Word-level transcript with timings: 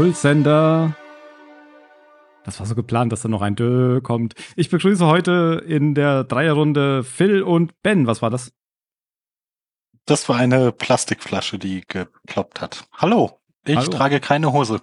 Impulssender. 0.00 0.96
Das 2.44 2.58
war 2.58 2.64
so 2.64 2.74
geplant, 2.74 3.12
dass 3.12 3.20
da 3.20 3.28
noch 3.28 3.42
ein 3.42 3.54
Dö 3.54 4.00
kommt. 4.00 4.32
Ich 4.56 4.70
begrüße 4.70 5.04
heute 5.06 5.62
in 5.66 5.94
der 5.94 6.24
Dreierrunde 6.24 7.04
Phil 7.04 7.42
und 7.42 7.78
Ben. 7.82 8.06
Was 8.06 8.22
war 8.22 8.30
das? 8.30 8.50
Das 10.06 10.26
war 10.30 10.36
eine 10.36 10.72
Plastikflasche, 10.72 11.58
die 11.58 11.82
geploppt 11.86 12.62
hat. 12.62 12.88
Hallo, 12.96 13.42
ich 13.66 13.76
Hallo. 13.76 13.90
trage 13.90 14.20
keine 14.20 14.54
Hose, 14.54 14.80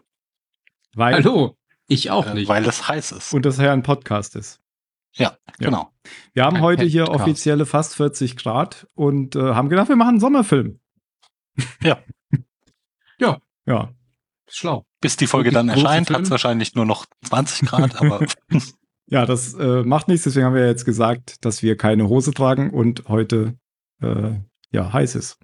Weil, 0.93 1.15
Hallo, 1.15 1.57
ich 1.87 2.11
auch 2.11 2.27
äh, 2.27 2.35
nicht. 2.35 2.47
weil 2.47 2.63
es 2.67 2.87
heiß 2.87 3.11
ist. 3.13 3.33
Und 3.33 3.43
das 3.47 3.57
ja 3.57 3.73
ein 3.73 3.81
Podcast 3.81 4.35
ist. 4.35 4.61
ja, 5.13 5.29
Ja. 5.31 5.37
genau. 5.57 5.91
Wir 6.33 6.43
haben 6.43 6.57
Ein 6.57 6.61
heute 6.61 6.85
hier 6.85 7.05
Podcast. 7.05 7.23
offizielle 7.23 7.65
fast 7.65 7.95
40 7.95 8.37
Grad 8.37 8.85
und 8.93 9.35
äh, 9.35 9.39
haben 9.55 9.69
gedacht, 9.69 9.89
wir 9.89 9.95
machen 9.95 10.09
einen 10.09 10.19
Sommerfilm. 10.19 10.79
Ja. 11.81 11.97
Ja. 13.19 13.41
Ja. 13.65 13.96
Schlau. 14.49 14.85
Bis 15.01 15.17
die 15.17 15.27
Folge 15.27 15.51
dann 15.51 15.69
erscheint, 15.69 16.09
hat 16.09 16.21
es 16.21 16.29
wahrscheinlich 16.31 16.73
nur 16.75 16.85
noch 16.85 17.05
20 17.25 17.67
Grad, 17.67 18.01
aber 18.01 18.25
Ja, 19.09 19.25
das 19.25 19.53
äh, 19.53 19.83
macht 19.83 20.09
nichts, 20.09 20.25
deswegen 20.25 20.45
haben 20.45 20.55
wir 20.55 20.67
jetzt 20.67 20.83
gesagt, 20.83 21.45
dass 21.45 21.63
wir 21.63 21.77
keine 21.77 22.09
Hose 22.09 22.33
tragen 22.33 22.71
und 22.71 23.07
heute 23.07 23.57
äh, 24.01 24.31
ja 24.71 24.91
heiß 24.91 25.15
ist. 25.15 25.37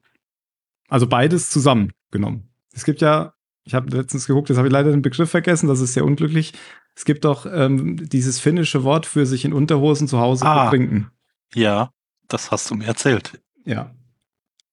Also 0.89 1.07
beides 1.07 1.49
zusammengenommen. 1.49 2.49
Es 2.73 2.83
gibt 2.83 2.99
ja, 3.01 3.33
ich 3.63 3.73
habe 3.73 3.95
letztens 3.95 4.27
geguckt, 4.27 4.49
jetzt 4.49 4.57
habe 4.57 4.67
ich 4.67 4.73
leider 4.73 4.91
den 4.91 5.01
Begriff 5.01 5.29
vergessen, 5.29 5.67
das 5.67 5.79
ist 5.79 5.93
sehr 5.93 6.03
unglücklich. 6.03 6.51
Es 6.95 7.05
gibt 7.05 7.23
doch 7.23 7.45
ähm, 7.45 8.09
dieses 8.09 8.39
finnische 8.39 8.83
Wort 8.83 9.05
für 9.05 9.25
sich 9.25 9.45
in 9.45 9.53
Unterhosen 9.53 10.09
zu 10.09 10.19
Hause 10.19 10.45
Ah. 10.45 10.65
betrinken. 10.65 11.09
ja, 11.55 11.89
das 12.27 12.51
hast 12.51 12.69
du 12.69 12.75
mir 12.75 12.85
erzählt. 12.85 13.39
Ja. 13.63 13.95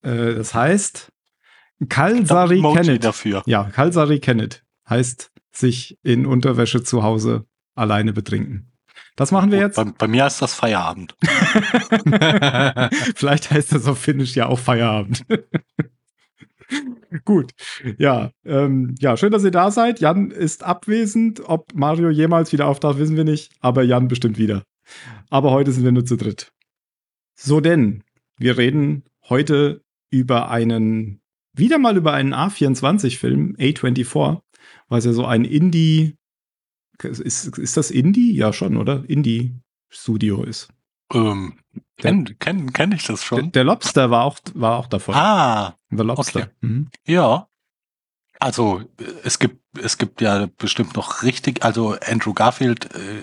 Äh, 0.03 0.35
das 0.35 0.53
heißt 0.53 1.10
Kalsari 1.89 2.61
Kennet. 2.61 3.05
dafür. 3.05 3.43
Ja, 3.47 3.65
Kalsari 3.65 4.21
Kennet 4.21 4.65
heißt 4.89 5.31
sich 5.53 5.99
in 6.03 6.27
Unterwäsche 6.27 6.83
zu 6.83 7.03
Hause 7.03 7.47
alleine 7.75 8.13
betrinken. 8.13 8.73
Das 9.17 9.33
machen 9.33 9.51
wir 9.51 9.59
jetzt. 9.59 9.77
Bei, 9.77 9.85
bei 9.85 10.09
mir 10.09 10.27
ist 10.27 10.41
das 10.41 10.55
Feierabend. 10.55 11.17
Vielleicht 13.15 13.51
heißt 13.51 13.73
das 13.73 13.87
auf 13.87 13.99
Finnisch 13.99 14.35
ja 14.35 14.47
auch 14.47 14.59
Feierabend. 14.59 15.25
Gut, 17.25 17.53
ja, 17.99 18.31
ähm, 18.45 18.95
ja, 19.01 19.17
schön, 19.17 19.33
dass 19.33 19.43
ihr 19.43 19.51
da 19.51 19.73
seid. 19.73 20.01
Jan 20.01 20.31
ist 20.31 20.63
abwesend. 20.63 21.43
Ob 21.45 21.75
Mario 21.75 22.11
jemals 22.11 22.53
wieder 22.53 22.67
auftaucht, 22.67 22.99
wissen 22.99 23.17
wir 23.17 23.25
nicht, 23.25 23.53
aber 23.61 23.83
Jan 23.83 24.07
bestimmt 24.09 24.39
wieder. 24.39 24.63
Aber 25.29 25.51
heute 25.51 25.73
sind 25.73 25.85
wir 25.85 25.93
nur 25.93 26.05
zu 26.05 26.17
dritt. 26.17 26.53
So 27.35 27.61
denn, 27.61 28.05
wir 28.37 28.59
reden 28.59 29.05
heute 29.29 29.83
über 30.11 30.51
einen, 30.51 31.20
wieder 31.61 31.79
mal 31.79 31.97
über 31.97 32.13
einen 32.13 32.35
A24-Film, 32.35 33.55
A24, 33.59 34.41
was 34.89 35.05
ja 35.05 35.13
so 35.13 35.25
ein 35.25 35.45
Indie, 35.45 36.17
ist, 37.03 37.57
ist 37.57 37.77
das 37.77 37.91
Indie? 37.91 38.35
Ja, 38.35 38.53
schon, 38.53 38.77
oder? 38.77 39.05
Indie-Studio 39.07 40.43
ist. 40.43 40.69
Ähm, 41.13 41.59
kenn, 41.97 42.39
kenn, 42.39 42.73
kenn 42.73 42.93
ich 42.93 43.05
das 43.05 43.21
Der, 43.21 43.27
schon? 43.27 43.53
der 43.53 43.65
Lobster 43.65 44.11
war 44.11 44.25
auch, 44.25 44.39
war 44.55 44.79
auch 44.79 44.87
davon. 44.87 45.15
Ah, 45.15 45.77
The 45.91 46.03
Lobster. 46.03 46.41
okay. 46.41 46.51
Mhm. 46.61 46.89
ja. 47.07 47.47
Also 48.43 48.83
es 49.23 49.39
gibt 49.39 49.61
es 49.79 49.99
gibt 49.99 50.23
ja 50.23 50.49
bestimmt 50.57 50.97
noch 50.97 51.23
richtig, 51.23 51.63
also 51.63 51.95
Andrew 52.07 52.33
Garfield 52.33 52.89
äh, 52.95 53.23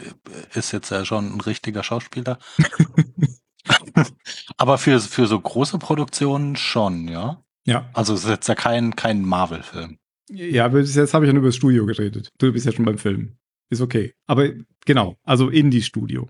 ist 0.53 0.71
jetzt 0.71 0.91
ja 0.91 1.05
schon 1.05 1.33
ein 1.35 1.41
richtiger 1.41 1.81
Schauspieler. 1.81 2.37
Aber 4.57 4.77
für 4.77 4.99
für 4.99 5.27
so 5.27 5.39
große 5.39 5.79
Produktionen 5.79 6.55
schon, 6.55 7.07
ja. 7.07 7.43
Ja. 7.67 7.89
Also 7.93 8.13
es 8.13 8.23
ist 8.23 8.29
jetzt 8.29 8.47
ja 8.47 8.55
kein 8.55 8.95
kein 8.95 9.21
Marvel-Film. 9.23 9.97
Ja, 10.29 10.65
aber 10.65 10.79
bis 10.79 10.95
jetzt 10.95 11.13
habe 11.13 11.25
ich 11.25 11.27
ja 11.27 11.33
nur 11.33 11.41
über 11.41 11.49
das 11.49 11.55
Studio 11.55 11.85
geredet. 11.85 12.29
Du 12.37 12.51
bist 12.51 12.65
ja 12.65 12.71
schon 12.71 12.85
beim 12.85 12.97
Film. 12.97 13.37
Ist 13.69 13.81
okay. 13.81 14.13
Aber 14.25 14.49
genau, 14.85 15.17
also 15.23 15.49
Indie-Studio. 15.49 16.27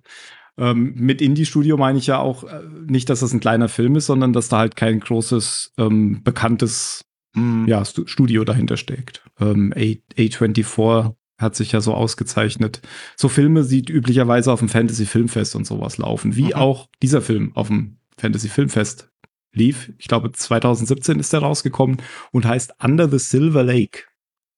Ähm, 0.57 0.93
mit 0.95 1.21
Indie-Studio 1.21 1.77
meine 1.77 1.99
ich 1.99 2.07
ja 2.07 2.17
auch 2.19 2.43
äh, 2.43 2.61
nicht, 2.87 3.09
dass 3.09 3.19
das 3.21 3.31
ein 3.33 3.39
kleiner 3.39 3.69
Film 3.69 3.95
ist, 3.95 4.07
sondern 4.07 4.33
dass 4.33 4.49
da 4.49 4.57
halt 4.57 4.75
kein 4.75 4.99
großes, 4.99 5.73
ähm, 5.77 6.23
bekanntes 6.23 7.03
Hm, 7.35 7.67
ja, 7.67 7.83
Stu 7.85 8.07
Studio 8.07 8.43
dahinter 8.43 8.77
steckt. 8.77 9.23
Ähm, 9.39 9.71
A 9.75 9.95
A24 10.19 11.13
hat 11.39 11.55
sich 11.55 11.71
ja 11.73 11.81
so 11.81 11.93
ausgezeichnet. 11.93 12.81
So 13.15 13.29
Filme 13.29 13.63
sieht 13.63 13.89
üblicherweise 13.91 14.51
auf 14.51 14.59
dem 14.59 14.69
Fantasy-Filmfest 14.69 15.55
und 15.55 15.67
sowas 15.67 15.99
laufen, 15.99 16.35
wie 16.35 16.45
Mhm. 16.45 16.53
auch 16.53 16.89
dieser 17.03 17.21
Film 17.21 17.51
auf 17.55 17.67
dem 17.67 17.97
Fantasy-Filmfest 18.17 19.11
lief. 19.57 19.91
Ich 19.97 20.07
glaube, 20.07 20.31
2017 20.31 21.19
ist 21.19 21.33
er 21.33 21.39
rausgekommen 21.39 21.97
und 22.31 22.45
heißt 22.45 22.75
Under 22.83 23.09
the 23.09 23.19
Silver 23.19 23.63
Lake. 23.63 24.03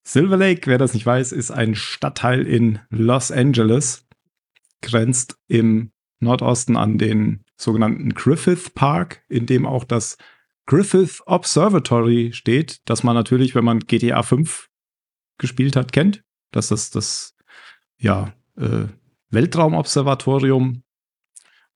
Silver 0.04 0.38
Lake, 0.38 0.68
wer 0.68 0.78
das 0.78 0.94
nicht 0.94 1.06
weiß, 1.06 1.32
ist 1.32 1.52
ein 1.52 1.76
Stadtteil 1.76 2.46
in 2.46 2.80
Los 2.90 3.32
Angeles, 3.32 4.08
grenzt 4.82 5.38
im 5.48 5.92
Nordosten 6.20 6.78
an 6.78 6.98
den 6.98 7.44
sogenannten 7.56 8.14
Griffith 8.14 8.72
Park, 8.74 9.24
in 9.30 9.46
dem 9.46 9.66
auch 9.66 9.84
das 9.84 10.18
Griffith 10.66 11.22
Observatory 11.26 12.32
steht, 12.34 12.82
das 12.86 13.04
man 13.04 13.16
natürlich, 13.16 13.56
wenn 13.56 13.66
man 13.66 13.80
GTA 13.80 14.22
5 14.22 14.70
gespielt 15.38 15.76
hat, 15.76 15.92
kennt. 15.94 16.24
Das 16.52 16.72
ist 16.72 16.96
das, 16.96 17.36
ja, 17.98 18.34
äh, 18.58 18.86
Weltraumobservatorium. 19.32 20.84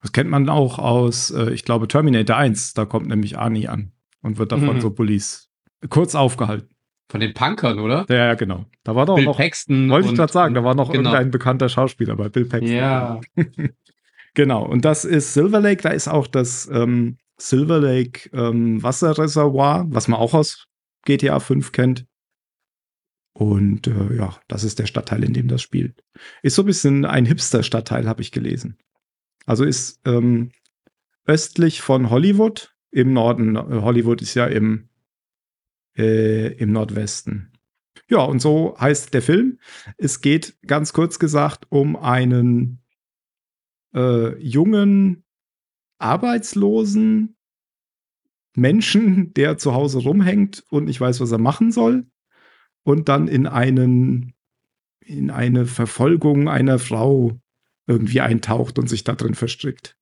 Das 0.04 0.12
kennt 0.12 0.30
man 0.30 0.48
auch 0.50 0.78
aus, 0.78 1.32
äh, 1.32 1.52
ich 1.52 1.66
glaube, 1.66 1.88
Terminator 1.88 2.36
1. 2.38 2.74
Da 2.74 2.86
kommt 2.86 3.08
nämlich 3.08 3.40
Arnie 3.40 3.68
an 3.68 3.94
und 4.22 4.38
wird 4.38 4.52
davon 4.52 4.76
Mhm. 4.76 4.82
so 4.82 4.92
Police 4.92 5.50
kurz 5.90 6.14
aufgehalten. 6.14 6.70
Von 7.10 7.20
den 7.22 7.34
Punkern, 7.34 7.80
oder? 7.80 8.06
Ja, 8.10 8.16
ja, 8.16 8.34
genau. 8.36 8.66
Da 8.84 8.96
war 8.96 9.06
doch 9.06 9.16
Bill 9.16 9.26
noch, 9.26 9.38
Paxton. 9.38 9.90
wollte 9.90 10.10
ich 10.10 10.16
gerade 10.16 10.32
sagen, 10.32 10.54
da 10.56 10.64
war 10.64 10.76
noch 10.76 10.92
genau. 10.92 11.10
irgendein 11.10 11.32
bekannter 11.32 11.70
Schauspieler 11.70 12.16
bei 12.16 12.30
Bill 12.30 12.46
Paxton. 12.46 12.76
Ja. 12.76 13.20
Genau, 14.36 14.66
und 14.66 14.84
das 14.84 15.06
ist 15.06 15.36
Silver 15.36 15.60
Lake, 15.60 15.84
da 15.84 15.90
ist 15.90 16.08
auch 16.08 16.26
das 16.26 16.68
ähm, 16.74 17.18
Silver 17.38 17.80
Lake 17.80 18.32
ähm, 18.34 18.82
Wasserreservoir, 18.82 19.86
was 19.90 20.08
man 20.08 20.20
auch 20.20 20.34
aus 20.34 20.66
GTA 21.06 21.40
5 21.40 21.72
kennt. 21.72 22.06
Und 23.34 23.86
äh, 23.86 24.16
ja, 24.16 24.36
das 24.48 24.64
ist 24.64 24.80
der 24.80 24.88
Stadtteil, 24.88 25.24
in 25.24 25.34
dem 25.34 25.48
das 25.48 25.62
spielt. 25.62 26.04
Ist 26.42 26.56
so 26.56 26.64
ein 26.64 26.66
bisschen 26.66 27.06
ein 27.06 27.26
Hipster-Stadtteil, 27.28 28.08
habe 28.08 28.24
ich 28.24 28.32
gelesen. 28.32 28.78
Also 29.46 29.64
ist 29.66 30.02
ähm, 30.06 30.52
östlich 31.26 31.82
von 31.82 32.10
Hollywood, 32.10 32.74
im 32.94 33.14
Norden. 33.14 33.56
Äh, 33.56 33.82
Hollywood 33.82 34.22
ist 34.22 34.36
ja 34.36 34.46
im, 34.46 34.90
äh, 35.98 36.54
im 36.54 36.72
Nordwesten. 36.72 37.52
Ja, 38.08 38.20
und 38.20 38.40
so 38.40 38.78
heißt 38.80 39.14
der 39.14 39.22
Film. 39.22 39.60
Es 39.98 40.22
geht 40.22 40.58
ganz 40.66 40.94
kurz 40.94 41.20
gesagt 41.20 41.66
um 41.70 41.96
einen 41.96 42.82
äh, 43.94 44.38
jungen, 44.40 45.24
arbeitslosen 45.98 47.36
Menschen, 48.56 49.34
der 49.36 49.58
zu 49.58 49.74
Hause 49.74 50.00
rumhängt 50.00 50.64
und 50.70 50.86
nicht 50.86 51.02
weiß, 51.02 51.20
was 51.20 51.32
er 51.32 51.40
machen 51.40 51.72
soll. 51.72 52.06
Und 52.84 53.10
dann 53.10 53.28
in 53.28 53.48
einen, 53.48 54.34
in 55.00 55.32
eine 55.32 55.66
Verfolgung 55.66 56.50
einer 56.50 56.80
Frau 56.80 57.40
irgendwie 57.88 58.22
eintaucht 58.22 58.80
und 58.80 58.88
sich 58.90 59.04
da 59.04 59.14
drin 59.14 59.36
verstrickt. 59.36 59.96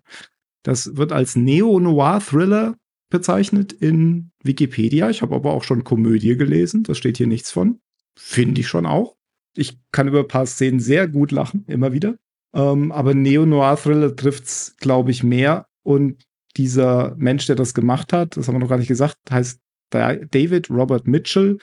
Das 0.63 0.95
wird 0.95 1.11
als 1.11 1.35
Neo-Noir-Thriller 1.35 2.75
bezeichnet 3.09 3.73
in 3.73 4.31
Wikipedia. 4.43 5.09
Ich 5.09 5.21
habe 5.21 5.35
aber 5.35 5.51
auch 5.53 5.63
schon 5.63 5.83
Komödie 5.83 6.37
gelesen. 6.37 6.83
Da 6.83 6.95
steht 6.95 7.17
hier 7.17 7.27
nichts 7.27 7.51
von. 7.51 7.79
Finde 8.15 8.61
ich 8.61 8.67
schon 8.67 8.85
auch. 8.85 9.15
Ich 9.55 9.79
kann 9.91 10.07
über 10.07 10.19
ein 10.19 10.27
paar 10.27 10.45
Szenen 10.45 10.79
sehr 10.79 11.07
gut 11.07 11.31
lachen, 11.31 11.65
immer 11.67 11.91
wieder. 11.91 12.17
Ähm, 12.53 12.91
aber 12.91 13.13
Neo-Noir-Thriller 13.13 14.15
trifft's, 14.15 14.75
glaube 14.77 15.11
ich, 15.11 15.23
mehr. 15.23 15.67
Und 15.83 16.23
dieser 16.57 17.15
Mensch, 17.17 17.47
der 17.47 17.55
das 17.55 17.73
gemacht 17.73 18.13
hat, 18.13 18.37
das 18.37 18.47
haben 18.47 18.55
wir 18.55 18.59
noch 18.59 18.69
gar 18.69 18.77
nicht 18.77 18.87
gesagt, 18.87 19.17
heißt 19.29 19.59
Da- 19.89 20.15
David 20.15 20.69
Robert 20.69 21.07
Mitchell. 21.07 21.57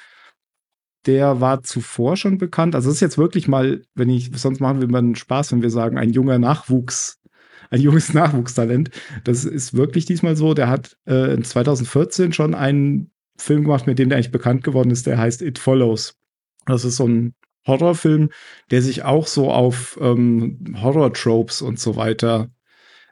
Der 1.08 1.40
war 1.40 1.62
zuvor 1.62 2.18
schon 2.18 2.36
bekannt. 2.36 2.74
Also 2.74 2.90
es 2.90 2.96
ist 2.96 3.00
jetzt 3.00 3.16
wirklich 3.16 3.48
mal, 3.48 3.82
wenn 3.94 4.10
ich, 4.10 4.30
sonst 4.34 4.60
machen 4.60 4.80
wir 4.80 4.88
immer 4.88 4.98
einen 4.98 5.16
Spaß, 5.16 5.52
wenn 5.52 5.62
wir 5.62 5.70
sagen, 5.70 5.96
ein 5.96 6.12
junger 6.12 6.38
Nachwuchs, 6.38 7.18
ein 7.70 7.80
junges 7.80 8.12
Nachwuchstalent. 8.14 8.90
Das 9.24 9.46
ist 9.46 9.72
wirklich 9.72 10.04
diesmal 10.04 10.36
so. 10.36 10.52
Der 10.52 10.68
hat 10.68 10.98
äh, 11.06 11.32
in 11.32 11.44
2014 11.44 12.34
schon 12.34 12.54
einen 12.54 13.10
Film 13.38 13.64
gemacht, 13.64 13.86
mit 13.86 13.98
dem 13.98 14.10
der 14.10 14.18
eigentlich 14.18 14.32
bekannt 14.32 14.62
geworden 14.62 14.90
ist. 14.90 15.06
Der 15.06 15.16
heißt 15.16 15.40
It 15.40 15.58
Follows. 15.58 16.14
Das 16.66 16.84
ist 16.84 16.96
so 16.96 17.08
ein 17.08 17.34
Horrorfilm, 17.66 18.28
der 18.70 18.82
sich 18.82 19.02
auch 19.04 19.26
so 19.26 19.50
auf 19.50 19.98
ähm, 20.02 20.76
Horror-Tropes 20.80 21.62
und 21.62 21.80
so 21.80 21.96
weiter 21.96 22.50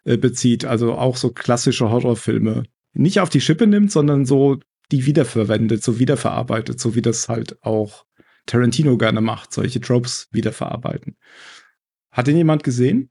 äh, 0.05 0.19
bezieht. 0.19 0.67
Also 0.67 0.97
auch 0.97 1.17
so 1.17 1.31
klassische 1.31 1.91
Horrorfilme 1.91 2.65
nicht 2.93 3.21
auf 3.21 3.31
die 3.31 3.41
Schippe 3.41 3.67
nimmt, 3.67 3.91
sondern 3.91 4.27
so 4.27 4.59
die 4.93 5.07
wiederverwendet, 5.07 5.83
so 5.83 5.99
wiederverarbeitet, 5.99 6.81
so 6.81 6.95
wie 6.95 7.03
das 7.03 7.29
halt 7.29 7.63
auch 7.63 8.07
Tarantino 8.47 8.97
gerne 8.97 9.21
macht, 9.21 9.53
solche 9.53 9.81
Tropes 9.81 10.29
wiederverarbeiten. 10.31 11.17
Hat 12.11 12.29
den 12.29 12.37
jemand 12.37 12.63
gesehen? 12.63 13.11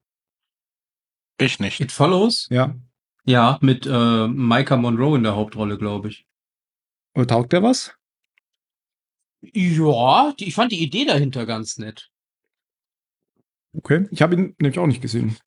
Ich 1.40 1.60
nicht. 1.60 1.82
It 1.82 1.92
Follows? 1.92 2.48
Ja. 2.50 2.76
Ja, 3.26 3.58
mit 3.62 3.86
äh, 3.86 4.28
Micah 4.28 4.78
Monroe 4.78 5.18
in 5.18 5.24
der 5.24 5.36
Hauptrolle, 5.36 5.78
glaube 5.78 6.10
ich. 6.10 6.26
Und 7.14 7.30
taugt 7.30 7.54
der 7.54 7.64
was? 7.64 7.94
Ja, 9.42 10.34
die, 10.34 10.46
ich 10.46 10.56
fand 10.56 10.72
die 10.72 10.82
Idee 10.82 11.06
dahinter 11.06 11.46
ganz 11.46 11.78
nett. 11.78 12.10
Okay. 13.74 14.08
Ich 14.12 14.22
habe 14.22 14.36
ihn 14.36 14.56
nämlich 14.60 14.80
auch 14.80 14.88
nicht 14.88 15.02
gesehen. 15.02 15.38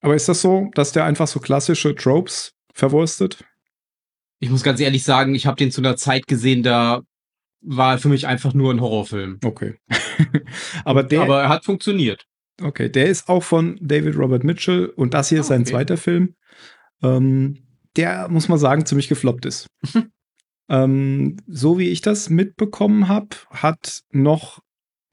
Aber 0.00 0.16
ist 0.16 0.28
das 0.28 0.40
so, 0.42 0.70
dass 0.74 0.92
der 0.92 1.04
einfach 1.04 1.28
so 1.28 1.38
klassische 1.38 1.94
Tropes 1.94 2.54
verwurstet? 2.72 3.44
Ich 4.42 4.50
muss 4.50 4.64
ganz 4.64 4.80
ehrlich 4.80 5.04
sagen, 5.04 5.36
ich 5.36 5.46
habe 5.46 5.56
den 5.56 5.70
zu 5.70 5.80
einer 5.80 5.94
Zeit 5.96 6.26
gesehen, 6.26 6.64
da 6.64 7.02
war 7.60 7.92
er 7.92 7.98
für 7.98 8.08
mich 8.08 8.26
einfach 8.26 8.54
nur 8.54 8.72
ein 8.74 8.80
Horrorfilm. 8.80 9.38
Okay. 9.44 9.76
Aber 10.84 11.04
der, 11.04 11.22
Aber 11.22 11.42
er 11.42 11.48
hat 11.48 11.64
funktioniert. 11.64 12.26
okay, 12.60 12.88
der 12.88 13.06
ist 13.06 13.28
auch 13.28 13.44
von 13.44 13.78
David 13.80 14.16
Robert 14.16 14.42
Mitchell 14.42 14.86
und 14.86 15.14
das 15.14 15.28
hier 15.28 15.38
ist 15.40 15.46
Ah, 15.46 15.48
sein 15.50 15.60
okay. 15.60 15.70
zweiter 15.70 15.96
Film. 15.96 16.34
Ähm, 17.04 17.58
der, 17.94 18.28
muss 18.30 18.48
man 18.48 18.58
sagen, 18.58 18.84
ziemlich 18.84 19.08
gefloppt 19.08 19.46
ist. 19.46 19.68
ähm, 20.68 21.36
so 21.46 21.78
wie 21.78 21.90
ich 21.90 22.00
das 22.00 22.28
mitbekommen 22.28 23.06
habe, 23.06 23.28
hat 23.50 24.00
noch 24.10 24.58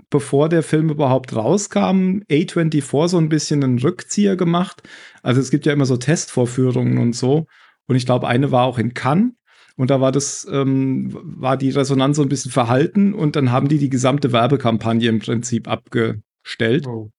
bevor 0.09 0.49
der 0.49 0.63
Film 0.63 0.89
überhaupt 0.89 1.35
rauskam, 1.35 2.21
A24 2.31 3.07
so 3.09 3.19
ein 3.19 3.29
bisschen 3.29 3.63
einen 3.63 3.77
Rückzieher 3.77 4.35
gemacht. 4.35 4.81
Also 5.21 5.39
es 5.39 5.51
gibt 5.51 5.67
ja 5.67 5.73
immer 5.73 5.85
so 5.85 5.97
Testvorführungen 5.97 6.97
und 6.97 7.13
so. 7.15 7.45
Und 7.89 7.95
ich 7.95 8.05
glaube, 8.05 8.27
eine 8.27 8.51
war 8.51 8.65
auch 8.65 8.77
in 8.77 8.93
Cannes. 8.93 9.33
Und 9.75 9.89
da 9.89 9.99
war 9.99 10.11
das, 10.11 10.47
ähm, 10.51 11.09
war 11.11 11.57
die 11.57 11.71
Resonanz 11.71 12.17
so 12.17 12.21
ein 12.21 12.29
bisschen 12.29 12.51
verhalten 12.51 13.13
und 13.15 13.35
dann 13.35 13.51
haben 13.51 13.67
die 13.67 13.79
die 13.79 13.89
gesamte 13.89 14.31
Werbekampagne 14.31 15.09
im 15.09 15.19
Prinzip 15.19 15.67
abgestellt, 15.67 16.85
Oh. 16.85 17.09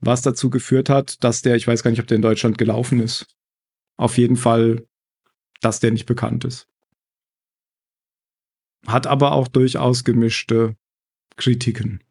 was 0.00 0.20
dazu 0.22 0.50
geführt 0.50 0.90
hat, 0.90 1.24
dass 1.24 1.40
der, 1.40 1.56
ich 1.56 1.66
weiß 1.66 1.82
gar 1.82 1.90
nicht, 1.90 2.00
ob 2.00 2.06
der 2.06 2.16
in 2.16 2.22
Deutschland 2.22 2.58
gelaufen 2.58 3.00
ist. 3.00 3.26
Auf 3.96 4.18
jeden 4.18 4.36
Fall, 4.36 4.84
dass 5.60 5.80
der 5.80 5.92
nicht 5.92 6.06
bekannt 6.06 6.44
ist. 6.44 6.66
Hat 8.86 9.06
aber 9.06 9.32
auch 9.32 9.48
durchaus 9.48 10.04
gemischte 10.04 10.76
Kritiken. 11.36 12.02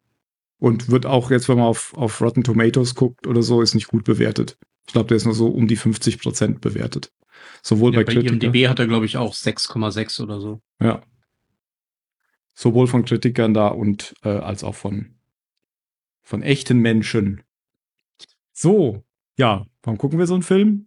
Und 0.58 0.88
wird 0.90 1.06
auch 1.06 1.30
jetzt, 1.30 1.48
wenn 1.48 1.58
man 1.58 1.66
auf, 1.66 1.92
auf 1.94 2.20
Rotten 2.20 2.42
Tomatoes 2.42 2.94
guckt 2.94 3.26
oder 3.26 3.42
so, 3.42 3.60
ist 3.60 3.74
nicht 3.74 3.88
gut 3.88 4.04
bewertet. 4.04 4.58
Ich 4.86 4.94
glaube, 4.94 5.08
der 5.08 5.18
ist 5.18 5.26
nur 5.26 5.34
so 5.34 5.48
um 5.48 5.68
die 5.68 5.76
50 5.76 6.18
Prozent 6.20 6.60
bewertet. 6.60 7.12
Sowohl 7.62 7.92
Ja, 7.92 8.00
bei 8.00 8.04
bei 8.04 8.12
Kritikern. 8.14 8.40
IMDb 8.40 8.68
hat 8.68 8.78
er, 8.78 8.86
glaube 8.86 9.06
ich, 9.06 9.16
auch 9.16 9.34
6,6 9.34 10.22
oder 10.22 10.40
so. 10.40 10.60
Ja. 10.80 11.00
Sowohl 12.54 12.86
von 12.86 13.04
Kritikern 13.04 13.54
da 13.54 13.68
und 13.68 14.14
äh, 14.24 14.28
als 14.28 14.62
auch 14.64 14.74
von, 14.74 15.14
von 16.22 16.42
echten 16.42 16.78
Menschen. 16.78 17.42
So, 18.52 19.02
ja, 19.38 19.64
warum 19.82 19.98
gucken 19.98 20.18
wir 20.18 20.26
so 20.26 20.34
einen 20.34 20.42
Film? 20.42 20.86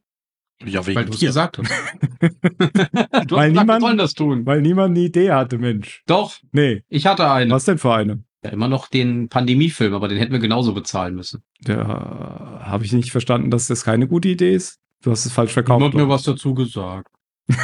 Ja, 0.64 0.86
wegen 0.86 0.96
Weil 0.96 1.06
du 1.06 1.14
es 1.14 1.20
gesagt 1.20 1.58
hast. 1.58 1.70
du 2.22 2.28
Weil 2.30 2.30
hast 2.30 3.28
gesagt, 3.28 3.50
niemand- 3.52 3.68
wir 3.68 3.80
sollen 3.82 3.98
das 3.98 4.14
tun. 4.14 4.46
Weil 4.46 4.62
niemand 4.62 4.92
eine 4.96 5.06
Idee 5.06 5.32
hatte, 5.32 5.58
Mensch. 5.58 6.04
Doch, 6.06 6.36
Nee, 6.52 6.84
ich 6.88 7.06
hatte 7.08 7.30
einen. 7.30 7.52
was 7.52 7.66
denn 7.66 7.78
für 7.78 7.94
eine? 7.94 8.24
Ja, 8.44 8.52
immer 8.52 8.68
noch 8.68 8.88
den 8.88 9.28
Pandemiefilm, 9.28 9.94
aber 9.96 10.08
den 10.08 10.18
hätten 10.20 10.32
wir 10.32 10.40
genauso 10.40 10.74
bezahlen 10.74 11.16
müssen. 11.16 11.44
Der 11.62 11.80
äh, 11.80 12.64
habe 12.64 12.86
ich 12.86 12.94
nicht 12.94 13.12
verstanden, 13.12 13.50
dass 13.50 13.68
das 13.68 13.84
keine 13.84 14.08
gute 14.08 14.30
Idee 14.30 14.54
ist. 14.54 14.80
Du 15.06 15.12
hast 15.12 15.24
es 15.28 15.32
falsch 15.32 15.54
verkauft. 15.54 15.78
Niemand 15.78 15.94
mir 15.94 16.10
was 16.10 16.24
dazu 16.24 16.56
gesagt. 16.56 17.12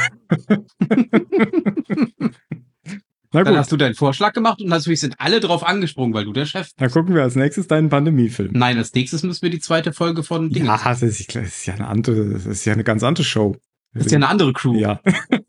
Na 3.34 3.42
Dann 3.42 3.44
gut, 3.44 3.56
hast 3.56 3.72
du 3.72 3.76
deinen 3.76 3.96
Vorschlag 3.96 4.32
gemacht 4.32 4.60
und 4.60 4.68
natürlich 4.68 5.00
sind 5.00 5.16
alle 5.18 5.40
drauf 5.40 5.66
angesprungen, 5.66 6.14
weil 6.14 6.24
du 6.24 6.32
der 6.32 6.46
Chef 6.46 6.68
dann 6.76 6.86
bist. 6.86 6.94
gucken 6.94 7.16
wir 7.16 7.22
als 7.24 7.34
nächstes 7.34 7.66
deinen 7.66 7.88
Pandemiefilm. 7.88 8.52
Nein, 8.52 8.78
als 8.78 8.94
nächstes 8.94 9.24
müssen 9.24 9.42
wir 9.42 9.50
die 9.50 9.58
zweite 9.58 9.92
Folge 9.92 10.22
von 10.22 10.50
Dingen. 10.50 10.66
Ja, 10.66 10.80
das 10.84 11.02
ist, 11.02 11.34
das 11.34 11.48
ist 11.48 11.66
ja 11.66 11.74
eine 11.74 11.88
andere, 11.88 12.28
das 12.30 12.46
ist 12.46 12.64
ja 12.64 12.74
eine 12.74 12.84
ganz 12.84 13.02
andere 13.02 13.24
Show. 13.24 13.56
das 13.92 14.06
ist 14.06 14.12
ja 14.12 14.18
eine 14.18 14.28
andere 14.28 14.52
Crew. 14.52 14.76
Ja. 14.76 15.00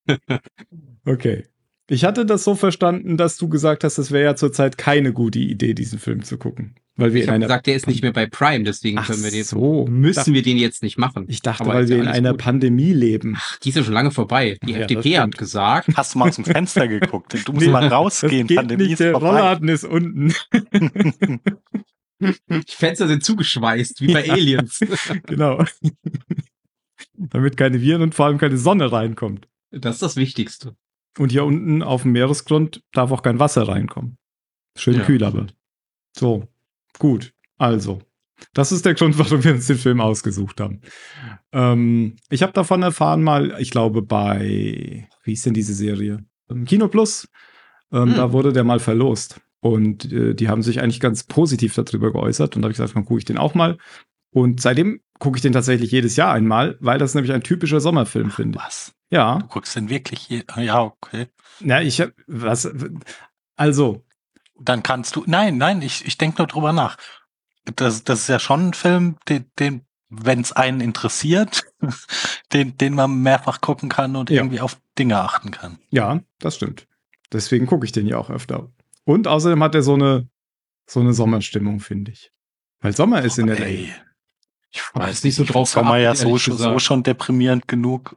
Okay. 1.07 1.47
Ich 1.93 2.05
hatte 2.05 2.25
das 2.25 2.45
so 2.45 2.55
verstanden, 2.55 3.17
dass 3.17 3.37
du 3.37 3.49
gesagt 3.49 3.83
hast, 3.83 3.99
es 3.99 4.13
wäre 4.13 4.23
ja 4.25 4.37
zurzeit 4.37 4.79
keine 4.79 5.13
gute 5.13 5.41
Idee, 5.41 5.75
diesen 5.75 5.99
Film 5.99 6.23
zu 6.23 6.39
gucken. 6.39 6.77
Weil 6.95 7.15
wir 7.15 7.23
Ich 7.25 7.29
habe 7.29 7.41
gesagt, 7.41 7.67
der 7.67 7.75
ist 7.75 7.89
nicht 7.89 8.03
mehr 8.03 8.13
bei 8.13 8.27
Prime, 8.27 8.63
deswegen 8.63 8.99
Ach 8.99 9.07
können 9.09 9.25
wir 9.25 9.31
den, 9.33 9.43
so. 9.43 9.87
müssen 9.89 10.33
wir 10.33 10.43
den 10.43 10.57
jetzt 10.57 10.85
nicht 10.85 10.99
machen. 10.99 11.25
Ich 11.29 11.43
dachte, 11.43 11.65
Aber 11.65 11.75
weil 11.75 11.89
wir 11.89 11.97
ja 11.97 12.03
in 12.03 12.09
einer 12.09 12.31
gut. 12.31 12.43
Pandemie 12.43 12.93
leben. 12.93 13.35
Ach, 13.37 13.59
die 13.59 13.71
ist 13.71 13.75
ja 13.75 13.83
schon 13.83 13.95
lange 13.95 14.13
vorbei. 14.13 14.57
Die 14.65 14.71
Ja, 14.73 14.79
FDP 14.81 15.19
hat 15.19 15.37
gesagt, 15.37 15.89
Hast 15.97 16.15
du 16.15 16.21
mal 16.21 16.31
dem 16.31 16.45
Fenster 16.45 16.87
geguckt? 16.87 17.33
Du 17.45 17.53
musst 17.53 17.67
Nee, 17.67 17.73
mal 17.73 17.83
Das 17.83 17.93
rausgehen. 17.93 18.47
geht 18.47 18.57
Pandemie 18.59 18.83
nicht, 18.85 18.93
ist 18.93 18.99
der 19.01 19.13
vorbei. 19.13 19.29
Rollladen 19.29 19.69
ist 19.69 19.85
unten. 19.85 20.33
die 22.21 22.63
Fenster 22.69 23.09
sind 23.09 23.25
zugeschweißt, 23.25 24.01
wie 24.03 24.13
bei 24.13 24.31
Aliens. 24.31 24.79
genau. 25.27 25.65
Damit 27.17 27.57
keine 27.57 27.81
Viren 27.81 28.03
und 28.03 28.15
vor 28.15 28.27
allem 28.27 28.39
keine 28.39 28.59
Sonne 28.59 28.93
reinkommt. 28.93 29.49
das 29.73 29.97
ist 29.97 30.03
das 30.03 30.17
Wichtigste. 30.17 30.77
Und 31.19 31.33
hier 31.33 31.45
unten 31.45 31.83
auf 31.83 32.03
dem 32.03 32.13
Meeresgrund 32.13 32.83
darf 32.93 33.11
auch 33.11 33.23
kein 33.23 33.39
Wasser 33.39 33.67
reinkommen. 33.69 34.17
Schön 34.77 34.95
Ja. 34.95 35.05
kühl 35.05 35.23
aber. 35.25 35.47
So, 36.17 36.47
gut. 36.99 37.33
Also, 37.59 38.01
das 38.55 38.73
ist 38.73 38.85
der 38.87 38.95
Grund, 38.95 39.19
warum 39.19 39.43
wir 39.45 39.53
uns 39.55 39.67
den 39.67 39.77
Film 39.79 40.01
ausgesucht 40.01 40.61
haben. 40.61 40.81
Ähm, 41.53 42.17
ich 42.31 42.43
habe 42.43 42.53
davon 42.53 42.83
erfahren 42.83 43.23
mal, 43.23 43.57
ich 43.59 43.71
glaube 43.71 44.03
bei, 44.03 45.09
wie 45.25 45.33
ist 45.33 45.45
denn 45.47 45.55
diese 45.55 45.75
Serie? 45.75 46.25
Ähm, 46.51 46.65
Kino 46.65 46.89
Plus. 46.89 47.29
Ähm, 47.93 48.11
Hm. 48.11 48.15
Da 48.15 48.33
wurde 48.33 48.53
der 48.53 48.65
mal 48.65 48.79
verlost. 48.79 49.41
Und 49.59 50.11
äh, 50.13 50.35
die 50.35 50.49
haben 50.49 50.63
sich 50.63 50.81
eigentlich 50.81 51.01
ganz 51.01 51.25
positiv 51.25 51.75
darüber 51.75 52.13
geäußert. 52.13 52.55
Und 52.57 52.63
da 52.63 52.67
habe 52.67 52.73
ich 52.73 52.77
gesagt, 52.79 52.97
dann 52.97 53.05
gucke 53.05 53.19
ich 53.19 53.25
den 53.25 53.37
auch 53.37 53.55
mal. 53.55 53.77
Und 54.33 54.61
seitdem 54.61 55.01
gucke 55.19 55.37
ich 55.37 55.43
den 55.43 55.53
tatsächlich 55.53 55.91
jedes 55.91 56.15
Jahr 56.17 56.33
einmal, 56.33 56.77
weil 56.81 56.99
das 56.99 57.15
nämlich 57.15 57.33
ein 57.33 57.43
typischer 57.43 57.81
Sommerfilm 57.81 58.31
finde. 58.31 58.59
Was? 58.61 58.95
Ja. 59.11 59.39
Du 59.39 59.47
guckst 59.49 59.75
den 59.77 59.89
wirklich 59.89 60.21
hier? 60.21 60.45
Ja, 60.57 60.83
okay. 60.83 61.27
Na, 61.61 61.83
ich 61.83 62.01
hab, 62.01 62.13
was, 62.27 62.69
also, 63.57 64.05
Dann 64.59 64.83
kannst 64.83 65.17
du. 65.17 65.25
Nein, 65.27 65.59
nein, 65.59 65.83
ich, 65.83 66.05
ich 66.07 66.17
denke 66.17 66.39
nur 66.39 66.47
drüber 66.47 66.73
nach. 66.73 66.97
Das, 67.77 68.05
das 68.05 68.21
ist 68.21 68.29
ja 68.29 68.39
schon 68.39 68.69
ein 68.69 68.75
Film, 68.75 69.17
den, 69.29 69.51
den 69.59 69.85
wenn 70.09 70.41
es 70.41 70.53
einen 70.53 70.81
interessiert, 70.81 71.65
den, 72.53 72.77
den 72.79 72.95
man 72.95 73.23
mehrfach 73.23 73.61
gucken 73.61 73.89
kann 73.89 74.17
und 74.17 74.29
Ja. 74.31 74.37
irgendwie 74.37 74.61
auf 74.61 74.81
Dinge 74.99 75.21
achten 75.21 75.51
kann. 75.51 75.79
ja, 75.91 76.21
das 76.39 76.57
stimmt. 76.57 76.87
Deswegen 77.33 77.67
gucke 77.67 77.87
ich 77.87 77.93
den 77.93 78.07
ja 78.09 78.17
auch 78.19 78.29
öfter. 78.29 78.73
Und 79.05 79.29
außerdem 79.29 79.63
hat 79.63 79.77
er 79.77 79.83
so 79.83 79.95
eine, 79.95 80.29
so 80.87 80.99
eine 80.99 81.13
Sommerstimmung, 81.13 81.79
finde 81.79 82.11
ich. 82.11 82.33
Weil 82.81 82.93
Sommer 82.93 83.23
ist 83.23 83.39
in 83.39 83.47
der 83.47 83.61
Ey, 83.61 83.93
ich 84.73 84.83
weiß 84.95 85.23
nicht 85.23 85.37
so 85.37 85.45
drauf 85.45 85.69
Sommer 85.69 85.99
ja 85.99 86.15
so, 86.17 86.37
so 86.39 86.79
schon 86.81 87.05
deprimierend 87.05 87.69
genug. 87.69 88.17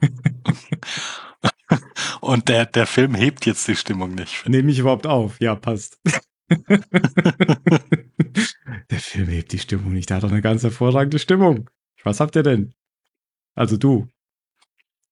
und 2.20 2.48
der, 2.48 2.66
der 2.66 2.86
Film 2.86 3.14
hebt 3.14 3.46
jetzt 3.46 3.66
die 3.68 3.76
Stimmung 3.76 4.14
nicht. 4.14 4.48
Nehme 4.48 4.70
ich 4.70 4.78
überhaupt 4.78 5.06
auf? 5.06 5.40
Ja, 5.40 5.54
passt. 5.54 6.00
der 6.48 6.82
Film 8.98 9.28
hebt 9.28 9.52
die 9.52 9.58
Stimmung 9.58 9.92
nicht. 9.92 10.10
Der 10.10 10.16
hat 10.16 10.24
doch 10.24 10.30
eine 10.30 10.42
ganz 10.42 10.62
hervorragende 10.62 11.18
Stimmung. 11.18 11.70
Was 12.02 12.20
habt 12.20 12.36
ihr 12.36 12.42
denn? 12.42 12.74
Also 13.54 13.76
du. 13.76 14.08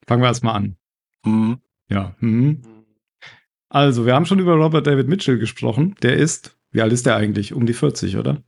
Fangen 0.07 0.23
wir 0.23 0.29
erstmal 0.29 0.57
an. 0.57 0.77
ich. 1.25 1.31
Hm. 1.31 1.59
Ja. 1.89 2.15
Mhm. 2.21 2.63
Also, 3.69 4.05
wir 4.05 4.15
haben 4.15 4.27
schon 4.27 4.39
über 4.39 4.55
Robert 4.55 4.87
David 4.87 5.09
Mitchell 5.09 5.39
gesprochen. 5.39 5.95
Der 6.03 6.17
ist, 6.17 6.59
wie 6.73 6.83
alt 6.83 6.93
ist 6.93 7.07
der 7.07 7.17
eigentlich? 7.17 7.55
Um 7.55 7.65
die 7.65 7.73
40, 7.73 8.19
oder? 8.19 8.43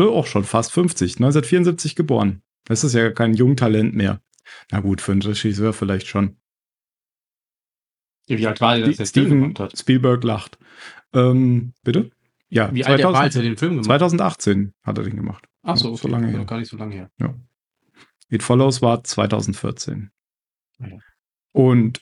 Auch 0.00 0.26
schon 0.26 0.44
fast 0.44 0.72
50. 0.72 1.16
1974 1.16 1.96
geboren. 1.96 2.42
Das 2.64 2.82
ist 2.82 2.94
ja 2.94 3.10
kein 3.10 3.34
Jungtalent 3.34 3.94
mehr. 3.94 4.22
Na 4.70 4.80
gut, 4.80 5.00
für 5.00 5.12
einen 5.12 5.22
Regisseur 5.22 5.72
vielleicht 5.72 6.06
schon. 6.06 6.36
Wie 8.26 8.46
alt 8.46 8.60
war 8.60 8.76
der, 8.76 8.86
dass 8.86 8.96
der 8.96 9.06
Film 9.06 9.26
Steven 9.26 9.40
gemacht 9.40 9.60
hat? 9.60 9.78
Spielberg 9.78 10.22
lacht. 10.22 10.58
Ähm, 11.12 11.74
bitte? 11.82 12.10
Ja, 12.48 12.72
Wie 12.72 12.84
alt 12.84 13.00
er 13.00 13.12
war, 13.12 13.22
als 13.22 13.36
er 13.36 13.42
den 13.42 13.56
Film 13.56 13.72
gemacht 13.72 13.90
hat? 13.90 14.00
2018 14.00 14.74
hat 14.82 14.98
er 14.98 15.04
den 15.04 15.16
gemacht. 15.16 15.48
Ach 15.62 15.76
so, 15.76 15.94
so 15.94 16.04
okay. 16.04 16.12
lange 16.12 16.26
Noch 16.28 16.38
her. 16.38 16.44
Gar 16.46 16.58
nicht 16.58 16.70
so 16.70 16.76
lange 16.76 16.94
her. 16.94 17.10
It 18.28 18.42
Follows 18.42 18.82
war 18.82 19.02
2014. 19.02 20.10
Ah 20.78 20.86
ja. 20.86 20.98
Und 21.52 22.00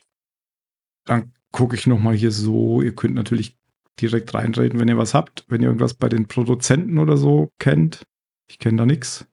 dann 1.04 1.32
gucke 1.52 1.76
ich 1.76 1.86
noch 1.86 1.98
mal 1.98 2.14
hier 2.14 2.30
so. 2.30 2.82
Ihr 2.82 2.94
könnt 2.94 3.14
natürlich 3.14 3.58
direkt 4.00 4.34
reinreden, 4.34 4.78
wenn 4.78 4.88
ihr 4.88 4.98
was 4.98 5.14
habt. 5.14 5.44
Wenn 5.48 5.62
ihr 5.62 5.68
irgendwas 5.68 5.94
bei 5.94 6.08
den 6.08 6.28
Produzenten 6.28 6.98
oder 6.98 7.16
so 7.16 7.52
kennt. 7.58 8.06
Ich 8.46 8.58
kenne 8.58 8.78
da 8.78 8.86
nichts. 8.86 9.26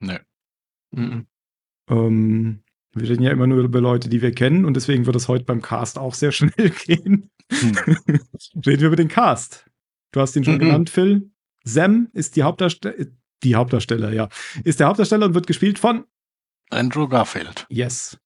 Nö. 0.00 0.18
Mhm. 0.90 1.26
Ähm, 1.88 2.60
wir 2.94 3.08
reden 3.08 3.22
ja 3.22 3.30
immer 3.32 3.46
nur 3.46 3.62
über 3.64 3.80
Leute, 3.80 4.08
die 4.08 4.22
wir 4.22 4.32
kennen. 4.32 4.64
Und 4.64 4.74
deswegen 4.74 5.06
wird 5.06 5.16
es 5.16 5.28
heute 5.28 5.44
beim 5.44 5.62
Cast 5.62 5.98
auch 5.98 6.14
sehr 6.14 6.32
schnell 6.32 6.70
gehen. 6.70 7.30
Hm. 7.50 7.76
Reden 8.66 8.80
wir 8.80 8.86
über 8.86 8.96
den 8.96 9.08
Cast. 9.08 9.66
Du 10.12 10.20
hast 10.20 10.34
ihn 10.36 10.44
schon 10.44 10.54
Mhm. 10.54 10.60
genannt, 10.60 10.90
Phil. 10.90 11.30
Sam 11.64 12.08
ist 12.12 12.36
die 12.36 12.42
Hauptdarsteller. 12.42 13.06
Die 13.42 13.54
Hauptdarsteller, 13.56 14.12
ja. 14.12 14.28
Ist 14.64 14.80
der 14.80 14.86
Hauptdarsteller 14.86 15.26
und 15.26 15.34
wird 15.34 15.46
gespielt 15.46 15.78
von 15.78 16.04
Andrew 16.70 17.08
Garfield. 17.08 17.66
Yes. 17.68 18.16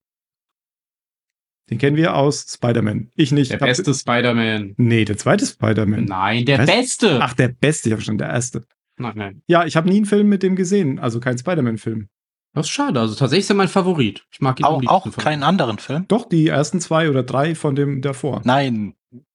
Den 1.71 1.79
kennen 1.79 1.97
wir 1.97 2.15
aus 2.15 2.47
Spider-Man. 2.53 3.11
Ich 3.15 3.33
nicht. 3.33 3.51
Der 3.51 3.59
beste 3.59 3.93
Spider-Man. 3.93 4.75
Nee, 4.77 5.05
der 5.05 5.19
zweite 5.19 5.45
Spider-Man. 5.45 6.05
Nein, 6.05 6.45
der 6.47 6.61
Was? 6.61 6.67
beste. 6.67 7.19
Ach, 7.23 7.35
der 7.35 7.49
beste, 7.49 7.89
ich 7.89 7.93
habe 7.93 8.03
schon 8.03 8.17
der 8.19 8.29
erste. 8.29 8.65
Nein, 8.97 9.13
nein. 9.17 9.43
Ja, 9.47 9.65
ich 9.67 9.77
habe 9.77 9.89
nie 9.89 9.97
einen 9.97 10.07
Film 10.07 10.29
mit 10.29 10.43
dem 10.43 10.57
gesehen, 10.57 10.99
also 10.99 11.21
kein 11.21 11.37
Spider-Man-Film. 11.37 12.09
Das 12.55 12.67
ist 12.67 12.71
schade. 12.71 12.99
Also 13.01 13.15
tatsächlich 13.15 13.45
ist 13.45 13.51
er 13.51 13.57
mein 13.57 13.69
Favorit. 13.69 14.27
Ich 14.33 14.41
mag 14.41 14.59
ihn 14.59 14.65
Auch, 14.65 14.83
auch 14.87 15.17
keinen 15.17 15.43
anderen 15.43 15.79
Film? 15.79 16.07
Doch, 16.09 16.29
die 16.29 16.49
ersten 16.49 16.81
zwei 16.81 17.09
oder 17.11 17.23
drei 17.23 17.55
von 17.55 17.75
dem 17.75 18.01
davor. 18.03 18.41
Nein, 18.45 18.95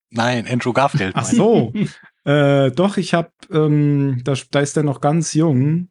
nein, 0.10 0.46
Andrew 0.50 0.74
Garfield. 0.74 1.14
Ach 1.16 1.26
so. 1.26 1.72
äh, 2.26 2.72
doch, 2.72 2.98
ich 2.98 3.14
habe, 3.14 3.32
ähm, 3.52 4.22
da, 4.24 4.34
da 4.52 4.60
ist 4.60 4.76
er 4.78 4.84
noch 4.84 5.00
ganz 5.00 5.34
jung. 5.34 5.90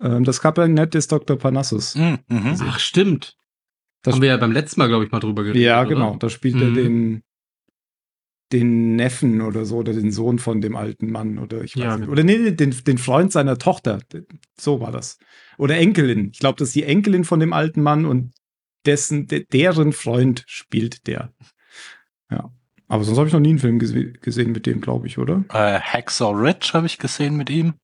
Ähm, 0.00 0.24
das 0.24 0.40
Kabinett 0.40 0.94
ist 0.94 1.10
Dr. 1.12 1.36
Parnassus. 1.36 1.94
ich. 1.96 2.00
Mhm. 2.28 2.56
Ach, 2.62 2.78
stimmt. 2.78 3.36
Das- 4.02 4.14
Haben 4.14 4.22
wir 4.22 4.28
ja 4.28 4.36
beim 4.36 4.52
letzten 4.52 4.80
Mal, 4.80 4.86
glaube 4.88 5.04
ich, 5.04 5.10
mal 5.10 5.18
drüber 5.20 5.42
geredet. 5.42 5.60
Ja, 5.62 5.80
oder? 5.80 5.88
genau. 5.88 6.16
Da 6.16 6.28
spielt 6.28 6.54
er 6.54 6.68
Mhm. 6.68 6.74
den, 6.74 7.22
den 8.52 8.96
Neffen 8.96 9.40
oder 9.42 9.64
so, 9.66 9.76
oder 9.78 9.92
den 9.92 10.10
Sohn 10.10 10.38
von 10.38 10.60
dem 10.60 10.74
alten 10.76 11.10
Mann, 11.10 11.38
oder 11.38 11.62
ich 11.62 11.76
weiß 11.76 11.82
Ja, 11.82 11.90
nicht. 11.96 12.00
genau. 12.00 12.12
Oder 12.12 12.24
nee, 12.24 12.38
nee, 12.38 12.50
den, 12.52 12.74
den 12.84 12.98
Freund 12.98 13.30
seiner 13.32 13.58
Tochter. 13.58 14.00
So 14.58 14.80
war 14.80 14.90
das. 14.92 15.18
Oder 15.58 15.76
Enkelin. 15.76 16.30
Ich 16.32 16.38
glaube, 16.38 16.56
das 16.58 16.68
ist 16.68 16.74
die 16.76 16.84
Enkelin 16.84 17.24
von 17.24 17.40
dem 17.40 17.52
alten 17.52 17.82
Mann 17.82 18.06
und 18.06 18.32
dessen, 18.86 19.26
de, 19.26 19.44
deren 19.52 19.92
Freund 19.92 20.44
spielt 20.46 21.06
der. 21.06 21.32
Ja. 22.30 22.50
Aber 22.86 23.04
sonst 23.04 23.18
habe 23.18 23.28
ich 23.28 23.34
noch 23.34 23.40
nie 23.40 23.50
einen 23.50 23.58
Film 23.58 23.78
gese 23.78 24.12
gesehen 24.12 24.52
mit 24.52 24.64
dem, 24.64 24.80
glaube 24.80 25.06
ich, 25.06 25.18
oder? 25.18 25.44
Äh, 25.50 25.78
Hacksaw 25.80 26.32
Ridge 26.34 26.70
habe 26.72 26.86
ich 26.86 26.96
gesehen 26.98 27.36
mit 27.36 27.50
ihm. 27.50 27.74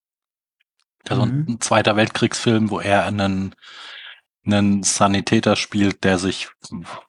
Das 1.04 1.18
ist 1.18 1.26
Mhm. 1.26 1.44
ein 1.49 1.61
Zweiter 1.61 1.97
Weltkriegsfilm, 1.97 2.71
wo 2.71 2.80
er 2.80 3.04
einen, 3.04 3.54
einen 4.47 4.83
Sanitäter 4.83 5.56
spielt, 5.56 6.04
der 6.04 6.18
sich, 6.18 6.49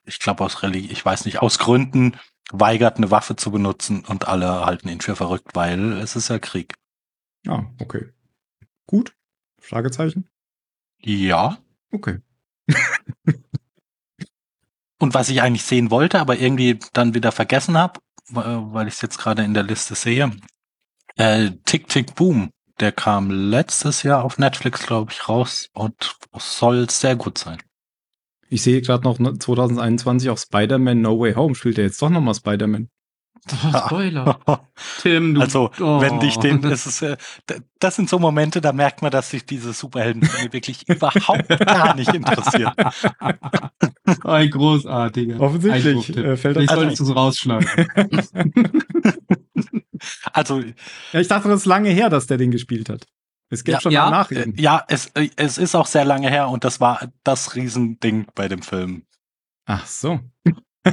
ich 0.04 0.20
glaube 0.20 0.44
aus 0.44 0.62
Religi 0.64 0.92
ich 0.92 1.06
weiß 1.06 1.24
nicht, 1.24 1.42
aus 1.42 1.58
Gründen 1.60 2.18
weigert, 2.52 2.98
eine 2.98 3.12
Waffe 3.12 3.36
zu 3.36 3.52
benutzen 3.52 4.06
und 4.06 4.28
alle 4.28 4.66
halten 4.66 4.90
ihn 4.90 5.02
für 5.02 5.16
verrückt, 5.16 5.52
weil 5.54 5.94
es 5.94 6.16
ist 6.16 6.30
ja 6.30 6.40
Krieg. 6.40 6.76
Ah, 7.48 7.64
okay. 7.80 8.10
Gut. 8.88 9.14
Fragezeichen? 9.60 10.28
Ja. 11.00 11.58
Okay. 11.92 12.20
Und 15.00 15.14
was 15.14 15.30
ich 15.30 15.42
eigentlich 15.42 15.64
sehen 15.64 15.92
wollte, 15.92 16.20
aber 16.20 16.38
irgendwie 16.38 16.80
dann 16.94 17.14
wieder 17.14 17.32
vergessen 17.32 17.78
habe, 17.78 18.00
weil 18.30 18.88
ich 18.88 18.96
es 18.96 19.02
jetzt 19.02 19.18
gerade 19.18 19.44
in 19.44 19.54
der 19.54 19.64
Liste 19.64 19.94
sehe, 19.96 20.32
äh, 21.18 21.52
Tick 21.66 21.90
Tick 21.90 22.16
Boom, 22.16 22.52
der 22.80 22.92
kam 22.92 23.30
letztes 23.30 24.04
Jahr 24.04 24.24
auf 24.24 24.38
Netflix, 24.38 24.86
glaube 24.86 25.12
ich, 25.12 25.28
raus 25.30 25.70
und 25.74 26.18
soll 26.38 26.90
sehr 26.90 27.16
gut 27.16 27.38
sein. 27.38 27.62
Ich 28.56 28.62
sehe 28.62 28.82
gerade 28.82 29.04
noch 29.04 29.20
ne- 29.20 29.38
2021 29.38 30.30
auch 30.30 30.38
Spider-Man 30.38 31.02
No 31.02 31.20
Way 31.20 31.34
Home. 31.34 31.56
Spielt 31.56 31.78
er 31.78 31.84
jetzt 31.84 32.02
doch 32.02 32.10
nochmal 32.10 32.36
Spider-Man? 32.36 32.88
Oh, 33.52 33.78
Spoiler. 33.86 34.40
Tim, 35.02 35.34
du. 35.36 35.42
Also, 35.42 35.72
oh. 35.82 36.00
wenn 36.00 36.22
dich 36.22 36.38
den, 36.38 36.62
das 36.70 36.88
ist, 36.88 37.02
äh, 37.02 37.18
das 37.80 37.98
sind 37.98 38.08
so 38.08 38.18
Momente, 38.18 38.62
da 38.62 38.72
merkt 38.72 39.02
man, 39.02 39.12
dass 39.12 39.30
sich 39.30 39.46
diese 39.46 39.74
Superheldenfilme 39.74 40.54
wirklich 40.54 40.84
überhaupt 40.88 41.50
gar 41.50 41.96
nicht 41.98 42.14
interessieren. 42.16 42.72
Ein 44.24 44.50
großartiger. 44.50 45.42
Offensichtlich, 45.42 45.86
Einwurftipp. 45.88 46.18
äh, 46.18 46.38
fällt 46.38 46.56
das 46.56 46.64
Vielleicht 46.64 46.70
Also- 46.70 46.82
solltest 46.82 47.00
du 47.02 47.04
es 47.04 47.16
rausschneiden. 47.16 47.70
Also, 50.32 50.62
Ja, 51.12 51.20
ich 51.20 51.28
dachte, 51.28 51.50
das 51.50 51.60
ist 51.62 51.66
lange 51.66 51.90
her, 51.90 52.10
dass 52.10 52.26
der 52.28 52.38
den 52.38 52.52
gespielt 52.52 52.88
hat. 52.88 53.06
Es 53.50 53.64
gibt 53.64 53.74
Ja, 53.74 53.82
schon 53.82 53.92
ja, 53.92 54.10
mal 54.10 54.26
äh, 54.32 54.52
ja, 54.56 54.84
es, 54.88 55.08
äh, 55.16 55.30
es 55.36 55.58
ist 55.58 55.76
auch 55.76 55.86
sehr 55.86 56.06
lange 56.06 56.30
her 56.30 56.50
und 56.50 56.64
das 56.64 56.80
war 56.80 57.12
das 57.24 57.56
Riesending 57.56 58.28
bei 58.36 58.48
dem 58.48 58.62
Film. 58.62 59.06
Ach 59.66 59.86
so. 59.86 60.20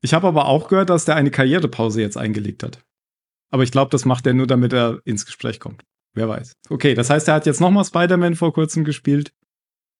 ich 0.00 0.14
habe 0.14 0.26
aber 0.26 0.46
auch 0.46 0.68
gehört, 0.68 0.90
dass 0.90 1.04
der 1.04 1.16
eine 1.16 1.30
Karrierepause 1.30 2.00
jetzt 2.00 2.16
eingelegt 2.16 2.62
hat. 2.62 2.84
Aber 3.50 3.62
ich 3.62 3.72
glaube, 3.72 3.90
das 3.90 4.04
macht 4.04 4.26
er 4.26 4.34
nur, 4.34 4.46
damit 4.46 4.72
er 4.72 5.00
ins 5.04 5.24
Gespräch 5.26 5.60
kommt. 5.60 5.82
Wer 6.14 6.28
weiß. 6.28 6.52
Okay, 6.68 6.94
das 6.94 7.10
heißt, 7.10 7.28
er 7.28 7.34
hat 7.34 7.46
jetzt 7.46 7.60
nochmal 7.60 7.84
Spider-Man 7.84 8.34
vor 8.34 8.52
kurzem 8.52 8.84
gespielt. 8.84 9.32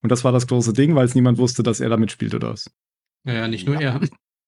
Und 0.02 0.10
das 0.10 0.24
war 0.24 0.32
das 0.32 0.46
große 0.46 0.72
Ding, 0.72 0.94
weil 0.94 1.06
es 1.06 1.14
niemand 1.14 1.38
wusste, 1.38 1.62
dass 1.62 1.80
er 1.80 1.88
damit 1.88 2.12
spielt 2.12 2.34
oder 2.34 2.50
was. 2.50 2.70
Ja, 3.24 3.34
ja, 3.34 3.48
nicht 3.48 3.66
nur 3.66 3.80
Ja. 3.80 3.94
er. 3.94 4.00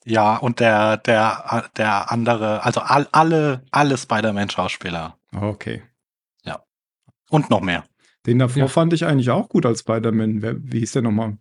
Ja, 0.07 0.37
und 0.37 0.61
der, 0.61 0.97
der, 0.97 1.71
der 1.77 2.11
andere, 2.11 2.65
also 2.65 2.81
all, 2.81 3.07
alle, 3.13 3.63
alle 3.71 3.99
Spider-Man-Schauspieler 3.99 5.19
Okay. 5.35 5.83
Und 7.31 7.49
noch 7.51 7.61
mehr. 7.63 7.85
Den 8.27 8.39
davor 8.39 8.59
Ja. 8.63 8.69
fand 8.69 8.93
ich 8.93 9.07
eigentlich 9.07 9.31
auch 9.31 9.49
gut 9.49 9.65
als 9.65 9.81
Spider-Man. 9.81 10.43
Wie 10.73 10.81
hieß 10.81 10.93
der 10.93 11.03
nochmal? 11.03 11.39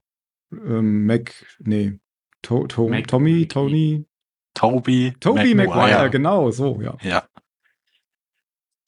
Ähm, 0.53 1.05
Mac, 1.05 1.33
nee. 1.59 1.99
To, 2.41 2.65
to, 2.67 2.87
Mac- 2.87 3.07
Tommy, 3.07 3.47
Tony, 3.47 4.05
Toby, 4.53 5.13
Toby 5.19 5.53
Maguire. 5.55 6.09
genau, 6.09 6.51
so, 6.51 6.81
ja. 6.81 6.97
Ja. 7.01 7.27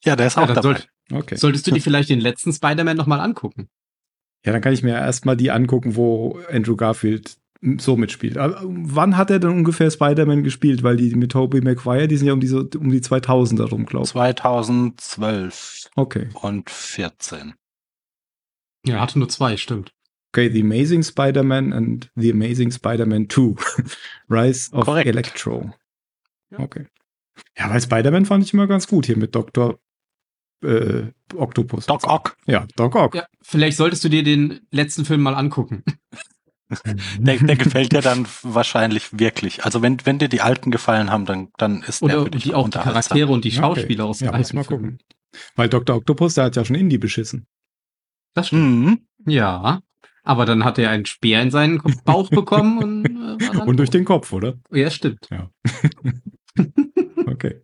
Ja, 0.04 0.16
der 0.16 0.26
ist 0.26 0.36
Ja, 0.36 0.42
auch 0.42 0.46
dabei. 0.48 0.62
sollt, 0.62 0.88
Okay. 1.12 1.36
solltest 1.36 1.66
du 1.66 1.70
dir 1.72 1.80
vielleicht 1.82 2.08
den 2.08 2.20
letzten 2.20 2.52
Spider-Man 2.52 2.96
nochmal 2.96 3.20
angucken. 3.20 3.68
Ja, 4.44 4.52
dann 4.52 4.60
kann 4.62 4.72
ich 4.72 4.82
mir 4.82 4.94
erstmal 4.94 5.36
die 5.36 5.50
angucken, 5.50 5.94
wo 5.94 6.40
Andrew 6.50 6.76
Garfield 6.76 7.36
so 7.78 7.96
mitspielt. 7.96 8.38
Aber 8.38 8.60
wann 8.64 9.16
hat 9.16 9.30
er 9.30 9.38
denn 9.38 9.50
ungefähr 9.50 9.90
Spider-Man 9.90 10.42
gespielt? 10.42 10.82
Weil 10.82 10.96
die 10.96 11.14
mit 11.14 11.32
Tobey 11.32 11.60
Maguire, 11.60 12.08
die 12.08 12.16
sind 12.16 12.26
ja 12.26 12.32
um, 12.32 12.40
diese, 12.40 12.64
um 12.76 12.90
die 12.90 13.00
2000er 13.00 13.68
rum, 13.70 13.86
glaube 13.86 14.04
ich. 14.04 14.10
2012 14.10 15.90
Okay. 15.94 16.28
und 16.34 16.70
14. 16.70 17.54
Ja, 18.84 18.96
er 18.96 19.00
hatte 19.02 19.18
nur 19.18 19.28
zwei, 19.28 19.56
stimmt. 19.56 19.92
Okay, 20.34 20.50
The 20.50 20.62
Amazing 20.62 21.02
Spider-Man 21.04 21.72
and 21.72 22.10
The 22.16 22.32
Amazing 22.32 22.72
Spider-Man 22.72 23.28
2. 23.28 23.54
Rise 24.30 24.72
of 24.72 24.84
Korrekt. 24.86 25.06
Electro. 25.06 25.72
Ja. 26.50 26.58
Okay. 26.60 26.86
Ja, 27.56 27.70
weil 27.70 27.80
Spider-Man 27.80 28.24
fand 28.26 28.44
ich 28.44 28.52
immer 28.54 28.66
ganz 28.66 28.88
gut 28.88 29.06
hier 29.06 29.16
mit 29.16 29.34
Dr. 29.34 29.78
Äh, 30.64 31.12
Octopus. 31.34 31.86
Doc 31.86 32.04
Ock. 32.08 32.36
Ja, 32.46 32.66
Doc 32.76 32.94
Ock. 32.96 33.14
Ja, 33.14 33.26
vielleicht 33.42 33.76
solltest 33.76 34.02
du 34.04 34.08
dir 34.08 34.22
den 34.22 34.60
letzten 34.70 35.04
Film 35.04 35.20
mal 35.22 35.34
angucken. 35.34 35.84
Der, 37.18 37.36
der 37.36 37.56
gefällt 37.56 37.92
dir 37.92 38.00
dann 38.00 38.26
wahrscheinlich 38.42 39.18
wirklich. 39.18 39.64
Also 39.64 39.82
wenn, 39.82 39.98
wenn 40.04 40.18
dir 40.18 40.28
die 40.28 40.40
alten 40.40 40.70
gefallen 40.70 41.10
haben, 41.10 41.26
dann, 41.26 41.48
dann 41.58 41.82
ist 41.82 42.00
der 42.02 42.06
Oder 42.16 42.24
für 42.24 42.30
dich 42.30 42.44
die 42.44 42.54
auch 42.54 42.60
die 42.62 42.64
unterhaltsam. 42.66 42.92
Charaktere 42.92 43.32
und 43.32 43.44
die 43.44 43.50
Ja, 43.50 43.62
Schauspieler 43.62 44.04
okay. 44.04 44.10
aus 44.10 44.20
Ja, 44.20 44.26
muss 44.32 44.36
alten 44.36 44.56
mal 44.56 44.64
gucken. 44.64 44.98
Weil 45.56 45.68
Dr. 45.68 45.96
Octopus, 45.96 46.34
der 46.34 46.44
hat 46.44 46.56
ja 46.56 46.64
schon 46.64 46.76
Indie 46.76 46.98
beschissen. 46.98 47.46
Das 48.34 48.48
stimmt. 48.48 48.62
Mhm. 48.62 49.06
Ja. 49.26 49.80
Aber 50.24 50.44
dann 50.46 50.64
hat 50.64 50.78
er 50.78 50.90
einen 50.90 51.04
Speer 51.06 51.42
in 51.42 51.50
seinen 51.50 51.82
Bauch 52.04 52.30
bekommen 52.30 52.78
und, 52.78 53.06
äh, 53.06 53.46
war 53.46 53.54
dann 53.54 53.68
Und 53.68 53.76
durch 53.78 53.90
den 53.90 54.04
Kopf, 54.04 54.32
oder? 54.32 54.54
Ja, 54.70 54.90
stimmt. 54.90 55.28
Okay. 57.26 57.62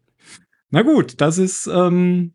Na 0.70 0.82
gut, 0.82 1.20
das 1.20 1.38
ist 1.38 1.66
ähm, 1.66 2.34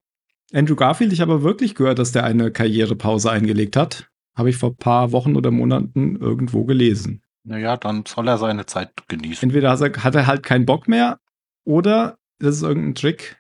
Andrew 0.54 0.76
Garfield. 0.76 1.14
Ich 1.14 1.22
habe 1.22 1.44
wirklich 1.44 1.76
gehört, 1.76 2.00
dass 2.00 2.12
der 2.12 2.24
eine 2.24 2.52
Karrierepause 2.52 3.30
eingelegt 3.32 3.76
hat. 3.76 4.10
Habe 4.36 4.50
ich 4.50 4.58
vor 4.58 4.72
ein 4.72 4.78
paar 4.78 5.12
Wochen 5.12 5.36
oder 5.36 5.52
Monaten 5.52 6.16
irgendwo 6.16 6.66
gelesen. 6.66 7.22
Naja, 7.44 7.78
dann 7.78 8.06
soll 8.06 8.28
er 8.28 8.38
seine 8.38 8.66
Zeit 8.66 9.08
genießen. 9.08 9.50
Entweder 9.50 9.72
hat 9.72 10.16
er, 10.16 10.28
halt 10.28 10.44
keinen 10.44 10.66
Bock 10.66 10.88
mehr 10.88 11.20
oder 11.66 12.18
das 12.40 12.58
ist 12.58 12.64
irgendein 12.64 12.96
Trick, 12.96 13.38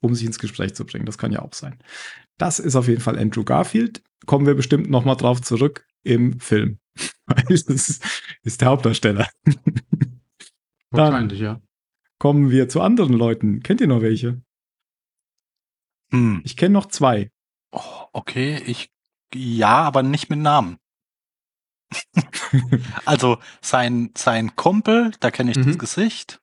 um 0.00 0.14
sich 0.14 0.26
ins 0.26 0.38
Gespräch 0.38 0.74
zu 0.74 0.84
bringen. 0.84 1.06
Das 1.06 1.18
kann 1.18 1.32
ja 1.32 1.42
auch 1.42 1.54
sein. 1.54 1.78
Das 2.38 2.58
ist 2.58 2.76
auf 2.76 2.88
jeden 2.88 3.00
Fall 3.00 3.18
Andrew 3.18 3.44
Garfield. 3.44 4.02
Kommen 4.26 4.46
wir 4.46 4.54
bestimmt 4.54 4.90
noch 4.90 5.04
mal 5.04 5.14
drauf 5.14 5.40
zurück 5.40 5.86
im 6.02 6.40
Film. 6.40 6.78
Weil 7.26 7.44
das 7.48 7.62
ist, 7.68 8.04
ist 8.42 8.60
der 8.60 8.68
Hauptdarsteller. 8.68 9.28
Wahrscheinlich, 10.90 11.40
ja. 11.40 11.60
Kommen 12.18 12.50
wir 12.50 12.68
zu 12.68 12.80
anderen 12.82 13.14
Leuten. 13.14 13.62
Kennt 13.62 13.80
ihr 13.80 13.86
noch 13.86 14.02
welche? 14.02 14.42
Hm. 16.12 16.42
Ich 16.44 16.56
kenne 16.56 16.74
noch 16.74 16.86
zwei. 16.86 17.30
Oh, 17.72 18.06
okay, 18.12 18.62
ich 18.66 18.90
ja, 19.34 19.82
aber 19.82 20.02
nicht 20.02 20.30
mit 20.30 20.38
Namen. 20.40 20.78
also 23.04 23.38
sein 23.60 24.10
sein 24.16 24.54
Kumpel, 24.56 25.12
da 25.20 25.30
kenne 25.30 25.50
ich 25.50 25.56
Mhm. 25.58 25.66
das 25.66 25.78
Gesicht. 25.78 26.40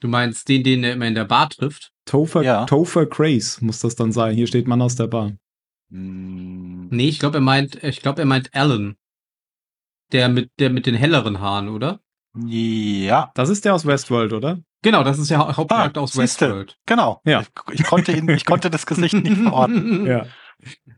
Du 0.00 0.08
meinst 0.08 0.48
den, 0.48 0.62
den 0.64 0.84
er 0.84 0.92
immer 0.94 1.06
in 1.06 1.14
der 1.14 1.24
Bar 1.24 1.48
trifft? 1.50 1.92
Topher, 2.04 2.42
Ja. 2.42 2.66
Topher 2.66 3.06
Grace 3.06 3.60
muss 3.60 3.78
das 3.78 3.94
dann 3.96 4.12
sein. 4.12 4.34
Hier 4.34 4.46
steht 4.46 4.66
Mann 4.68 4.82
aus 4.82 4.96
der 4.96 5.06
Bar. 5.06 5.32
Hm, 5.90 6.88
Nee, 6.90 7.08
ich 7.08 7.18
glaube, 7.18 7.38
er 7.38 7.40
meint, 7.40 7.82
ich 7.82 8.00
glaube, 8.02 8.20
er 8.22 8.26
meint 8.26 8.54
Alan. 8.54 8.96
Der 10.12 10.28
mit, 10.28 10.50
der 10.58 10.70
mit 10.70 10.86
den 10.86 10.94
helleren 10.94 11.40
Haaren, 11.40 11.68
oder? 11.68 12.00
Ja, 12.46 13.30
Das 13.34 13.48
ist 13.48 13.64
der 13.64 13.74
aus 13.74 13.86
Westworld, 13.86 14.32
oder? 14.32 14.60
Genau, 14.82 15.02
das 15.02 15.18
ist 15.18 15.30
der 15.30 15.38
Hau- 15.38 15.56
Hauptcharakter 15.56 16.00
aus 16.02 16.10
Ah, 16.18 16.20
siehste. 16.22 16.46
Westworld. 16.48 16.78
genau. 16.84 17.22
Ja. 17.24 17.40
Ich, 17.40 17.48
ich 17.80 17.84
konnte 17.84 18.12
ihn, 18.12 18.28
ich 18.28 18.44
konnte 18.44 18.70
das 18.70 18.84
Gesicht 18.86 19.14
nicht 19.14 19.36
verorten. 19.42 20.04
Ja. 20.04 20.26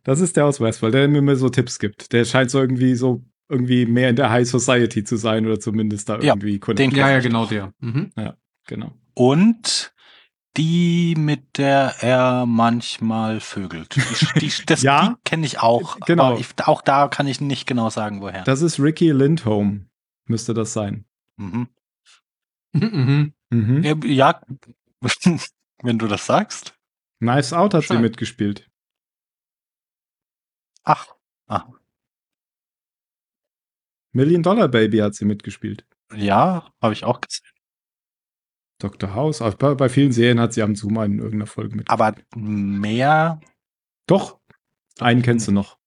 Das 0.04 0.20
ist 0.20 0.36
der 0.36 0.46
aus 0.46 0.60
Westworld, 0.60 0.94
der 0.94 1.08
mir 1.08 1.18
immer 1.18 1.36
so 1.36 1.48
Tipps 1.48 1.78
gibt. 1.78 2.12
Der 2.12 2.24
scheint 2.24 2.50
so 2.50 2.60
irgendwie 2.60 2.94
so 2.94 3.24
irgendwie 3.48 3.86
mehr 3.86 4.10
in 4.10 4.16
der 4.16 4.30
High 4.30 4.48
Society 4.48 5.04
zu 5.04 5.16
sein 5.16 5.46
oder 5.46 5.60
zumindest 5.60 6.08
da 6.08 6.18
Ja, 6.20 6.34
irgendwie 6.34 6.58
den- 6.58 6.90
Ja, 6.92 7.10
ja, 7.10 7.20
genau 7.20 7.46
der. 7.46 7.72
Mhm. 7.80 8.12
Genau. 8.66 8.92
Und 9.14 9.92
die, 10.56 11.14
mit 11.18 11.58
der 11.58 11.94
er 12.00 12.46
manchmal 12.46 13.40
vögelt. 13.40 13.94
Die, 13.94 14.40
die, 14.40 14.52
das 14.66 14.82
Ja. 14.82 15.08
die 15.10 15.14
kenne 15.24 15.44
ich 15.46 15.60
auch. 15.60 15.98
Genau. 16.06 16.32
Aber 16.32 16.40
ich, 16.40 16.48
auch 16.64 16.80
da 16.82 17.08
kann 17.08 17.26
ich 17.26 17.40
nicht 17.40 17.66
genau 17.66 17.90
sagen, 17.90 18.20
woher. 18.20 18.42
Das 18.44 18.62
ist 18.62 18.80
Ricky 18.80 19.10
Lindholm, 19.12 19.88
müsste 20.26 20.54
das 20.54 20.72
sein. 20.72 21.04
Mhm. 21.36 21.68
Mhm. 22.72 23.32
Mhm. 23.50 23.82
Ja, 23.84 23.94
ja, 24.04 24.40
wenn 25.82 25.98
du 25.98 26.06
das 26.08 26.26
sagst. 26.26 26.74
Knives 27.20 27.52
Out 27.52 27.74
hat 27.74 27.82
sie 27.82 27.88
Scheint. 27.88 28.02
mitgespielt. 28.02 28.68
Ach, 30.86 31.06
Ah. 31.48 31.66
Million 34.12 34.42
Dollar 34.42 34.68
Baby 34.68 34.98
hat 34.98 35.14
sie 35.14 35.24
mitgespielt. 35.26 35.84
Ja, 36.14 36.72
habe 36.80 36.92
ich 36.94 37.04
auch 37.04 37.20
gesehen. 37.20 37.44
Dr. 38.78 39.14
House. 39.14 39.38
Bei, 39.58 39.74
bei 39.74 39.88
vielen 39.88 40.12
Serien 40.12 40.40
hat 40.40 40.52
sie 40.52 40.62
am 40.62 40.74
Zoom 40.74 40.96
in 41.02 41.18
irgendeiner 41.18 41.46
Folge 41.46 41.76
mit. 41.76 41.88
Aber 41.90 42.14
mehr, 42.34 43.40
Doch, 44.06 44.38
einen 45.00 45.22
kennst 45.22 45.48
du 45.48 45.52
noch. 45.52 45.78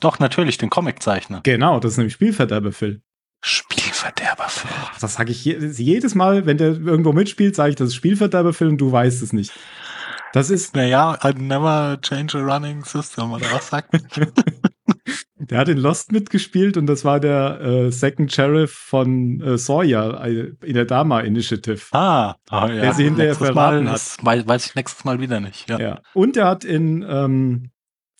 doch 0.00 0.18
natürlich, 0.18 0.56
den 0.58 0.70
Comiczeichner. 0.70 1.40
Genau, 1.42 1.78
das 1.80 1.92
ist 1.92 1.98
nämlich 1.98 2.14
Spielverderber 2.14 2.72
Phil. 2.72 3.02
Spielverderber 3.42 4.48
Phil. 4.48 4.70
Das 5.00 5.14
sage 5.14 5.32
ich 5.32 5.44
je, 5.44 5.56
jedes 5.58 6.14
Mal, 6.14 6.46
wenn 6.46 6.58
der 6.58 6.72
irgendwo 6.72 7.12
mitspielt, 7.12 7.54
sage 7.56 7.70
ich, 7.70 7.76
das 7.76 7.88
ist 7.88 7.94
Spielverderber 7.96 8.52
Phil 8.52 8.68
und 8.68 8.78
du 8.78 8.90
weißt 8.92 9.22
es 9.22 9.32
nicht. 9.32 9.52
Das 10.32 10.50
ist, 10.50 10.76
Naja, 10.76 11.18
I'd 11.22 11.38
never 11.38 11.98
change 12.02 12.38
a 12.38 12.40
running 12.42 12.84
system, 12.84 13.32
oder 13.32 13.46
was 13.52 13.68
sagt 13.68 13.92
man? 13.92 14.02
der 15.38 15.58
hat 15.58 15.68
in 15.68 15.78
Lost 15.78 16.12
mitgespielt 16.12 16.76
und 16.76 16.86
das 16.86 17.04
war 17.04 17.18
der 17.18 17.60
äh, 17.60 17.90
Second 17.90 18.32
Sheriff 18.32 18.70
von 18.72 19.40
äh, 19.40 19.58
Sawyer 19.58 20.24
äh, 20.24 20.52
in 20.64 20.74
der 20.74 20.84
Dama 20.84 21.20
Initiative. 21.20 21.80
Ah, 21.92 22.36
ah 22.48 22.68
ja. 22.68 22.80
Der 22.82 22.92
sie 22.94 23.04
hinterher 23.04 23.30
Nächstes 23.30 23.48
verraten 23.48 23.84
Mal, 23.84 23.90
hat. 23.90 23.94
das 23.94 24.18
weiß, 24.22 24.66
ich 24.66 24.74
nächstes 24.76 25.04
Mal 25.04 25.20
wieder 25.20 25.40
nicht. 25.40 25.68
Ja. 25.68 25.78
Ja. 25.80 26.00
Und 26.14 26.36
er 26.36 26.46
hat 26.46 26.64
in, 26.64 27.04
ähm, 27.08 27.70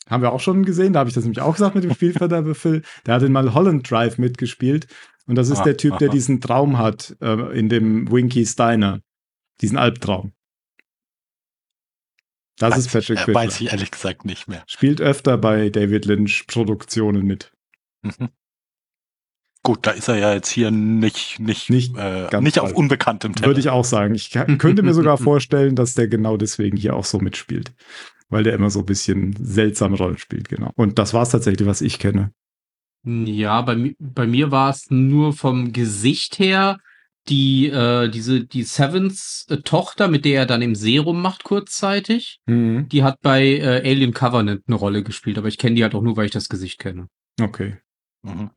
haben 0.08 0.22
wir 0.22 0.32
auch 0.32 0.40
schon 0.40 0.64
gesehen, 0.64 0.92
da 0.92 1.00
habe 1.00 1.08
ich 1.08 1.14
das 1.14 1.22
nämlich 1.24 1.40
auch 1.40 1.52
gesagt 1.52 1.76
mit 1.76 1.84
dem 1.84 1.94
Spielverderber 1.94 2.54
Phil, 2.56 2.82
der 3.06 3.14
hat 3.14 3.22
in 3.22 3.32
Mulholland 3.32 3.88
Drive 3.88 4.18
mitgespielt. 4.18 4.88
Und 5.26 5.36
das 5.36 5.48
ist 5.48 5.60
Ah, 5.60 5.64
der 5.64 5.76
Typ, 5.76 5.98
der 5.98 6.08
aha. 6.08 6.12
diesen 6.12 6.40
Traum 6.40 6.78
hat 6.78 7.14
äh, 7.20 7.56
in 7.56 7.68
dem 7.68 8.10
Winky 8.10 8.44
Steiner. 8.44 9.00
Diesen 9.60 9.78
Albtraum. 9.78 10.32
Das 12.60 12.76
ist 12.76 12.92
Patrick 12.92 13.18
äh, 13.18 13.24
Fischler. 13.24 13.34
Weiß 13.34 13.60
ich 13.60 13.72
ehrlich 13.72 13.90
gesagt 13.90 14.24
nicht 14.24 14.46
mehr. 14.46 14.62
Spielt 14.66 15.00
öfter 15.00 15.38
bei 15.38 15.70
David 15.70 16.04
Lynch 16.04 16.46
Produktionen 16.46 17.24
mit. 17.24 17.52
Mhm. 18.02 18.28
Gut, 19.62 19.86
da 19.86 19.90
ist 19.90 20.08
er 20.08 20.16
ja 20.16 20.32
jetzt 20.32 20.48
hier 20.48 20.70
nicht, 20.70 21.38
nicht, 21.38 21.68
Nicht 21.68 21.96
äh, 21.96 22.28
ganz 22.30 22.44
nicht 22.44 22.58
auf 22.60 22.72
unbekanntem 22.72 23.34
Teller. 23.34 23.48
Würde 23.48 23.60
ich 23.60 23.68
auch 23.68 23.84
sagen. 23.84 24.14
Ich 24.14 24.30
könnte 24.30 24.82
mir 24.82 24.94
sogar 24.94 25.18
vorstellen, 25.18 25.74
dass 25.74 25.94
der 25.94 26.08
genau 26.08 26.36
deswegen 26.36 26.76
hier 26.76 26.94
auch 26.96 27.04
so 27.04 27.18
mitspielt. 27.18 27.72
Weil 28.28 28.44
der 28.44 28.54
immer 28.54 28.70
so 28.70 28.80
ein 28.80 28.86
bisschen 28.86 29.34
seltsame 29.38 29.96
Rollen 29.96 30.18
spielt, 30.18 30.48
genau. 30.48 30.70
Und 30.76 30.98
das 30.98 31.12
war 31.12 31.22
es 31.22 31.30
tatsächlich, 31.30 31.66
was 31.66 31.80
ich 31.82 31.98
kenne. 31.98 32.32
Ja, 33.04 33.60
bei, 33.62 33.94
bei 33.98 34.26
mir 34.26 34.50
war 34.50 34.70
es 34.70 34.90
nur 34.90 35.32
vom 35.32 35.72
Gesicht 35.72 36.38
her 36.38 36.78
die, 37.28 37.68
äh, 37.68 38.08
diese, 38.08 38.44
die 38.44 38.62
Sevens 38.62 39.46
äh, 39.48 39.58
Tochter, 39.58 40.08
mit 40.08 40.24
der 40.24 40.40
er 40.40 40.46
dann 40.46 40.62
im 40.62 40.74
Serum 40.74 41.20
macht 41.22 41.44
kurzzeitig. 41.44 42.40
Die 42.46 43.02
hat 43.02 43.20
bei 43.20 43.44
äh, 43.44 43.88
Alien 43.88 44.12
Covenant 44.12 44.62
eine 44.66 44.76
Rolle 44.76 45.02
gespielt, 45.02 45.38
aber 45.38 45.48
ich 45.48 45.58
kenne 45.58 45.76
die 45.76 45.82
halt 45.82 45.94
auch 45.94 46.02
nur, 46.02 46.16
weil 46.16 46.26
ich 46.26 46.32
das 46.32 46.48
Gesicht 46.48 46.78
kenne. 46.78 47.08
Okay. 47.40 47.78
Mhm. 48.22 48.50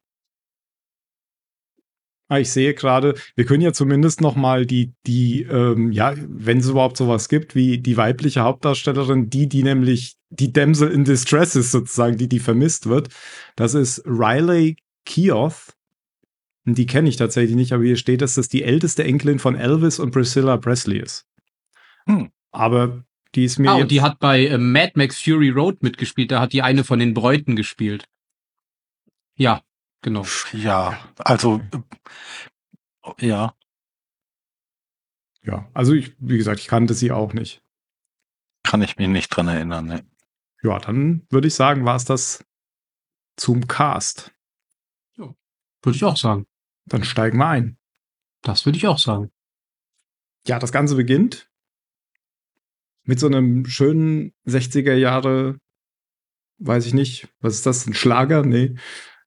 Ah, 2.29 2.39
ich 2.39 2.51
sehe 2.51 2.73
gerade, 2.73 3.15
wir 3.35 3.45
können 3.45 3.61
ja 3.61 3.73
zumindest 3.73 4.21
noch 4.21 4.35
mal 4.35 4.65
die, 4.65 4.93
die, 5.05 5.43
ähm, 5.43 5.91
ja, 5.91 6.15
wenn 6.17 6.57
es 6.57 6.69
überhaupt 6.69 6.97
sowas 6.97 7.29
gibt, 7.29 7.53
wie 7.53 7.77
die 7.77 7.97
weibliche 7.97 8.41
Hauptdarstellerin, 8.41 9.29
die, 9.29 9.47
die 9.47 9.61
nämlich 9.61 10.15
die 10.29 10.51
Damsel 10.51 10.89
in 10.89 11.03
Distress 11.03 11.55
ist, 11.55 11.71
sozusagen, 11.71 12.17
die, 12.17 12.29
die 12.29 12.39
vermisst 12.39 12.87
wird. 12.87 13.09
Das 13.55 13.75
ist 13.75 14.01
Riley 14.05 14.77
Keough. 15.05 15.72
Die 16.65 16.85
kenne 16.85 17.09
ich 17.09 17.17
tatsächlich 17.17 17.55
nicht, 17.55 17.73
aber 17.73 17.83
hier 17.83 17.97
steht, 17.97 18.21
dass 18.21 18.35
das 18.35 18.47
die 18.47 18.63
älteste 18.63 19.03
Enkelin 19.03 19.39
von 19.39 19.55
Elvis 19.55 19.99
und 19.99 20.11
Priscilla 20.11 20.57
Presley 20.57 20.99
ist. 20.99 21.27
Hm. 22.05 22.31
Aber 22.51 23.03
die 23.35 23.43
ist 23.45 23.59
mir 23.59 23.71
Ah, 23.71 23.75
und 23.75 23.91
die 23.91 24.01
hat 24.01 24.19
bei 24.19 24.45
äh, 24.45 24.57
Mad 24.57 24.93
Max 24.95 25.19
Fury 25.21 25.49
Road 25.49 25.83
mitgespielt, 25.83 26.31
da 26.31 26.39
hat 26.39 26.53
die 26.53 26.61
eine 26.61 26.83
von 26.83 26.99
den 26.99 27.13
Bräuten 27.13 27.55
gespielt. 27.55 28.05
Ja, 29.35 29.61
genau. 30.01 30.25
Ja, 30.53 30.99
also 31.17 31.61
äh, 33.19 33.27
ja, 33.27 33.55
ja, 35.45 35.69
also 35.73 35.93
ich, 35.93 36.15
wie 36.19 36.37
gesagt, 36.37 36.59
ich 36.61 36.67
kannte 36.67 36.93
sie 36.93 37.11
auch 37.11 37.33
nicht. 37.33 37.61
kann 38.63 38.81
ich 38.81 38.97
mich 38.97 39.09
nicht 39.09 39.29
dran 39.29 39.49
erinnern. 39.49 39.85
Ne. 39.87 40.05
Ja, 40.61 40.79
dann 40.79 41.27
würde 41.29 41.47
ich 41.47 41.55
sagen, 41.55 41.83
war 41.83 41.97
es 41.97 42.05
das 42.05 42.45
zum 43.35 43.67
Cast. 43.67 44.33
Würde 45.17 45.97
ich 45.97 46.03
auch 46.05 46.15
sagen. 46.15 46.45
Dann 46.85 47.03
steigen 47.03 47.37
wir 47.37 47.47
ein. 47.47 47.77
Das 48.41 48.65
würde 48.65 48.77
ich 48.77 48.87
auch 48.87 48.97
sagen. 48.97 49.31
Ja, 50.45 50.59
das 50.59 50.71
Ganze 50.71 50.95
beginnt 50.95 51.49
mit 53.03 53.19
so 53.19 53.27
einem 53.27 53.65
schönen 53.65 54.33
60er 54.47 54.93
Jahre, 54.93 55.59
weiß 56.59 56.85
ich 56.85 56.93
nicht, 56.93 57.27
was 57.39 57.55
ist 57.55 57.65
das, 57.65 57.85
ein 57.87 57.93
Schlager? 57.93 58.43
Nee, 58.43 58.75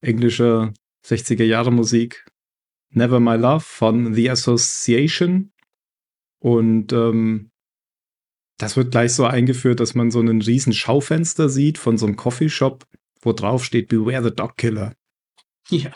englische 0.00 0.72
60er 1.04 1.44
Jahre 1.44 1.72
Musik. 1.72 2.26
Never 2.90 3.20
My 3.20 3.36
Love 3.36 3.60
von 3.60 4.14
The 4.14 4.30
Association. 4.30 5.52
Und 6.38 6.92
ähm, 6.92 7.50
das 8.58 8.76
wird 8.76 8.90
gleich 8.90 9.12
so 9.12 9.26
eingeführt, 9.26 9.80
dass 9.80 9.94
man 9.94 10.10
so 10.10 10.20
einen 10.20 10.40
riesen 10.40 10.72
Schaufenster 10.72 11.48
sieht 11.48 11.76
von 11.76 11.98
so 11.98 12.06
einem 12.06 12.16
Coffeeshop, 12.16 12.86
wo 13.20 13.32
drauf 13.32 13.64
steht 13.64 13.88
Beware 13.88 14.24
the 14.24 14.34
Dog 14.34 14.56
Killer. 14.56 14.94
Ja. 15.68 15.92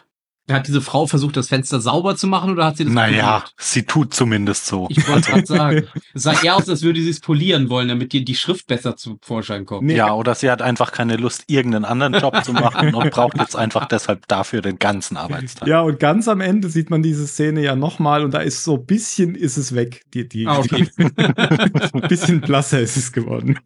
Hat 0.51 0.67
diese 0.69 0.81
Frau 0.81 1.07
versucht, 1.07 1.37
das 1.37 1.49
Fenster 1.49 1.81
sauber 1.81 2.17
zu 2.17 2.27
machen 2.27 2.51
oder 2.51 2.67
hat 2.67 2.77
sie 2.77 2.85
das 2.85 2.93
Naja, 2.93 3.39
poliert? 3.41 3.55
sie 3.59 3.83
tut 3.85 4.13
zumindest 4.15 4.67
so. 4.67 4.87
Ich 4.91 5.09
wollte 5.09 5.31
gerade 5.31 5.47
sagen. 5.47 5.87
Es 6.15 6.25
sah 6.25 6.33
eher 6.43 6.57
aus, 6.57 6.69
als 6.69 6.83
würde 6.83 7.01
sie 7.01 7.09
es 7.11 7.21
polieren 7.21 7.69
wollen, 7.71 7.89
damit 7.89 8.13
dir 8.13 8.25
die 8.25 8.35
Schrift 8.35 8.67
besser 8.67 8.97
zum 8.97 9.19
Vorschein 9.23 9.65
kommt. 9.65 9.87
Nee. 9.87 9.97
Ja, 9.97 10.13
oder 10.13 10.35
sie 10.35 10.51
hat 10.51 10.61
einfach 10.63 10.93
keine 10.93 11.17
Lust, 11.17 11.45
irgendeinen 11.47 11.85
anderen 11.85 12.15
Job 12.15 12.43
zu 12.45 12.53
machen 12.53 12.95
und 12.95 13.11
braucht 13.11 13.39
jetzt 13.39 13.55
einfach 13.57 13.87
deshalb 13.87 14.27
dafür 14.29 14.61
den 14.61 14.79
ganzen 14.79 15.17
Arbeitstag. 15.17 15.69
Ja, 15.69 15.81
und 15.83 16.01
ganz 16.01 16.27
am 16.29 16.41
Ende 16.41 16.69
sieht 16.69 16.91
man 16.91 17.03
diese 17.03 17.27
Szene 17.27 17.63
ja 17.63 17.77
nochmal 17.77 18.25
und 18.25 18.35
da 18.35 18.41
ist 18.41 18.65
so 18.65 18.75
ein 18.77 18.87
bisschen 18.87 19.35
ist 19.35 19.57
es 19.57 19.75
weg. 19.75 20.03
Die, 20.15 20.29
die, 20.29 20.47
Ah, 20.47 20.59
okay. 20.59 20.89
Ein 20.99 22.09
bisschen 22.09 22.41
blasser 22.41 22.81
ist 22.81 22.97
es 22.97 23.13
geworden. 23.13 23.59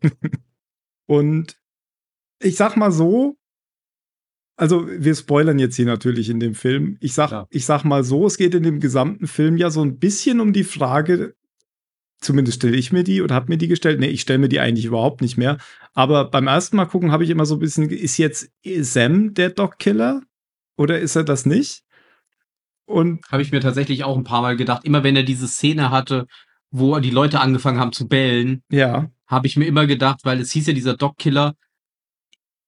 Und 1.06 1.56
ich 2.40 2.56
sag 2.56 2.76
mal 2.76 2.92
so, 2.92 3.36
also 4.56 4.86
wir 4.88 5.14
spoilern 5.14 5.58
jetzt 5.58 5.76
hier 5.76 5.86
natürlich 5.86 6.30
in 6.30 6.40
dem 6.40 6.54
Film. 6.54 6.96
Ich 7.00 7.14
sag, 7.14 7.28
Klar. 7.28 7.46
ich 7.50 7.64
sag 7.66 7.84
mal 7.84 8.04
so, 8.04 8.26
es 8.26 8.36
geht 8.36 8.54
in 8.54 8.62
dem 8.62 8.80
gesamten 8.80 9.26
Film 9.26 9.56
ja 9.56 9.70
so 9.70 9.82
ein 9.82 9.98
bisschen 9.98 10.40
um 10.40 10.52
die 10.52 10.64
Frage, 10.64 11.34
zumindest 12.20 12.58
stelle 12.58 12.76
ich 12.76 12.92
mir 12.92 13.04
die 13.04 13.22
oder 13.22 13.34
habe 13.34 13.48
mir 13.48 13.58
die 13.58 13.68
gestellt. 13.68 14.00
Nee, 14.00 14.08
ich 14.08 14.20
stelle 14.20 14.38
mir 14.38 14.48
die 14.48 14.60
eigentlich 14.60 14.84
überhaupt 14.84 15.20
nicht 15.20 15.36
mehr. 15.36 15.58
Aber 15.92 16.30
beim 16.30 16.46
ersten 16.46 16.76
Mal 16.76 16.86
gucken 16.86 17.12
habe 17.12 17.24
ich 17.24 17.30
immer 17.30 17.46
so 17.46 17.56
ein 17.56 17.60
bisschen, 17.60 17.90
ist 17.90 18.18
jetzt 18.18 18.50
Sam 18.64 19.34
der 19.34 19.50
Dog-Killer 19.50 20.22
oder 20.76 20.98
ist 21.00 21.16
er 21.16 21.24
das 21.24 21.46
nicht? 21.46 21.82
Und 22.86 23.26
Habe 23.30 23.42
ich 23.42 23.50
mir 23.50 23.60
tatsächlich 23.60 24.04
auch 24.04 24.16
ein 24.16 24.24
paar 24.24 24.42
Mal 24.42 24.56
gedacht. 24.56 24.84
Immer 24.84 25.02
wenn 25.04 25.16
er 25.16 25.22
diese 25.22 25.48
Szene 25.48 25.90
hatte, 25.90 26.26
wo 26.70 26.98
die 26.98 27.10
Leute 27.10 27.40
angefangen 27.40 27.78
haben 27.78 27.92
zu 27.92 28.08
bellen, 28.08 28.62
ja, 28.70 29.10
habe 29.26 29.46
ich 29.46 29.56
mir 29.56 29.64
immer 29.64 29.86
gedacht, 29.86 30.20
weil 30.24 30.40
es 30.40 30.52
hieß 30.52 30.66
ja, 30.66 30.74
dieser 30.74 30.96
Dog-Killer 30.96 31.54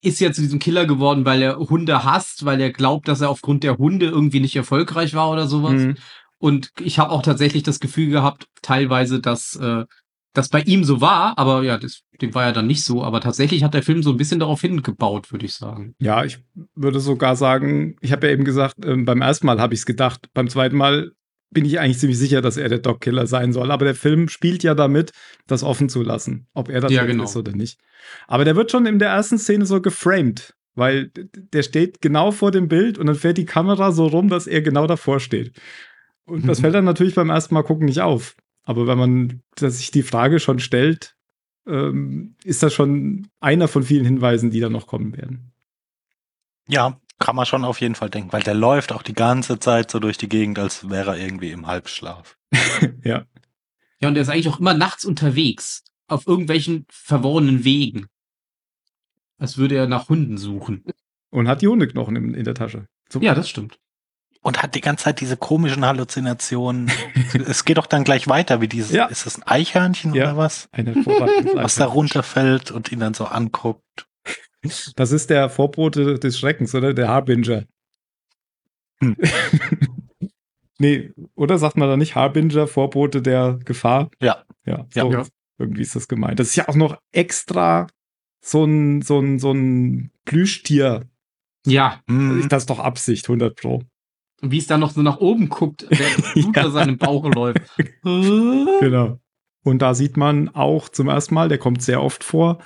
ist 0.01 0.19
ja 0.19 0.31
zu 0.31 0.41
diesem 0.41 0.59
Killer 0.59 0.85
geworden, 0.85 1.25
weil 1.25 1.41
er 1.41 1.57
Hunde 1.57 2.03
hasst, 2.03 2.45
weil 2.45 2.61
er 2.61 2.71
glaubt, 2.71 3.07
dass 3.07 3.21
er 3.21 3.29
aufgrund 3.29 3.63
der 3.63 3.77
Hunde 3.77 4.07
irgendwie 4.07 4.39
nicht 4.39 4.55
erfolgreich 4.55 5.13
war 5.13 5.31
oder 5.31 5.47
sowas. 5.47 5.73
mhm. 5.73 5.95
Und 6.39 6.71
ich 6.79 6.99
habe 6.99 7.11
auch 7.11 7.23
tatsächlich 7.23 7.63
das 7.63 7.79
Gefühl 7.79 8.09
gehabt, 8.09 8.47
teilweise, 8.61 9.19
dass 9.19 9.55
äh, 9.55 9.85
das 10.33 10.49
bei 10.49 10.61
ihm 10.61 10.83
so 10.83 11.01
war, 11.01 11.35
aber 11.37 11.63
ja, 11.63 11.79
das, 11.79 12.03
dem 12.21 12.35
war 12.35 12.43
ja 12.43 12.51
dann 12.51 12.67
nicht 12.67 12.83
so. 12.83 13.03
Aber 13.03 13.21
tatsächlich 13.21 13.63
hat 13.63 13.73
der 13.73 13.81
Film 13.81 14.03
so 14.03 14.11
ein 14.11 14.17
bisschen 14.17 14.39
darauf 14.39 14.61
hingebaut, 14.61 15.31
würde 15.31 15.45
ich 15.45 15.55
sagen. 15.55 15.95
Ja, 15.99 16.23
ich 16.23 16.37
würde 16.75 16.99
sogar 16.99 17.35
sagen, 17.35 17.95
ich 18.01 18.11
habe 18.11 18.27
ja 18.27 18.33
eben 18.33 18.43
gesagt, 18.43 18.75
ähm, 18.85 19.03
beim 19.03 19.21
ersten 19.21 19.47
Mal 19.47 19.59
habe 19.59 19.73
ich 19.73 19.79
es 19.79 19.85
gedacht, 19.87 20.29
beim 20.35 20.47
zweiten 20.47 20.77
Mal 20.77 21.11
bin 21.49 21.65
ich 21.65 21.79
eigentlich 21.79 21.99
ziemlich 21.99 22.17
sicher, 22.17 22.41
dass 22.41 22.57
er 22.57 22.69
der 22.69 22.79
Dog-Killer 22.79 23.25
sein 23.27 23.53
soll. 23.53 23.71
Aber 23.71 23.85
der 23.85 23.95
Film 23.95 24.27
spielt 24.27 24.63
ja 24.63 24.75
damit, 24.75 25.11
das 25.47 25.63
offen 25.63 25.89
zu 25.89 26.03
lassen, 26.03 26.47
ob 26.53 26.69
er 26.69 26.81
das 26.81 26.91
Ja, 26.91 27.05
genau. 27.05 27.23
ist 27.23 27.35
oder 27.37 27.51
nicht. 27.53 27.79
Aber 28.27 28.45
der 28.45 28.55
wird 28.55 28.71
schon 28.71 28.85
in 28.85 28.99
der 28.99 29.09
ersten 29.09 29.37
Szene 29.37 29.65
so 29.65 29.81
geframed, 29.81 30.55
weil 30.75 31.11
der 31.33 31.63
steht 31.63 32.01
genau 32.01 32.31
vor 32.31 32.51
dem 32.51 32.67
Bild 32.67 32.97
und 32.97 33.07
dann 33.07 33.15
fährt 33.15 33.37
die 33.37 33.45
Kamera 33.45 33.91
so 33.91 34.07
rum, 34.07 34.27
dass 34.29 34.45
er 34.47 34.61
genau 34.61 34.87
davor 34.87 35.19
steht. 35.19 35.53
Und 36.25 36.47
das 36.47 36.57
Mhm. 36.59 36.61
fällt 36.63 36.75
dann 36.75 36.85
natürlich 36.85 37.15
beim 37.15 37.29
ersten 37.29 37.53
Mal 37.53 37.63
gucken 37.63 37.85
nicht 37.85 38.01
auf. 38.01 38.35
Aber 38.63 38.85
wenn 38.85 38.97
man 38.97 39.41
dass 39.55 39.77
sich 39.77 39.91
die 39.91 40.03
Frage 40.03 40.39
schon 40.39 40.59
stellt, 40.59 41.15
ähm, 41.65 42.35
ist 42.43 42.61
das 42.63 42.73
schon 42.73 43.27
einer 43.39 43.67
von 43.69 43.83
vielen 43.83 44.05
Hinweisen, 44.05 44.51
die 44.51 44.59
da 44.59 44.69
noch 44.69 44.87
kommen 44.87 45.15
werden. 45.15 45.51
Ja, 46.67 46.99
kann 47.19 47.35
man 47.35 47.45
schon 47.45 47.65
auf 47.65 47.81
jeden 47.81 47.95
Fall 47.95 48.09
denken, 48.09 48.31
weil 48.33 48.43
der 48.43 48.53
läuft 48.53 48.91
auch 48.91 49.01
die 49.01 49.13
ganze 49.13 49.59
Zeit 49.59 49.89
so 49.91 49.99
durch 49.99 50.17
die 50.17 50.29
Gegend, 50.29 50.59
als 50.59 50.89
wäre 50.89 51.17
er 51.17 51.23
irgendwie 51.23 51.51
im 51.51 51.65
Halbschlaf. 51.67 52.37
ja. 53.03 53.25
Ja, 53.99 54.07
und 54.09 54.15
er 54.15 54.21
ist 54.21 54.29
eigentlich 54.29 54.49
auch 54.49 54.59
immer 54.59 54.75
nachts 54.75 55.05
unterwegs, 55.05 55.83
auf 56.07 56.27
irgendwelchen 56.27 56.85
verworrenen 56.89 57.63
Wegen. 57.63 58.07
Als 59.39 59.57
würde 59.57 59.75
er 59.75 59.87
nach 59.87 60.09
Hunden 60.09 60.37
suchen. 60.37 60.83
Und 61.29 61.47
hat 61.47 61.61
die 61.61 61.67
Hundeknochen 61.67 62.15
in, 62.15 62.33
in 62.33 62.43
der 62.43 62.53
Tasche. 62.55 62.87
Zum- 63.09 63.21
Ja, 63.21 63.35
das 63.35 63.49
stimmt. 63.49 63.79
Und 64.41 64.61
hat 64.63 64.75
die 64.75 64.81
ganze 64.81 65.05
Zeit 65.05 65.19
diese 65.19 65.35
komischen 65.35 65.83
Halluzinationen. 65.85 66.89
es 67.47 67.65
geht 67.65 67.77
doch 67.77 67.87
dann 67.87 68.03
gleich 68.03 68.27
weiter, 68.27 68.61
wie 68.61 68.67
dieses, 68.67 68.91
Ja. 68.91 69.05
ist 69.07 69.25
das 69.25 69.37
ein 69.37 69.43
Eichhörnchen 69.43 70.13
Ja. 70.13 70.23
oder 70.25 70.37
was? 70.37 70.69
Ein 70.71 70.85
hervorragendes 70.87 71.55
Was 71.55 71.75
da 71.75 71.85
runterfällt 71.85 72.71
und 72.71 72.91
ihn 72.91 72.99
dann 72.99 73.13
so 73.13 73.25
anguckt. 73.25 74.06
Das 74.95 75.11
ist 75.11 75.29
der 75.29 75.49
Vorbote 75.49 76.19
des 76.19 76.37
Schreckens, 76.39 76.73
oder? 76.75 76.93
Der 76.93 77.07
Harbinger. 77.07 77.63
Hm. 78.99 79.15
nee, 80.79 81.11
oder 81.35 81.57
sagt 81.57 81.77
man 81.77 81.89
da 81.89 81.97
nicht 81.97 82.15
Harbinger, 82.15 82.67
Vorbote 82.67 83.21
der 83.21 83.59
Gefahr? 83.63 84.09
Ja. 84.21 84.43
Ja, 84.65 84.85
so 84.93 85.11
ja. 85.11 85.25
irgendwie 85.57 85.81
ist 85.81 85.95
das 85.95 86.07
gemeint. 86.07 86.39
Das 86.39 86.49
ist 86.49 86.55
ja 86.55 86.67
auch 86.67 86.75
noch 86.75 86.97
extra 87.11 87.87
so 88.41 88.65
ein, 88.65 89.01
so 89.01 89.19
ein, 89.19 89.39
so 89.39 89.51
ein 89.51 90.11
Plüschtier. 90.25 91.07
Ja. 91.65 92.01
Mhm. 92.07 92.47
Das 92.49 92.63
ist 92.63 92.69
doch 92.69 92.79
Absicht, 92.79 93.25
100 93.25 93.55
Pro. 93.55 93.83
Und 94.41 94.51
wie 94.51 94.59
es 94.59 94.67
da 94.67 94.77
noch 94.77 94.91
so 94.91 95.01
nach 95.01 95.17
oben 95.17 95.49
guckt, 95.49 95.87
der 95.89 96.07
unter 96.45 96.63
ja. 96.63 96.69
seinem 96.69 96.97
Bauch 96.97 97.25
läuft. 97.33 97.61
genau. 98.03 99.19
Und 99.63 99.81
da 99.81 99.93
sieht 99.93 100.15
man 100.15 100.49
auch 100.49 100.89
zum 100.89 101.09
ersten 101.09 101.33
Mal, 101.33 101.49
der 101.49 101.57
kommt 101.57 101.81
sehr 101.81 102.01
oft 102.01 102.23
vor, 102.23 102.59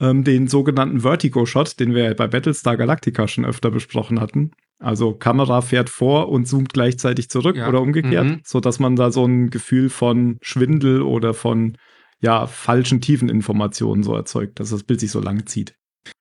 ähm, 0.00 0.24
den 0.24 0.48
sogenannten 0.48 1.00
Vertigo-Shot, 1.00 1.80
den 1.80 1.94
wir 1.94 2.14
bei 2.14 2.26
Battlestar 2.26 2.76
Galactica 2.76 3.28
schon 3.28 3.44
öfter 3.44 3.70
besprochen 3.70 4.20
hatten. 4.20 4.52
Also 4.78 5.14
Kamera 5.14 5.62
fährt 5.62 5.88
vor 5.88 6.28
und 6.28 6.46
zoomt 6.46 6.72
gleichzeitig 6.72 7.30
zurück 7.30 7.56
ja. 7.56 7.68
oder 7.68 7.80
umgekehrt, 7.80 8.26
mhm. 8.26 8.40
so 8.44 8.60
dass 8.60 8.78
man 8.78 8.94
da 8.94 9.10
so 9.10 9.24
ein 9.24 9.48
Gefühl 9.48 9.88
von 9.88 10.38
Schwindel 10.42 11.02
oder 11.02 11.32
von 11.32 11.78
ja 12.20 12.46
falschen 12.46 13.00
Tiefeninformationen 13.00 14.02
so 14.02 14.14
erzeugt, 14.14 14.60
dass 14.60 14.70
das 14.70 14.82
Bild 14.82 15.00
sich 15.00 15.10
so 15.10 15.20
lang 15.20 15.46
zieht. 15.46 15.74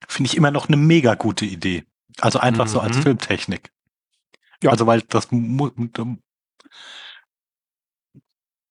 Finde 0.07 0.29
ich 0.31 0.38
immer 0.38 0.51
noch 0.51 0.67
eine 0.67 0.77
mega 0.77 1.15
gute 1.15 1.45
Idee. 1.45 1.83
Also 2.19 2.39
einfach 2.39 2.65
mhm. 2.65 2.69
so 2.69 2.79
als 2.79 2.97
mhm. 2.97 3.01
Filmtechnik. 3.01 3.71
Ja. 4.63 4.71
Also 4.71 4.88
weil 4.88 5.01
das 5.01 5.27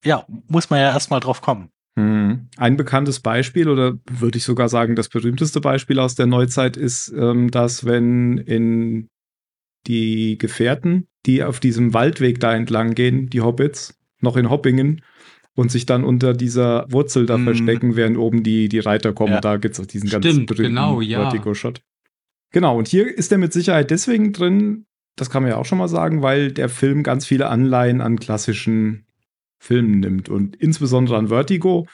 ja, 0.04 0.26
muss 0.28 0.70
man 0.70 0.80
ja 0.80 0.92
erstmal 0.92 1.20
drauf 1.20 1.40
kommen. 1.40 1.70
Hm. 1.96 2.48
Ein 2.57 2.76
bekanntes 2.76 3.20
Beispiel 3.20 3.68
oder 3.68 3.94
würde 4.11 4.38
ich 4.38 4.44
sogar 4.44 4.68
sagen, 4.68 4.96
das 4.96 5.09
berühmteste 5.09 5.61
Beispiel 5.61 5.98
aus 6.00 6.14
der 6.14 6.26
Neuzeit 6.26 6.76
ist, 6.76 7.12
ähm, 7.16 7.50
dass 7.50 7.85
wenn 7.85 8.38
in 8.38 9.09
die 9.87 10.38
Gefährten, 10.38 11.07
die 11.26 11.44
auf 11.44 11.61
diesem 11.61 11.94
Waldweg 11.94 12.40
da 12.40 12.54
entlang 12.54 12.94
gehen, 12.94 13.28
die 13.28 13.42
Hobbits, 13.42 13.98
noch 14.20 14.37
in 14.37 14.50
Hoppingen 14.50 15.02
und 15.54 15.70
sich 15.70 15.87
dann 15.87 16.02
unter 16.02 16.33
dieser 16.33 16.87
Wurzel 16.90 17.26
da 17.26 17.38
mm. 17.38 17.44
verstecken, 17.44 17.96
während 17.96 18.16
oben 18.16 18.42
die, 18.42 18.68
die 18.68 18.80
Reiter 18.80 19.12
kommen. 19.12 19.35
Ja. 19.35 19.40
Da 19.40 19.57
gibt 19.59 19.74
es 19.74 19.80
auch 19.80 19.87
diesen 19.87 20.09
ganz 20.09 20.24
Stimmt, 20.24 20.46
berühmten 20.46 20.74
genau, 20.74 21.00
ja. 21.00 21.20
Vertigo-Shot. 21.20 21.80
Genau, 22.50 22.78
und 22.78 22.88
hier 22.88 23.07
ist 23.07 23.30
er 23.30 23.38
mit 23.38 23.52
Sicherheit 23.52 23.90
deswegen 23.90 24.33
drin, 24.33 24.87
das 25.16 25.30
kann 25.30 25.42
man 25.42 25.50
ja 25.50 25.59
auch 25.59 25.64
schon 25.64 25.78
mal 25.78 25.88
sagen, 25.88 26.22
weil 26.22 26.50
der 26.50 26.68
Film 26.68 27.02
ganz 27.02 27.26
viele 27.26 27.48
Anleihen 27.48 28.00
an 28.00 28.18
klassischen 28.18 29.03
Filmen 29.64 30.00
nimmt 30.00 30.29
und 30.29 30.57
insbesondere 30.57 31.16
an 31.16 31.29
Vertigo, 31.29 31.87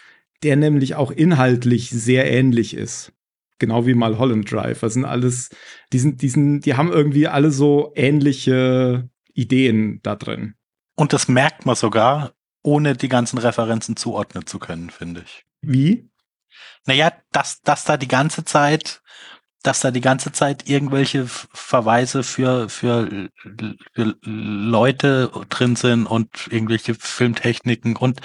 der 0.43 0.57
nämlich 0.57 0.97
auch 0.97 1.13
inhaltlich 1.13 1.89
sehr 1.91 2.29
ähnlich 2.29 2.75
ist. 2.75 3.13
Genau 3.61 3.87
wie 3.87 3.95
mal 3.95 4.19
Holland 4.19 4.51
Drive. 4.51 4.81
Das 4.81 4.95
sind 4.95 5.05
alles, 5.05 5.51
die 5.93 6.01
sind, 6.01 6.23
die 6.23 6.31
sind, 6.31 6.63
die 6.63 6.75
haben 6.75 6.91
irgendwie 6.91 7.29
alle 7.29 7.53
so 7.53 7.93
ähnliche 7.95 9.09
Ideen 9.35 10.01
da 10.03 10.17
drin. 10.17 10.55
Und 10.97 11.13
das 11.13 11.29
merkt 11.29 11.65
man 11.65 11.77
sogar, 11.77 12.33
ohne 12.63 12.97
die 12.97 13.09
ganzen 13.09 13.39
Referenzen 13.39 13.97
zuordnen 13.97 14.47
zu 14.47 14.59
können, 14.59 14.91
finde 14.91 15.23
ich. 15.25 15.45
Wie? 15.63 16.11
Naja, 16.87 17.13
dass, 17.31 17.61
dass 17.63 17.85
da 17.85 17.97
die 17.97 18.09
ganze 18.09 18.45
Zeit 18.45 19.01
dass 19.63 19.81
da 19.81 19.91
die 19.91 20.01
ganze 20.01 20.33
Zeit 20.33 20.69
irgendwelche 20.69 21.27
Verweise 21.27 22.23
für, 22.23 22.69
für, 22.69 23.29
für 23.93 24.17
Leute 24.23 25.31
drin 25.49 25.77
sind 25.77 26.07
und 26.07 26.49
irgendwelche 26.51 26.95
Filmtechniken 26.95 27.97
und 27.97 28.21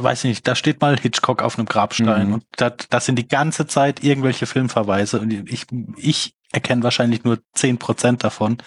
weiß 0.00 0.24
nicht, 0.24 0.46
da 0.46 0.54
steht 0.54 0.80
mal 0.80 0.98
Hitchcock 0.98 1.42
auf 1.42 1.58
einem 1.58 1.66
Grabstein 1.66 2.28
mhm. 2.28 2.34
und 2.34 2.44
da, 2.56 2.70
das 2.70 3.04
sind 3.04 3.16
die 3.16 3.28
ganze 3.28 3.66
Zeit 3.66 4.04
irgendwelche 4.04 4.46
Filmverweise 4.46 5.20
und 5.20 5.32
ich, 5.32 5.66
ich 5.96 6.34
erkenne 6.52 6.82
wahrscheinlich 6.82 7.24
nur 7.24 7.40
zehn 7.52 7.78
Prozent 7.78 8.24
davon. 8.24 8.58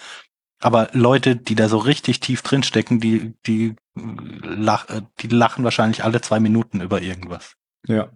Aber 0.59 0.89
Leute, 0.93 1.35
die 1.35 1.55
da 1.55 1.69
so 1.69 1.79
richtig 1.79 2.19
tief 2.19 2.43
drin 2.43 2.61
stecken, 2.61 2.99
die, 2.99 3.33
die, 3.47 3.75
lach, 3.95 4.85
die 5.19 5.27
lachen 5.27 5.63
wahrscheinlich 5.63 6.03
alle 6.03 6.21
zwei 6.21 6.39
Minuten 6.39 6.81
über 6.81 7.01
irgendwas. 7.01 7.55
Ja. 7.87 8.11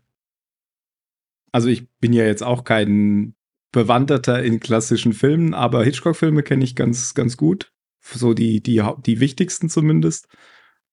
Also 1.52 1.70
ich 1.70 1.90
bin 2.00 2.14
ja 2.14 2.26
jetzt 2.26 2.44
auch 2.44 2.64
kein 2.64 3.34
bewanderter 3.76 4.42
in 4.42 4.62
klassischen 4.62 5.12
Filmen, 5.12 5.54
aber 5.54 5.84
Hitchcock-Filme 5.84 6.44
kenne 6.44 6.64
ich 6.64 6.76
ganz, 6.76 7.14
ganz 7.14 7.36
gut. 7.36 7.74
So 8.02 8.34
die, 8.34 8.62
die, 8.62 8.82
die 9.06 9.20
wichtigsten 9.20 9.70
zumindest. 9.70 10.28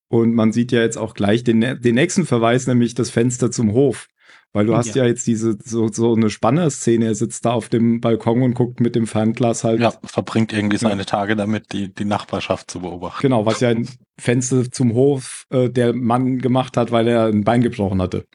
Und 0.08 0.34
man 0.34 0.52
sieht 0.52 0.72
ja 0.72 0.80
jetzt 0.80 0.98
auch 0.98 1.14
gleich 1.14 1.44
den, 1.44 1.60
den 1.60 1.94
nächsten 1.94 2.26
Verweis, 2.26 2.66
nämlich 2.66 2.94
das 2.94 3.10
Fenster 3.10 3.52
zum 3.52 3.72
Hof. 3.72 4.08
Weil 4.52 4.66
du 4.66 4.76
hast 4.76 4.96
ja, 4.96 5.04
ja 5.04 5.08
jetzt 5.08 5.28
diese 5.28 5.56
so, 5.62 5.88
so 5.92 6.14
eine 6.14 6.28
Spanner-Szene, 6.28 7.06
er 7.06 7.14
sitzt 7.14 7.44
da 7.44 7.52
auf 7.52 7.68
dem 7.68 8.00
Balkon 8.00 8.42
und 8.42 8.54
guckt 8.54 8.80
mit 8.80 8.96
dem 8.96 9.06
Fernglas 9.06 9.62
halt. 9.62 9.80
Ja, 9.80 9.94
verbringt 10.02 10.52
irgendwie 10.52 10.76
seine 10.76 11.06
Tage 11.06 11.36
damit, 11.36 11.72
die, 11.72 11.94
die 11.94 12.04
Nachbarschaft 12.04 12.68
zu 12.68 12.80
beobachten. 12.80 13.22
Genau, 13.22 13.46
was 13.46 13.60
ja 13.60 13.68
ein 13.68 13.88
Fenster 14.18 14.70
zum 14.70 14.92
Hof 14.92 15.46
äh, 15.50 15.70
der 15.70 15.94
Mann 15.94 16.38
gemacht 16.38 16.76
hat, 16.76 16.90
weil 16.90 17.06
er 17.06 17.26
ein 17.26 17.44
Bein 17.44 17.62
gebrochen 17.62 18.02
hatte. 18.02 18.26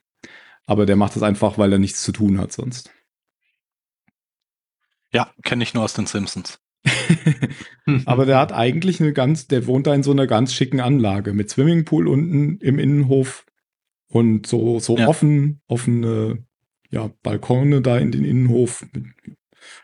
Aber 0.65 0.85
der 0.85 0.95
macht 0.95 1.17
das 1.17 1.23
einfach, 1.23 1.57
weil 1.57 1.73
er 1.73 1.79
nichts 1.79 2.01
zu 2.01 2.13
tun 2.13 2.39
hat 2.39 2.53
sonst. 2.53 2.91
Ja, 5.13 5.31
kenne 5.43 5.63
ich 5.63 5.73
nur 5.73 5.83
aus 5.83 5.93
den 5.93 6.05
Simpsons. 6.05 6.59
Aber 8.05 8.25
der 8.25 8.39
hat 8.39 8.51
eigentlich 8.51 9.01
eine 9.01 9.13
ganz, 9.13 9.47
der 9.47 9.67
wohnt 9.67 9.87
da 9.87 9.93
in 9.93 10.03
so 10.03 10.11
einer 10.11 10.27
ganz 10.27 10.53
schicken 10.53 10.79
Anlage 10.79 11.33
mit 11.33 11.49
Swimmingpool 11.49 12.07
unten 12.07 12.57
im 12.59 12.79
Innenhof 12.79 13.45
und 14.07 14.47
so, 14.47 14.79
so 14.79 14.97
ja. 14.97 15.07
offen, 15.07 15.61
offene, 15.67 16.45
ja, 16.89 17.11
Balkone 17.23 17.81
da 17.81 17.97
in 17.97 18.11
den 18.11 18.25
Innenhof. 18.25 18.85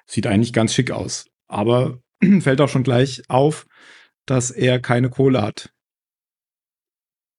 Sieht 0.05 0.27
eigentlich 0.27 0.53
ganz 0.53 0.73
schick 0.73 0.91
aus. 0.91 1.29
Aber 1.47 1.99
fällt 2.41 2.62
auch 2.62 2.69
schon 2.69 2.83
gleich 2.83 3.23
auf, 3.29 3.67
dass 4.25 4.51
er 4.51 4.79
keine 4.79 5.09
Kohle 5.09 5.41
hat. 5.41 5.73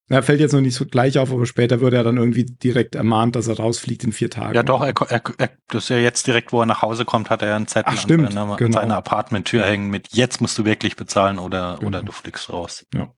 Er 0.09 0.23
fällt 0.23 0.41
jetzt 0.41 0.53
noch 0.53 0.61
nicht 0.61 0.75
so 0.75 0.85
gleich 0.85 1.19
auf, 1.19 1.33
aber 1.33 1.47
später 1.47 1.81
wird 1.81 1.95
er 1.95 2.05
dann 2.05 2.19
irgendwie 2.19 2.45
direkt 2.45 2.95
ermahnt, 2.95 3.37
dass 3.37 3.49
er 3.49 3.57
rausfliegt 3.57 4.05
in 4.05 4.13
vier 4.13 4.29
Tagen. 4.29 4.55
Ja, 4.55 4.63
doch, 4.63 4.83
er, 4.83 4.93
er, 5.09 5.23
er, 5.39 5.51
das 5.69 5.85
ist 5.85 5.89
ja 5.89 5.97
jetzt 5.97 6.27
direkt, 6.27 6.53
wo 6.53 6.61
er 6.61 6.67
nach 6.67 6.83
Hause 6.83 7.07
kommt, 7.07 7.31
hat 7.31 7.41
er 7.41 7.49
ja 7.49 7.57
einen 7.57 7.67
Zettel 7.67 7.95
Ach, 7.97 8.01
stimmt, 8.01 8.27
an 8.27 8.33
seiner, 8.33 8.57
genau. 8.57 8.79
seiner 8.79 8.97
Apartmenttür 8.97 9.65
hängen 9.65 9.89
mit 9.89 10.09
jetzt 10.13 10.43
musst 10.43 10.59
du 10.59 10.67
wirklich 10.67 10.97
bezahlen 10.97 11.39
oder, 11.39 11.77
genau. 11.77 11.89
oder 11.89 12.03
du 12.03 12.13
fliegst 12.13 12.53
raus. 12.53 12.87
Ja. 12.93 13.15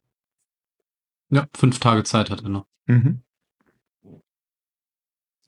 Ja, 1.30 1.48
fünf 1.56 1.80
Tage 1.80 2.04
Zeit 2.04 2.30
hat 2.30 2.44
er 2.44 2.50
noch. 2.50 2.66
Mhm. 2.86 3.22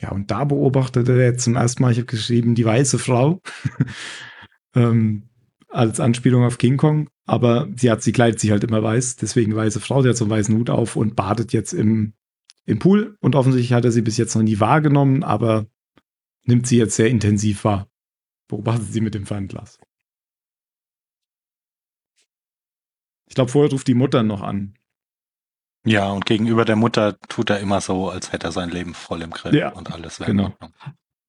Ja, 0.00 0.10
und 0.10 0.30
da 0.30 0.44
beobachtet 0.44 1.08
er 1.08 1.16
jetzt 1.16 1.44
zum 1.44 1.56
ersten 1.56 1.82
Mal, 1.82 1.92
ich 1.92 1.98
habe 1.98 2.06
geschrieben, 2.06 2.54
die 2.54 2.64
weiße 2.64 2.98
Frau. 2.98 3.40
ähm, 4.74 5.28
als 5.68 6.00
Anspielung 6.00 6.44
auf 6.44 6.58
King 6.58 6.76
Kong. 6.76 7.10
Aber 7.28 7.68
sie 7.76 7.90
hat, 7.90 8.02
sie 8.02 8.12
kleidet 8.12 8.40
sich 8.40 8.50
halt 8.50 8.64
immer 8.64 8.82
weiß, 8.82 9.16
deswegen 9.16 9.54
weiße 9.54 9.80
Frau, 9.80 10.00
sie 10.02 10.08
hat 10.08 10.16
so 10.16 10.24
einen 10.24 10.30
weißen 10.30 10.56
Hut 10.56 10.70
auf 10.70 10.96
und 10.96 11.14
badet 11.14 11.52
jetzt 11.52 11.74
im, 11.74 12.14
im 12.64 12.78
Pool. 12.78 13.18
Und 13.20 13.36
offensichtlich 13.36 13.74
hat 13.74 13.84
er 13.84 13.92
sie 13.92 14.00
bis 14.00 14.16
jetzt 14.16 14.34
noch 14.34 14.42
nie 14.42 14.60
wahrgenommen, 14.60 15.22
aber 15.22 15.66
nimmt 16.44 16.66
sie 16.66 16.78
jetzt 16.78 16.96
sehr 16.96 17.10
intensiv 17.10 17.64
wahr. 17.64 17.86
Beobachtet 18.48 18.90
sie 18.90 19.02
mit 19.02 19.14
dem 19.14 19.26
Fernglas. 19.26 19.78
Ich 23.26 23.34
glaube, 23.34 23.50
vorher 23.50 23.70
ruft 23.70 23.88
die 23.88 23.94
Mutter 23.94 24.22
noch 24.22 24.40
an. 24.40 24.74
Ja, 25.84 26.10
und 26.10 26.24
gegenüber 26.24 26.64
der 26.64 26.76
Mutter 26.76 27.20
tut 27.28 27.50
er 27.50 27.60
immer 27.60 27.82
so, 27.82 28.08
als 28.08 28.32
hätte 28.32 28.46
er 28.46 28.52
sein 28.52 28.70
Leben 28.70 28.94
voll 28.94 29.20
im 29.20 29.32
Griff 29.32 29.52
ja, 29.52 29.68
und 29.68 29.92
alles 29.92 30.18
wäre 30.18 30.30
genau. 30.30 30.56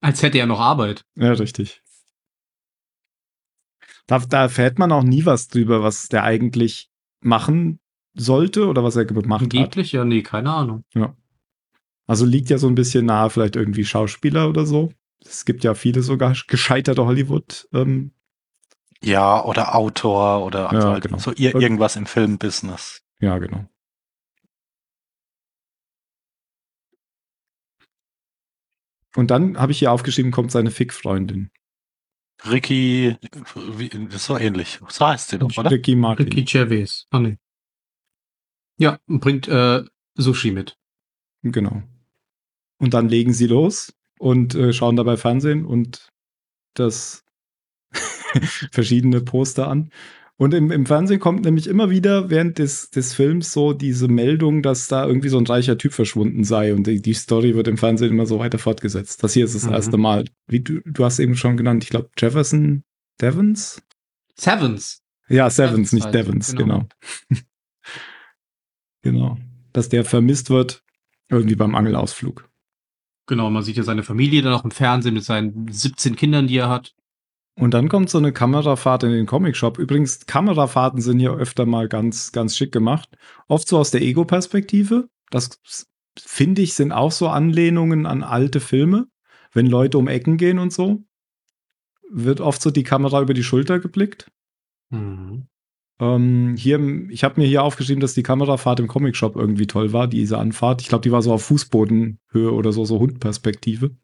Als 0.00 0.22
hätte 0.22 0.38
er 0.38 0.46
noch 0.46 0.60
Arbeit. 0.60 1.04
Ja, 1.14 1.32
richtig. 1.32 1.82
Da, 4.10 4.18
da 4.18 4.42
erfährt 4.42 4.80
man 4.80 4.90
auch 4.90 5.04
nie 5.04 5.24
was 5.24 5.46
drüber, 5.46 5.84
was 5.84 6.08
der 6.08 6.24
eigentlich 6.24 6.90
machen 7.20 7.78
sollte 8.14 8.66
oder 8.66 8.82
was 8.82 8.96
er 8.96 9.04
gemacht 9.04 9.24
Angeblich, 9.24 9.60
hat. 9.60 9.66
Angeblich, 9.66 9.92
ja, 9.92 10.04
nee, 10.04 10.22
keine 10.22 10.52
Ahnung. 10.52 10.84
Ja. 10.94 11.14
Also 12.08 12.26
liegt 12.26 12.50
ja 12.50 12.58
so 12.58 12.66
ein 12.66 12.74
bisschen 12.74 13.06
nahe, 13.06 13.30
vielleicht 13.30 13.54
irgendwie 13.54 13.84
Schauspieler 13.84 14.48
oder 14.48 14.66
so. 14.66 14.92
Es 15.24 15.44
gibt 15.44 15.62
ja 15.62 15.74
viele 15.74 16.02
sogar 16.02 16.34
gescheiterte 16.48 17.06
Hollywood. 17.06 17.68
Ähm, 17.72 18.10
ja, 19.00 19.44
oder 19.44 19.76
Autor 19.76 20.44
oder 20.44 20.72
also 20.72 20.88
ja, 20.88 20.92
halt 20.94 21.04
genau. 21.04 21.18
so 21.18 21.30
ir 21.30 21.54
irgendwas 21.54 21.94
im 21.94 22.06
Filmbusiness. 22.06 23.04
Ja, 23.20 23.38
genau. 23.38 23.64
Und 29.14 29.30
dann 29.30 29.56
habe 29.56 29.70
ich 29.70 29.78
hier 29.78 29.92
aufgeschrieben, 29.92 30.32
kommt 30.32 30.50
seine 30.50 30.72
Fick-Freundin. 30.72 31.52
Ricky, 32.48 33.16
das 34.10 34.24
so 34.24 34.38
ähnlich. 34.38 34.80
So 34.88 35.06
heißt 35.06 35.28
sie 35.30 35.38
doch, 35.38 35.56
oder? 35.56 35.70
Ricky 35.70 35.94
Martin. 35.94 36.26
Ricky 36.26 36.44
Gervais. 36.44 37.06
Ah, 37.10 37.18
nee. 37.18 37.38
Ja, 38.78 38.98
bringt 39.06 39.46
äh, 39.48 39.84
Sushi 40.14 40.50
mit. 40.52 40.78
Genau. 41.42 41.82
Und 42.78 42.94
dann 42.94 43.08
legen 43.08 43.32
sie 43.32 43.46
los 43.46 43.92
und 44.18 44.54
äh, 44.54 44.72
schauen 44.72 44.96
dabei 44.96 45.16
Fernsehen 45.16 45.66
und 45.66 46.08
das 46.74 47.24
verschiedene 48.72 49.20
Poster 49.20 49.68
an. 49.68 49.90
Und 50.40 50.54
im, 50.54 50.70
im 50.70 50.86
Fernsehen 50.86 51.20
kommt 51.20 51.44
nämlich 51.44 51.66
immer 51.66 51.90
wieder 51.90 52.30
während 52.30 52.58
des, 52.58 52.88
des 52.88 53.12
Films 53.12 53.52
so 53.52 53.74
diese 53.74 54.08
Meldung, 54.08 54.62
dass 54.62 54.88
da 54.88 55.06
irgendwie 55.06 55.28
so 55.28 55.36
ein 55.36 55.46
reicher 55.46 55.76
Typ 55.76 55.92
verschwunden 55.92 56.44
sei. 56.44 56.72
Und 56.72 56.86
die, 56.86 57.02
die 57.02 57.12
Story 57.12 57.54
wird 57.54 57.68
im 57.68 57.76
Fernsehen 57.76 58.08
immer 58.08 58.24
so 58.24 58.38
weiter 58.38 58.56
fortgesetzt. 58.56 59.22
Das 59.22 59.34
hier 59.34 59.44
ist 59.44 59.54
das 59.54 59.66
mhm. 59.66 59.74
erste 59.74 59.98
Mal. 59.98 60.24
Wie 60.46 60.60
du, 60.60 60.80
du 60.86 61.04
hast 61.04 61.18
eben 61.18 61.36
schon 61.36 61.58
genannt, 61.58 61.84
ich 61.84 61.90
glaube, 61.90 62.08
Jefferson 62.16 62.84
Devons? 63.20 63.82
Sevens. 64.34 65.02
Ja, 65.28 65.50
Sevens, 65.50 65.92
nicht 65.92 66.10
Devons, 66.14 66.56
genau. 66.56 66.86
Genau. 67.28 67.42
genau. 69.02 69.38
Dass 69.74 69.90
der 69.90 70.06
vermisst 70.06 70.48
wird, 70.48 70.82
irgendwie 71.28 71.54
beim 71.54 71.74
Angelausflug. 71.74 72.48
Genau, 73.26 73.50
man 73.50 73.62
sieht 73.62 73.76
ja 73.76 73.82
seine 73.82 74.04
Familie 74.04 74.40
dann 74.40 74.54
auch 74.54 74.64
im 74.64 74.70
Fernsehen 74.70 75.12
mit 75.12 75.24
seinen 75.24 75.70
17 75.70 76.16
Kindern, 76.16 76.46
die 76.46 76.56
er 76.56 76.70
hat. 76.70 76.94
Und 77.56 77.74
dann 77.74 77.88
kommt 77.88 78.08
so 78.08 78.18
eine 78.18 78.32
Kamerafahrt 78.32 79.02
in 79.02 79.10
den 79.10 79.26
Comicshop. 79.26 79.78
Übrigens, 79.78 80.26
Kamerafahrten 80.26 81.00
sind 81.00 81.18
hier 81.18 81.32
öfter 81.32 81.66
mal 81.66 81.88
ganz, 81.88 82.32
ganz 82.32 82.56
schick 82.56 82.72
gemacht. 82.72 83.10
Oft 83.48 83.68
so 83.68 83.78
aus 83.78 83.90
der 83.90 84.02
Ego-Perspektive. 84.02 85.08
Das 85.30 85.60
finde 86.18 86.62
ich, 86.62 86.74
sind 86.74 86.92
auch 86.92 87.12
so 87.12 87.28
Anlehnungen 87.28 88.06
an 88.06 88.22
alte 88.22 88.60
Filme. 88.60 89.08
Wenn 89.52 89.66
Leute 89.66 89.98
um 89.98 90.08
Ecken 90.08 90.36
gehen 90.36 90.58
und 90.58 90.72
so, 90.72 91.02
wird 92.08 92.40
oft 92.40 92.62
so 92.62 92.70
die 92.70 92.84
Kamera 92.84 93.20
über 93.20 93.34
die 93.34 93.44
Schulter 93.44 93.78
geblickt. 93.78 94.30
Mhm. 94.90 95.48
Ähm, 96.00 96.54
hier, 96.56 96.80
ich 97.10 97.24
habe 97.24 97.40
mir 97.40 97.46
hier 97.46 97.62
aufgeschrieben, 97.62 98.00
dass 98.00 98.14
die 98.14 98.22
Kamerafahrt 98.22 98.80
im 98.80 98.88
Comicshop 98.88 99.36
irgendwie 99.36 99.66
toll 99.66 99.92
war, 99.92 100.08
diese 100.08 100.38
Anfahrt. 100.38 100.80
Ich 100.80 100.88
glaube, 100.88 101.02
die 101.02 101.12
war 101.12 101.20
so 101.20 101.32
auf 101.32 101.44
Fußbodenhöhe 101.44 102.52
oder 102.52 102.72
so, 102.72 102.84
so 102.84 102.98
Hundperspektive. 102.98 103.96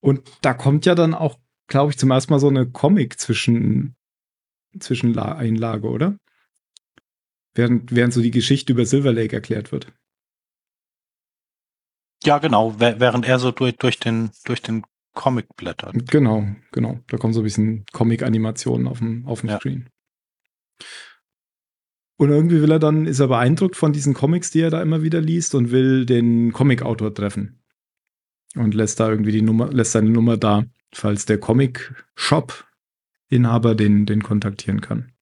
Und 0.00 0.22
da 0.42 0.52
kommt 0.52 0.84
ja 0.84 0.94
dann 0.94 1.14
auch 1.14 1.38
glaube 1.72 1.90
ich, 1.90 1.98
zum 1.98 2.10
ersten 2.10 2.32
Mal 2.32 2.38
so 2.38 2.48
eine 2.48 2.70
Comic-Zwischen, 2.70 3.96
Zwischeneinlage, 4.78 5.88
oder? 5.88 6.18
Während, 7.54 7.94
während 7.94 8.12
so 8.12 8.20
die 8.20 8.30
Geschichte 8.30 8.74
über 8.74 8.84
Silver 8.84 9.12
Lake 9.12 9.34
erklärt 9.34 9.72
wird. 9.72 9.90
Ja, 12.24 12.38
genau, 12.38 12.78
während 12.78 13.26
er 13.26 13.38
so 13.38 13.50
durch, 13.50 13.76
durch, 13.76 13.98
den, 13.98 14.30
durch 14.44 14.60
den 14.60 14.84
Comic 15.14 15.48
blättert. 15.56 16.10
Genau, 16.10 16.46
genau. 16.72 17.00
Da 17.08 17.16
kommen 17.16 17.32
so 17.32 17.40
ein 17.40 17.44
bisschen 17.44 17.86
Comic-Animationen 17.92 18.86
auf 18.86 18.98
dem, 18.98 19.26
auf 19.26 19.40
dem 19.40 19.48
ja. 19.48 19.58
Screen. 19.58 19.88
Und 22.18 22.28
irgendwie 22.28 22.60
will 22.60 22.70
er 22.70 22.78
dann, 22.78 23.06
ist 23.06 23.18
er 23.18 23.28
beeindruckt 23.28 23.76
von 23.76 23.94
diesen 23.94 24.12
Comics, 24.12 24.50
die 24.50 24.60
er 24.60 24.70
da 24.70 24.82
immer 24.82 25.02
wieder 25.02 25.22
liest 25.22 25.54
und 25.54 25.70
will 25.70 26.04
den 26.04 26.52
Comic-Autor 26.52 27.14
treffen. 27.14 27.64
Und 28.56 28.74
lässt 28.74 29.00
da 29.00 29.08
irgendwie 29.08 29.32
die 29.32 29.42
Nummer, 29.42 29.72
lässt 29.72 29.92
seine 29.92 30.10
Nummer 30.10 30.36
da 30.36 30.64
falls 30.92 31.26
der 31.26 31.38
Comic-Shop-Inhaber 31.38 33.74
den, 33.74 34.06
den 34.06 34.22
kontaktieren 34.22 34.80
kann. 34.80 35.12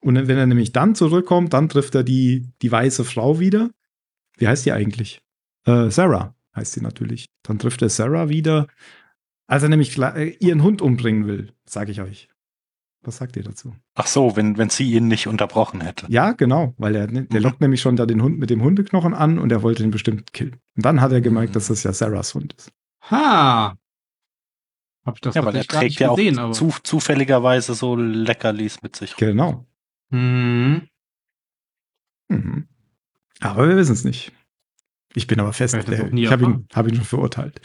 Und 0.00 0.28
wenn 0.28 0.38
er 0.38 0.46
nämlich 0.46 0.72
dann 0.72 0.94
zurückkommt, 0.94 1.52
dann 1.52 1.68
trifft 1.68 1.94
er 1.94 2.04
die, 2.04 2.48
die 2.62 2.70
weiße 2.70 3.04
Frau 3.04 3.40
wieder. 3.40 3.70
Wie 4.36 4.46
heißt 4.46 4.64
die 4.64 4.72
eigentlich? 4.72 5.20
Äh, 5.64 5.90
Sarah 5.90 6.36
heißt 6.54 6.74
sie 6.74 6.80
natürlich. 6.80 7.26
Dann 7.42 7.58
trifft 7.58 7.82
er 7.82 7.88
Sarah 7.88 8.28
wieder, 8.28 8.68
als 9.46 9.62
er 9.62 9.68
nämlich 9.68 9.98
äh, 9.98 10.36
ihren 10.38 10.62
Hund 10.62 10.80
umbringen 10.80 11.26
will, 11.26 11.52
sage 11.64 11.90
ich 11.90 12.00
euch. 12.00 12.28
Was 13.06 13.18
sagt 13.18 13.36
ihr 13.36 13.44
dazu? 13.44 13.72
Ach 13.94 14.08
so, 14.08 14.34
wenn, 14.34 14.58
wenn 14.58 14.68
sie 14.68 14.92
ihn 14.92 15.06
nicht 15.06 15.28
unterbrochen 15.28 15.80
hätte. 15.80 16.06
Ja, 16.08 16.32
genau, 16.32 16.74
weil 16.76 16.96
er, 16.96 17.06
der 17.06 17.22
mhm. 17.22 17.36
lockt 17.36 17.60
nämlich 17.60 17.80
schon 17.80 17.94
da 17.94 18.04
den 18.04 18.20
Hund 18.20 18.38
mit 18.38 18.50
dem 18.50 18.62
Hundeknochen 18.62 19.14
an 19.14 19.38
und 19.38 19.52
er 19.52 19.62
wollte 19.62 19.84
ihn 19.84 19.92
bestimmt 19.92 20.32
killen. 20.32 20.56
Und 20.76 20.84
dann 20.84 21.00
hat 21.00 21.12
er 21.12 21.20
gemerkt, 21.20 21.50
mhm. 21.50 21.54
dass 21.54 21.68
das 21.68 21.84
ja 21.84 21.92
Sarahs 21.92 22.34
Hund 22.34 22.54
ist. 22.54 22.72
Ha! 23.10 23.76
Hab 25.04 25.14
ich 25.14 25.20
das 25.20 25.36
ja, 25.36 25.44
weil 25.44 25.54
er 25.54 25.64
trägt 25.64 26.00
ja 26.00 26.10
gesehen, 26.10 26.38
auch 26.40 26.50
zu, 26.50 26.74
zufälligerweise 26.82 27.74
so 27.74 27.94
Leckerlis 27.94 28.82
mit 28.82 28.96
sich. 28.96 29.14
Genau. 29.14 29.64
Mhm. 30.10 30.88
Mhm. 32.28 32.66
Aber 33.38 33.68
wir 33.68 33.76
wissen 33.76 33.92
es 33.92 34.02
nicht. 34.02 34.32
Ich 35.16 35.26
bin 35.26 35.40
aber 35.40 35.54
fest, 35.54 35.74
der, 35.88 36.12
ich 36.12 36.30
habe 36.30 36.44
ihn, 36.44 36.68
hab 36.74 36.86
ihn 36.86 36.94
schon 36.94 37.04
verurteilt. 37.04 37.62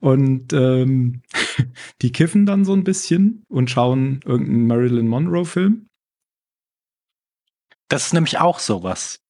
Und 0.00 0.52
ähm, 0.52 1.22
die 2.02 2.10
kiffen 2.10 2.44
dann 2.44 2.64
so 2.64 2.72
ein 2.72 2.82
bisschen 2.82 3.44
und 3.48 3.70
schauen 3.70 4.18
irgendeinen 4.24 4.66
Marilyn 4.66 5.06
Monroe-Film. 5.06 5.88
Das 7.86 8.06
ist 8.06 8.14
nämlich 8.14 8.40
auch 8.40 8.58
sowas. 8.58 9.20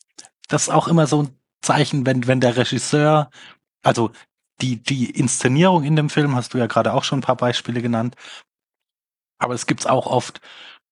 Das 0.48 0.62
ist 0.62 0.68
auch 0.70 0.88
immer 0.88 1.06
so 1.06 1.24
ein 1.24 1.28
Zeichen, 1.60 2.06
wenn, 2.06 2.26
wenn 2.26 2.40
der 2.40 2.56
Regisseur, 2.56 3.28
also 3.82 4.12
die, 4.62 4.82
die 4.82 5.10
Inszenierung 5.10 5.84
in 5.84 5.94
dem 5.94 6.08
Film, 6.08 6.34
hast 6.34 6.54
du 6.54 6.58
ja 6.58 6.68
gerade 6.68 6.94
auch 6.94 7.04
schon 7.04 7.18
ein 7.18 7.22
paar 7.22 7.36
Beispiele 7.36 7.82
genannt, 7.82 8.16
aber 9.38 9.52
es 9.52 9.66
gibt's 9.66 9.84
auch 9.84 10.06
oft, 10.06 10.40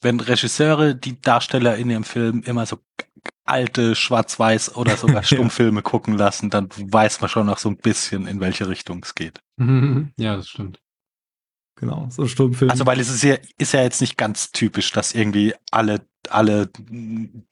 wenn 0.00 0.20
Regisseure 0.20 0.94
die 0.94 1.20
Darsteller 1.20 1.76
in 1.76 1.90
ihrem 1.90 2.04
Film 2.04 2.42
immer 2.44 2.66
so 2.66 2.78
alte 3.44 3.94
Schwarz-Weiß 3.94 4.76
oder 4.76 4.96
sogar 4.96 5.22
Stummfilme 5.22 5.82
gucken 5.82 6.16
lassen, 6.16 6.50
dann 6.50 6.68
weiß 6.76 7.20
man 7.20 7.30
schon 7.30 7.46
noch 7.46 7.58
so 7.58 7.68
ein 7.68 7.76
bisschen, 7.76 8.26
in 8.26 8.40
welche 8.40 8.68
Richtung 8.68 9.02
es 9.02 9.14
geht. 9.14 9.40
Ja, 10.18 10.36
das 10.36 10.48
stimmt. 10.48 10.80
Genau, 11.78 12.08
so 12.10 12.26
Stummfilme. 12.26 12.72
Also, 12.72 12.86
weil 12.86 12.98
es 13.00 13.10
ist 13.10 13.22
ja, 13.22 13.36
ist 13.58 13.72
ja 13.72 13.82
jetzt 13.82 14.00
nicht 14.00 14.16
ganz 14.16 14.50
typisch, 14.50 14.92
dass 14.92 15.14
irgendwie 15.14 15.54
alle, 15.70 16.06
alle 16.30 16.70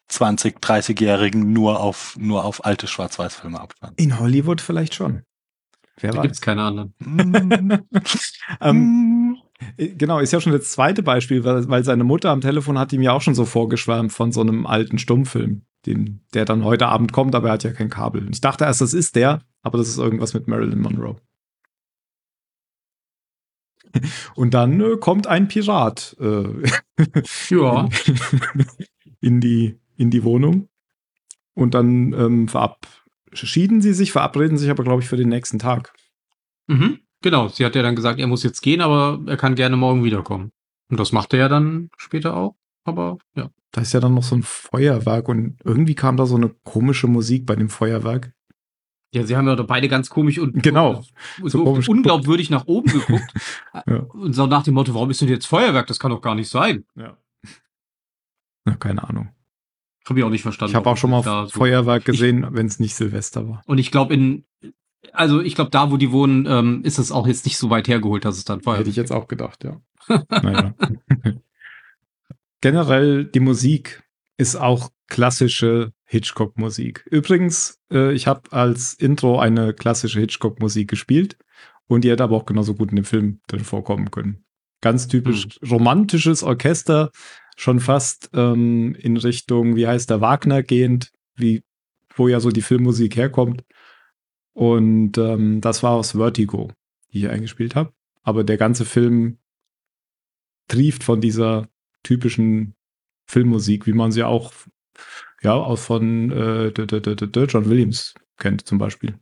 20, 0.09 0.61
30-Jährigen 0.61 1.53
nur 1.53 1.81
auf, 1.81 2.17
nur 2.19 2.45
auf 2.45 2.65
alte 2.65 2.87
Schwarz-Weiß-Filme 2.87 3.61
abfahren. 3.61 3.95
In 3.97 4.19
Hollywood 4.19 4.63
vielleicht 4.63 4.95
schon. 4.95 5.25
Wer 6.01 6.13
da 6.13 6.23
gibt 6.23 6.35
es 6.35 6.41
keine 6.41 6.63
anderen. 6.63 6.95
ähm, 8.61 9.37
äh, 9.37 9.44
genau, 9.77 10.19
ist 10.19 10.33
ja 10.33 10.41
schon 10.41 10.53
das 10.53 10.71
zweite 10.71 11.03
Beispiel, 11.03 11.45
weil, 11.45 11.69
weil, 11.69 11.85
seine 11.85 12.05
Mutter 12.05 12.31
am 12.31 12.41
Telefon 12.41 12.79
hat 12.79 12.93
ihm 12.93 13.03
ja 13.03 13.13
auch 13.13 13.23
schon 13.23 13.35
so 13.35 13.45
vorgeschwärmt 13.45 14.13
von 14.13 14.33
so 14.33 14.41
einem 14.41 14.67
alten 14.67 14.99
Stummfilm, 14.99 15.63
den, 15.87 16.21
der 16.35 16.45
dann 16.45 16.65
heute 16.65 16.89
Abend 16.89 17.13
kommt, 17.13 17.35
aber 17.35 17.49
er 17.49 17.55
hat 17.55 17.65
ja 17.65 17.73
kein 17.73 17.91
Kabel. 17.91 18.29
Ich 18.31 18.41
dachte 18.41 18.65
erst, 18.65 18.81
das 18.81 18.95
ist 18.95 19.17
der, 19.17 19.43
aber 19.63 19.79
das 19.79 19.89
ist 19.89 19.99
irgendwas 19.99 20.35
mit 20.35 20.49
Marilyn 20.49 20.81
Monroe. 20.81 21.17
Und 24.35 24.55
dann 24.55 24.81
äh, 24.81 24.97
kommt 24.99 25.27
ein 25.27 25.49
Pirat 25.49 26.17
äh, 26.21 26.45
ja. 27.51 27.89
in, 29.21 29.41
die, 29.41 29.79
in 29.97 30.11
die 30.11 30.25
Wohnung. 30.25 30.69
Und 31.55 31.75
dann 31.75 32.13
ähm, 32.13 32.49
verabschieden 32.49 33.81
sie 33.81 33.95
sich, 33.95 34.11
verabreden 34.11 34.59
sich 34.59 34.71
aber, 34.71 34.83
glaube 34.83 35.03
ich, 35.03 35.09
für 35.09 35.17
den 35.17 35.29
nächsten 35.29 35.61
Tag. 35.61 35.93
Mhm. 36.67 36.99
Genau, 37.25 37.49
sie 37.49 37.65
hat 37.65 37.75
ja 37.75 37.81
dann 37.81 37.97
gesagt, 37.97 38.21
er 38.21 38.27
muss 38.27 38.43
jetzt 38.43 38.61
gehen, 38.61 38.83
aber 38.83 39.19
er 39.27 39.39
kann 39.39 39.55
gerne 39.55 39.79
morgen 39.79 40.05
wiederkommen. 40.05 40.53
Und 40.91 41.01
das 41.01 41.11
macht 41.11 41.33
er 41.33 41.39
ja 41.39 41.49
dann 41.49 41.89
später 41.97 42.37
auch. 42.37 42.55
Aber 42.85 43.17
ja. 43.35 43.49
Da 43.73 43.81
ist 43.81 43.95
ja 43.95 44.01
dann 44.01 44.13
noch 44.13 44.23
so 44.23 44.37
ein 44.37 44.43
Feuerwerk 44.43 45.31
und 45.31 45.57
irgendwie 45.65 45.95
kam 45.95 46.19
da 46.19 46.27
so 46.27 46.37
eine 46.37 46.51
komische 46.51 47.07
Musik 47.07 47.47
bei 47.47 47.57
dem 47.57 47.71
Feuerwerk. 47.71 48.35
Ja, 49.15 49.25
sie 49.25 49.39
haben 49.39 49.49
ja 49.49 49.55
beide 49.55 49.89
ganz 49.89 50.11
komisch 50.11 50.39
und 50.39 50.63
genau. 50.63 51.03
so, 51.41 51.49
so 51.49 51.65
komisch 51.65 51.89
unglaubwürdig 51.89 52.51
nach 52.51 52.67
oben 52.67 52.93
geguckt. 52.93 53.33
ja. 53.87 54.01
Und 54.01 54.35
so 54.35 54.47
nach 54.47 54.65
dem 54.65 54.75
Motto, 54.75 54.93
warum 54.93 55.09
ist 55.09 55.23
denn 55.23 55.29
jetzt 55.29 55.47
Feuerwerk? 55.47 55.87
Das 55.87 55.99
kann 55.99 56.11
doch 56.11 56.21
gar 56.21 56.35
nicht 56.35 56.51
sein. 56.51 56.85
Ja. 56.95 57.17
Na, 58.67 58.77
keine 58.77 59.03
Ahnung. 59.09 59.31
Habe 60.07 60.19
ich 60.19 60.25
auch 60.27 60.31
nicht 60.31 60.43
verstanden. 60.43 60.73
Ich 60.73 60.77
habe 60.77 60.91
auch 60.91 60.99
schon 60.99 61.09
mal 61.09 61.49
Feuerwerk 61.49 62.05
gesehen, 62.05 62.47
wenn 62.51 62.67
es 62.67 62.81
nicht 62.81 62.95
Silvester 62.95 63.49
war. 63.49 63.63
Und 63.65 63.79
ich 63.79 63.91
glaube, 63.91 64.13
in 64.13 64.45
also 65.15 65.41
ich 65.41 65.55
glaube, 65.55 65.71
da, 65.71 65.91
wo 65.91 65.97
die 65.97 66.13
wohnen, 66.13 66.47
ähm, 66.47 66.83
ist 66.85 66.99
es 66.99 67.13
auch 67.13 67.27
jetzt 67.27 67.47
nicht 67.47 67.57
so 67.57 67.71
weit 67.71 67.89
hergeholt, 67.89 68.25
dass 68.25 68.37
es 68.37 68.45
dann 68.45 68.61
Feuer. 68.61 68.79
Hätte 68.79 68.91
ich 68.91 68.97
jetzt 68.97 69.13
auch 69.13 69.29
gedacht, 69.29 69.65
ja. 69.65 69.81
naja. 70.31 70.75
Generell 72.61 73.25
die 73.25 73.41
Musik 73.41 74.03
ist 74.37 74.57
auch 74.57 74.91
klassische 75.09 75.93
Hitchcock-Musik. 76.05 77.07
Übrigens, 77.11 77.81
äh, 77.91 78.13
ich 78.13 78.27
habe 78.27 78.53
als 78.53 78.95
Intro 78.95 79.39
eine 79.39 79.73
klassische 79.73 80.21
Hitchcock-Musik 80.21 80.89
gespielt 80.89 81.37
und 81.87 82.05
die 82.05 82.11
hätte 82.11 82.25
aber 82.25 82.37
auch 82.37 82.47
genauso 82.47 82.75
gut 82.75 82.91
in 82.91 82.97
dem 82.97 83.05
Film 83.05 83.41
drin 83.47 83.65
vorkommen 83.65 84.11
können. 84.11 84.45
Ganz 84.81 85.09
typisch 85.09 85.45
hm. 85.61 85.71
romantisches 85.71 86.43
Orchester, 86.43 87.11
schon 87.57 87.81
fast 87.81 88.31
ähm, 88.35 88.95
in 88.97 89.17
Richtung, 89.17 89.77
wie 89.77 89.87
heißt 89.87 90.11
der, 90.11 90.21
Wagner 90.21 90.63
gehend, 90.63 91.13
wie, 91.37 91.63
wo 92.17 92.29
ja 92.29 92.41
so 92.41 92.51
die 92.51 92.63
Filmmusik 92.63 93.17
herkommt. 93.17 93.65
Und 94.55 95.19
ähm, 95.19 95.61
das 95.61 95.83
war 95.83 95.93
aus 95.93 96.13
Vertigo, 96.13 96.71
die 97.13 97.21
ich 97.21 97.29
eingespielt 97.29 97.75
habe. 97.75 97.93
Aber 98.23 98.45
der 98.45 98.57
ganze 98.57 98.85
Film 98.85 99.39
trieft 100.69 101.05
von 101.05 101.21
dieser 101.21 101.69
typischen 102.03 102.75
Filmmusik, 103.27 103.87
wie 103.87 103.93
man 103.93 104.13
sie 104.13 104.23
auch 104.23 104.53
ja 105.43 105.53
auch 105.53 105.79
von 105.79 106.31
äh, 106.31 106.69
John 106.69 107.69
Williams 107.69 108.15
kennt 108.39 108.67
zum 108.67 108.79
Beispiel. 108.79 109.19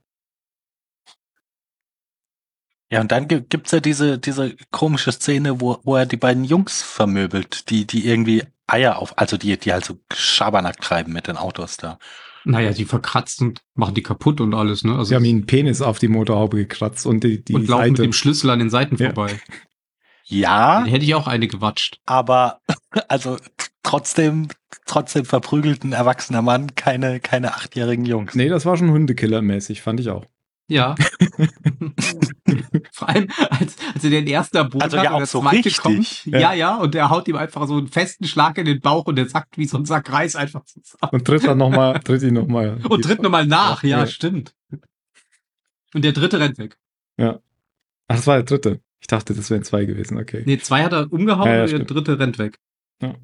Ja, 2.91 3.01
und 3.01 3.11
dann 3.11 3.27
gibt's 3.27 3.71
ja 3.71 3.81
diese, 3.81 4.19
diese 4.19 4.55
komische 4.71 5.13
Szene, 5.13 5.63
wo, 5.63 5.81
wo 5.83 5.97
er 5.97 6.05
die 6.05 6.19
beiden 6.19 6.45
Jungs 6.45 6.83
vermöbelt, 6.83 7.71
die, 7.71 7.87
die 7.87 8.07
irgendwie 8.07 8.45
Eier 8.67 8.99
auf, 8.99 9.17
also 9.19 9.39
die, 9.39 9.57
die 9.57 9.73
halt 9.73 9.87
so 9.87 9.99
Schabernack 10.13 10.79
treiben 10.79 11.13
mit 11.13 11.27
den 11.27 11.39
Autos 11.39 11.79
da. 11.79 11.99
Naja, 12.45 12.73
die 12.73 12.85
verkratzen 12.85 13.49
und 13.49 13.61
machen 13.75 13.95
die 13.95 14.03
kaputt 14.03 14.41
und 14.41 14.55
alles, 14.55 14.85
ne? 14.85 14.93
Also 14.93 15.05
Sie 15.05 15.15
haben 15.15 15.25
ihnen 15.25 15.47
Penis 15.47 15.81
auf 15.81 15.99
die 15.99 16.09
Motorhaube 16.09 16.57
gekratzt 16.57 17.07
und 17.07 17.23
die, 17.25 17.45
die 17.45 17.55
und 17.55 17.69
laufen 17.69 17.83
Seite. 17.83 17.91
mit 17.93 18.01
dem 18.01 18.13
Schlüssel 18.13 18.51
an 18.51 18.59
den 18.59 18.71
Seiten 18.71 18.97
ja. 18.97 19.07
vorbei. 19.07 19.39
Ja. 20.25 20.81
Dann 20.81 20.89
hätte 20.89 21.05
ich 21.05 21.15
auch 21.15 21.27
eine 21.27 21.47
gewatscht. 21.47 22.01
Aber, 22.07 22.61
also, 23.09 23.37
trotzdem, 23.83 24.49
trotzdem 24.87 25.25
verprügelt 25.25 25.85
ein 25.85 25.93
erwachsener 25.93 26.43
Mann 26.43 26.75
keine, 26.75 27.21
keine 27.21 27.55
achtjährigen 27.55 28.05
Jungs. 28.05 28.35
Nee, 28.35 28.49
das 28.49 28.65
war 28.65 28.77
schon 28.77 28.91
Hundekiller-mäßig, 28.91 29.83
fand 29.83 30.01
ich 30.01 30.11
auch. 30.11 30.25
Ja. 30.69 30.95
Vor 33.03 33.09
allem, 33.09 33.29
als, 33.51 33.77
als 33.95 34.05
er 34.05 34.11
den 34.11 34.27
ersten 34.27 34.69
Boden 34.71 34.83
Also 34.83 34.97
hat 34.99 35.05
ja 35.05 35.13
und 35.13 35.19
der 35.21 35.27
so 35.27 35.41
zweite 35.41 35.57
richtig. 35.57 35.79
kommt. 35.79 36.27
Ja. 36.27 36.39
Ja. 36.39 36.53
ja, 36.55 36.77
und 36.77 36.95
der 36.95 37.11
haut 37.11 37.27
ihm 37.29 37.37
einfach 37.37 37.67
so 37.67 37.77
einen 37.77 37.89
festen 37.89 38.25
Schlag 38.27 38.59
in 38.59 38.65
den 38.67 38.81
Bauch 38.81 39.07
und 39.07 39.17
der 39.17 39.29
sackt 39.29 39.59
wie 39.59 39.67
so 39.67 39.77
ein 39.77 39.85
Sack 39.85 40.13
Reis 40.13 40.37
einfach 40.37 40.65
zusammen. 40.65 41.11
Und 41.13 41.25
tritt 41.25 41.45
dann 41.45 41.59
nochmal, 41.59 41.99
tritt 42.01 42.23
ihn 42.23 42.35
nochmal. 42.35 42.79
Und 42.89 43.03
tritt 43.03 43.23
nochmal 43.23 43.47
nach, 43.47 43.83
ja, 43.83 43.99
Ja. 44.01 44.07
stimmt. 44.07 44.55
Und 45.95 46.05
der 46.05 46.13
dritte 46.13 46.39
rennt 46.41 46.59
weg. 46.59 46.79
Ach, 47.19 48.17
das 48.17 48.27
war 48.27 48.37
der 48.37 48.45
dritte. 48.45 48.81
Ich 49.01 49.07
dachte, 49.09 49.35
das 49.35 49.51
wären 49.51 49.65
zwei 49.65 49.85
gewesen, 49.85 50.19
okay. 50.19 50.43
Nee, 50.47 50.59
zwei 50.59 50.85
hat 50.85 50.93
er 50.93 51.13
umgehauen 51.13 51.49
Ja, 51.49 51.55
ja, 51.57 51.63
und 51.63 51.71
der 51.71 51.77
stimmt. 51.79 51.91
dritte 51.91 52.19
rennt 52.19 52.39
weg. 52.39 52.59
Ja. 53.01 53.15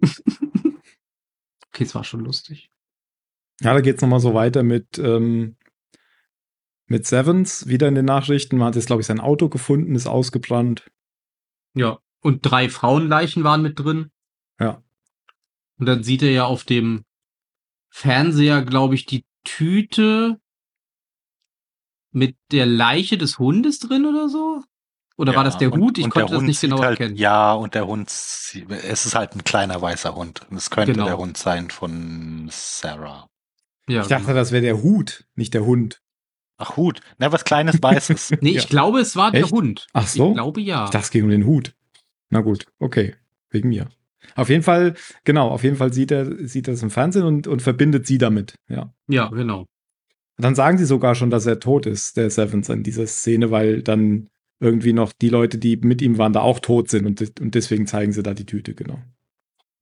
okay, 1.68 1.84
es 1.84 1.94
war 1.94 2.04
schon 2.04 2.20
lustig. 2.24 2.70
Ja, 3.60 3.72
da 3.74 3.80
geht's 3.80 4.02
nochmal 4.02 4.20
so 4.20 4.34
weiter 4.34 4.62
mit, 4.62 4.98
ähm, 4.98 5.56
mit 6.94 7.06
Sevens, 7.08 7.66
wieder 7.66 7.88
in 7.88 7.96
den 7.96 8.04
Nachrichten. 8.04 8.56
Man 8.56 8.68
hat 8.68 8.76
jetzt, 8.76 8.86
glaube 8.86 9.00
ich, 9.00 9.06
sein 9.08 9.18
Auto 9.18 9.48
gefunden, 9.48 9.96
ist 9.96 10.06
ausgebrannt. 10.06 10.88
Ja. 11.74 11.98
Und 12.20 12.42
drei 12.42 12.68
Frauenleichen 12.68 13.42
waren 13.42 13.62
mit 13.62 13.80
drin. 13.80 14.12
Ja. 14.60 14.80
Und 15.76 15.86
dann 15.86 16.04
sieht 16.04 16.22
er 16.22 16.30
ja 16.30 16.44
auf 16.44 16.62
dem 16.62 17.02
Fernseher, 17.90 18.62
glaube 18.62 18.94
ich, 18.94 19.06
die 19.06 19.24
Tüte 19.42 20.38
mit 22.12 22.36
der 22.52 22.64
Leiche 22.66 23.18
des 23.18 23.40
Hundes 23.40 23.80
drin 23.80 24.06
oder 24.06 24.28
so? 24.28 24.62
Oder 25.16 25.34
war 25.34 25.42
das 25.42 25.58
der 25.58 25.72
und- 25.72 25.80
Hut? 25.80 25.98
Ich 25.98 26.08
konnte 26.10 26.28
das 26.30 26.38
Hund 26.38 26.46
nicht 26.46 26.60
genau 26.60 26.78
halt, 26.78 27.00
erkennen. 27.00 27.16
Ja, 27.16 27.54
und 27.54 27.74
der 27.74 27.88
Hund, 27.88 28.08
es 28.08 28.54
ist 29.06 29.14
halt 29.16 29.34
ein 29.34 29.42
kleiner 29.42 29.82
weißer 29.82 30.14
Hund. 30.14 30.42
Und 30.48 30.56
es 30.58 30.70
könnte 30.70 30.92
Genau. 30.92 31.06
der 31.06 31.18
Hund 31.18 31.36
sein 31.36 31.70
von 31.70 32.48
Sarah. 32.52 33.28
Ja, 33.88 34.02
Ich 34.02 34.06
dachte, 34.08 34.26
genau. 34.26 34.36
das 34.36 34.52
wäre 34.52 34.62
der 34.62 34.80
Hut, 34.80 35.26
nicht 35.34 35.54
der 35.54 35.64
Hund. 35.64 36.00
Ach, 36.64 36.76
Hut. 36.76 37.00
Na, 37.18 37.30
was 37.32 37.44
kleines 37.44 37.82
Weißes. 37.82 38.32
Nee, 38.40 38.52
Ja. 38.52 38.60
ich 38.60 38.68
glaube, 38.68 39.00
es 39.00 39.16
war 39.16 39.30
der 39.32 39.42
Echt? 39.42 39.52
Hund. 39.52 39.86
Ach 39.92 40.06
so? 40.06 40.28
Ich 40.30 40.34
glaube 40.34 40.60
ja. 40.60 40.88
Es 40.92 41.10
ging 41.10 41.24
um 41.24 41.30
den 41.30 41.44
Hut. 41.46 41.74
Na 42.30 42.40
gut, 42.40 42.66
okay. 42.78 43.14
Wegen 43.50 43.68
mir. 43.68 43.88
Auf 44.36 44.48
jeden 44.48 44.62
Fall, 44.62 44.94
genau, 45.24 45.48
auf 45.48 45.62
jeden 45.64 45.76
Fall 45.76 45.92
sieht 45.92 46.10
er, 46.10 46.46
sieht 46.48 46.66
er 46.68 46.72
das 46.74 46.82
im 46.82 46.90
Fernsehen 46.90 47.24
und, 47.24 47.46
und 47.46 47.60
verbindet 47.62 48.06
sie 48.06 48.18
damit. 48.18 48.54
Ja. 48.68 48.92
Ja, 49.08 49.28
genau. 49.28 49.66
Dann 50.38 50.54
sagen 50.54 50.78
sie 50.78 50.86
sogar 50.86 51.14
schon, 51.14 51.30
dass 51.30 51.46
er 51.46 51.60
tot 51.60 51.86
ist, 51.86 52.16
der 52.16 52.30
Sevens, 52.30 52.68
in 52.68 52.82
dieser 52.82 53.06
Szene, 53.06 53.50
weil 53.50 53.82
dann 53.82 54.30
irgendwie 54.60 54.92
noch 54.92 55.12
die 55.12 55.28
Leute, 55.28 55.58
die 55.58 55.76
mit 55.76 56.00
ihm 56.02 56.16
waren, 56.18 56.32
da 56.32 56.40
auch 56.40 56.58
tot 56.58 56.88
sind 56.88 57.06
und, 57.06 57.40
und 57.40 57.54
deswegen 57.54 57.86
zeigen 57.86 58.12
sie 58.12 58.22
da 58.22 58.32
die 58.34 58.46
Tüte, 58.46 58.74
genau. 58.74 58.98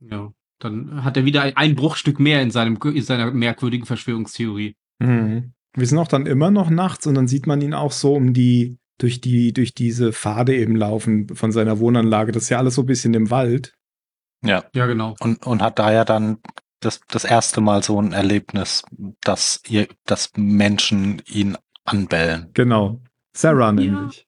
Ja. 0.00 0.32
Dann 0.58 1.02
hat 1.04 1.16
er 1.16 1.24
wieder 1.24 1.42
ein- 1.42 1.56
ein 1.56 1.74
Bruchstück 1.74 2.20
mehr 2.20 2.42
in, 2.42 2.50
seinem, 2.50 2.76
in 2.82 3.02
seiner 3.02 3.30
merkwürdigen 3.30 3.86
Verschwörungstheorie. 3.86 4.76
Mhm. 4.98 5.52
Wir 5.74 5.86
sind 5.86 5.98
auch 5.98 6.08
dann 6.08 6.26
immer 6.26 6.50
noch 6.50 6.70
nachts 6.70 7.06
und 7.06 7.14
dann 7.14 7.28
sieht 7.28 7.46
man 7.46 7.60
ihn 7.60 7.74
auch 7.74 7.92
so 7.92 8.14
um 8.14 8.32
die, 8.34 8.78
durch 8.98 9.20
die, 9.20 9.52
durch 9.52 9.74
diese 9.74 10.12
Pfade 10.12 10.54
eben 10.56 10.76
laufen 10.76 11.34
von 11.34 11.50
seiner 11.52 11.78
Wohnanlage. 11.78 12.32
Das 12.32 12.44
ist 12.44 12.48
ja 12.50 12.58
alles 12.58 12.74
so 12.74 12.82
ein 12.82 12.86
bisschen 12.86 13.14
im 13.14 13.30
Wald. 13.30 13.74
ja. 14.44 14.64
Ja, 14.74 14.86
genau. 14.86 15.16
Und, 15.20 15.46
und 15.46 15.62
hat 15.62 15.78
da 15.78 15.92
ja 15.92 16.04
dann 16.04 16.38
das, 16.80 17.00
das 17.08 17.24
erste 17.24 17.60
Mal 17.60 17.82
so 17.82 18.00
ein 18.00 18.12
Erlebnis, 18.12 18.82
dass 19.22 19.62
ihr, 19.68 19.88
dass 20.04 20.32
Menschen 20.36 21.22
ihn 21.26 21.56
anbellen. 21.84 22.50
Genau. 22.54 23.00
Sarah 23.34 23.66
Ja. 23.66 23.72
nämlich. 23.72 24.26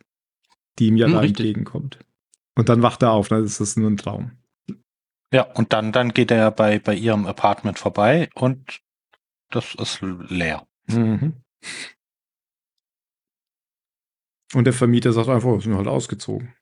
Die 0.78 0.86
ihm 0.88 0.96
ja 0.96 1.06
Hm, 1.06 1.12
da 1.12 1.18
richtig. 1.20 1.46
entgegenkommt. 1.46 1.98
Und 2.56 2.68
dann 2.68 2.82
wacht 2.82 3.02
er 3.02 3.10
auf, 3.12 3.28
dann 3.28 3.44
ist 3.44 3.60
das 3.60 3.76
nur 3.76 3.90
ein 3.90 3.96
Traum. 3.96 4.32
Ja, 5.32 5.42
und 5.42 5.72
dann, 5.72 5.90
dann 5.92 6.12
geht 6.14 6.30
er 6.30 6.50
bei, 6.52 6.78
bei 6.78 6.94
ihrem 6.94 7.26
Apartment 7.26 7.78
vorbei 7.78 8.28
und 8.34 8.80
das 9.50 9.74
ist 9.74 10.00
leer. 10.02 10.66
Mhm. 10.86 11.34
Und 14.54 14.64
der 14.64 14.72
Vermieter 14.72 15.12
sagt 15.12 15.28
einfach, 15.28 15.48
oh, 15.48 15.60
sind 15.60 15.74
halt 15.76 15.88
ausgezogen. 15.88 16.54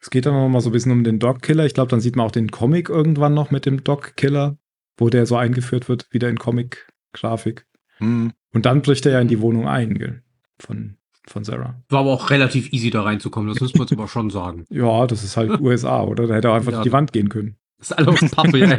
Es 0.00 0.10
geht 0.10 0.26
dann 0.26 0.34
noch 0.34 0.48
mal 0.48 0.60
so 0.60 0.68
ein 0.68 0.72
bisschen 0.72 0.92
um 0.92 1.02
den 1.02 1.18
Dog-Killer. 1.18 1.64
Ich 1.64 1.74
glaube, 1.74 1.90
dann 1.90 2.00
sieht 2.00 2.14
man 2.14 2.26
auch 2.26 2.30
den 2.30 2.50
Comic 2.50 2.90
irgendwann 2.90 3.32
noch 3.34 3.50
mit 3.50 3.64
dem 3.64 3.82
Dog-Killer, 3.82 4.58
wo 4.98 5.08
der 5.08 5.24
so 5.26 5.36
eingeführt 5.36 5.88
wird, 5.88 6.12
wieder 6.12 6.28
in 6.28 6.38
Comic-Grafik. 6.38 7.66
Hm. 7.96 8.32
Und 8.52 8.66
dann 8.66 8.82
bricht 8.82 9.06
er 9.06 9.12
ja 9.12 9.20
in 9.20 9.28
die 9.28 9.40
Wohnung 9.40 9.66
ein, 9.66 9.94
gell? 9.94 10.22
Von, 10.58 10.98
von 11.26 11.42
Sarah. 11.42 11.82
War 11.88 12.00
aber 12.00 12.10
auch 12.12 12.28
relativ 12.30 12.72
easy 12.72 12.90
da 12.90 13.02
reinzukommen, 13.02 13.48
das 13.48 13.60
müssen 13.60 13.76
wir 13.78 13.82
jetzt 13.84 13.92
aber 13.98 14.06
schon 14.08 14.28
sagen. 14.28 14.66
Ja, 14.68 15.06
das 15.06 15.24
ist 15.24 15.36
halt 15.38 15.50
USA, 15.60 16.02
oder? 16.02 16.26
Da 16.26 16.34
hätte 16.34 16.48
er 16.48 16.54
einfach 16.54 16.72
Ja. 16.72 16.78
durch 16.78 16.84
die 16.88 16.92
Wand 16.92 17.12
gehen 17.12 17.30
können. 17.30 17.56
Das 17.88 17.90
ist 17.90 18.06
alles 18.06 18.30
Pappe. 18.30 18.58
Ja. 18.58 18.78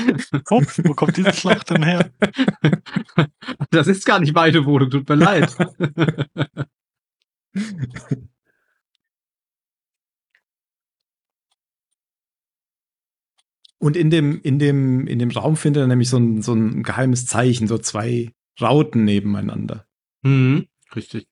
Ups, 0.50 0.80
wo 0.84 0.94
kommt 0.94 1.16
diese 1.16 1.32
Schlacht 1.32 1.70
denn 1.70 1.82
her? 1.82 2.10
das 3.70 3.86
ist 3.88 4.06
gar 4.06 4.20
nicht 4.20 4.34
meine 4.34 4.64
Wohnung, 4.64 4.88
tut 4.90 5.08
mir 5.08 5.16
leid. 5.16 5.54
Und 13.78 13.96
in 13.96 14.10
dem, 14.10 14.40
in 14.42 14.58
dem, 14.58 15.06
in 15.06 15.18
dem 15.18 15.30
Raum 15.30 15.56
findet 15.56 15.82
er 15.82 15.86
nämlich 15.86 16.08
so 16.08 16.18
ein, 16.18 16.42
so 16.42 16.54
ein 16.54 16.82
geheimes 16.82 17.26
Zeichen, 17.26 17.66
so 17.66 17.78
zwei 17.78 18.30
Rauten 18.60 19.04
nebeneinander. 19.04 19.86
Mhm, 20.22 20.66
richtig. 20.94 21.26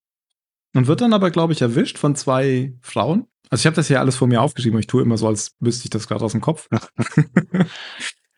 Und 0.74 0.86
wird 0.86 1.00
dann 1.00 1.12
aber, 1.12 1.30
glaube 1.30 1.52
ich, 1.52 1.62
erwischt 1.62 1.98
von 1.98 2.14
zwei 2.14 2.74
Frauen. 2.80 3.26
Also 3.50 3.62
ich 3.62 3.66
habe 3.66 3.76
das 3.76 3.88
ja 3.88 4.00
alles 4.00 4.16
vor 4.16 4.28
mir 4.28 4.42
aufgeschrieben, 4.42 4.74
aber 4.76 4.80
ich 4.80 4.86
tue 4.86 5.02
immer 5.02 5.16
so, 5.16 5.26
als 5.28 5.54
wüsste 5.60 5.84
ich 5.84 5.90
das 5.90 6.06
gerade 6.08 6.24
aus 6.24 6.32
dem 6.32 6.40
Kopf. 6.40 6.68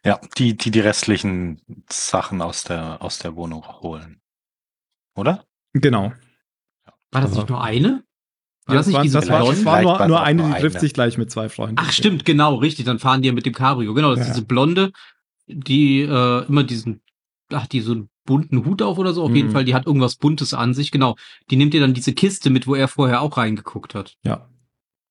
Ja, 0.03 0.19
die, 0.39 0.57
die 0.57 0.71
die 0.71 0.81
restlichen 0.81 1.61
Sachen 1.91 2.41
aus 2.41 2.65
der, 2.65 3.03
aus 3.03 3.19
der 3.19 3.37
Wohnung 3.37 3.67
holen. 3.83 4.23
Oder? 5.15 5.45
genau. 5.75 6.13
War 7.13 7.21
das 7.21 7.33
Aber- 7.33 7.41
nicht 7.41 7.51
nur 7.51 7.63
eine? 7.63 8.03
War 8.67 8.75
Ja, 8.77 8.81
das 8.81 8.87
nicht 8.87 8.97
war, 8.97 9.03
diese 9.03 9.19
das 9.21 9.29
war, 9.29 9.41
Blonde? 9.41 9.57
das 9.57 9.65
war 9.67 9.83
nur, 9.83 10.07
nur 10.09 10.23
eine, 10.23 10.43
nur 10.43 10.55
die 10.55 10.61
trifft 10.63 10.77
eine. 10.77 10.81
sich 10.81 10.95
gleich 10.95 11.19
mit 11.19 11.31
zwei 11.31 11.51
Freunden. 11.51 11.77
Ach, 11.79 11.93
stimmt, 11.93 12.25
genau, 12.25 12.55
richtig. 12.55 12.87
Dann 12.87 12.99
fahren 12.99 13.21
die 13.21 13.29
ja 13.29 13.35
mit 13.35 13.45
dem 13.45 13.53
Cabrio. 13.53 13.93
Genau, 13.93 14.11
das 14.13 14.21
ist 14.21 14.27
Ja. 14.29 14.33
diese 14.35 14.47
Blonde, 14.47 14.93
die 15.49 16.01
äh, 16.01 16.47
immer 16.47 16.63
diesen, 16.65 17.03
ach, 17.53 17.67
die 17.67 17.81
so 17.83 17.93
einen 17.93 18.09
bunten 18.25 18.65
Hut 18.65 18.81
auf 18.81 18.97
oder 18.97 19.13
so. 19.13 19.25
Auf 19.25 19.35
jeden 19.35 19.49
Mhm. 19.49 19.53
Fall, 19.53 19.65
die 19.67 19.75
hat 19.75 19.87
irgendwas 19.87 20.17
Buntes 20.17 20.55
an 20.55 20.73
sich. 20.73 20.93
Genau. 20.93 21.17
Die 21.51 21.57
nimmt 21.57 21.75
ihr 21.75 21.81
dann 21.81 21.93
diese 21.95 22.15
Kiste 22.15 22.49
mit, 22.49 22.67
wo 22.67 22.75
er 22.75 22.89
vorher 22.89 23.21
auch 23.21 23.37
reingeguckt 23.37 23.95
hat. 23.95 24.17
Ja. 24.25 24.49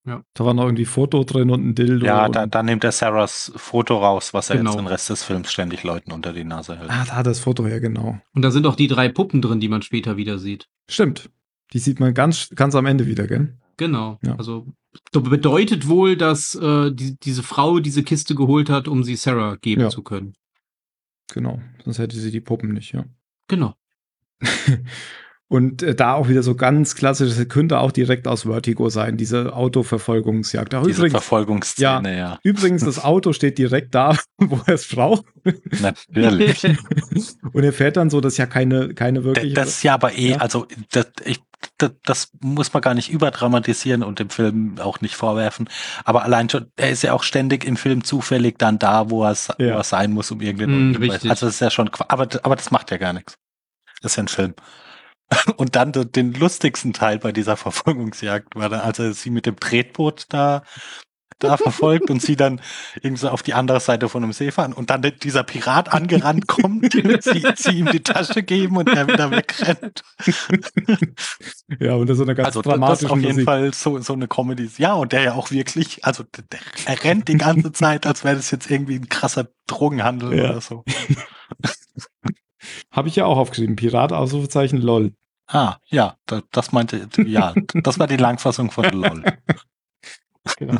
Ja. 0.09 0.23
Da 0.33 0.43
war 0.45 0.53
noch 0.55 0.63
irgendwie 0.65 0.85
Foto 0.85 1.23
drin 1.23 1.51
und 1.51 1.63
ein 1.63 1.75
Dildo. 1.75 2.05
Ja, 2.05 2.27
da, 2.29 2.47
da 2.47 2.63
nimmt 2.63 2.83
er 2.83 2.91
Sarahs 2.91 3.51
Foto 3.55 3.97
raus, 3.99 4.33
was 4.33 4.49
er 4.49 4.57
Genau. 4.57 4.71
jetzt 4.71 4.79
den 4.79 4.87
Rest 4.87 5.09
des 5.11 5.23
Films 5.23 5.51
ständig 5.51 5.83
Leuten 5.83 6.11
unter 6.11 6.33
die 6.33 6.43
Nase 6.43 6.77
hält. 6.77 6.89
Ah, 6.89 7.05
da 7.05 7.15
hat 7.17 7.27
das 7.27 7.39
Foto 7.39 7.65
her, 7.67 7.79
genau. 7.79 8.19
Und 8.33 8.41
da 8.41 8.49
sind 8.49 8.65
auch 8.65 8.75
die 8.75 8.87
drei 8.87 9.07
Puppen 9.09 9.41
drin, 9.41 9.59
die 9.59 9.69
man 9.69 9.83
später 9.83 10.17
wieder 10.17 10.39
sieht. 10.39 10.67
Stimmt. 10.89 11.29
Die 11.73 11.79
sieht 11.79 11.99
man 11.99 12.13
ganz, 12.15 12.49
ganz 12.55 12.73
am 12.73 12.87
Ende 12.87 13.05
wieder, 13.05 13.27
gell? 13.27 13.55
Genau. 13.77 14.17
Ja. 14.23 14.35
Also 14.37 14.65
das 15.11 15.21
bedeutet 15.21 15.87
wohl, 15.87 16.17
dass 16.17 16.55
äh, 16.55 16.91
die, 16.91 17.17
diese 17.19 17.43
Frau 17.43 17.79
diese 17.79 18.01
Kiste 18.03 18.33
geholt 18.33 18.69
hat, 18.71 18.87
um 18.87 19.03
sie 19.03 19.15
Sarah 19.15 19.55
geben 19.57 19.81
Ja. 19.83 19.89
zu 19.89 20.01
können. 20.01 20.33
Genau. 21.31 21.61
Sonst 21.85 21.99
hätte 21.99 22.17
sie 22.17 22.31
die 22.31 22.41
Puppen 22.41 22.73
nicht, 22.73 22.93
ja. 22.93 23.05
Genau. 23.47 23.75
Und 25.51 25.81
äh, 25.81 25.95
da 25.95 26.13
auch 26.13 26.29
wieder 26.29 26.43
so 26.43 26.53
ganz 26.53 26.93
klassisch, 26.93 27.35
das 27.35 27.47
könnte 27.49 27.79
auch 27.79 27.91
direkt 27.91 28.27
aus 28.27 28.43
Vertigo 28.43 28.89
sein, 28.89 29.17
diese 29.17 29.53
Autoverfolgungsjagd. 29.55 30.75
Ach, 30.75 30.83
Diese 30.83 30.99
übrigens, 30.99 31.11
Verfolgungsszene, 31.13 32.15
ja. 32.17 32.39
übrigens, 32.43 32.85
das 32.85 33.03
Auto 33.03 33.33
steht 33.33 33.57
direkt 33.57 33.95
da, 33.95 34.15
wo 34.37 34.61
er 34.67 34.75
es 34.75 34.87
braucht. 34.87 35.25
Natürlich. 35.81 36.63
Und 37.53 37.63
er 37.63 37.73
fährt 37.73 37.97
dann 37.97 38.11
so, 38.11 38.21
das 38.21 38.33
ist 38.33 38.37
ja 38.37 38.45
keine, 38.45 38.93
keine 38.93 39.23
wirkliche. 39.23 39.55
Das 39.55 39.69
ist 39.69 39.83
ja 39.83 39.95
aber 39.95 40.13
eh, 40.13 40.29
Ja. 40.31 40.37
also 40.37 40.67
das, 40.91 41.07
ich, 41.25 41.39
das, 41.79 41.91
das 42.05 42.31
muss 42.41 42.71
man 42.71 42.81
gar 42.81 42.93
nicht 42.93 43.09
überdramatisieren 43.09 44.03
und 44.03 44.19
dem 44.19 44.29
Film 44.29 44.75
auch 44.79 45.01
nicht 45.01 45.15
vorwerfen. 45.15 45.67
Aber 46.05 46.23
allein 46.23 46.47
schon, 46.49 46.67
er 46.75 46.91
ist 46.91 47.01
ja 47.01 47.13
auch 47.13 47.23
ständig 47.23 47.65
im 47.65 47.75
Film 47.75 48.03
zufällig 48.03 48.59
dann 48.59 48.77
da, 48.77 49.09
wo 49.09 49.23
er, 49.25 49.33
wo 49.57 49.63
Ja. 49.63 49.77
er 49.77 49.83
sein 49.83 50.11
muss, 50.11 50.29
um 50.29 50.41
irgendeinen 50.41 50.91
Mm. 50.91 51.09
Also 51.11 51.27
das 51.27 51.41
ist 51.41 51.59
ja 51.59 51.71
schon, 51.71 51.89
aber, 52.07 52.27
aber 52.43 52.55
das 52.55 52.69
macht 52.69 52.91
ja 52.91 52.97
gar 52.97 53.13
nichts. 53.13 53.33
Das 54.03 54.11
ist 54.11 54.15
ja 54.17 54.23
ein 54.23 54.27
Film. 54.27 54.53
Und 55.57 55.75
dann 55.75 55.91
de- 55.91 56.05
den 56.05 56.33
lustigsten 56.33 56.93
Teil 56.93 57.19
bei 57.19 57.31
dieser 57.31 57.57
Verfolgungsjagd 57.57 58.55
war 58.55 58.69
dann, 58.69 58.81
als 58.81 58.99
er 58.99 59.13
sie 59.13 59.29
mit 59.29 59.45
dem 59.45 59.59
Tretboot 59.59 60.25
da 60.29 60.63
da 61.41 61.55
verfolgt 61.55 62.09
und 62.09 62.21
sie 62.21 62.35
dann 62.35 62.59
irgendwie 63.01 63.21
so 63.21 63.29
auf 63.29 63.41
die 63.43 63.53
andere 63.53 63.79
Seite 63.79 64.09
von 64.09 64.21
einem 64.23 64.33
See 64.33 64.51
fahren 64.51 64.73
und 64.73 64.89
dann 64.89 65.01
dieser 65.23 65.43
Pirat 65.43 65.93
angerannt 65.93 66.47
kommt, 66.47 66.91
sie, 67.23 67.45
sie 67.55 67.71
ihm 67.79 67.85
die 67.85 68.01
Tasche 68.03 68.43
geben 68.43 68.75
und 68.75 68.89
er 68.89 69.07
wieder 69.07 69.31
wegrennt. 69.31 70.03
ja, 71.79 71.93
und 71.93 72.09
das 72.09 72.17
ist 72.17 72.23
eine 72.23 72.35
ganz 72.35 72.47
Also 72.47 72.61
das 72.61 72.73
dramatische 72.73 73.05
ist 73.05 73.11
auf 73.11 73.17
jeden 73.19 73.31
Musik. 73.31 73.45
Fall 73.45 73.73
so, 73.73 73.99
so 73.99 74.11
eine 74.13 74.27
Comedy. 74.27 74.69
Ja, 74.77 74.93
und 74.95 75.13
der 75.13 75.21
ja 75.21 75.33
auch 75.33 75.49
wirklich, 75.51 76.03
also 76.03 76.23
der, 76.23 76.43
der, 76.51 76.59
er 76.85 77.03
rennt 77.05 77.29
die 77.29 77.37
ganze 77.37 77.71
Zeit, 77.71 78.05
als 78.05 78.25
wäre 78.25 78.35
das 78.35 78.51
jetzt 78.51 78.69
irgendwie 78.69 78.95
ein 78.95 79.07
krasser 79.07 79.47
Drogenhandel 79.67 80.37
Ja. 80.37 80.43
oder 80.51 80.59
so. 80.61 80.83
Habe 82.91 83.07
ich 83.07 83.15
ja 83.15 83.25
auch 83.25 83.37
aufgeschrieben. 83.37 83.75
Pirat, 83.75 84.11
Ausrufezeichen, 84.13 84.79
lol. 84.81 85.13
Ah, 85.47 85.77
ja, 85.87 86.15
das, 86.25 86.43
das 86.51 86.71
meinte, 86.71 87.07
ja, 87.25 87.53
das 87.73 87.97
war 87.99 88.07
die 88.07 88.17
Langfassung 88.17 88.71
von 88.71 88.85
lol. 88.91 89.23
Genau. 90.57 90.77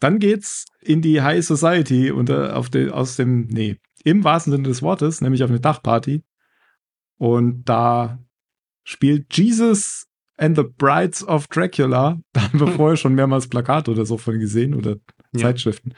Dann 0.00 0.18
geht's 0.18 0.66
in 0.80 1.02
die 1.02 1.20
High 1.22 1.44
Society 1.44 2.10
und 2.10 2.30
auf 2.30 2.70
den, 2.70 2.90
aus 2.90 3.16
dem, 3.16 3.46
nee, 3.48 3.76
im 4.02 4.24
wahrsten 4.24 4.52
Sinne 4.52 4.68
des 4.68 4.82
Wortes, 4.82 5.20
nämlich 5.20 5.42
auf 5.44 5.50
eine 5.50 5.60
Dachparty. 5.60 6.22
Und 7.18 7.64
da 7.64 8.18
spielt 8.82 9.36
Jesus 9.36 10.06
and 10.38 10.56
the 10.56 10.62
Brides 10.64 11.26
of 11.26 11.48
Dracula. 11.48 12.18
Da 12.32 12.42
haben 12.42 12.60
wir 12.60 12.68
vorher 12.68 12.96
schon 12.96 13.14
mehrmals 13.14 13.48
Plakate 13.48 13.90
oder 13.90 14.06
so 14.06 14.16
von 14.16 14.38
gesehen 14.40 14.74
oder 14.74 14.96
Ja. 15.32 15.40
Zeitschriften. 15.42 15.94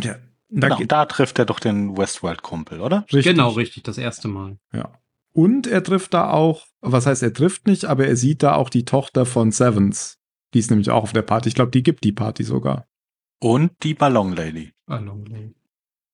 Ja. 0.00 0.16
Da 0.50 0.68
Genau, 0.68 0.86
da 0.86 1.04
trifft 1.06 1.38
er 1.38 1.44
doch 1.44 1.60
den 1.60 1.96
Westworld-Kumpel, 1.96 2.80
oder? 2.80 3.04
richtig. 3.12 3.24
Genau, 3.24 3.50
richtig, 3.50 3.82
das 3.82 3.98
erste 3.98 4.28
Mal. 4.28 4.58
Ja. 4.72 4.92
Und 5.32 5.66
er 5.66 5.82
trifft 5.82 6.14
da 6.14 6.30
auch, 6.30 6.66
was 6.80 7.06
heißt, 7.06 7.22
er 7.22 7.32
trifft 7.32 7.66
nicht, 7.66 7.84
aber 7.84 8.06
er 8.06 8.16
sieht 8.16 8.42
da 8.42 8.54
auch 8.54 8.70
die 8.70 8.84
Tochter 8.84 9.26
von 9.26 9.52
Sevens. 9.52 10.18
Die 10.54 10.58
ist 10.58 10.70
nämlich 10.70 10.90
auch 10.90 11.02
auf 11.02 11.12
der 11.12 11.22
Party. 11.22 11.48
Ich 11.48 11.54
glaube, 11.54 11.70
die 11.70 11.82
gibt 11.82 12.02
die 12.04 12.12
Party 12.12 12.42
sogar. 12.42 12.86
Und 13.40 13.72
die 13.82 13.94
Ballon 13.94 14.34
Lady. 14.34 14.72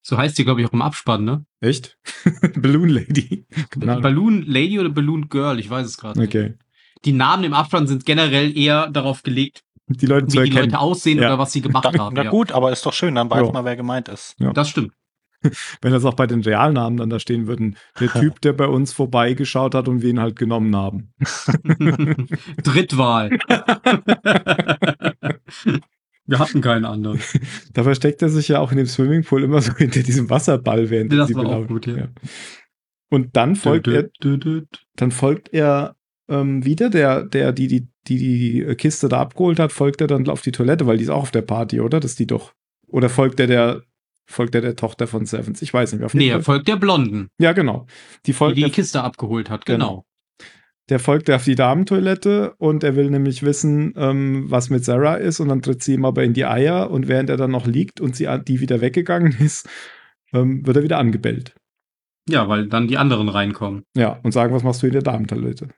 So 0.02 0.18
heißt 0.18 0.36
die, 0.36 0.44
glaube 0.44 0.60
ich, 0.60 0.66
auch 0.66 0.72
im 0.72 0.82
Abspann, 0.82 1.24
ne? 1.24 1.46
Echt? 1.60 1.98
Balloon 2.56 2.90
Lady. 2.90 3.46
Genau. 3.70 4.00
Balloon 4.00 4.42
Lady 4.42 4.78
oder 4.78 4.90
Balloon 4.90 5.28
Girl, 5.28 5.58
ich 5.58 5.70
weiß 5.70 5.86
es 5.86 5.96
gerade 5.96 6.20
nicht. 6.20 6.28
Okay. 6.28 6.54
Die 7.06 7.12
Namen 7.12 7.44
im 7.44 7.54
Abspann 7.54 7.86
sind 7.86 8.04
generell 8.04 8.56
eher 8.56 8.88
darauf 8.88 9.22
gelegt, 9.22 9.63
Die 9.86 10.06
Leute 10.06 10.26
zu 10.28 10.38
wie 10.40 10.44
die 10.44 10.50
erkennen. 10.50 10.70
Leute 10.72 10.80
aussehen 10.80 11.18
Ja. 11.18 11.28
oder 11.28 11.38
was 11.38 11.52
sie 11.52 11.60
gemacht 11.60 11.84
Da, 11.84 11.92
haben. 11.98 12.14
na 12.14 12.24
ja. 12.24 12.30
gut, 12.30 12.52
aber 12.52 12.72
ist 12.72 12.84
doch 12.86 12.92
schön, 12.92 13.14
dann 13.14 13.30
weiß 13.30 13.46
Ja. 13.46 13.52
man, 13.52 13.64
wer 13.64 13.76
gemeint 13.76 14.08
ist. 14.08 14.34
Das 14.54 14.68
stimmt. 14.70 14.92
Wenn 15.82 15.92
das 15.92 16.06
auch 16.06 16.14
bei 16.14 16.26
den 16.26 16.40
Realnamen 16.40 16.96
dann 16.96 17.10
da 17.10 17.18
stehen 17.20 17.46
würden. 17.46 17.76
Der 18.00 18.08
Typ, 18.12 18.40
der 18.40 18.54
bei 18.54 18.66
uns 18.66 18.94
vorbeigeschaut 18.94 19.74
hat 19.74 19.88
und 19.88 20.00
wir 20.00 20.08
ihn 20.08 20.20
halt 20.20 20.36
genommen 20.36 20.74
haben. 20.74 21.12
Drittwahl. 22.62 23.28
Wir 26.26 26.38
hatten 26.38 26.60
keinen 26.62 26.86
anderen. 26.86 27.20
Da 27.74 27.82
versteckt 27.82 28.22
er 28.22 28.30
sich 28.30 28.48
ja 28.48 28.60
auch 28.60 28.70
in 28.72 28.78
dem 28.78 28.86
Swimmingpool 28.86 29.42
immer 29.44 29.60
so 29.60 29.74
hinter 29.74 30.02
diesem 30.02 30.30
Wasserball, 30.30 30.88
während 30.88 31.12
Das 31.12 31.28
sie 31.28 31.34
war 31.34 31.44
auch 31.46 31.66
gut, 31.66 31.86
ja. 31.86 32.08
Und 33.10 33.36
dann 33.36 33.54
folgt 33.56 33.86
er, 33.88 34.04
Dü, 34.04 34.38
dü, 34.38 34.60
dü. 34.62 34.62
dann 34.96 35.10
folgt 35.10 35.52
er 35.52 35.94
ähm, 36.28 36.64
wieder, 36.64 36.90
der, 36.90 37.24
der, 37.24 37.52
die, 37.52 37.68
die, 37.68 37.88
die, 38.06 38.64
die 38.66 38.74
Kiste 38.76 39.08
da 39.08 39.20
abgeholt 39.20 39.58
hat, 39.58 39.72
folgt 39.72 40.00
er 40.00 40.06
dann 40.06 40.28
auf 40.28 40.42
die 40.42 40.52
Toilette, 40.52 40.86
weil 40.86 40.98
die 40.98 41.04
ist 41.04 41.10
auch 41.10 41.22
auf 41.22 41.30
der 41.30 41.42
Party, 41.42 41.80
oder? 41.80 42.00
Das 42.00 42.12
ist 42.12 42.18
die 42.18 42.26
doch. 42.26 42.52
Oder 42.86 43.08
folgt 43.08 43.40
er 43.40 43.46
der, 43.46 43.82
folgt 44.26 44.54
er 44.54 44.60
der 44.60 44.76
Tochter 44.76 45.06
von 45.06 45.26
Sevens? 45.26 45.62
Ich 45.62 45.74
weiß 45.74 45.92
nicht 45.92 45.98
mehr. 46.00 46.06
Auf 46.06 46.14
Nee, 46.14 46.28
er 46.28 46.42
folgt 46.42 46.68
der 46.68 46.76
Blonden, 46.76 47.28
ja, 47.38 47.52
genau. 47.52 47.86
Die 48.24 48.30
die 48.30 48.32
folgt 48.32 48.56
die 48.56 48.62
der, 48.62 48.70
Kiste 48.70 49.02
abgeholt 49.02 49.50
hat, 49.50 49.66
genau. 49.66 50.04
der 50.88 50.98
folgt 50.98 51.30
auf 51.30 51.44
die 51.44 51.56
Damentoilette 51.56 52.54
und 52.58 52.84
er 52.84 52.96
will 52.96 53.10
nämlich 53.10 53.42
wissen, 53.42 53.92
ähm, 53.96 54.50
was 54.50 54.70
mit 54.70 54.84
Sarah 54.84 55.16
ist 55.16 55.40
und 55.40 55.48
dann 55.48 55.62
tritt 55.62 55.82
sie 55.82 55.94
ihm 55.94 56.04
aber 56.04 56.24
in 56.24 56.32
die 56.32 56.46
Eier 56.46 56.90
und 56.90 57.08
während 57.08 57.30
er 57.30 57.36
dann 57.36 57.50
noch 57.50 57.66
liegt 57.66 58.00
und 58.00 58.16
sie 58.16 58.28
die 58.46 58.60
wieder 58.60 58.80
weggegangen 58.80 59.36
ist, 59.40 59.68
ähm, 60.32 60.66
wird 60.66 60.76
er 60.76 60.82
wieder 60.82 60.98
angebellt. 60.98 61.54
Ja, 62.28 62.48
weil 62.48 62.68
dann 62.68 62.88
die 62.88 62.96
anderen 62.96 63.28
reinkommen. 63.28 63.82
Ja, 63.94 64.18
und 64.22 64.32
sagen, 64.32 64.54
was 64.54 64.62
machst 64.62 64.82
du 64.82 64.86
in 64.86 64.94
der 64.94 65.02
Damentoilette? 65.02 65.68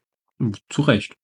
Zu 0.69 0.83
Recht. 0.83 1.17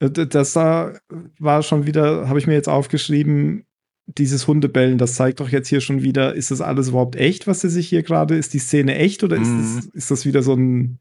Äh, 0.00 0.10
d- 0.10 0.26
Das 0.26 0.52
da 0.52 0.94
war 1.38 1.62
schon 1.62 1.86
wieder, 1.86 2.28
habe 2.28 2.38
ich 2.38 2.46
mir 2.46 2.54
jetzt 2.54 2.68
aufgeschrieben, 2.68 3.64
dieses 4.06 4.46
Hundebellen, 4.46 4.96
das 4.96 5.16
zeigt 5.16 5.40
doch 5.40 5.48
jetzt 5.50 5.68
hier 5.68 5.80
schon 5.82 6.02
wieder, 6.02 6.34
ist 6.34 6.50
das 6.50 6.60
alles 6.62 6.88
überhaupt 6.88 7.16
echt, 7.16 7.46
was 7.46 7.62
er 7.64 7.70
sich 7.70 7.88
hier 7.88 8.02
gerade, 8.02 8.36
ist 8.36 8.54
die 8.54 8.58
Szene 8.58 8.94
echt 8.94 9.22
oder 9.24 9.36
ist, 9.36 9.48
Mhm. 9.48 9.76
das, 9.76 9.84
ist 9.86 10.10
das 10.10 10.24
wieder 10.24 10.42
so 10.42 10.54
ein, 10.54 10.98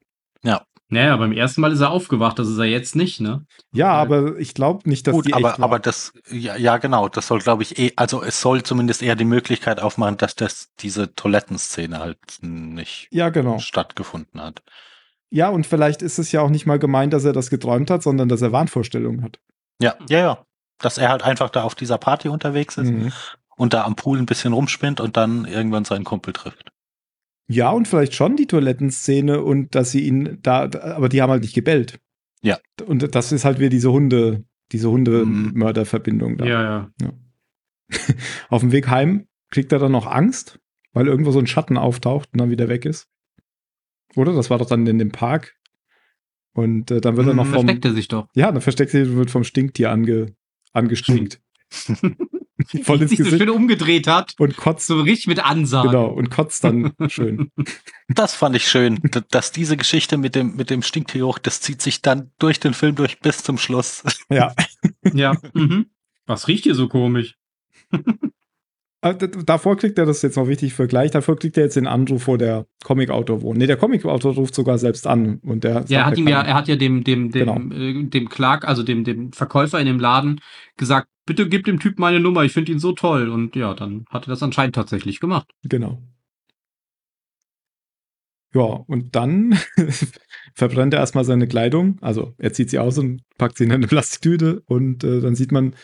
Naja, 0.90 1.18
beim 1.18 1.34
ersten 1.34 1.60
Mal 1.60 1.74
ist 1.74 1.82
er 1.82 1.92
aufgewacht, 1.92 2.40
das 2.40 2.48
ist 2.48 2.58
er 2.60 2.64
jetzt 2.66 2.96
nicht, 2.96 3.20
ne? 3.20 3.46
ja, 3.74 3.92
aber 3.92 4.38
ich 4.40 4.54
glaube 4.54 4.90
nicht, 4.90 5.06
dass 5.06 5.14
Gut, 5.16 5.28
die 5.28 5.34
aber, 5.34 5.50
echt 5.50 5.60
war. 5.60 5.66
aber 5.66 5.80
das, 5.80 6.14
ja, 6.32 6.56
ja, 6.56 6.78
genau, 6.78 7.10
das 7.10 7.28
soll, 7.28 7.40
glaube 7.40 7.64
ich, 7.64 7.78
eh, 7.78 7.92
also 7.98 8.24
es 8.24 8.40
soll 8.40 8.64
zumindest 8.64 9.04
eher 9.04 9.18
die 9.18 9.26
Möglichkeit 9.26 9.82
aufmachen, 9.82 10.16
dass 10.16 10.36
das 10.36 10.70
diese 10.80 11.14
Toilettenszene 11.14 12.00
halt 12.00 12.20
nicht 12.42 13.10
ja, 13.12 13.28
genau. 13.30 13.60
stattgefunden 13.60 14.40
hat. 14.42 14.64
Ja, 15.30 15.50
und 15.50 15.68
vielleicht 15.68 16.02
ist 16.02 16.20
es 16.20 16.32
ja 16.32 16.42
auch 16.42 16.50
nicht 16.50 16.66
mal 16.66 16.80
gemeint, 16.80 17.14
dass 17.14 17.26
er 17.26 17.34
das 17.34 17.50
geträumt 17.50 17.90
hat, 17.92 18.02
sondern 18.04 18.30
dass 18.30 18.42
er 18.42 18.52
Wahnvorstellungen 18.52 19.24
hat. 19.24 19.40
Ja, 19.82 19.96
ja, 20.10 20.20
ja. 20.20 20.46
Dass 20.80 20.98
er 20.98 21.10
halt 21.10 21.24
einfach 21.24 21.50
da 21.50 21.64
auf 21.64 21.76
dieser 21.76 21.98
Party 21.98 22.30
unterwegs 22.30 22.78
ist 22.78 22.90
Mhm. 22.92 23.12
und 23.58 23.74
da 23.74 23.84
am 23.84 23.96
Pool 23.96 24.18
ein 24.20 24.26
bisschen 24.26 24.54
rumspinnt 24.54 25.02
und 25.02 25.18
dann 25.18 25.46
irgendwann 25.46 25.86
seinen 25.86 26.04
Kumpel 26.06 26.34
trifft. 26.34 26.72
Ja, 27.50 27.72
und 27.72 27.88
vielleicht 27.88 28.14
schon 28.14 28.36
die 28.36 28.46
Toilettenszene 28.48 29.42
und 29.42 29.74
dass 29.76 29.92
sie 29.92 30.02
ihn 30.06 30.40
da, 30.44 30.70
aber 30.96 31.10
die 31.10 31.22
haben 31.22 31.32
halt 31.32 31.42
nicht 31.44 31.56
gebellt. 31.56 32.00
Ja. 32.42 32.58
Und 32.86 33.16
das 33.16 33.32
ist 33.32 33.46
halt 33.46 33.58
wieder 33.60 33.70
diese 33.70 33.92
Hunde, 33.92 34.44
diese 34.72 34.88
Mhm. 34.88 34.94
Hunde-Mörder-Verbindung 34.94 36.38
da. 36.38 36.46
Ja, 36.46 36.90
ja. 37.02 37.12
Auf 38.50 38.62
dem 38.62 38.72
Weg 38.72 38.88
heim 38.90 39.28
kriegt 39.50 39.72
er 39.72 39.80
dann 39.80 39.92
noch 39.94 40.08
Angst, 40.08 40.60
weil 40.94 41.08
irgendwo 41.08 41.32
so 41.32 41.40
ein 41.40 41.48
Schatten 41.48 41.78
auftaucht 41.78 42.30
und 42.34 42.40
dann 42.42 42.50
wieder 42.50 42.68
weg 42.70 42.86
ist. 42.86 43.08
Oder? 44.18 44.34
Das 44.34 44.50
war 44.50 44.58
doch 44.58 44.68
dann 44.68 44.88
in 44.88 44.98
dem 45.00 45.12
Park. 45.12 45.56
Und 46.54 46.90
äh, 46.90 47.02
dann 47.02 47.18
wird 47.18 47.28
er 47.28 47.34
noch 47.36 47.46
vom. 47.46 47.54
Versteckt 47.54 47.86
er 47.86 47.94
sich 47.94 48.08
doch. 48.08 48.28
Ja, 48.34 48.52
dann 48.52 48.62
versteckt 48.62 48.94
er 48.94 49.04
sich 49.06 49.14
und 49.14 49.18
wird 49.20 49.32
vom 49.32 49.44
Stinktier 49.44 49.92
ange, 49.92 50.36
angestinkt. 50.74 51.40
Voll 52.82 53.02
ins 53.02 53.12
sich 53.12 53.20
so 53.20 53.26
Gesicht 53.26 53.38
schön 53.38 53.50
umgedreht 53.52 54.08
hat. 54.08 54.34
und 54.40 54.58
kotzt. 54.58 54.88
So 54.88 55.00
richtig 55.02 55.28
mit 55.28 55.46
Ansagen. 55.46 55.92
Genau, 55.92 56.08
und 56.08 56.32
kotzt 56.32 56.64
dann 56.64 56.94
schön. 57.08 57.52
Das 58.08 58.34
fand 58.34 58.56
ich 58.56 58.68
schön, 58.68 59.00
dass 59.30 59.52
diese 59.52 59.78
Geschichte 59.78 60.18
mit 60.18 60.34
dem, 60.34 60.56
mit 60.56 60.72
dem 60.72 60.82
Stinktierhoch, 60.82 61.38
das 61.38 61.62
zieht 61.62 61.84
sich 61.84 62.02
dann 62.02 62.32
durch 62.40 62.60
den 62.60 62.74
Film 62.74 62.96
durch 62.96 63.20
bis 63.20 63.44
zum 63.44 63.58
Schluss. 63.58 64.04
Ja. 64.30 64.54
Ja. 65.14 65.38
Mhm. 65.54 65.86
Was 66.26 66.50
riecht 66.50 66.64
hier 66.66 66.76
so 66.76 66.90
komisch? 66.90 67.38
D- 69.14 69.30
Davor 69.46 69.76
kriegt 69.78 69.98
er 70.00 70.06
das 70.06 70.22
jetzt 70.22 70.38
noch 70.38 70.48
wichtig 70.48 70.74
für 70.74 70.88
gleich. 70.88 71.12
Davor 71.12 71.36
kriegt 71.38 71.58
er 71.58 71.64
jetzt 71.64 71.76
den 71.76 71.88
Anruf, 71.88 72.28
wo 72.28 72.38
der 72.38 72.66
Comic-Autor 72.84 73.42
wohnt. 73.42 73.58
Nee, 73.58 73.68
der 73.68 73.78
Comic-Autor 73.78 74.36
ruft 74.36 74.56
sogar 74.56 74.78
selbst 74.78 75.06
an. 75.08 75.40
Und 75.44 75.64
der 75.64 75.86
Ja, 75.88 76.00
er 76.00 76.06
hat 76.06 76.18
ihm 76.18 76.28
ja, 76.28 76.42
er 76.42 76.54
hat 76.56 76.68
ja 76.68 76.76
dem, 76.76 77.04
dem, 77.04 77.32
dem, 77.32 77.46
Genau. 77.70 77.76
äh, 77.76 78.04
dem 78.06 78.30
Clark, 78.30 78.68
also 78.68 78.84
dem, 78.84 79.04
dem 79.04 79.32
Verkäufer 79.34 79.80
in 79.80 79.86
dem 79.88 80.00
Laden 80.00 80.42
gesagt, 80.78 81.08
bitte 81.26 81.48
gib 81.50 81.66
dem 81.66 81.80
Typ 81.80 82.00
meine 82.00 82.20
Nummer, 82.20 82.44
ich 82.44 82.54
finde 82.54 82.72
ihn 82.72 82.80
so 82.80 82.94
toll. 82.94 83.30
Und 83.30 83.56
ja, 83.56 83.74
dann 83.74 84.06
hat 84.10 84.28
er 84.28 84.30
das 84.30 84.44
anscheinend 84.44 84.76
tatsächlich 84.76 85.20
gemacht. 85.20 85.48
Genau. 85.64 86.02
Ja, 88.54 88.62
und 88.88 89.16
dann 89.16 89.58
verbrennt 90.56 90.94
er 90.94 91.02
erstmal 91.02 91.26
seine 91.26 91.48
Kleidung. 91.48 91.98
Also 92.02 92.34
er 92.38 92.54
zieht 92.54 92.70
sie 92.70 92.80
aus 92.80 92.98
und 92.98 93.22
packt 93.38 93.58
sie 93.58 93.66
in 93.66 93.72
eine 93.72 93.88
Plastiktüte 93.88 94.62
und 94.66 95.04
äh, 95.04 95.20
dann 95.22 95.36
sieht 95.36 95.52
man, 95.52 95.76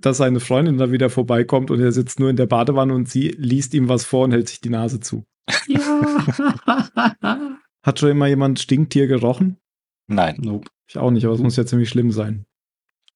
dass 0.00 0.18
seine 0.18 0.40
Freundin 0.40 0.78
da 0.78 0.90
wieder 0.90 1.10
vorbeikommt 1.10 1.70
und 1.70 1.80
er 1.80 1.92
sitzt 1.92 2.20
nur 2.20 2.30
in 2.30 2.36
der 2.36 2.46
Badewanne 2.46 2.94
und 2.94 3.08
sie 3.08 3.28
liest 3.28 3.74
ihm 3.74 3.88
was 3.88 4.04
vor 4.04 4.24
und 4.24 4.32
hält 4.32 4.48
sich 4.48 4.60
die 4.60 4.70
Nase 4.70 5.00
zu. 5.00 5.24
Ja. 5.66 6.00
Hat 7.82 7.98
schon 7.98 8.10
immer 8.10 8.26
jemand 8.26 8.60
Stinktier 8.60 9.06
gerochen? 9.06 9.58
Nein. 10.06 10.36
nope. 10.40 10.70
Ich 10.86 10.98
auch 10.98 11.10
nicht, 11.10 11.24
aber 11.24 11.34
es 11.34 11.40
muss 11.40 11.56
ja 11.56 11.64
ziemlich 11.64 11.88
schlimm 11.88 12.10
sein. 12.10 12.46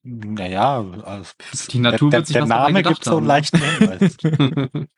Naja, 0.03 0.81
also, 1.05 1.33
Die 1.71 1.79
Natur 1.79 2.11
der, 2.11 2.21
wird 2.21 2.27
sich 2.27 2.35
der 2.35 2.43
was 2.43 2.49
dabei 2.51 2.73
Name 2.73 2.83
gibt 2.83 3.05
so 3.05 3.11
einen 3.13 3.21
haben. 3.21 3.27
leichten 3.27 3.59
Hinweis. 3.59 4.17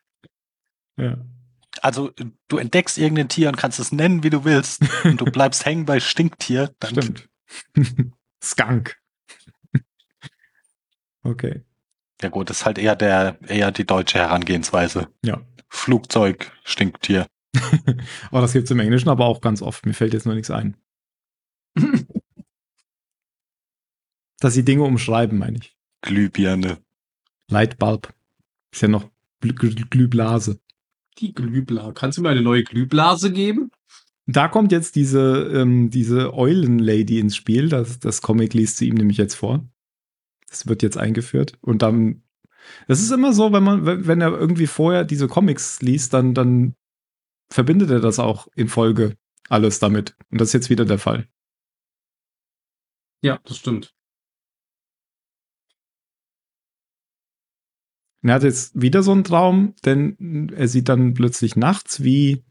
Ja. 0.99 1.17
Also, 1.83 2.11
du 2.47 2.57
entdeckst 2.57 2.97
irgendein 2.97 3.29
Tier 3.29 3.49
und 3.49 3.55
kannst 3.55 3.79
es 3.79 3.91
nennen, 3.91 4.23
wie 4.23 4.31
du 4.31 4.45
willst, 4.45 4.81
und 5.03 5.21
du 5.21 5.25
bleibst 5.25 5.63
hängen 5.63 5.85
bei 5.85 5.99
Stinktier, 5.99 6.71
dann 6.79 6.89
Stimmt. 6.89 7.29
Skunk. 8.43 8.97
Okay. 11.27 11.61
Ja 12.21 12.29
gut, 12.29 12.49
das 12.49 12.59
ist 12.59 12.65
halt 12.65 12.77
eher 12.77 12.95
der, 12.95 13.37
eher 13.47 13.71
die 13.71 13.85
deutsche 13.85 14.17
Herangehensweise. 14.17 15.07
Ja. 15.23 15.41
Flugzeug, 15.69 16.51
Stinktier. 16.63 17.27
Oh, 18.31 18.39
das 18.39 18.53
gibt 18.53 18.65
es 18.65 18.71
im 18.71 18.79
Englischen 18.79 19.09
aber 19.09 19.25
auch 19.25 19.41
ganz 19.41 19.61
oft. 19.61 19.85
Mir 19.85 19.93
fällt 19.93 20.13
jetzt 20.13 20.25
nur 20.25 20.35
nichts 20.35 20.51
ein. 20.51 20.77
Dass 24.39 24.53
sie 24.53 24.63
Dinge 24.63 24.83
umschreiben, 24.83 25.37
meine 25.39 25.57
ich. 25.57 25.75
Glühbirne. 26.01 26.77
Lightbulb. 27.49 28.13
Ist 28.71 28.81
ja 28.81 28.87
noch 28.87 29.09
Glü 29.41 29.53
Glü 29.53 29.73
Glühblase. 29.89 30.59
Die 31.17 31.33
Glühblase. 31.33 31.93
Kannst 31.93 32.17
du 32.17 32.21
mir 32.21 32.29
eine 32.29 32.41
neue 32.43 32.63
Glühblase 32.63 33.31
geben? 33.31 33.71
Da 34.27 34.47
kommt 34.49 34.71
jetzt 34.71 34.95
diese, 34.95 35.49
ähm, 35.53 35.89
diese 35.89 36.33
Eulen-Lady 36.33 37.19
ins 37.19 37.35
Spiel. 37.35 37.69
Das, 37.69 37.99
das 37.99 38.21
Comic 38.21 38.53
liest 38.53 38.77
sie 38.77 38.89
ihm 38.89 38.95
nämlich 38.95 39.17
jetzt 39.17 39.35
vor. 39.35 39.67
Das 40.49 40.67
wird 40.67 40.83
jetzt 40.83 40.97
eingeführt. 40.97 41.57
Und 41.61 41.81
dann, 41.81 42.23
das 42.87 43.01
ist 43.01 43.11
immer 43.11 43.33
so, 43.33 43.51
wenn 43.51 43.63
man, 43.63 43.85
wenn 43.85 44.21
er 44.21 44.31
irgendwie 44.31 44.67
vorher 44.67 45.03
diese 45.03 45.27
Comics 45.27 45.81
liest, 45.81 46.13
dann, 46.13 46.33
dann 46.33 46.75
verbindet 47.49 47.89
er 47.89 47.99
das 47.99 48.19
auch 48.19 48.47
in 48.55 48.67
Folge 48.67 49.17
alles 49.49 49.79
damit. 49.79 50.15
Und 50.29 50.41
das 50.41 50.49
ist 50.49 50.53
jetzt 50.53 50.69
wieder 50.69 50.85
der 50.85 50.99
Fall. 50.99 51.27
Ja, 53.21 53.39
das 53.43 53.57
stimmt. 53.57 53.93
Und 58.21 58.29
er 58.29 58.35
hat 58.35 58.43
jetzt 58.43 58.79
wieder 58.79 59.03
so 59.03 59.11
einen 59.11 59.23
Traum, 59.23 59.75
denn 59.85 60.49
er 60.53 60.67
sieht 60.67 60.89
dann 60.89 61.13
plötzlich 61.13 61.55
nachts, 61.55 62.03
wie 62.03 62.43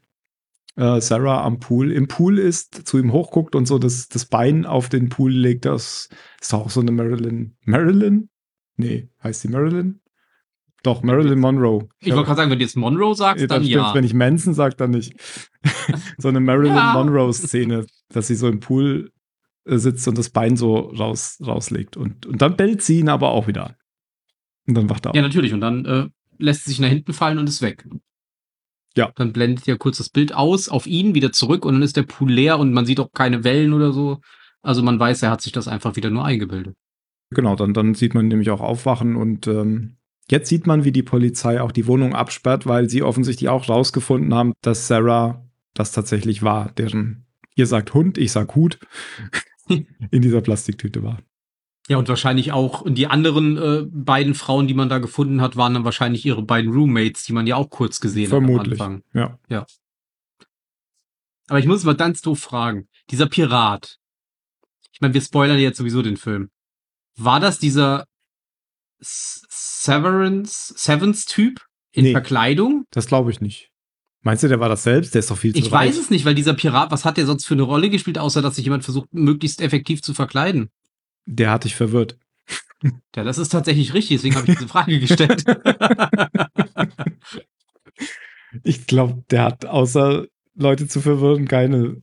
äh, 0.76 1.00
Sarah 1.00 1.42
am 1.42 1.58
Pool 1.58 1.90
im 1.90 2.06
Pool 2.06 2.38
ist, 2.38 2.86
zu 2.86 2.98
ihm 2.98 3.12
hochguckt 3.12 3.54
und 3.54 3.66
so 3.66 3.78
das, 3.78 4.08
das 4.08 4.26
Bein 4.26 4.66
auf 4.66 4.88
den 4.88 5.08
Pool 5.08 5.32
legt. 5.32 5.64
Das 5.64 6.08
ist 6.40 6.54
auch 6.54 6.70
so 6.70 6.80
eine 6.80 6.92
Marilyn. 6.92 7.56
Marilyn? 7.64 8.28
Nee, 8.76 9.08
heißt 9.22 9.42
sie 9.42 9.48
Marilyn? 9.48 10.00
Doch, 10.82 11.02
Marilyn 11.02 11.40
Monroe. 11.40 11.88
Ich 11.98 12.12
wollte 12.12 12.26
gerade 12.26 12.36
sagen, 12.36 12.50
wenn 12.50 12.58
du 12.58 12.64
jetzt 12.64 12.76
Monroe 12.76 13.14
sagst, 13.14 13.42
dann, 13.42 13.48
dann 13.48 13.64
ja. 13.64 13.92
Wenn 13.92 14.04
ich 14.04 14.14
Manson 14.14 14.54
sage, 14.54 14.76
dann 14.76 14.90
nicht. 14.90 15.14
so 16.18 16.28
eine 16.28 16.38
Marilyn 16.38 16.76
ja. 16.76 16.92
Monroe-Szene, 16.92 17.86
dass 18.10 18.28
sie 18.28 18.36
so 18.36 18.46
im 18.46 18.60
Pool 18.60 19.10
äh, 19.64 19.78
sitzt 19.78 20.06
und 20.06 20.16
das 20.16 20.30
Bein 20.30 20.56
so 20.56 20.76
raus, 20.76 21.38
rauslegt. 21.44 21.96
Und, 21.96 22.26
und 22.26 22.40
dann 22.40 22.56
bellt 22.56 22.82
sie 22.82 23.00
ihn 23.00 23.08
aber 23.08 23.30
auch 23.30 23.48
wieder. 23.48 23.76
Und 24.68 24.74
dann 24.76 24.88
wacht 24.88 25.06
er 25.06 25.10
auf. 25.10 25.16
Ja, 25.16 25.22
natürlich. 25.22 25.52
Und 25.52 25.60
dann 25.60 25.84
äh, 25.86 26.08
lässt 26.38 26.64
sie 26.64 26.70
sich 26.70 26.80
nach 26.80 26.88
hinten 26.88 27.12
fallen 27.12 27.38
und 27.38 27.48
ist 27.48 27.62
weg. 27.62 27.84
Ja. 28.96 29.12
Dann 29.14 29.32
blendet 29.32 29.66
ja 29.66 29.76
kurz 29.76 29.98
das 29.98 30.08
Bild 30.08 30.34
aus, 30.34 30.68
auf 30.68 30.86
ihn, 30.86 31.14
wieder 31.14 31.32
zurück 31.32 31.64
und 31.64 31.74
dann 31.74 31.82
ist 31.82 31.96
der 31.96 32.02
Pool 32.02 32.32
leer 32.32 32.58
und 32.58 32.72
man 32.72 32.86
sieht 32.86 32.98
auch 32.98 33.12
keine 33.12 33.44
Wellen 33.44 33.72
oder 33.72 33.92
so. 33.92 34.20
Also 34.62 34.82
man 34.82 34.98
weiß, 34.98 35.22
er 35.22 35.30
hat 35.30 35.42
sich 35.42 35.52
das 35.52 35.68
einfach 35.68 35.96
wieder 35.96 36.10
nur 36.10 36.24
eingebildet. 36.24 36.74
Genau, 37.30 37.56
dann, 37.56 37.74
dann 37.74 37.94
sieht 37.94 38.14
man 38.14 38.28
nämlich 38.28 38.50
auch 38.50 38.60
aufwachen 38.60 39.16
und 39.16 39.46
ähm, 39.46 39.96
jetzt 40.30 40.48
sieht 40.48 40.66
man, 40.66 40.84
wie 40.84 40.92
die 40.92 41.02
Polizei 41.02 41.60
auch 41.60 41.72
die 41.72 41.86
Wohnung 41.86 42.14
absperrt, 42.14 42.66
weil 42.66 42.88
sie 42.88 43.02
offensichtlich 43.02 43.48
auch 43.48 43.68
rausgefunden 43.68 44.32
haben, 44.32 44.52
dass 44.62 44.86
Sarah 44.86 45.44
das 45.74 45.92
tatsächlich 45.92 46.42
war, 46.42 46.72
deren, 46.72 47.26
ihr 47.54 47.66
sagt 47.66 47.92
Hund, 47.94 48.16
ich 48.16 48.32
sag 48.32 48.54
Hut, 48.54 48.78
in 49.68 50.22
dieser 50.22 50.40
Plastiktüte 50.40 51.02
war. 51.02 51.18
Ja, 51.88 51.98
und 51.98 52.08
wahrscheinlich 52.08 52.52
auch, 52.52 52.80
und 52.80 52.96
die 52.96 53.06
anderen 53.06 53.56
äh, 53.56 53.86
beiden 53.88 54.34
Frauen, 54.34 54.66
die 54.66 54.74
man 54.74 54.88
da 54.88 54.98
gefunden 54.98 55.40
hat, 55.40 55.56
waren 55.56 55.74
dann 55.74 55.84
wahrscheinlich 55.84 56.26
ihre 56.26 56.42
beiden 56.42 56.72
Roommates, 56.72 57.24
die 57.24 57.32
man 57.32 57.46
ja 57.46 57.56
auch 57.56 57.70
kurz 57.70 58.00
gesehen 58.00 58.28
Vermutlich, 58.28 58.80
hat 58.80 58.86
am 58.86 58.94
Anfang. 58.94 59.02
Ja. 59.14 59.38
ja. 59.48 59.66
Aber 61.48 61.60
ich 61.60 61.66
muss 61.66 61.84
mal 61.84 61.94
ganz 61.94 62.22
doof 62.22 62.40
fragen. 62.40 62.88
Dieser 63.10 63.26
Pirat. 63.26 63.98
Ich 64.92 65.00
meine, 65.00 65.14
wir 65.14 65.20
spoilern 65.20 65.58
jetzt 65.58 65.78
sowieso 65.78 66.02
den 66.02 66.16
Film. 66.16 66.50
War 67.16 67.38
das 67.38 67.58
dieser 67.60 68.06
Severance, 68.98 70.74
Sevens-Typ 70.76 71.60
in 71.92 72.04
nee, 72.04 72.12
Verkleidung? 72.12 72.84
Das 72.90 73.06
glaube 73.06 73.30
ich 73.30 73.40
nicht. 73.40 73.70
Meinst 74.22 74.42
du, 74.42 74.48
der 74.48 74.58
war 74.58 74.68
das 74.68 74.82
selbst? 74.82 75.14
Der 75.14 75.20
ist 75.20 75.30
doch 75.30 75.38
viel 75.38 75.52
zu 75.52 75.58
Ich 75.60 75.66
reich. 75.66 75.90
weiß 75.90 75.98
es 75.98 76.10
nicht, 76.10 76.24
weil 76.24 76.34
dieser 76.34 76.54
Pirat, 76.54 76.90
was 76.90 77.04
hat 77.04 77.16
der 77.16 77.26
sonst 77.26 77.46
für 77.46 77.54
eine 77.54 77.62
Rolle 77.62 77.90
gespielt, 77.90 78.18
außer 78.18 78.42
dass 78.42 78.56
sich 78.56 78.64
jemand 78.64 78.82
versucht, 78.82 79.14
möglichst 79.14 79.60
effektiv 79.60 80.02
zu 80.02 80.14
verkleiden? 80.14 80.70
Der 81.26 81.50
hat 81.50 81.64
dich 81.64 81.74
verwirrt. 81.74 82.16
Ja, 83.14 83.24
das 83.24 83.38
ist 83.38 83.48
tatsächlich 83.48 83.94
richtig, 83.94 84.18
deswegen 84.18 84.36
habe 84.36 84.50
ich 84.50 84.58
diese 84.58 84.68
Frage 84.68 85.00
gestellt. 85.00 85.44
ich 88.62 88.86
glaube, 88.86 89.24
der 89.30 89.44
hat 89.44 89.66
außer 89.66 90.26
Leute 90.54 90.86
zu 90.86 91.00
verwirren 91.00 91.48
keine, 91.48 92.02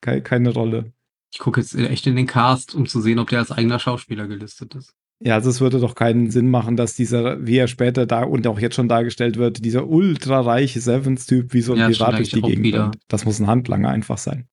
keine, 0.00 0.22
keine 0.22 0.50
Rolle. 0.50 0.92
Ich 1.32 1.38
gucke 1.38 1.60
jetzt 1.60 1.74
echt 1.74 2.06
in 2.06 2.16
den 2.16 2.26
Cast, 2.26 2.74
um 2.74 2.86
zu 2.86 3.00
sehen, 3.00 3.18
ob 3.18 3.28
der 3.28 3.40
als 3.40 3.50
eigener 3.50 3.78
Schauspieler 3.78 4.26
gelistet 4.26 4.74
ist. 4.74 4.94
Ja, 5.20 5.34
also 5.34 5.48
es 5.48 5.60
würde 5.60 5.80
doch 5.80 5.94
keinen 5.94 6.30
Sinn 6.30 6.50
machen, 6.50 6.76
dass 6.76 6.94
dieser, 6.94 7.46
wie 7.46 7.56
er 7.56 7.68
später 7.68 8.04
da 8.04 8.24
und 8.24 8.46
auch 8.46 8.58
jetzt 8.58 8.74
schon 8.74 8.88
dargestellt 8.88 9.36
wird, 9.36 9.64
dieser 9.64 9.86
ultrareiche 9.86 10.80
Sevens-Typ 10.80 11.54
wie 11.54 11.60
so 11.60 11.72
ein 11.72 11.78
ja, 11.78 11.88
Pirat 11.88 12.18
durch 12.18 12.30
die 12.30 12.42
Gegend. 12.42 12.98
Das 13.08 13.24
muss 13.24 13.38
ein 13.40 13.46
Handlanger 13.46 13.88
einfach 13.88 14.18
sein. 14.18 14.48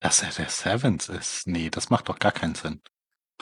Dass 0.00 0.22
er 0.22 0.30
der 0.30 0.48
Sevens 0.48 1.08
ist? 1.08 1.46
Nee, 1.46 1.70
das 1.70 1.90
macht 1.90 2.08
doch 2.08 2.18
gar 2.18 2.32
keinen 2.32 2.54
Sinn. 2.54 2.80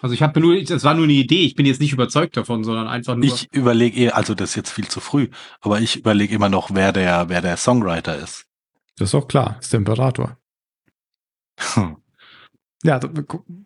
Also 0.03 0.15
ich 0.15 0.23
habe 0.23 0.41
nur, 0.41 0.63
das 0.63 0.85
war 0.85 0.95
nur 0.95 1.05
eine 1.05 1.15
Idee, 1.15 1.43
ich 1.45 1.55
bin 1.55 1.65
jetzt 1.65 1.81
nicht 1.81 1.93
überzeugt 1.93 2.37
davon, 2.37 2.65
sondern 2.65 2.87
einfach 2.87 3.15
nur. 3.15 3.25
Ich 3.25 3.53
überlege 3.53 3.99
eher, 3.99 4.17
also 4.17 4.35
das 4.35 4.51
ist 4.51 4.57
jetzt 4.57 4.71
viel 4.71 4.89
zu 4.89 5.01
früh, 5.01 5.29
aber 5.61 5.81
ich 5.81 5.97
überlege 5.97 6.35
immer 6.35 6.51
noch, 6.51 6.71
wer 6.75 6.93
der, 6.93 7.31
wer 7.31 7.41
der 7.41 7.57
Songwriter 7.57 8.17
ist. 8.19 8.45
Das 8.99 9.09
ist 9.09 9.15
doch 9.15 9.27
klar, 9.27 9.57
ist 9.61 9.73
der 9.73 9.79
Imperator. 9.79 10.39
Hm. 11.59 11.97
Ja, 12.83 13.01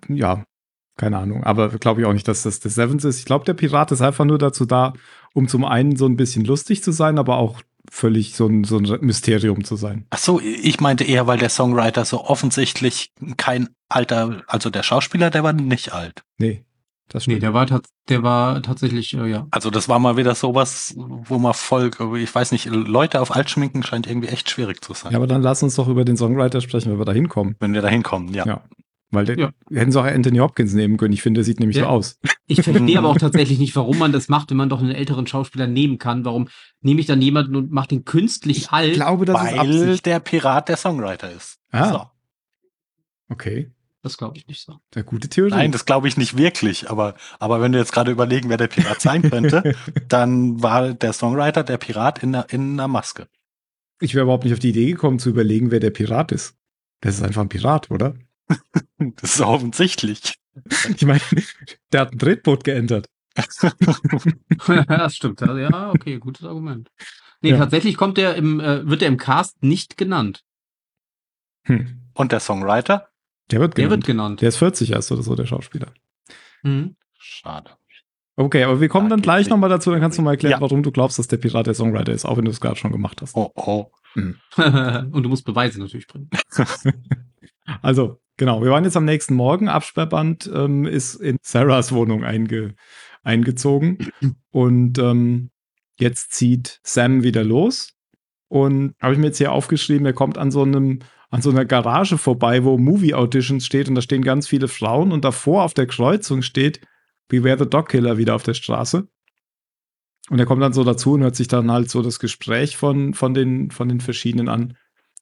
ja, 0.09 0.45
keine 0.97 1.19
Ahnung. 1.19 1.43
Aber 1.43 1.69
glaube 1.71 2.01
ich 2.01 2.07
auch 2.07 2.13
nicht, 2.13 2.29
dass 2.29 2.43
das 2.43 2.61
der 2.61 2.71
Sevens 2.71 3.05
ist. 3.05 3.19
Ich 3.19 3.25
glaube, 3.25 3.45
der 3.45 3.55
Pirat 3.55 3.91
ist 3.91 4.01
einfach 4.01 4.25
nur 4.25 4.39
dazu 4.39 4.67
da, 4.67 4.93
um 5.35 5.49
zum 5.49 5.65
einen 5.65 5.97
so 5.97 6.07
ein 6.07 6.17
bisschen 6.17 6.45
lustig 6.45 6.83
zu 6.83 6.93
sein, 6.93 7.19
aber 7.19 7.39
auch 7.39 7.61
völlig 7.91 8.35
so 8.35 8.47
ein, 8.47 8.65
so 8.65 8.79
ein 8.79 8.87
Mysterium 9.01 9.65
zu 9.65 9.77
sein. 9.77 10.07
Ach 10.11 10.19
so, 10.19 10.41
ich 10.41 10.81
meinte 10.81 11.05
eher, 11.05 11.27
weil 11.27 11.39
der 11.39 11.51
Songwriter 11.51 12.05
so 12.05 12.25
offensichtlich 12.25 13.13
kein 13.37 13.69
alter, 13.89 14.43
also 14.47 14.71
der 14.71 14.83
Schauspieler, 14.83 15.31
der 15.31 15.43
war 15.43 15.53
nicht 15.53 15.93
alt. 15.93 16.23
Nee. 16.39 16.65
Das 17.13 17.27
nee, 17.27 17.41
der 17.41 17.53
war, 17.53 17.67
der 18.09 18.23
war 18.23 18.63
tatsächlich, 18.63 19.15
äh, 19.15 19.27
ja. 19.29 19.49
Also 19.51 19.71
das 19.71 19.89
war 19.89 19.99
mal 19.99 20.17
wieder 20.17 20.37
sowas, 20.37 20.95
wo 20.97 21.39
man 21.39 21.55
voll, 21.55 21.91
ich 22.17 22.33
weiß 22.33 22.53
nicht, 22.53 22.67
Leute 22.67 23.21
auf 23.21 23.35
alt 23.35 23.51
schminken 23.51 23.83
scheint 23.83 24.07
irgendwie 24.07 24.29
echt 24.29 24.49
schwierig 24.49 24.85
zu 24.85 24.95
sein. 24.95 25.11
Ja, 25.11 25.19
aber 25.19 25.27
dann 25.27 25.43
lass 25.43 25.61
uns 25.65 25.75
doch 25.75 25.89
über 25.89 26.05
den 26.05 26.17
Songwriter 26.17 26.61
sprechen, 26.61 26.93
wenn 26.93 26.99
wir 26.99 27.05
da 27.05 27.13
hinkommen. 27.13 27.57
Wenn 27.59 27.75
wir 27.75 27.83
da 27.83 27.89
hinkommen, 27.89 28.33
ja. 28.33 28.47
ja. 28.47 28.63
Weil 29.13 29.39
ja. 29.39 29.51
hätten 29.73 29.91
sie 29.91 30.01
auch 30.01 30.05
Anthony 30.05 30.39
Hopkins 30.39 30.73
nehmen 30.73 30.97
können. 30.97 31.13
Ich 31.13 31.23
finde, 31.23 31.39
der 31.39 31.45
sieht 31.45 31.59
nämlich 31.59 31.77
ja. 31.77 31.85
so 31.85 31.89
aus. 31.89 32.19
Ich 32.47 32.63
verstehe 32.63 32.97
aber 32.97 33.09
auch 33.09 33.19
tatsächlich 33.19 33.59
nicht, 33.59 33.75
warum 33.75 33.99
man 33.99 34.13
das 34.13 34.29
macht, 34.29 34.51
wenn 34.51 34.57
man 34.57 34.69
doch 34.69 34.81
einen 34.81 34.93
älteren 34.93 35.27
Schauspieler 35.27 35.67
nehmen 35.67 35.99
kann. 35.99 36.25
Warum 36.25 36.49
nehme 36.81 37.01
ich 37.01 37.07
dann 37.07 37.21
jemanden 37.21 37.57
und 37.57 37.73
mache 37.73 37.89
den 37.89 38.05
künstlich 38.05 38.59
ich 38.59 38.71
alt? 38.71 38.93
Ich 38.93 38.95
glaube, 38.95 39.25
das 39.25 39.37
weil 39.37 39.55
ist 39.55 39.83
Absicht. 39.83 40.07
der 40.07 40.21
Pirat 40.21 40.69
der 40.69 40.77
Songwriter 40.77 41.31
ist. 41.33 41.59
Ah. 41.73 41.93
So. 41.93 42.07
Okay. 43.31 43.73
Das 44.03 44.17
glaube 44.17 44.39
ich 44.39 44.47
nicht 44.47 44.65
so. 44.65 44.77
Der 44.95 45.03
gute 45.03 45.29
Theorie. 45.29 45.51
Nein, 45.51 45.73
das 45.73 45.85
glaube 45.85 46.09
ich 46.09 46.17
nicht 46.17 46.37
wirklich. 46.37 46.89
Aber, 46.89 47.15
aber 47.39 47.61
wenn 47.61 47.73
du 47.73 47.79
jetzt 47.79 47.93
gerade 47.93 48.11
überlegen, 48.13 48.49
wer 48.49 48.57
der 48.57 48.69
Pirat 48.69 49.01
sein 49.01 49.23
könnte, 49.23 49.75
dann 50.09 50.63
war 50.63 50.95
der 50.95 51.13
Songwriter 51.13 51.65
der 51.65 51.79
Pirat 51.79 52.23
in, 52.23 52.35
in 52.49 52.73
einer 52.73 52.89
Maske. 52.89 53.27
Ich 54.01 54.15
wäre 54.15 54.23
überhaupt 54.23 54.45
nicht 54.45 54.55
auf 54.55 54.59
die 54.59 54.71
Idee 54.71 54.93
gekommen 54.93 55.19
zu 55.19 55.29
überlegen, 55.29 55.71
wer 55.71 55.81
der 55.81 55.91
Pirat 55.91 56.33
ist. 56.33 56.55
Das 57.01 57.17
ist 57.17 57.23
einfach 57.23 57.43
ein 57.43 57.49
Pirat, 57.51 57.91
oder? 57.91 58.15
Das 59.17 59.37
ist 59.37 59.41
offensichtlich. 59.41 60.35
Ich 60.95 61.07
meine, 61.07 61.21
der 61.91 62.01
hat 62.03 62.13
ein 62.13 62.19
Tretboot 62.19 62.65
geändert. 62.65 63.09
das 63.35 65.17
stimmt. 65.17 65.41
Ja, 65.41 65.91
okay, 65.91 66.19
gutes 66.19 66.45
Argument. 66.45 66.91
Nee, 67.41 67.51
ja. 67.51 67.57
tatsächlich 67.57 67.97
kommt 67.97 68.19
der 68.19 68.35
im, 68.35 68.61
äh, 68.61 68.87
wird 68.87 69.01
er 69.01 69.09
im 69.09 69.17
Cast 69.17 69.63
nicht 69.63 69.97
genannt. 69.97 70.43
Hm. 71.63 72.03
Und 72.13 72.33
der 72.33 72.41
Songwriter? 72.41 73.09
Der 73.51 73.61
wird 73.61 73.75
genannt. 73.75 73.91
Der 73.91 73.97
wird 73.97 74.07
genannt. 74.07 74.41
Der 74.43 74.49
ist 74.51 74.59
40 74.59 74.91
erst 74.91 75.11
oder 75.13 75.23
so, 75.23 75.35
der 75.35 75.47
Schauspieler. 75.47 75.93
Hm. 76.63 76.97
Schade. 77.19 77.71
Okay, 78.37 78.65
aber 78.65 78.81
wir 78.81 78.89
kommen 78.89 79.09
da 79.09 79.17
dann 79.17 79.23
gleich 79.23 79.49
nochmal 79.49 79.71
dazu, 79.71 79.91
dann 79.91 80.01
kannst 80.01 80.19
du 80.19 80.23
mal 80.23 80.33
erklären, 80.33 80.53
ja. 80.53 80.61
warum 80.61 80.83
du 80.83 80.91
glaubst, 80.91 81.19
dass 81.19 81.29
der 81.29 81.37
Pirat 81.37 81.67
der 81.67 81.75
Songwriter 81.75 82.13
ist, 82.13 82.25
auch 82.25 82.37
wenn 82.37 82.45
du 82.45 82.51
es 82.51 82.61
gerade 82.61 82.77
schon 82.77 82.93
gemacht 82.93 83.21
hast. 83.23 83.37
Oh, 83.37 83.53
oh. 83.55 83.87
Mhm. 84.15 84.37
Und 85.13 85.23
du 85.23 85.29
musst 85.29 85.45
Beweise 85.45 85.81
natürlich 85.81 86.07
bringen. 86.07 86.31
Also, 87.83 88.21
genau, 88.41 88.63
wir 88.63 88.71
waren 88.71 88.85
jetzt 88.85 88.97
am 88.97 89.05
nächsten 89.05 89.35
Morgen. 89.35 89.69
Absperrband 89.69 90.51
ähm, 90.53 90.87
ist 90.87 91.17
in 91.17 91.37
Sarahs 91.43 91.93
Wohnung 91.93 92.25
einge 92.25 92.75
eingezogen. 93.23 93.99
Und 94.51 94.99
ähm, 94.99 95.51
jetzt 95.99 96.33
zieht 96.33 96.81
Sam 96.83 97.23
wieder 97.23 97.45
los. 97.45 97.93
Und 98.49 98.95
habe 98.99 99.13
ich 99.13 99.19
mir 99.21 99.27
jetzt 99.27 99.39
hier 99.39 99.53
aufgeschrieben, 99.53 100.07
er 100.07 100.15
kommt 100.15 100.39
an 100.39 100.51
so 100.51 100.63
einem 100.63 101.01
an 101.29 101.43
so 101.43 101.51
einer 101.51 101.65
Garage 101.65 102.19
vorbei, 102.19 102.65
wo 102.65 102.77
Movie 102.77 103.15
Auditions 103.15 103.65
steht 103.65 103.89
und 103.89 103.95
da 103.95 104.01
stehen 104.01 104.23
ganz 104.23 104.49
viele 104.49 104.67
Frauen 104.67 105.13
und 105.13 105.25
davor 105.25 105.63
auf 105.63 105.75
der 105.75 105.87
Kreuzung 105.87 106.43
steht 106.43 106.81
Beware 107.29 107.59
the 107.59 107.71
Dog 107.71 107.91
Killer 107.91 108.19
wieder 108.19 108.35
auf 108.35 108.43
der 108.43 108.55
Straße. 108.55 109.07
Und 110.31 110.39
er 110.39 110.47
kommt 110.47 110.63
dann 110.63 110.73
so 110.73 110.83
dazu 110.83 111.13
und 111.13 111.23
hört 111.23 111.37
sich 111.37 111.47
dann 111.47 111.71
halt 111.71 111.89
so 111.89 112.03
das 112.03 112.19
Gespräch 112.19 112.77
von, 112.77 113.15
von, 113.15 113.35
den, 113.35 113.71
von 113.71 113.89
den 113.89 114.01
verschiedenen 114.01 114.49
an. 114.49 114.77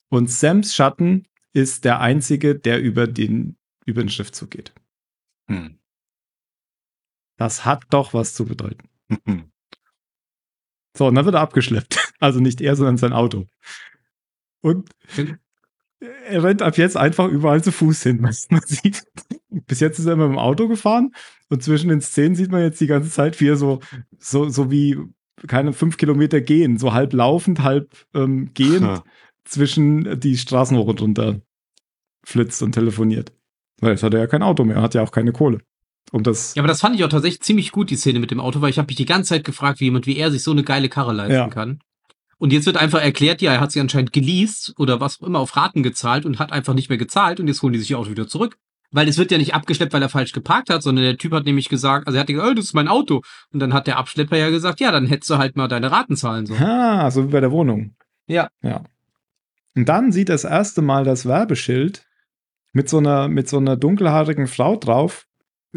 Und 0.08 0.30
Sams 0.30 0.74
Schatten 0.74 1.26
ist 1.58 1.84
der 1.84 2.00
einzige, 2.00 2.54
der 2.54 2.80
über 2.80 3.06
den, 3.06 3.56
über 3.84 4.02
den 4.02 4.08
Schriftzug 4.08 4.50
geht. 4.50 4.72
Hm. 5.48 5.78
Das 7.36 7.64
hat 7.64 7.84
doch 7.90 8.14
was 8.14 8.34
zu 8.34 8.44
bedeuten. 8.44 8.88
so, 10.96 11.06
und 11.06 11.14
dann 11.14 11.24
wird 11.24 11.34
er 11.34 11.40
abgeschleppt. 11.42 12.04
Also 12.20 12.40
nicht 12.40 12.60
er, 12.60 12.74
sondern 12.74 12.96
sein 12.96 13.12
Auto. 13.12 13.46
Und 14.60 14.90
er 16.00 16.42
rennt 16.42 16.62
ab 16.62 16.76
jetzt 16.76 16.96
einfach 16.96 17.28
überall 17.28 17.62
zu 17.62 17.70
Fuß 17.70 18.02
hin. 18.02 18.20
Man 18.20 18.32
sieht, 18.32 19.04
bis 19.48 19.78
jetzt 19.78 20.00
ist 20.00 20.06
er 20.06 20.14
immer 20.14 20.26
im 20.26 20.36
Auto 20.36 20.66
gefahren 20.66 21.12
und 21.48 21.62
zwischen 21.62 21.90
den 21.90 22.00
Szenen 22.00 22.34
sieht 22.34 22.50
man 22.50 22.62
jetzt 22.62 22.80
die 22.80 22.88
ganze 22.88 23.08
Zeit, 23.08 23.40
wie 23.40 23.46
er 23.46 23.56
so, 23.56 23.78
so, 24.18 24.48
so 24.48 24.72
wie 24.72 24.98
keine 25.46 25.72
fünf 25.72 25.96
Kilometer 25.96 26.40
gehen, 26.40 26.76
so 26.76 26.92
halb 26.92 27.12
laufend, 27.12 27.62
halb 27.62 27.94
ähm, 28.14 28.50
gehend 28.52 29.04
zwischen 29.44 30.18
die 30.18 30.36
Straßen 30.36 30.76
hoch 30.76 30.88
und 30.88 31.00
runter 31.00 31.40
flitzt 32.24 32.62
und 32.62 32.72
telefoniert. 32.72 33.32
Weil 33.80 33.92
jetzt 33.92 34.02
hat 34.02 34.14
er 34.14 34.20
ja 34.20 34.26
kein 34.26 34.42
Auto 34.42 34.64
mehr, 34.64 34.82
hat 34.82 34.94
ja 34.94 35.02
auch 35.02 35.12
keine 35.12 35.32
Kohle. 35.32 35.60
Um 36.10 36.22
das 36.22 36.54
ja, 36.54 36.62
aber 36.62 36.68
das 36.68 36.80
fand 36.80 36.96
ich 36.96 37.04
auch 37.04 37.08
tatsächlich 37.08 37.42
ziemlich 37.42 37.70
gut, 37.70 37.90
die 37.90 37.96
Szene 37.96 38.18
mit 38.18 38.30
dem 38.30 38.40
Auto, 38.40 38.60
weil 38.60 38.70
ich 38.70 38.78
habe 38.78 38.86
mich 38.86 38.96
die 38.96 39.04
ganze 39.04 39.30
Zeit 39.30 39.44
gefragt, 39.44 39.80
wie 39.80 39.84
jemand 39.84 40.06
wie 40.06 40.16
er 40.16 40.30
sich 40.30 40.42
so 40.42 40.52
eine 40.52 40.64
geile 40.64 40.88
Karre 40.88 41.12
leisten 41.12 41.34
ja. 41.34 41.48
kann. 41.48 41.80
Und 42.38 42.52
jetzt 42.52 42.66
wird 42.66 42.76
einfach 42.76 43.02
erklärt, 43.02 43.42
ja, 43.42 43.52
er 43.52 43.60
hat 43.60 43.72
sie 43.72 43.80
anscheinend 43.80 44.12
geleast 44.12 44.72
oder 44.78 45.00
was 45.00 45.20
auch 45.20 45.26
immer 45.26 45.40
auf 45.40 45.56
Raten 45.56 45.82
gezahlt 45.82 46.24
und 46.24 46.38
hat 46.38 46.52
einfach 46.52 46.74
nicht 46.74 46.88
mehr 46.88 46.98
gezahlt 46.98 47.40
und 47.40 47.48
jetzt 47.48 47.62
holen 47.62 47.72
die 47.72 47.78
sich 47.78 47.90
ihr 47.90 47.98
Auto 47.98 48.10
wieder 48.10 48.28
zurück. 48.28 48.56
Weil 48.90 49.08
es 49.08 49.18
wird 49.18 49.30
ja 49.30 49.36
nicht 49.36 49.54
abgeschleppt, 49.54 49.92
weil 49.92 50.00
er 50.00 50.08
falsch 50.08 50.32
geparkt 50.32 50.70
hat, 50.70 50.82
sondern 50.82 51.04
der 51.04 51.18
Typ 51.18 51.32
hat 51.32 51.44
nämlich 51.44 51.68
gesagt, 51.68 52.06
also 52.06 52.16
er 52.16 52.20
hat 52.20 52.28
gesagt, 52.28 52.48
oh, 52.48 52.54
das 52.54 52.66
ist 52.66 52.74
mein 52.74 52.88
Auto. 52.88 53.20
Und 53.52 53.60
dann 53.60 53.74
hat 53.74 53.86
der 53.86 53.98
Abschlepper 53.98 54.38
ja 54.38 54.48
gesagt, 54.48 54.80
ja, 54.80 54.90
dann 54.90 55.06
hättest 55.06 55.28
du 55.28 55.36
halt 55.36 55.56
mal 55.56 55.68
deine 55.68 55.90
Raten 55.90 56.16
zahlen 56.16 56.46
sollen. 56.46 56.62
Ah, 56.62 57.10
so 57.10 57.24
wie 57.24 57.32
bei 57.32 57.40
der 57.40 57.50
Wohnung. 57.50 57.96
Ja. 58.26 58.48
Ja. 58.62 58.84
Und 59.74 59.88
dann 59.90 60.10
sieht 60.10 60.30
er 60.30 60.34
das 60.34 60.44
erste 60.44 60.80
Mal 60.80 61.04
das 61.04 61.26
Werbeschild 61.26 62.07
mit 62.72 62.88
so 62.88 62.98
einer, 62.98 63.28
mit 63.28 63.48
so 63.48 63.58
einer 63.58 63.76
dunkelhaarigen 63.76 64.46
Frau 64.46 64.76
drauf. 64.76 65.26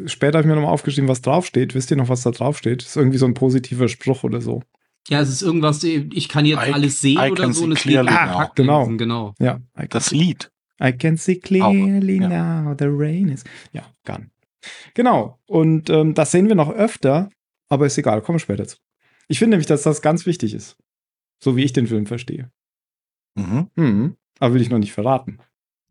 Später 0.05 0.37
habe 0.37 0.47
ich 0.47 0.49
mir 0.49 0.55
nochmal 0.55 0.73
aufgeschrieben, 0.73 1.09
was 1.09 1.21
draufsteht. 1.21 1.75
Wisst 1.75 1.91
ihr 1.91 1.97
noch, 1.97 2.09
was 2.09 2.21
da 2.21 2.31
draufsteht? 2.31 2.83
ist 2.83 2.95
irgendwie 2.95 3.17
so 3.17 3.25
ein 3.25 3.33
positiver 3.33 3.87
Spruch 3.87 4.23
oder 4.23 4.41
so. 4.41 4.61
Ja, 5.09 5.19
es 5.19 5.29
ist 5.29 5.41
irgendwas, 5.41 5.83
ich 5.83 6.29
kann 6.29 6.45
jetzt 6.45 6.67
I, 6.67 6.73
alles 6.73 7.01
sehen 7.01 7.19
I 7.19 7.31
oder 7.31 7.51
so. 7.51 7.63
Und 7.63 7.73
es 7.73 7.83
geht 7.83 7.97
ah, 7.97 8.51
genau. 8.55 8.87
genau. 8.87 9.33
Ja, 9.39 9.59
das 9.89 10.11
Lied. 10.11 10.51
I 10.81 10.91
can 10.93 11.17
see 11.17 11.35
clearly 11.35 12.17
Auch, 12.25 12.29
ja. 12.29 12.61
now 12.61 12.75
the 12.77 12.85
rain 12.87 13.29
is. 13.29 13.43
Ja, 13.71 13.83
Gun. 14.05 14.31
Genau. 14.93 15.39
Und 15.45 15.89
ähm, 15.89 16.13
das 16.13 16.31
sehen 16.31 16.47
wir 16.47 16.55
noch 16.55 16.69
öfter, 16.71 17.29
aber 17.69 17.85
ist 17.85 17.97
egal, 17.97 18.21
kommen 18.21 18.35
wir 18.35 18.39
später 18.39 18.67
zu. 18.67 18.77
Ich 19.27 19.39
finde 19.39 19.55
nämlich, 19.55 19.67
dass 19.67 19.83
das 19.83 20.01
ganz 20.01 20.25
wichtig 20.25 20.53
ist. 20.53 20.77
So 21.39 21.55
wie 21.55 21.63
ich 21.63 21.73
den 21.73 21.87
Film 21.87 22.05
verstehe. 22.05 22.51
Mhm. 23.35 23.69
Mhm. 23.75 24.15
Aber 24.39 24.53
will 24.53 24.61
ich 24.61 24.69
noch 24.69 24.79
nicht 24.79 24.91
verraten. 24.91 25.39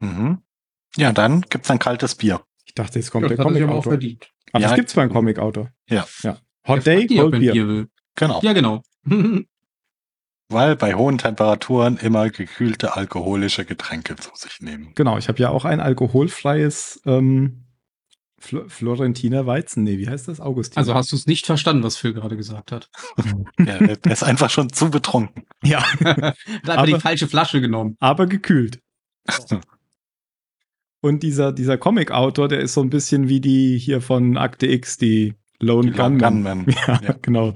Mhm. 0.00 0.38
Ja, 0.96 1.12
dann 1.12 1.42
gibt 1.42 1.64
es 1.64 1.70
ein 1.70 1.78
kaltes 1.78 2.14
Bier. 2.14 2.40
Ich 2.64 2.74
dachte, 2.74 2.98
jetzt 2.98 3.10
kommt 3.10 3.22
ja, 3.22 3.28
der 3.28 3.44
Comic-Autor. 3.44 3.94
Aber 3.94 4.02
ja, 4.62 4.68
das 4.68 4.74
gibt's 4.74 4.94
beim 4.94 5.10
Comic-Autor. 5.10 5.70
Ja. 5.88 6.06
ja. 6.22 6.38
Hot 6.66 6.86
Day, 6.86 7.06
Cold 7.06 7.38
Bier. 7.38 7.52
Bier 7.52 7.86
genau. 8.16 8.40
Ja, 8.42 8.52
genau. 8.52 8.82
Weil 10.48 10.74
bei 10.74 10.94
hohen 10.94 11.18
Temperaturen 11.18 11.96
immer 11.96 12.28
gekühlte 12.28 12.96
alkoholische 12.96 13.64
Getränke 13.64 14.16
zu 14.16 14.30
sich 14.34 14.60
nehmen. 14.60 14.92
Genau, 14.96 15.16
ich 15.16 15.28
habe 15.28 15.38
ja 15.38 15.50
auch 15.50 15.64
ein 15.64 15.78
alkoholfreies 15.78 17.00
ähm, 17.06 17.66
Fl 18.40 18.68
Florentiner 18.68 19.46
Weizen. 19.46 19.84
Nee, 19.84 19.98
wie 19.98 20.08
heißt 20.08 20.26
das? 20.26 20.40
Augustin. 20.40 20.78
Also 20.78 20.94
hast 20.94 21.12
du 21.12 21.16
es 21.16 21.26
nicht 21.26 21.46
verstanden, 21.46 21.84
was 21.84 21.96
Phil 21.96 22.14
gerade 22.14 22.36
gesagt 22.36 22.72
hat. 22.72 22.90
ja, 23.58 23.78
der 23.78 24.12
ist 24.12 24.24
einfach 24.24 24.50
schon 24.50 24.72
zu 24.72 24.90
betrunken. 24.90 25.44
Ja. 25.62 25.84
da 26.00 26.34
hat 26.34 26.34
er 26.66 26.86
die 26.86 27.00
falsche 27.00 27.28
Flasche 27.28 27.60
genommen. 27.60 27.96
Aber 28.00 28.26
gekühlt. 28.26 28.80
Und 31.00 31.22
dieser, 31.22 31.52
dieser 31.52 31.78
Comic-Autor, 31.78 32.48
der 32.48 32.60
ist 32.60 32.74
so 32.74 32.82
ein 32.82 32.90
bisschen 32.90 33.28
wie 33.28 33.40
die 33.40 33.78
hier 33.78 34.00
von 34.00 34.36
Akte 34.36 34.66
X, 34.66 34.98
die 34.98 35.34
Lone 35.58 35.90
die 35.90 35.96
Gunman. 35.96 36.44
Gunman. 36.44 36.66
Ja, 36.86 37.00
ja, 37.02 37.14
genau. 37.20 37.54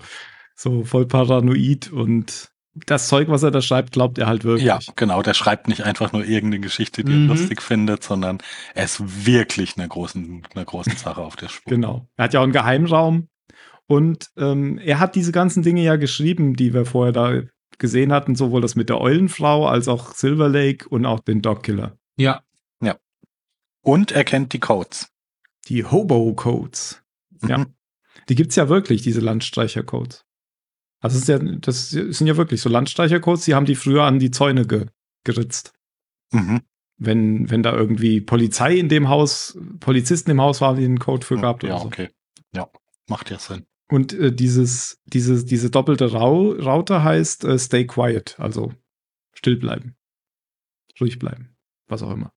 So 0.55 0.85
voll 0.85 1.07
paranoid 1.07 1.91
und 1.91 2.51
das 2.87 3.09
Zeug, 3.09 3.29
was 3.29 3.43
er 3.43 3.51
da 3.51 3.61
schreibt, 3.61 3.93
glaubt 3.93 4.19
er 4.19 4.27
halt 4.27 4.45
wirklich. 4.45 4.67
Ja, 4.67 4.79
genau. 4.97 5.23
Der 5.23 5.35
schreibt 5.35 5.69
nicht 5.69 5.85
einfach 5.85 6.13
nur 6.13 6.25
irgendeine 6.25 6.61
Geschichte, 6.61 7.05
die 7.05 7.13
mhm. 7.13 7.29
er 7.31 7.37
lustig 7.37 7.63
findet, 7.63 8.03
sondern 8.03 8.39
er 8.75 8.85
ist 8.85 9.27
wirklich 9.27 9.77
eine 9.77 9.87
großen, 9.87 10.43
eine 10.55 10.65
großen 10.65 10.97
Sache 10.97 11.21
auf 11.21 11.37
der 11.37 11.49
Spur. 11.49 11.71
Genau. 11.71 12.09
Er 12.17 12.25
hat 12.25 12.35
ja 12.35 12.41
auch 12.41 12.45
einen 12.45 12.53
Geheimraum 12.53 13.29
und 13.87 14.31
ähm, 14.37 14.79
er 14.79 14.99
hat 14.99 15.15
diese 15.15 15.33
ganzen 15.33 15.63
Dinge 15.63 15.83
ja 15.83 15.97
geschrieben, 15.97 16.55
die 16.55 16.75
wir 16.75 16.85
vorher 16.85 17.13
da 17.13 17.43
gesehen 17.79 18.13
hatten, 18.13 18.35
sowohl 18.35 18.61
das 18.61 18.77
mit 18.77 18.89
der 18.89 19.01
Eulenfrau 19.01 19.67
als 19.67 19.89
auch 19.89 20.13
Silver 20.13 20.49
Lake 20.49 20.89
und 20.89 21.07
auch 21.07 21.21
den 21.21 21.43
Dogkiller. 21.43 21.97
Ja. 22.17 22.43
Ja. 23.85 23.93
Und 23.93 24.13
er 24.13 24.25
kennt 24.25 24.53
die 24.53 24.61
Codes. 24.61 25.11
Die 25.69 25.85
Hobo-Codes. 25.85 27.03
Mhm. 27.41 27.49
Ja. 27.49 27.67
Die 28.29 28.35
gibt's 28.35 28.57
ja 28.57 28.69
wirklich, 28.69 29.03
diese 29.03 29.21
Landstreicher-Codes. 29.21 30.25
Also 31.05 31.19
das, 31.19 31.29
ja, 31.29 31.39
das 31.39 31.91
sind 31.91 32.27
ja 32.27 32.39
wirklich 32.39 32.63
so 32.63 32.71
Landstreichercodes, 32.71 33.45
die 33.45 33.55
haben 33.55 33.67
die 33.67 33.75
früher 33.75 34.05
an 34.05 34.19
die 34.19 34.31
Zäune 34.31 34.67
ge 34.67 34.87
geritzt. 35.23 35.75
Mhm. 36.33 36.63
Wenn, 36.97 37.51
wenn 37.51 37.63
da 37.63 37.75
irgendwie 37.75 38.23
Polizei 38.23 38.79
in 38.79 38.89
dem 38.89 39.11
Haus, 39.11 39.59
Polizisten 39.81 40.31
im 40.31 40.41
Haus 40.41 40.63
waren, 40.63 40.77
die 40.77 40.85
einen 40.85 40.99
Code 40.99 41.27
für 41.27 41.37
gehabt 41.37 41.63
ja, 41.63 41.71
oder 41.75 41.81
so. 41.81 41.87
okay. 41.89 42.09
Ja, 42.55 42.71
macht 43.07 43.31
ja 43.31 43.39
Sinn. 43.39 43.67
Und 43.91 44.15
äh, 44.15 44.33
dieses, 44.33 44.99
dieses, 45.05 45.45
diese 45.45 45.71
doppelte 45.71 46.11
Rau 46.13 46.53
Raute 46.53 47.03
heißt 47.05 47.45
äh, 47.45 47.59
Stay 47.59 47.87
Quiet, 47.87 48.37
also 48.39 48.73
still 49.35 49.57
bleiben. 49.57 49.97
Ruhig 50.99 51.19
bleiben. 51.19 51.55
Was 51.87 52.03
auch 52.03 52.13
immer. 52.13 52.33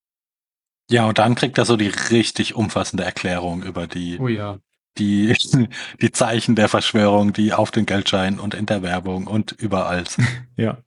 Ja, 0.89 1.05
und 1.05 1.17
dann 1.17 1.35
kriegt 1.35 1.57
er 1.57 1.65
so 1.65 1.75
die 1.75 1.89
richtig 1.89 2.55
umfassende 2.55 3.03
Erklärung 3.03 3.61
über 3.63 3.88
die, 3.88 4.19
oh 4.19 4.27
ja 4.27 4.59
die, 4.97 5.35
die 6.01 6.11
Zeichen 6.11 6.55
der 6.55 6.69
Verschwörung, 6.69 7.33
die 7.33 7.53
auf 7.53 7.71
den 7.71 7.85
Geldscheinen 7.85 8.39
und 8.39 8.53
in 8.53 8.65
der 8.65 8.81
Werbung 8.81 9.27
und 9.27 9.51
überall 9.53 10.07
sind. 10.07 10.27
Ja. 10.57 10.79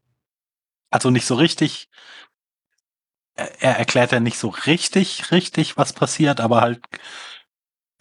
Also 0.90 1.11
nicht 1.11 1.26
so 1.26 1.36
richtig, 1.36 1.88
er 3.36 3.78
erklärt 3.78 4.11
ja 4.11 4.18
nicht 4.18 4.36
so 4.36 4.48
richtig, 4.48 5.30
richtig, 5.30 5.76
was 5.76 5.92
passiert, 5.92 6.40
aber 6.40 6.61
halt, 6.61 6.80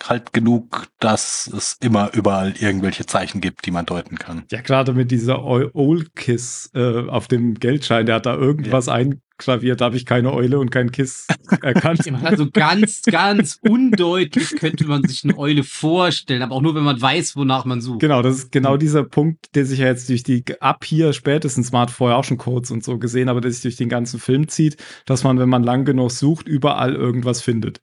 halt 0.08 0.34
genug, 0.34 0.88
dass 1.00 1.48
es 1.48 1.78
immer 1.82 2.14
überall 2.14 2.54
irgendwelche 2.60 3.06
Zeichen 3.06 3.42
gibt, 3.42 3.66
die 3.66 3.72
man 3.72 3.86
deuten 3.86 4.18
kann. 4.18 4.44
Ja, 4.52 4.62
gerade 4.62 4.94
mit 4.94 5.12
dieser 5.12 5.44
Old 5.44 6.16
Kiss 6.16 6.72
äh, 6.74 7.08
auf 7.08 7.28
dem 7.28 7.56
Geldschein, 7.56 8.06
der 8.06 8.16
hat 8.16 8.26
da 8.26 8.36
irgendwas 8.36 8.86
ja. 8.88 8.94
ein, 8.94 9.22
klaviert, 9.40 9.82
habe 9.82 9.96
ich 9.96 10.06
keine 10.06 10.34
Eule 10.34 10.60
und 10.60 10.70
kein 10.70 10.92
Kiss 10.92 11.26
erkannt. 11.62 12.02
also 12.24 12.50
ganz, 12.52 13.02
ganz 13.04 13.58
undeutlich 13.68 14.50
könnte 14.58 14.86
man 14.86 15.04
sich 15.04 15.24
eine 15.24 15.38
Eule 15.38 15.64
vorstellen, 15.64 16.44
aber 16.44 16.56
auch 16.56 16.62
nur, 16.62 16.76
wenn 16.76 16.84
man 16.84 17.02
weiß, 17.02 17.36
wonach 17.36 17.66
man 17.66 17.82
sucht. 17.82 18.02
Genau, 18.02 18.22
das 18.22 18.38
ist 18.38 18.52
genau 18.52 18.78
dieser 18.78 19.04
Punkt, 19.04 19.56
der 19.56 19.66
sich 19.66 19.80
ja 19.80 19.88
jetzt 19.88 20.10
durch 20.10 20.24
die, 20.24 20.44
ab 20.60 20.86
hier 20.86 21.14
spätestens, 21.14 21.72
man 21.72 21.84
hat 21.84 21.92
vorher 21.92 22.18
auch 22.18 22.24
schon 22.24 22.38
Codes 22.38 22.70
und 22.70 22.84
so 22.84 23.00
gesehen, 23.00 23.30
aber 23.30 23.42
der 23.42 23.52
sich 23.52 23.62
durch 23.62 23.78
den 23.78 23.90
ganzen 23.90 24.20
Film 24.20 24.48
zieht, 24.48 24.78
dass 25.06 25.24
man, 25.24 25.40
wenn 25.40 25.50
man 25.50 25.64
lang 25.64 25.86
genug 25.86 26.12
sucht, 26.12 26.48
überall 26.48 26.94
irgendwas 26.94 27.42
findet. 27.42 27.82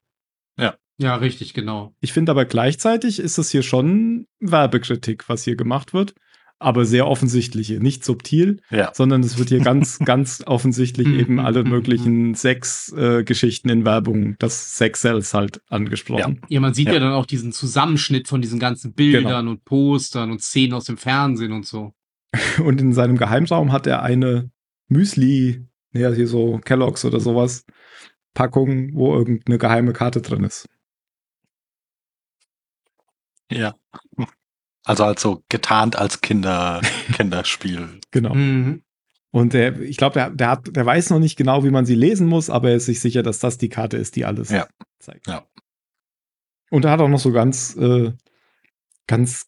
Ja. 0.59 0.75
Ja, 0.99 1.17
richtig, 1.17 1.53
genau. 1.53 1.95
Ich 2.01 2.13
finde 2.13 2.33
aber 2.33 2.47
gleichzeitig 2.47 3.19
ist 3.19 3.39
das 3.39 3.51
hier 3.51 3.63
schon 3.63 4.27
Werbekritik, 4.41 5.29
was 5.29 5.45
hier 5.45 5.57
gemacht 5.57 5.93
wird 5.93 6.15
aber 6.59 6.87
sehr 6.87 7.07
offensichtliche, 7.07 7.81
nicht 7.81 8.05
subtil, 8.05 8.61
ja. 8.71 8.91
sondern 8.95 9.23
es 9.23 9.39
wird 9.39 9.51
hier 9.51 9.61
ganz, 9.61 9.99
ganz 10.05 10.43
offensichtlich 10.47 11.07
Mhm, 11.07 11.21
eben 11.21 11.41
alle 11.41 11.63
mhm, 11.63 11.71
möglichen 11.71 12.35
Sex-Geschichten 12.35 13.69
äh, 13.69 13.73
in 13.73 13.85
Werbung, 13.85 14.37
das 14.39 14.79
Sex-Cells 14.79 15.35
halt 15.35 15.61
angesprochen. 15.69 16.41
Ja, 16.49 16.61
man 16.61 16.75
sieht 16.75 16.89
ja. 16.89 16.95
ja. 16.95 17.01
dann 17.01 17.13
auch 17.13 17.27
diesen 17.27 17.53
Zusammenschnitt 17.53 18.29
von 18.29 18.41
diesen 18.41 18.59
ganzen 18.59 18.95
Bildern 18.95 19.25
genau. 19.25 19.51
und 19.51 19.65
Postern 19.65 20.31
und 20.31 20.43
Szenen 20.43 20.73
aus 20.73 20.85
dem 20.85 20.97
Fernsehen 20.97 21.53
und 21.53 21.67
so. 21.67 21.93
Und 22.63 22.81
in 22.81 22.93
seinem 22.93 23.17
Geheimraum 23.17 23.73
hat 23.73 23.87
er 23.87 24.03
eine 24.03 24.51
Müsli, 24.89 25.65
ja, 25.95 26.11
hier 26.11 26.27
so 26.27 26.59
Kelloggs 26.59 27.05
oder 27.05 27.19
sowas, 27.19 27.65
Packung, 28.35 28.91
wo 28.93 29.15
irgendeine 29.15 29.57
geheime 29.57 29.93
Karte 29.95 30.21
drin 30.21 30.45
ist. 30.45 30.69
Ja. 33.51 33.75
Also 34.85 35.05
also 35.05 35.43
getarnt 35.49 35.97
als 35.97 36.21
Kinder, 36.21 36.81
Kinderspiel. 37.13 38.01
genau. 38.11 38.35
Mhm. 38.35 38.83
Und 39.31 39.53
der, 39.53 39.81
ich 39.81 39.97
glaube, 39.99 40.15
der, 40.15 40.31
der, 40.31 40.49
hat, 40.49 40.75
der 40.75 40.87
weiß 40.87 41.11
noch 41.11 41.19
nicht 41.19 41.37
genau, 41.37 41.63
wie 41.65 41.71
man 41.71 41.85
sie 41.85 41.95
lesen 41.95 42.27
muss, 42.27 42.49
aber 42.49 42.71
er 42.71 42.77
ist 42.77 42.87
sich 42.87 43.01
sicher, 43.01 43.23
dass 43.23 43.39
das 43.39 43.59
die 43.59 43.69
Karte 43.69 43.97
ist, 43.97 44.17
die 44.17 44.25
alles 44.25 44.51
ja. 44.51 44.67
zeigt. 44.99 45.27
Ja. 45.27 45.45
Und 46.71 46.85
er 46.85 46.93
hat 46.93 47.01
auch 47.01 47.09
noch 47.09 47.19
so 47.19 47.33
ganz, 47.33 47.77
äh, 47.77 48.13
ganz, 49.07 49.47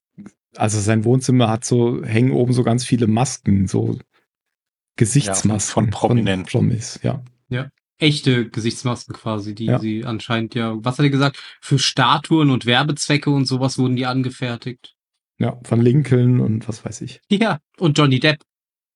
also 0.57 0.79
sein 0.79 1.05
Wohnzimmer 1.05 1.49
hat 1.49 1.65
so, 1.65 2.05
hängen 2.05 2.33
oben 2.33 2.53
so 2.53 2.65
ganz 2.65 2.85
viele 2.85 3.07
Masken, 3.07 3.67
so 3.67 3.99
Gesichtsmasken. 4.97 5.51
Ja, 5.51 5.59
von, 5.59 5.85
von 5.85 5.91
Prominenten. 5.91 6.51
Von 6.51 6.69
Promis, 6.69 7.01
ja. 7.03 7.23
Ja. 7.49 7.71
Echte 7.99 8.49
Gesichtsmasken 8.49 9.15
quasi, 9.15 9.55
die 9.55 9.67
ja. 9.67 9.79
sie 9.79 10.05
anscheinend 10.05 10.55
ja, 10.55 10.77
was 10.85 10.99
hat 10.99 11.05
er 11.05 11.11
gesagt, 11.11 11.39
für 11.61 11.79
Statuen 11.79 12.51
und 12.51 12.65
Werbezwecke 12.65 13.31
und 13.31 13.47
sowas 13.47 13.79
wurden 13.79 13.97
die 13.97 14.07
angefertigt. 14.07 14.95
Ja, 15.39 15.59
von 15.65 15.81
Lincoln 15.81 16.41
und 16.41 16.69
was 16.69 16.85
weiß 16.85 17.01
ich. 17.03 17.21
Ja, 17.31 17.59
und 17.79 17.99
Johnny 17.99 18.21
Depp. 18.21 18.43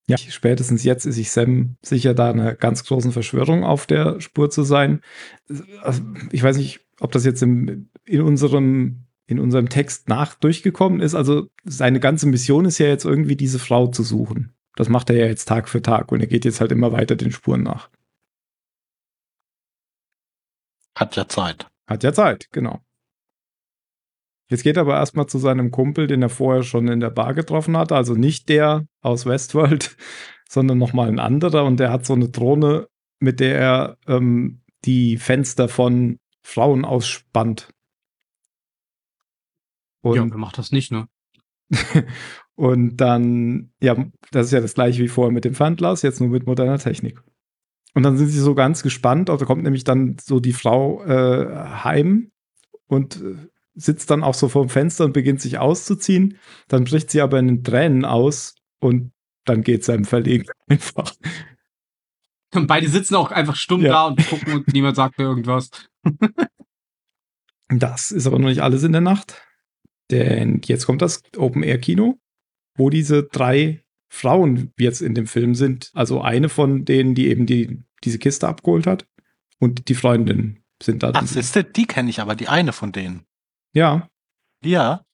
Ja, 0.08 0.18
spätestens 0.18 0.82
jetzt 0.82 1.04
ist 1.04 1.14
sich 1.14 1.30
Sam 1.30 1.76
sicher, 1.80 2.12
da 2.12 2.30
einer 2.30 2.54
ganz 2.54 2.84
großen 2.84 3.12
Verschwörung 3.12 3.64
auf 3.64 3.86
der 3.86 4.20
Spur 4.20 4.50
zu 4.50 4.64
sein. 4.64 5.00
Also, 5.80 6.02
ich 6.32 6.42
weiß 6.42 6.56
nicht, 6.56 6.80
ob 6.98 7.12
das 7.12 7.24
jetzt 7.24 7.42
im, 7.42 7.88
in 8.04 8.20
unserem 8.20 9.04
in 9.26 9.38
unserem 9.38 9.68
Text 9.68 10.08
nach 10.08 10.34
durchgekommen 10.34 11.00
ist. 11.00 11.14
Also 11.14 11.48
seine 11.64 12.00
ganze 12.00 12.26
Mission 12.26 12.64
ist 12.64 12.78
ja 12.78 12.86
jetzt 12.86 13.04
irgendwie 13.04 13.36
diese 13.36 13.58
Frau 13.58 13.86
zu 13.86 14.02
suchen. 14.02 14.52
Das 14.76 14.88
macht 14.88 15.10
er 15.10 15.16
ja 15.16 15.26
jetzt 15.26 15.46
Tag 15.46 15.68
für 15.68 15.82
Tag 15.82 16.12
und 16.12 16.20
er 16.20 16.26
geht 16.26 16.44
jetzt 16.44 16.60
halt 16.60 16.72
immer 16.72 16.92
weiter 16.92 17.16
den 17.16 17.32
Spuren 17.32 17.62
nach. 17.62 17.88
Hat 20.94 21.16
ja 21.16 21.28
Zeit. 21.28 21.66
Hat 21.86 22.02
ja 22.02 22.12
Zeit, 22.12 22.48
genau. 22.52 22.80
Jetzt 24.48 24.64
geht 24.64 24.76
er 24.76 24.82
aber 24.82 24.96
erstmal 24.96 25.26
zu 25.26 25.38
seinem 25.38 25.70
Kumpel, 25.70 26.06
den 26.06 26.20
er 26.20 26.28
vorher 26.28 26.62
schon 26.62 26.86
in 26.88 27.00
der 27.00 27.10
Bar 27.10 27.32
getroffen 27.32 27.76
hatte. 27.76 27.96
Also 27.96 28.14
nicht 28.14 28.50
der 28.50 28.86
aus 29.00 29.24
Westworld, 29.24 29.96
sondern 30.48 30.78
nochmal 30.78 31.08
ein 31.08 31.18
anderer. 31.18 31.64
Und 31.64 31.80
der 31.80 31.90
hat 31.90 32.04
so 32.04 32.12
eine 32.12 32.28
Drohne, 32.28 32.88
mit 33.18 33.40
der 33.40 33.58
er 33.58 33.96
ähm, 34.06 34.60
die 34.84 35.16
Fenster 35.16 35.68
von 35.68 36.18
Frauen 36.42 36.84
ausspannt. 36.84 37.72
Und 40.02 40.16
ja, 40.16 40.30
wer 40.30 40.36
macht 40.36 40.58
das 40.58 40.72
nicht, 40.72 40.92
ne? 40.92 41.08
und 42.54 42.96
dann, 42.98 43.72
ja, 43.80 43.96
das 44.32 44.46
ist 44.46 44.52
ja 44.52 44.60
das 44.60 44.74
gleiche 44.74 45.02
wie 45.02 45.08
vorher 45.08 45.32
mit 45.32 45.44
dem 45.44 45.54
Fernglas, 45.54 46.02
jetzt 46.02 46.20
nur 46.20 46.28
mit 46.28 46.46
moderner 46.46 46.78
Technik. 46.78 47.22
Und 47.94 48.02
dann 48.04 48.16
sind 48.16 48.28
sie 48.28 48.40
so 48.40 48.54
ganz 48.54 48.82
gespannt, 48.82 49.28
also 49.28 49.44
kommt 49.44 49.62
nämlich 49.64 49.84
dann 49.84 50.16
so 50.20 50.40
die 50.40 50.54
Frau 50.54 51.04
äh, 51.04 51.54
heim 51.84 52.30
und 52.86 53.16
äh, 53.20 53.36
sitzt 53.74 54.10
dann 54.10 54.22
auch 54.22 54.34
so 54.34 54.48
vorm 54.48 54.68
Fenster 54.68 55.04
und 55.04 55.12
beginnt 55.12 55.40
sich 55.40 55.58
auszuziehen. 55.58 56.38
Dann 56.68 56.84
bricht 56.84 57.10
sie 57.10 57.20
aber 57.20 57.38
in 57.38 57.48
den 57.48 57.64
Tränen 57.64 58.04
aus 58.04 58.54
und 58.80 59.12
dann 59.44 59.62
geht 59.62 59.84
seinem 59.84 60.04
Verlegen 60.04 60.46
einfach. 60.68 61.12
Und 62.54 62.66
beide 62.66 62.88
sitzen 62.88 63.14
auch 63.14 63.30
einfach 63.30 63.56
stumm 63.56 63.82
Ja. 63.82 63.92
da 63.92 64.06
und 64.08 64.26
gucken 64.28 64.52
und 64.54 64.72
niemand 64.72 64.96
sagt 64.96 65.18
mir 65.18 65.24
irgendwas. 65.24 65.70
Das 67.74 68.10
ist 68.10 68.26
aber 68.26 68.38
noch 68.38 68.48
nicht 68.48 68.62
alles 68.62 68.82
in 68.82 68.92
der 68.92 69.00
Nacht. 69.00 69.40
Denn 70.10 70.60
jetzt 70.64 70.84
kommt 70.84 71.00
das 71.00 71.22
Open-Air-Kino, 71.36 72.18
wo 72.76 72.90
diese 72.90 73.22
drei 73.24 73.81
Frauen 74.14 74.72
jetzt 74.78 75.00
in 75.00 75.14
dem 75.14 75.26
Film 75.26 75.54
sind. 75.54 75.90
Also 75.94 76.20
eine 76.20 76.48
von 76.50 76.84
denen, 76.84 77.14
die 77.14 77.28
eben 77.28 77.46
die, 77.46 77.82
diese 78.04 78.18
Kiste 78.18 78.46
abgeholt 78.46 78.86
hat. 78.86 79.06
Und 79.58 79.88
die 79.88 79.94
Freundin 79.94 80.62
sind 80.82 81.02
da. 81.02 81.12
Ach, 81.14 81.26
siehste, 81.26 81.64
die 81.64 81.86
kenne 81.86 82.10
ich 82.10 82.20
aber, 82.20 82.34
die 82.34 82.48
eine 82.48 82.72
von 82.72 82.92
denen. 82.92 83.24
ja, 83.74 84.08
Ja, 84.64 85.04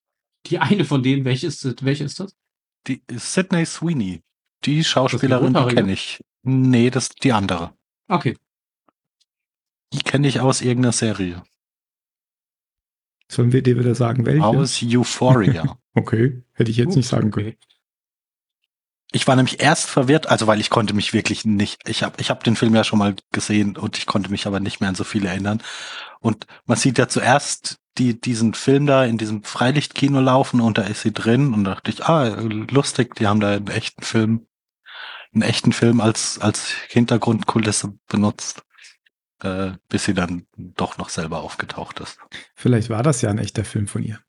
Die 0.46 0.58
eine 0.58 0.84
von 0.84 1.02
denen, 1.02 1.24
welche 1.24 1.46
ist, 1.46 1.64
das- 1.64 1.76
welche 1.82 2.04
ist 2.04 2.18
das? 2.20 2.34
die 2.86 3.02
Sydney 3.12 3.64
Sweeney. 3.66 4.22
Die 4.64 4.82
Schauspielerin, 4.82 5.52
kenne 5.52 5.92
ich. 5.92 6.20
Nee, 6.42 6.90
das 6.90 7.04
ist 7.08 7.22
die 7.24 7.32
andere. 7.32 7.74
Okay. 8.08 8.36
Die 9.92 9.98
kenne 10.00 10.26
ich 10.28 10.40
aus 10.40 10.60
irgendeiner 10.60 10.92
Serie. 10.92 11.42
sollen 13.30 13.52
wir 13.52 13.62
dir 13.62 13.78
wieder 13.78 13.94
sagen, 13.94 14.26
welche? 14.26 14.44
Aus 14.44 14.82
Euphoria. 14.82 15.78
Okay, 15.94 16.42
hätte 16.52 16.70
ich 16.70 16.76
jetzt 16.76 16.94
nicht 16.96 17.08
sagen 17.08 17.30
können. 17.32 17.48
Okay. 17.48 17.58
Ich 19.10 19.26
war 19.26 19.36
nämlich 19.36 19.60
erst 19.62 19.88
verwirrt, 19.88 20.26
also 20.26 20.46
weil 20.46 20.60
ich 20.60 20.68
konnte 20.68 20.92
mich 20.92 21.14
wirklich 21.14 21.44
nicht, 21.46 21.88
ich 21.88 22.02
habe 22.02 22.16
ich 22.20 22.28
hab 22.28 22.44
den 22.44 22.56
Film 22.56 22.74
ja 22.74 22.84
schon 22.84 22.98
mal 22.98 23.16
gesehen 23.32 23.76
und 23.76 23.96
ich 23.96 24.04
konnte 24.04 24.30
mich 24.30 24.46
aber 24.46 24.60
nicht 24.60 24.80
mehr 24.80 24.90
an 24.90 24.94
so 24.94 25.04
viel 25.04 25.24
erinnern. 25.24 25.62
Und 26.20 26.46
man 26.66 26.76
sieht 26.76 26.98
ja 26.98 27.08
zuerst 27.08 27.78
die, 27.96 28.20
diesen 28.20 28.52
Film 28.54 28.86
da 28.86 29.04
in 29.04 29.16
diesem 29.16 29.44
Freilichtkino 29.44 30.20
laufen 30.20 30.60
und 30.60 30.76
da 30.78 30.82
ist 30.82 31.02
sie 31.02 31.12
drin 31.12 31.54
und 31.54 31.64
da 31.64 31.74
dachte 31.74 31.90
ich, 31.90 32.04
ah, 32.04 32.28
lustig, 32.70 33.14
die 33.14 33.26
haben 33.26 33.40
da 33.40 33.52
einen 33.52 33.68
echten 33.68 34.02
Film, 34.02 34.46
einen 35.32 35.42
echten 35.42 35.72
Film 35.72 36.00
als, 36.00 36.38
als 36.38 36.70
Hintergrundkulisse 36.88 37.98
benutzt, 38.08 38.62
äh, 39.42 39.72
bis 39.88 40.04
sie 40.04 40.14
dann 40.14 40.46
doch 40.54 40.98
noch 40.98 41.08
selber 41.08 41.40
aufgetaucht 41.40 42.00
ist. 42.00 42.18
Vielleicht 42.54 42.90
war 42.90 43.02
das 43.02 43.22
ja 43.22 43.30
ein 43.30 43.38
echter 43.38 43.64
Film 43.64 43.88
von 43.88 44.02
ihr. 44.02 44.20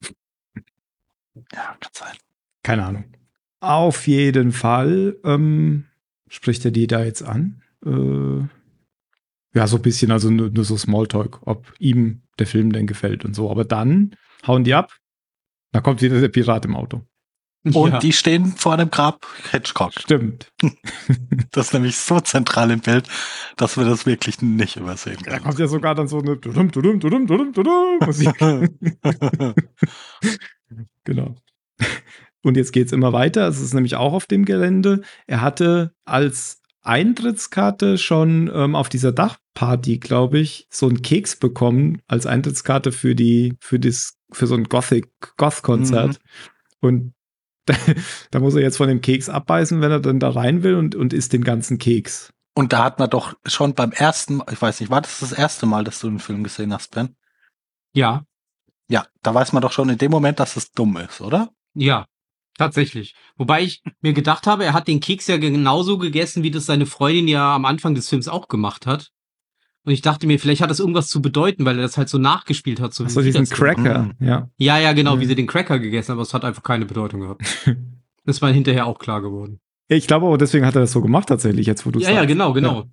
Ja, 1.54 1.76
kann 1.80 1.92
sein. 1.94 2.18
Keine 2.64 2.86
Ahnung. 2.86 3.19
Auf 3.62 4.08
jeden 4.08 4.52
Fall 4.52 5.18
ähm, 5.24 5.86
spricht 6.28 6.64
er 6.66 6.72
die 6.72 6.88
da 6.88 7.04
jetzt 7.04 7.24
an. 7.24 7.62
Äh, 7.86 8.48
ja, 9.58 9.68
so 9.68 9.78
ein 9.78 9.82
bisschen, 9.82 10.12
also 10.12 10.30
nur, 10.30 10.50
nur 10.50 10.64
so 10.64 10.78
Smalltalk, 10.78 11.40
ob 11.46 11.74
ihm 11.80 12.22
der 12.38 12.48
Film 12.48 12.72
denn 12.72 12.88
gefällt 12.88 13.26
und 13.26 13.36
so. 13.36 13.50
Aber 13.50 13.66
dann 13.66 14.16
hauen 14.46 14.64
die 14.64 14.74
ab. 14.74 14.96
Da 15.72 15.82
kommt 15.82 16.02
wieder 16.02 16.20
der 16.22 16.30
Pirat 16.30 16.66
im 16.66 16.76
Auto. 16.76 17.02
Und 17.66 17.92
ja. 17.92 18.00
die 18.00 18.14
stehen 18.14 18.46
vor 18.46 18.74
einem 18.74 18.90
Grab 18.90 19.26
Hitchcock. 19.52 19.94
Stimmt. 19.98 20.52
Das 21.52 21.68
ist 21.68 21.74
nämlich 21.74 21.98
so 21.98 22.20
zentral 22.20 22.70
im 22.70 22.80
Bild, 22.80 23.08
dass 23.58 23.76
wir 23.76 23.84
das 23.84 24.06
wirklich 24.06 24.40
nicht 24.42 24.76
übersehen 24.76 25.18
Da 25.24 25.32
können. 25.32 25.44
kommt 25.44 25.58
ja 25.58 25.68
sogar 25.68 25.96
dann 25.96 26.08
so 26.08 26.20
eine 26.20 26.38
dudum, 26.38 26.70
dudum, 26.70 27.00
dudum, 27.00 27.26
dudum, 27.26 27.54
dudum 27.54 28.00
Musik. 28.06 28.34
Genau. 31.04 31.36
Und 32.44 32.58
jetzt 32.58 32.72
geht's 32.72 32.92
immer 32.92 33.14
weiter. 33.14 33.48
Es 33.48 33.60
ist 33.60 33.74
nämlich 33.74 33.96
auch 33.96 34.14
auf 34.14 34.26
dem 34.26 34.46
Gelände. 34.46 35.02
Er 35.28 35.42
hatte 35.42 35.94
als 36.06 36.62
Eintrittskarte 36.82 37.98
schon 37.98 38.50
ähm, 38.54 38.76
auf 38.76 38.90
dieser 38.90 39.12
Dachparty, 39.12 39.98
glaube 39.98 40.40
ich, 40.40 40.68
so 40.70 40.88
einen 40.88 41.02
Keks 41.02 41.36
bekommen 41.36 42.02
als 42.08 42.26
Eintrittskarte 42.26 42.92
für 42.92 43.16
die, 43.16 43.56
für 43.60 43.80
das, 43.80 44.18
für 44.32 44.48
so 44.48 44.56
ein 44.56 44.64
Gothic, 44.64 45.10
Goth-Konzert. 45.38 46.20
Und 46.80 47.14
da, 47.66 47.76
da 48.32 48.40
muss 48.40 48.56
er 48.56 48.62
jetzt 48.62 48.78
von 48.78 48.88
dem 48.88 49.02
Keks 49.02 49.30
abbeißen, 49.30 49.82
wenn 49.82 49.92
er 49.92 50.00
dann 50.00 50.20
da 50.20 50.30
rein 50.30 50.64
will 50.64 50.76
und, 50.76 50.96
und 50.96 51.14
isst 51.14 51.34
den 51.34 51.44
ganzen 51.44 51.78
Keks. 51.78 52.34
Und 52.56 52.74
da 52.74 52.84
hat 52.84 53.00
man 53.00 53.10
doch 53.10 53.36
schon 53.46 53.74
beim 53.74 53.92
ersten 53.92 54.38
Mal, 54.38 54.46
ich 54.52 54.62
weiß 54.62 54.80
nicht, 54.80 54.90
war 54.90 55.02
das 55.02 55.20
das 55.20 55.32
erste 55.32 55.66
Mal, 55.66 55.84
dass 55.84 56.00
du 56.00 56.10
den 56.10 56.20
Film 56.20 56.44
gesehen 56.44 56.74
hast, 56.74 56.92
Ben? 56.96 57.16
ja, 57.94 58.26
Ja, 58.90 59.06
da 59.22 59.34
weiß 59.34 59.54
man 59.54 59.62
doch 59.62 59.72
schon 59.72 59.90
in 59.90 59.98
dem 59.98 60.12
Moment, 60.12 60.40
dass 60.40 60.56
es 60.56 60.72
dumm 60.72 60.98
ist, 60.98 61.22
oder? 61.22 61.50
ja, 61.76 62.08
tatsächlich. 62.60 63.16
Wobei 63.38 63.64
ich 63.64 63.82
mir 64.02 64.14
gedacht 64.14 64.46
habe, 64.46 64.64
er 64.66 64.74
hat 64.74 64.88
den 64.88 65.00
Keks 65.00 65.26
ja 65.28 65.38
genauso 65.38 65.98
gegessen, 65.98 66.44
wie 66.44 66.52
das 66.52 66.68
seine 66.68 66.86
Freundin 66.86 67.28
ja 67.28 67.56
am 67.56 67.66
Anfang 67.66 67.96
des 67.96 68.08
Films 68.10 68.28
auch 68.28 68.48
gemacht 68.48 68.86
hat. 68.86 69.10
Und 69.86 69.94
ich 69.94 70.02
dachte 70.02 70.28
mir, 70.28 70.38
vielleicht 70.40 70.62
hat 70.62 70.70
das 70.70 70.80
irgendwas 70.80 71.08
zu 71.10 71.22
bedeuten, 71.22 71.66
weil 71.66 71.78
er 71.78 71.82
das 71.84 71.98
halt 71.98 72.10
so 72.10 72.18
nachgespielt 72.20 72.80
hat. 72.80 72.94
So 72.94 73.06
wie 73.06 73.10
sie 73.10 73.24
diesen 73.24 73.42
das 73.46 73.50
gemacht 73.50 73.78
Cracker, 73.78 74.00
Mhm. 74.20 74.28
ja. 74.28 74.50
Ja, 74.58 74.78
ja, 74.78 74.94
genau, 74.94 75.16
Ja. 75.16 75.22
wie 75.22 75.26
sie 75.26 75.36
den 75.36 75.48
Cracker 75.48 75.80
gegessen, 75.80 76.12
aber 76.12 76.22
es 76.22 76.34
hat 76.34 76.46
einfach 76.46 76.62
keine 76.64 76.86
Bedeutung 76.86 77.22
gehabt. 77.22 77.42
Das 78.26 78.42
war 78.44 78.52
hinterher 78.52 78.86
auch 78.86 79.00
klar 79.00 79.22
geworden. 79.24 79.60
Ich 79.88 80.06
glaube 80.06 80.28
aber, 80.28 80.38
deswegen 80.38 80.64
hat 80.64 80.76
er 80.76 80.82
das 80.82 80.92
so 80.92 81.02
gemacht 81.02 81.30
tatsächlich, 81.30 81.66
jetzt 81.66 81.84
wo 81.84 81.90
du 81.90 82.00
Ja, 82.00 82.12
ja, 82.12 82.26
genau, 82.26 82.54
genau. 82.54 82.84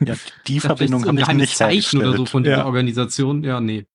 Ja, 0.00 0.14
die 0.46 0.58
Ich 0.58 0.62
dachte, 0.62 0.76
Verbindung 0.76 1.04
habe 1.06 1.20
ich 1.20 1.28
nicht 1.38 1.56
Zeichen 1.56 1.98
oder 2.00 2.16
so 2.16 2.24
von 2.26 2.44
dieser 2.44 2.58
Ja. 2.58 2.66
Organisation. 2.66 3.42
Ja, 3.42 3.60
nee. 3.60 3.86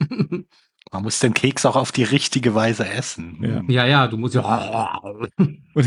Man 0.92 1.02
muss 1.04 1.18
den 1.20 1.32
Keks 1.34 1.64
auch 1.66 1.76
auf 1.76 1.90
die 1.90 2.04
richtige 2.04 2.54
Weise 2.54 2.86
essen. 2.86 3.38
Ja. 3.42 3.62
ja, 3.68 3.86
ja, 3.86 4.08
du 4.08 4.16
musst 4.18 4.34
ja. 4.34 5.00
Und 5.38 5.86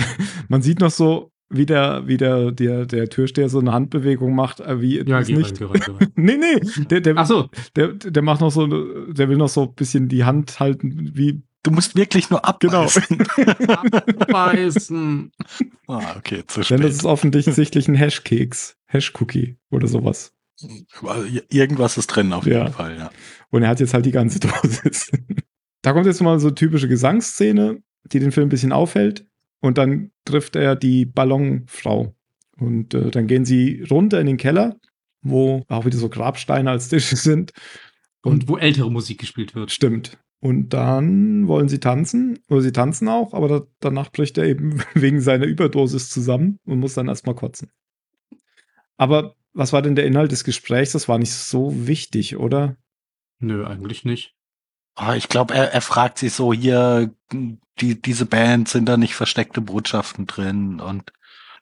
man 0.49 0.61
sieht 0.63 0.79
noch 0.79 0.89
so, 0.91 1.31
wie 1.47 1.67
der, 1.67 2.07
wie 2.07 2.17
der, 2.17 2.51
der, 2.51 2.87
der 2.87 3.07
Türsteher 3.09 3.47
so 3.49 3.59
eine 3.59 3.71
Handbewegung 3.71 4.33
macht, 4.33 4.61
äh, 4.61 4.81
wie 4.81 4.97
Ja, 5.07 5.19
ist 5.19 5.27
geh 5.27 5.33
rein, 5.35 5.41
nicht. 5.43 5.59
geh 5.59 5.65
rein, 5.65 5.81
geh 5.85 5.91
rein. 5.91 6.11
Nee, 6.15 6.37
nee, 6.37 6.59
der, 6.89 7.01
der, 7.01 7.13
Ach 7.17 7.27
so, 7.27 7.49
der, 7.75 7.89
der 7.89 8.23
macht 8.23 8.41
noch 8.41 8.49
so, 8.51 8.65
der 8.65 9.29
will 9.29 9.37
noch 9.37 9.47
so 9.49 9.63
ein 9.63 9.75
bisschen 9.75 10.07
die 10.09 10.23
Hand 10.23 10.59
halten, 10.59 11.11
wie, 11.13 11.43
Du 11.61 11.71
musst 11.71 11.95
wirklich 11.95 12.29
nur 12.29 12.41
Genau. 12.59 12.83
abbeißen. 12.83 13.17
beißen. 14.27 15.31
ah, 15.87 16.15
okay, 16.17 16.43
zu 16.45 16.61
denn 16.61 16.81
das 16.81 16.91
spät. 16.91 16.99
ist 16.99 17.05
offensichtlich 17.05 17.87
ein 17.87 17.95
Hashkeks, 17.95 18.77
Hash-Cookie 18.85 19.57
oder 19.71 19.87
sowas. 19.87 20.31
Irgendwas 21.49 21.97
ist 21.97 22.07
drin 22.07 22.33
auf 22.33 22.45
Ja. 22.45 22.59
jeden 22.59 22.73
Fall, 22.73 22.97
ja. 22.97 23.09
Und 23.55 23.63
er 23.63 23.69
hat 23.69 23.79
jetzt 23.79 23.93
halt 23.93 24.05
die 24.05 24.11
ganze 24.11 24.39
Dosis. 24.41 25.09
da 25.81 25.93
kommt 25.93 26.05
jetzt 26.07 26.21
mal 26.21 26.37
so 26.41 26.51
typische 26.51 26.89
Gesangsszene, 26.89 27.81
die 28.11 28.19
den 28.19 28.33
Film 28.33 28.47
ein 28.47 28.49
bisschen 28.49 28.73
aufhält. 28.73 29.25
Und 29.61 29.77
dann 29.77 30.11
trifft 30.25 30.57
er 30.57 30.75
die 30.75 31.05
Ballonfrau. 31.05 32.13
Und 32.57 32.93
äh, 32.93 33.11
dann 33.11 33.27
gehen 33.27 33.45
sie 33.45 33.81
runter 33.89 34.19
in 34.19 34.27
den 34.27 34.35
Keller, 34.35 34.75
wo 35.21 35.63
auch 35.69 35.85
wieder 35.85 35.97
so 35.97 36.09
Grabsteine 36.09 36.69
als 36.69 36.89
Tische 36.89 37.15
sind. 37.15 37.53
Und 38.23 38.49
wo 38.49 38.57
ältere 38.57 38.91
Musik 38.91 39.21
gespielt 39.21 39.55
wird. 39.55 39.71
Stimmt. 39.71 40.17
Und 40.41 40.73
dann 40.73 41.47
wollen 41.47 41.69
sie 41.69 41.79
tanzen, 41.79 42.39
oder 42.49 42.59
sie 42.59 42.73
tanzen 42.73 43.07
auch, 43.07 43.33
aber 43.33 43.47
da, 43.47 43.61
danach 43.79 44.11
bricht 44.11 44.37
er 44.37 44.43
eben 44.43 44.83
wegen 44.95 45.21
seiner 45.21 45.45
Überdosis 45.45 46.09
zusammen 46.09 46.59
und 46.65 46.81
muss 46.81 46.95
dann 46.95 47.07
erstmal 47.07 47.35
kotzen. 47.35 47.71
Aber 48.97 49.33
was 49.53 49.71
war 49.71 49.81
denn 49.81 49.95
der 49.95 50.05
Inhalt 50.05 50.33
des 50.33 50.43
Gesprächs? 50.43 50.91
Das 50.91 51.07
war 51.07 51.19
nicht 51.19 51.31
so 51.31 51.87
wichtig, 51.87 52.35
oder? 52.35 52.75
Nö, 53.39 53.65
eigentlich 53.65 54.05
nicht. 54.05 54.33
Ah, 54.95 55.15
ich 55.15 55.27
glaube, 55.27 55.53
er, 55.53 55.73
er 55.73 55.81
fragt 55.81 56.19
sich 56.19 56.33
so 56.33 56.53
hier, 56.53 57.13
die, 57.79 58.01
diese 58.01 58.25
Band, 58.25 58.69
sind 58.69 58.88
da 58.88 58.95
nicht 58.97 59.15
versteckte 59.15 59.59
Botschaften 59.59 60.25
drin? 60.25 60.79
Und 60.79 61.11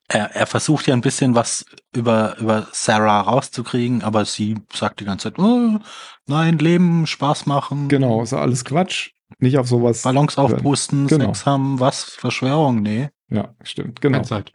er, 0.07 0.35
er 0.35 0.45
versucht 0.45 0.85
ja 0.87 0.93
ein 0.93 1.01
bisschen 1.01 1.33
was 1.33 1.65
über, 1.95 2.37
über 2.37 2.67
Sarah 2.71 3.21
rauszukriegen, 3.21 4.03
aber 4.03 4.25
sie 4.25 4.57
sagt 4.71 4.99
die 4.99 5.05
ganze 5.05 5.31
Zeit, 5.31 5.39
oh, 5.39 5.79
nein, 6.27 6.59
Leben, 6.59 7.07
Spaß 7.07 7.47
machen. 7.47 7.87
Genau, 7.89 8.21
ist 8.21 8.33
alles 8.33 8.63
Quatsch. 8.65 9.11
Nicht 9.39 9.57
auf 9.57 9.67
sowas. 9.67 10.03
Ballons 10.03 10.37
aufpusten, 10.37 11.07
Genau. 11.07 11.25
Sex 11.25 11.47
haben, 11.47 11.79
was? 11.79 12.03
Verschwörung? 12.03 12.83
Nee. 12.83 13.09
Ja, 13.29 13.55
stimmt, 13.63 13.99
genau. 13.99 14.21
Zeit. 14.21 14.53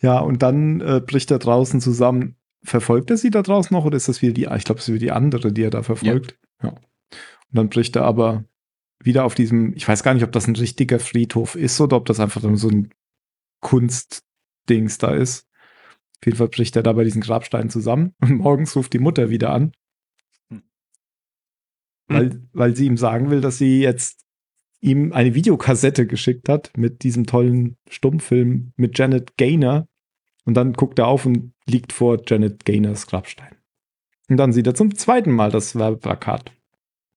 Ja, 0.00 0.20
und 0.20 0.42
dann 0.42 0.80
äh, 0.80 1.00
bricht 1.04 1.30
er 1.30 1.38
draußen 1.40 1.80
zusammen. 1.82 2.36
Verfolgt 2.68 3.10
er 3.10 3.16
sie 3.16 3.30
da 3.30 3.42
draußen 3.42 3.74
noch 3.74 3.84
oder 3.84 3.96
ist 3.96 4.08
das 4.08 4.22
wieder 4.22 4.32
die, 4.34 4.42
ich 4.42 4.64
glaube, 4.64 4.80
es 4.80 4.88
ist 4.88 4.94
wieder 4.94 5.06
die 5.06 5.12
andere, 5.12 5.52
die 5.52 5.62
er 5.62 5.70
da 5.70 5.82
verfolgt? 5.82 6.38
Ja. 6.62 6.70
Und 6.70 6.80
dann 7.50 7.68
bricht 7.70 7.96
er 7.96 8.04
aber 8.04 8.44
wieder 9.02 9.24
auf 9.24 9.34
diesem, 9.34 9.74
ich 9.74 9.86
weiß 9.88 10.02
gar 10.02 10.14
nicht, 10.14 10.24
ob 10.24 10.32
das 10.32 10.46
ein 10.46 10.56
richtiger 10.56 10.98
Friedhof 11.00 11.54
ist 11.54 11.80
oder 11.80 11.96
ob 11.96 12.06
das 12.06 12.20
einfach 12.20 12.42
nur 12.42 12.56
so 12.56 12.68
ein 12.68 12.90
Kunstdings 13.60 14.98
da 14.98 15.14
ist. 15.14 15.46
Auf 16.20 16.26
jeden 16.26 16.36
Fall 16.36 16.48
bricht 16.48 16.76
er 16.76 16.82
da 16.82 16.92
bei 16.92 17.04
diesen 17.04 17.22
Grabsteinen 17.22 17.70
zusammen 17.70 18.14
und 18.20 18.32
morgens 18.36 18.76
ruft 18.76 18.92
die 18.92 18.98
Mutter 18.98 19.30
wieder 19.30 19.50
an, 19.50 19.72
Hm. 20.50 20.62
weil, 22.08 22.42
weil 22.52 22.76
sie 22.76 22.86
ihm 22.86 22.96
sagen 22.96 23.30
will, 23.30 23.40
dass 23.40 23.58
sie 23.58 23.80
jetzt 23.80 24.24
ihm 24.80 25.12
eine 25.12 25.34
Videokassette 25.34 26.06
geschickt 26.06 26.48
hat 26.48 26.72
mit 26.76 27.02
diesem 27.02 27.26
tollen 27.26 27.76
Stummfilm 27.88 28.72
mit 28.76 28.98
Janet 28.98 29.36
Gaynor. 29.36 29.87
Und 30.48 30.54
dann 30.54 30.72
guckt 30.72 30.98
er 30.98 31.08
auf 31.08 31.26
und 31.26 31.52
liegt 31.66 31.92
vor 31.92 32.22
Janet 32.26 32.64
Gaynors 32.64 33.06
Grabstein. 33.06 33.54
Und 34.30 34.38
dann 34.38 34.54
sieht 34.54 34.66
er 34.66 34.74
zum 34.74 34.94
zweiten 34.94 35.30
Mal 35.30 35.50
das 35.50 35.74
Werbeplakat 35.76 36.52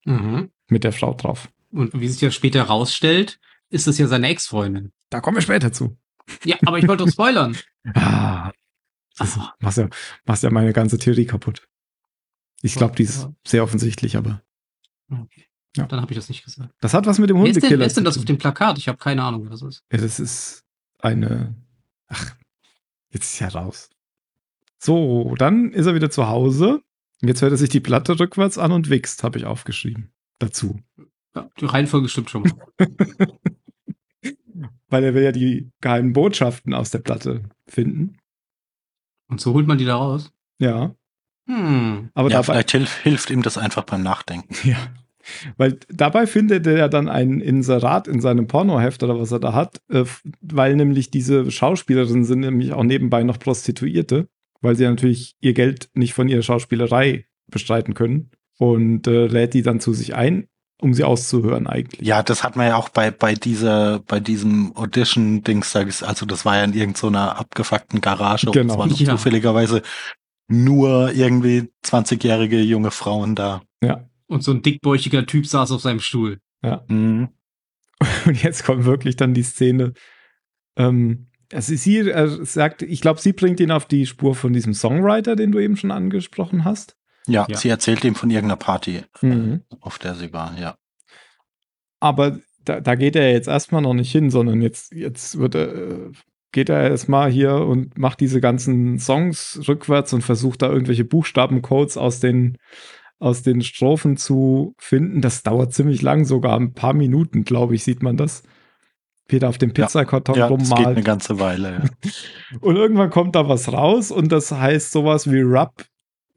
Mhm. 0.03 0.51
mit 0.67 0.83
der 0.83 0.91
Frau 0.91 1.13
drauf. 1.13 1.49
Und 1.71 1.97
wie 1.97 2.09
sich 2.09 2.19
ja 2.19 2.29
später 2.29 2.63
rausstellt, 2.63 3.39
ist 3.69 3.87
das 3.87 3.97
ja 3.97 4.07
seine 4.07 4.27
Ex-Freundin. 4.27 4.91
Da 5.09 5.21
kommen 5.21 5.37
wir 5.37 5.41
später 5.41 5.71
zu. 5.71 5.97
Ja, 6.43 6.57
aber 6.65 6.77
ich 6.77 6.87
wollte 6.89 7.05
doch 7.05 7.11
spoilern. 7.11 7.55
Ah, 7.95 8.51
das 9.17 9.37
Ah. 9.37 9.55
machst 9.61 9.77
ja, 9.77 9.87
machst 10.25 10.43
ja 10.43 10.49
meine 10.51 10.73
ganze 10.73 10.97
Theorie 10.99 11.25
kaputt. 11.25 11.67
Ich 12.61 12.75
glaube, 12.75 12.95
die 12.97 13.03
ist 13.03 13.29
sehr 13.47 13.63
offensichtlich, 13.63 14.17
aber 14.17 14.41
Okay. 15.09 15.45
Ja. 15.77 15.85
Dann 15.85 16.01
habe 16.01 16.11
ich 16.11 16.17
das 16.17 16.27
nicht 16.27 16.43
gesagt. 16.43 16.73
das 16.81 16.93
hat 16.93 17.05
was 17.05 17.17
mit 17.17 17.29
dem 17.29 17.37
Wer 17.37 17.45
ist 17.45 17.55
denn, 17.55 17.61
Hundekiller 17.61 17.79
wer 17.79 17.87
ist 17.87 17.95
denn 17.95 18.03
das 18.03 18.17
auf 18.17 18.25
dem 18.25 18.37
Plakat? 18.37 18.77
Ich 18.77 18.89
habe 18.89 18.97
keine 18.97 19.23
Ahnung, 19.23 19.49
was 19.49 19.61
das 19.61 19.77
ist. 19.77 19.83
Ja, 19.89 19.99
das 19.99 20.19
ist 20.19 20.65
eine. 20.99 21.55
Ach, 22.07 22.35
jetzt 23.11 23.33
ist 23.33 23.39
ja 23.39 23.47
raus. 23.49 23.89
So, 24.79 25.35
dann 25.37 25.71
ist 25.71 25.85
er 25.85 25.95
wieder 25.95 26.09
zu 26.09 26.27
Hause. 26.27 26.81
Jetzt 27.21 27.41
hört 27.41 27.51
er 27.51 27.57
sich 27.57 27.69
die 27.69 27.79
Platte 27.79 28.19
rückwärts 28.19 28.57
an 28.57 28.71
und 28.71 28.89
wächst, 28.89 29.23
habe 29.23 29.37
ich 29.37 29.45
aufgeschrieben. 29.45 30.11
Dazu. 30.39 30.79
Ja, 31.35 31.49
die 31.59 31.65
Reihenfolge 31.65 32.09
stimmt 32.09 32.31
schon 32.31 32.43
mal. 32.43 32.55
Weil 34.89 35.03
er 35.03 35.13
will 35.13 35.23
ja 35.23 35.31
die 35.31 35.71
geheimen 35.79 36.13
Botschaften 36.13 36.73
aus 36.73 36.89
der 36.89 36.99
Platte 36.99 37.43
finden. 37.67 38.17
Und 39.27 39.39
so 39.39 39.53
holt 39.53 39.67
man 39.67 39.77
die 39.77 39.85
da 39.85 39.95
raus? 39.95 40.33
Ja. 40.59 40.95
Hm. 41.47 42.09
Aber 42.13 42.29
ja, 42.29 42.43
vielleicht 42.43 42.71
hilf, 42.71 42.97
hilft 42.97 43.29
ihm 43.29 43.43
das 43.43 43.57
einfach 43.57 43.83
beim 43.83 44.03
Nachdenken. 44.03 44.55
Ja. 44.67 44.77
Weil 45.57 45.79
dabei 45.89 46.27
findet 46.27 46.67
er 46.67 46.89
dann 46.89 47.09
ein 47.09 47.41
Inserat 47.41 48.07
in 48.07 48.21
seinem 48.21 48.47
Pornoheft 48.47 49.03
oder 49.03 49.19
was 49.19 49.31
er 49.31 49.39
da 49.39 49.53
hat, 49.53 49.81
äh, 49.89 50.03
weil 50.41 50.75
nämlich 50.75 51.11
diese 51.11 51.49
Schauspielerinnen 51.49 52.25
sind 52.25 52.41
nämlich 52.41 52.73
auch 52.73 52.83
nebenbei 52.83 53.23
noch 53.23 53.39
Prostituierte, 53.39 54.27
weil 54.61 54.75
sie 54.75 54.85
natürlich 54.85 55.35
ihr 55.41 55.53
Geld 55.53 55.89
nicht 55.93 56.13
von 56.13 56.27
ihrer 56.27 56.43
Schauspielerei 56.43 57.25
bestreiten 57.49 57.93
können 57.93 58.31
und 58.57 59.07
äh, 59.07 59.27
lädt 59.27 59.53
die 59.53 59.61
dann 59.61 59.79
zu 59.79 59.93
sich 59.93 60.15
ein, 60.15 60.47
um 60.81 60.93
sie 60.93 61.03
auszuhören 61.03 61.67
eigentlich. 61.67 62.07
Ja, 62.07 62.23
das 62.23 62.43
hat 62.43 62.55
man 62.55 62.67
ja 62.67 62.75
auch 62.75 62.89
bei, 62.89 63.11
bei 63.11 63.33
dieser, 63.33 63.99
bei 63.99 64.19
diesem 64.19 64.75
Audition-Dings, 64.75 65.75
also 65.75 66.25
das 66.25 66.45
war 66.45 66.57
ja 66.57 66.63
in 66.63 66.73
irgendeiner 66.73 67.37
abgefuckten 67.37 68.01
Garage 68.01 68.49
genau. 68.51 68.61
und 68.61 68.69
es 68.69 68.77
waren 68.77 69.05
ja. 69.05 69.15
zufälligerweise 69.15 69.81
nur 70.47 71.11
irgendwie 71.13 71.69
20-jährige 71.85 72.59
junge 72.61 72.91
Frauen 72.91 73.35
da. 73.35 73.61
Ja. 73.83 74.05
Und 74.31 74.45
so 74.45 74.51
ein 74.51 74.61
dickbäuchiger 74.61 75.25
Typ 75.25 75.45
saß 75.45 75.73
auf 75.73 75.81
seinem 75.81 75.99
Stuhl. 75.99 76.39
Ja. 76.63 76.85
Mhm. 76.87 77.29
Und 78.25 78.41
jetzt 78.41 78.63
kommt 78.63 78.85
wirklich 78.85 79.17
dann 79.17 79.33
die 79.33 79.43
Szene. 79.43 79.93
Ähm, 80.77 81.27
also 81.51 81.75
sie 81.75 82.09
er 82.09 82.45
sagt, 82.45 82.81
ich 82.81 83.01
glaube, 83.01 83.19
sie 83.19 83.33
bringt 83.33 83.59
ihn 83.59 83.71
auf 83.71 83.85
die 83.85 84.05
Spur 84.05 84.33
von 84.33 84.53
diesem 84.53 84.73
Songwriter, 84.73 85.35
den 85.35 85.51
du 85.51 85.59
eben 85.59 85.75
schon 85.75 85.91
angesprochen 85.91 86.63
hast. 86.63 86.95
Ja, 87.27 87.45
ja. 87.49 87.57
sie 87.57 87.67
erzählt 87.67 88.05
ihm 88.05 88.15
von 88.15 88.29
irgendeiner 88.29 88.55
Party, 88.55 89.03
mhm. 89.19 89.63
auf 89.81 89.99
der 89.99 90.15
sie 90.15 90.31
war, 90.31 90.57
ja. 90.57 90.77
Aber 91.99 92.39
da, 92.63 92.79
da 92.79 92.95
geht 92.95 93.17
er 93.17 93.33
jetzt 93.33 93.49
erstmal 93.49 93.81
noch 93.81 93.93
nicht 93.93 94.13
hin, 94.13 94.29
sondern 94.29 94.61
jetzt, 94.61 94.93
jetzt 94.93 95.39
wird 95.39 95.55
er, 95.55 95.75
äh, 95.75 96.11
geht 96.53 96.69
er 96.69 96.89
erstmal 96.89 97.29
hier 97.29 97.55
und 97.55 97.97
macht 97.97 98.21
diese 98.21 98.39
ganzen 98.39 98.97
Songs 98.97 99.59
rückwärts 99.67 100.13
und 100.13 100.21
versucht 100.21 100.61
da 100.61 100.69
irgendwelche 100.69 101.03
Buchstabencodes 101.03 101.97
aus 101.97 102.21
den 102.21 102.57
aus 103.21 103.43
den 103.43 103.61
Strophen 103.61 104.17
zu 104.17 104.73
finden. 104.77 105.21
Das 105.21 105.43
dauert 105.43 105.73
ziemlich 105.73 106.01
lang, 106.01 106.25
sogar 106.25 106.59
ein 106.59 106.73
paar 106.73 106.93
Minuten, 106.93 107.43
glaube 107.43 107.75
ich, 107.75 107.83
sieht 107.83 108.01
man 108.01 108.17
das. 108.17 108.43
Peter 109.27 109.47
auf 109.47 109.59
dem 109.59 109.73
Pizzakarton 109.73 110.35
ja, 110.35 110.41
ja, 110.41 110.47
rummalt. 110.47 110.71
Das 110.71 110.77
geht 110.77 110.87
eine 110.87 111.03
ganze 111.03 111.39
Weile, 111.39 111.71
ja. 111.71 112.09
und 112.61 112.75
irgendwann 112.75 113.11
kommt 113.11 113.35
da 113.35 113.47
was 113.47 113.71
raus 113.71 114.11
und 114.11 114.31
das 114.31 114.51
heißt 114.51 114.91
sowas 114.91 115.31
wie 115.31 115.41
Rub 115.41 115.85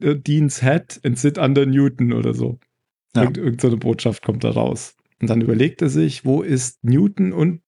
uh, 0.03 0.13
Dean's 0.13 0.61
Head 0.61 1.01
and 1.03 1.17
sit 1.17 1.37
under 1.37 1.65
Newton 1.65 2.13
oder 2.13 2.33
so. 2.33 2.59
Ja. 3.15 3.23
Irgend, 3.23 3.37
irgend 3.37 3.61
so 3.61 3.67
eine 3.67 3.77
Botschaft 3.77 4.23
kommt 4.23 4.43
da 4.43 4.51
raus. 4.51 4.95
Und 5.19 5.29
dann 5.29 5.41
überlegt 5.41 5.81
er 5.81 5.89
sich, 5.89 6.23
wo 6.23 6.41
ist 6.41 6.83
Newton 6.83 7.33
und 7.33 7.61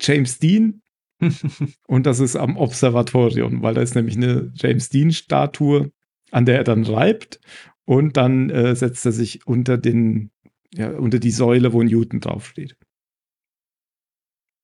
James 0.00 0.38
Dean? 0.38 0.80
und 1.86 2.06
das 2.06 2.20
ist 2.20 2.36
am 2.36 2.56
Observatorium, 2.56 3.62
weil 3.62 3.74
da 3.74 3.82
ist 3.82 3.94
nämlich 3.94 4.16
eine 4.16 4.52
James 4.54 4.90
Dean-Statue, 4.90 5.90
an 6.30 6.46
der 6.46 6.58
er 6.58 6.64
dann 6.64 6.84
reibt 6.84 7.40
und 7.84 8.16
dann 8.16 8.50
äh, 8.50 8.74
setzt 8.74 9.04
er 9.06 9.12
sich 9.12 9.46
unter 9.46 9.78
den, 9.78 10.30
ja, 10.72 10.90
unter 10.90 11.18
die 11.18 11.30
Säule, 11.30 11.72
wo 11.72 11.82
Newton 11.82 12.20
draufsteht. 12.20 12.76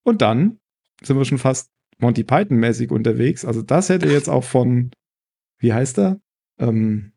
Und 0.03 0.23
dann 0.23 0.59
sind 1.03 1.17
wir 1.17 1.25
schon 1.25 1.39
fast 1.39 1.71
Monty 1.99 2.25
Python-mäßig 2.25 2.91
unterwegs. 2.91 3.45
Also 3.45 3.63
das 3.63 3.89
hätte 3.89 4.09
jetzt 4.09 4.29
auch 4.29 4.45
von, 4.45 4.91
wie 5.59 5.73
heißt 5.73 5.99
er? 5.99 6.21
Ähm, 6.59 7.13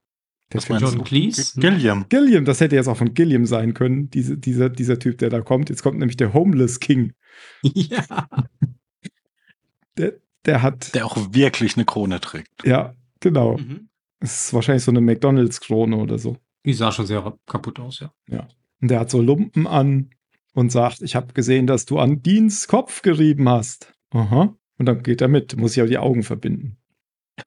der 0.51 0.61
Was 0.69 0.81
John 0.81 1.03
Cleese? 1.03 1.59
Gilliam. 1.59 2.05
Gilliam, 2.09 2.45
das 2.45 2.59
hätte 2.59 2.75
jetzt 2.75 2.87
auch 2.87 2.97
von 2.97 3.13
Gilliam 3.13 3.45
sein 3.45 3.73
können, 3.73 4.09
diese, 4.09 4.37
dieser, 4.37 4.69
dieser 4.69 4.99
Typ, 4.99 5.17
der 5.17 5.29
da 5.29 5.41
kommt. 5.41 5.69
Jetzt 5.69 5.81
kommt 5.81 5.99
nämlich 5.99 6.17
der 6.17 6.33
Homeless 6.33 6.79
King. 6.79 7.13
Ja. 7.73 8.27
Der, 9.97 10.13
der 10.45 10.61
hat. 10.61 10.93
Der 10.93 11.05
auch 11.05 11.33
wirklich 11.33 11.75
eine 11.75 11.85
Krone 11.85 12.19
trägt. 12.19 12.63
Ja, 12.63 12.95
genau. 13.19 13.57
Mhm. 13.57 13.89
Es 14.23 14.45
ist 14.45 14.53
wahrscheinlich 14.53 14.85
so 14.85 14.91
eine 14.91 15.01
McDonalds-Krone 15.01 15.97
oder 15.97 16.17
so. 16.17 16.37
Die 16.65 16.73
sah 16.73 16.93
schon 16.93 17.05
sehr 17.05 17.37
kaputt 17.45 17.77
aus, 17.81 17.99
ja. 17.99 18.13
Ja. 18.29 18.47
Und 18.81 18.89
der 18.89 19.01
hat 19.01 19.09
so 19.09 19.21
Lumpen 19.21 19.67
an 19.67 20.11
und 20.53 20.71
sagt, 20.71 21.01
ich 21.01 21.15
habe 21.17 21.33
gesehen, 21.33 21.67
dass 21.67 21.85
du 21.85 21.99
an 21.99 22.23
Deans 22.23 22.69
Kopf 22.69 23.01
gerieben 23.01 23.49
hast. 23.49 23.93
Aha. 24.11 24.55
Und 24.77 24.85
dann 24.85 25.03
geht 25.03 25.19
er 25.19 25.27
mit, 25.27 25.57
muss 25.57 25.75
ich 25.75 25.83
auch 25.83 25.87
die 25.87 25.97
Augen 25.97 26.23
verbinden. 26.23 26.77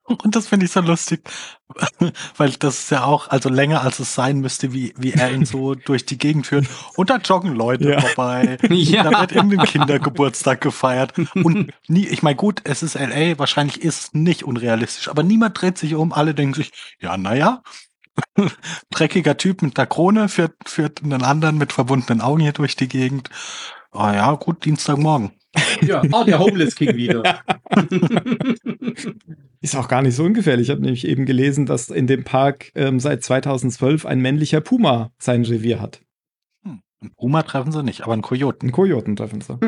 Und 0.03 0.35
das 0.35 0.49
finde 0.49 0.67
ich 0.67 0.73
so 0.73 0.81
lustig, 0.81 1.29
weil 2.37 2.51
das 2.51 2.81
ist 2.81 2.91
ja 2.91 3.05
auch, 3.05 3.29
also 3.29 3.49
länger 3.49 3.83
als 3.83 3.99
es 3.99 4.15
sein 4.15 4.41
müsste, 4.41 4.73
wie, 4.73 4.93
wie 4.97 5.13
er 5.13 5.33
ihn 5.33 5.45
so 5.45 5.75
durch 5.87 6.05
die 6.07 6.19
Gegend 6.19 6.47
führt. 6.47 6.67
Und 6.97 7.11
da 7.11 7.19
joggen 7.19 7.55
Leute 7.55 7.91
ja. 7.91 8.01
vorbei. 8.01 8.59
Ja. 8.69 9.05
Da 9.05 9.21
wird 9.21 9.33
irgendein 9.33 9.67
Kindergeburtstag 9.67 10.61
gefeiert. 10.61 11.15
Und 11.35 11.73
nie, 11.89 12.07
ich 12.07 12.23
meine, 12.23 12.37
gut, 12.37 12.61
es 12.65 12.83
ist 12.83 12.95
LA, 12.95 13.39
wahrscheinlich 13.39 13.81
ist 13.81 14.01
es 14.01 14.15
nicht 14.15 14.45
unrealistisch, 14.45 15.09
aber 15.09 15.23
niemand 15.23 15.61
dreht 15.61 15.79
sich 15.79 15.95
um, 15.95 16.13
alle 16.13 16.35
denken 16.35 16.55
sich, 16.55 16.73
ja, 17.01 17.17
naja, 17.17 17.63
dreckiger 18.91 19.37
Typ 19.37 19.63
mit 19.63 19.79
der 19.79 19.87
Krone 19.87 20.29
führt, 20.29 20.55
führt 20.67 21.03
einen 21.03 21.23
anderen 21.23 21.59
mit 21.59 21.73
verbundenen 21.73 22.21
Augen 22.21 22.41
hier 22.41 22.53
durch 22.53 22.77
die 22.77 22.89
Gegend. 22.89 23.31
Ah 23.93 24.15
ja, 24.15 24.33
gut, 24.33 24.65
Dienstagmorgen. 24.65 25.33
Ja, 25.83 26.03
oh, 26.13 26.25
der 26.25 26.39
Homeless 26.39 26.75
King 26.75 26.97
wieder. 26.97 27.41
Ist 29.61 29.77
auch 29.77 29.89
gar 29.89 30.03
nicht 30.03 30.15
so 30.15 30.25
ungefährlich. 30.25 30.69
Ich 30.69 30.71
habe 30.71 30.83
nämlich 30.83 31.07
eben 31.07 31.27
gelesen, 31.27 31.67
dass 31.67 31.91
in 31.91 32.07
dem 32.07 32.25
Park 32.25 32.71
ähm, 32.75 33.01
seit 33.01 33.23
2012 33.25 34.07
ein 34.07 34.21
männlicher 34.21 34.61
Puma 34.61 35.13
sein 35.19 35.45
Revier 35.45 35.81
hat. 35.81 36.03
Hm. 36.65 36.81
Ein 37.03 37.11
Puma 37.17 37.43
treffen 37.43 37.73
sie 37.73 37.83
nicht, 37.83 38.03
aber 38.03 38.13
einen 38.13 38.23
Kojoten. 38.23 38.69
Einen 38.69 38.73
Kojoten 38.73 39.17
treffen 39.17 39.41
sie. 39.41 39.59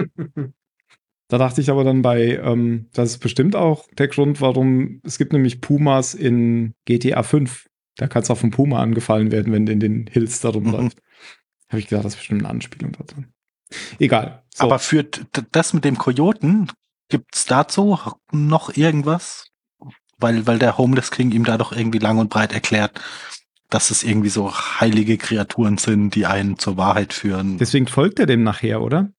da 1.29 1.39
dachte 1.39 1.61
ich 1.61 1.71
aber 1.71 1.85
dann 1.85 2.03
bei, 2.03 2.37
ähm, 2.37 2.89
das 2.93 3.11
ist 3.11 3.19
bestimmt 3.19 3.57
auch 3.57 3.87
der 3.99 4.09
Grund, 4.09 4.41
warum 4.41 5.01
es 5.05 5.19
gibt 5.19 5.33
nämlich 5.33 5.61
Pumas 5.61 6.15
in 6.15 6.75
GTA 6.85 7.23
5. 7.23 7.67
Da 7.97 8.07
kann 8.07 8.23
es 8.23 8.31
auch 8.31 8.39
vom 8.39 8.51
Puma 8.51 8.81
angefallen 8.81 9.33
werden, 9.33 9.53
wenn 9.53 9.67
in 9.67 9.81
den 9.81 10.07
Hills 10.07 10.41
da 10.41 10.51
rumläuft. 10.51 10.99
Mhm. 10.99 11.03
Habe 11.69 11.81
ich 11.81 11.89
gedacht, 11.89 12.05
das 12.05 12.15
ist 12.15 12.19
bestimmt 12.19 12.43
eine 12.43 12.51
Anspielung 12.51 12.93
dazu. 12.93 13.17
Egal. 13.99 14.43
So. 14.59 14.65
Aber 14.65 14.81
für 14.81 15.05
das 15.05 15.73
mit 15.73 15.85
dem 15.85 15.99
Kojoten, 15.99 16.71
gibt's 17.09 17.47
dazu 17.47 17.99
noch 18.33 18.77
irgendwas? 18.77 19.47
Weil, 20.19 20.49
weil 20.49 20.59
der 20.59 20.79
Homeless 20.79 21.13
King 21.13 21.31
ihm 21.31 21.45
da 21.45 21.57
doch 21.57 21.71
irgendwie 21.71 22.01
lang 22.01 22.19
und 22.19 22.29
breit 22.29 22.53
erklärt, 22.53 23.01
dass 23.71 23.93
es 23.93 24.03
irgendwie 24.03 24.31
so 24.31 24.53
heilige 24.53 25.17
Kreaturen 25.17 25.79
sind, 25.79 26.17
die 26.17 26.27
einen 26.27 26.59
zur 26.59 26.77
Wahrheit 26.77 27.13
führen. 27.13 27.57
Deswegen 27.59 27.87
folgt 27.87 28.19
er 28.19 28.27
dem 28.27 28.43
nachher, 28.43 28.83
oder? 28.83 29.13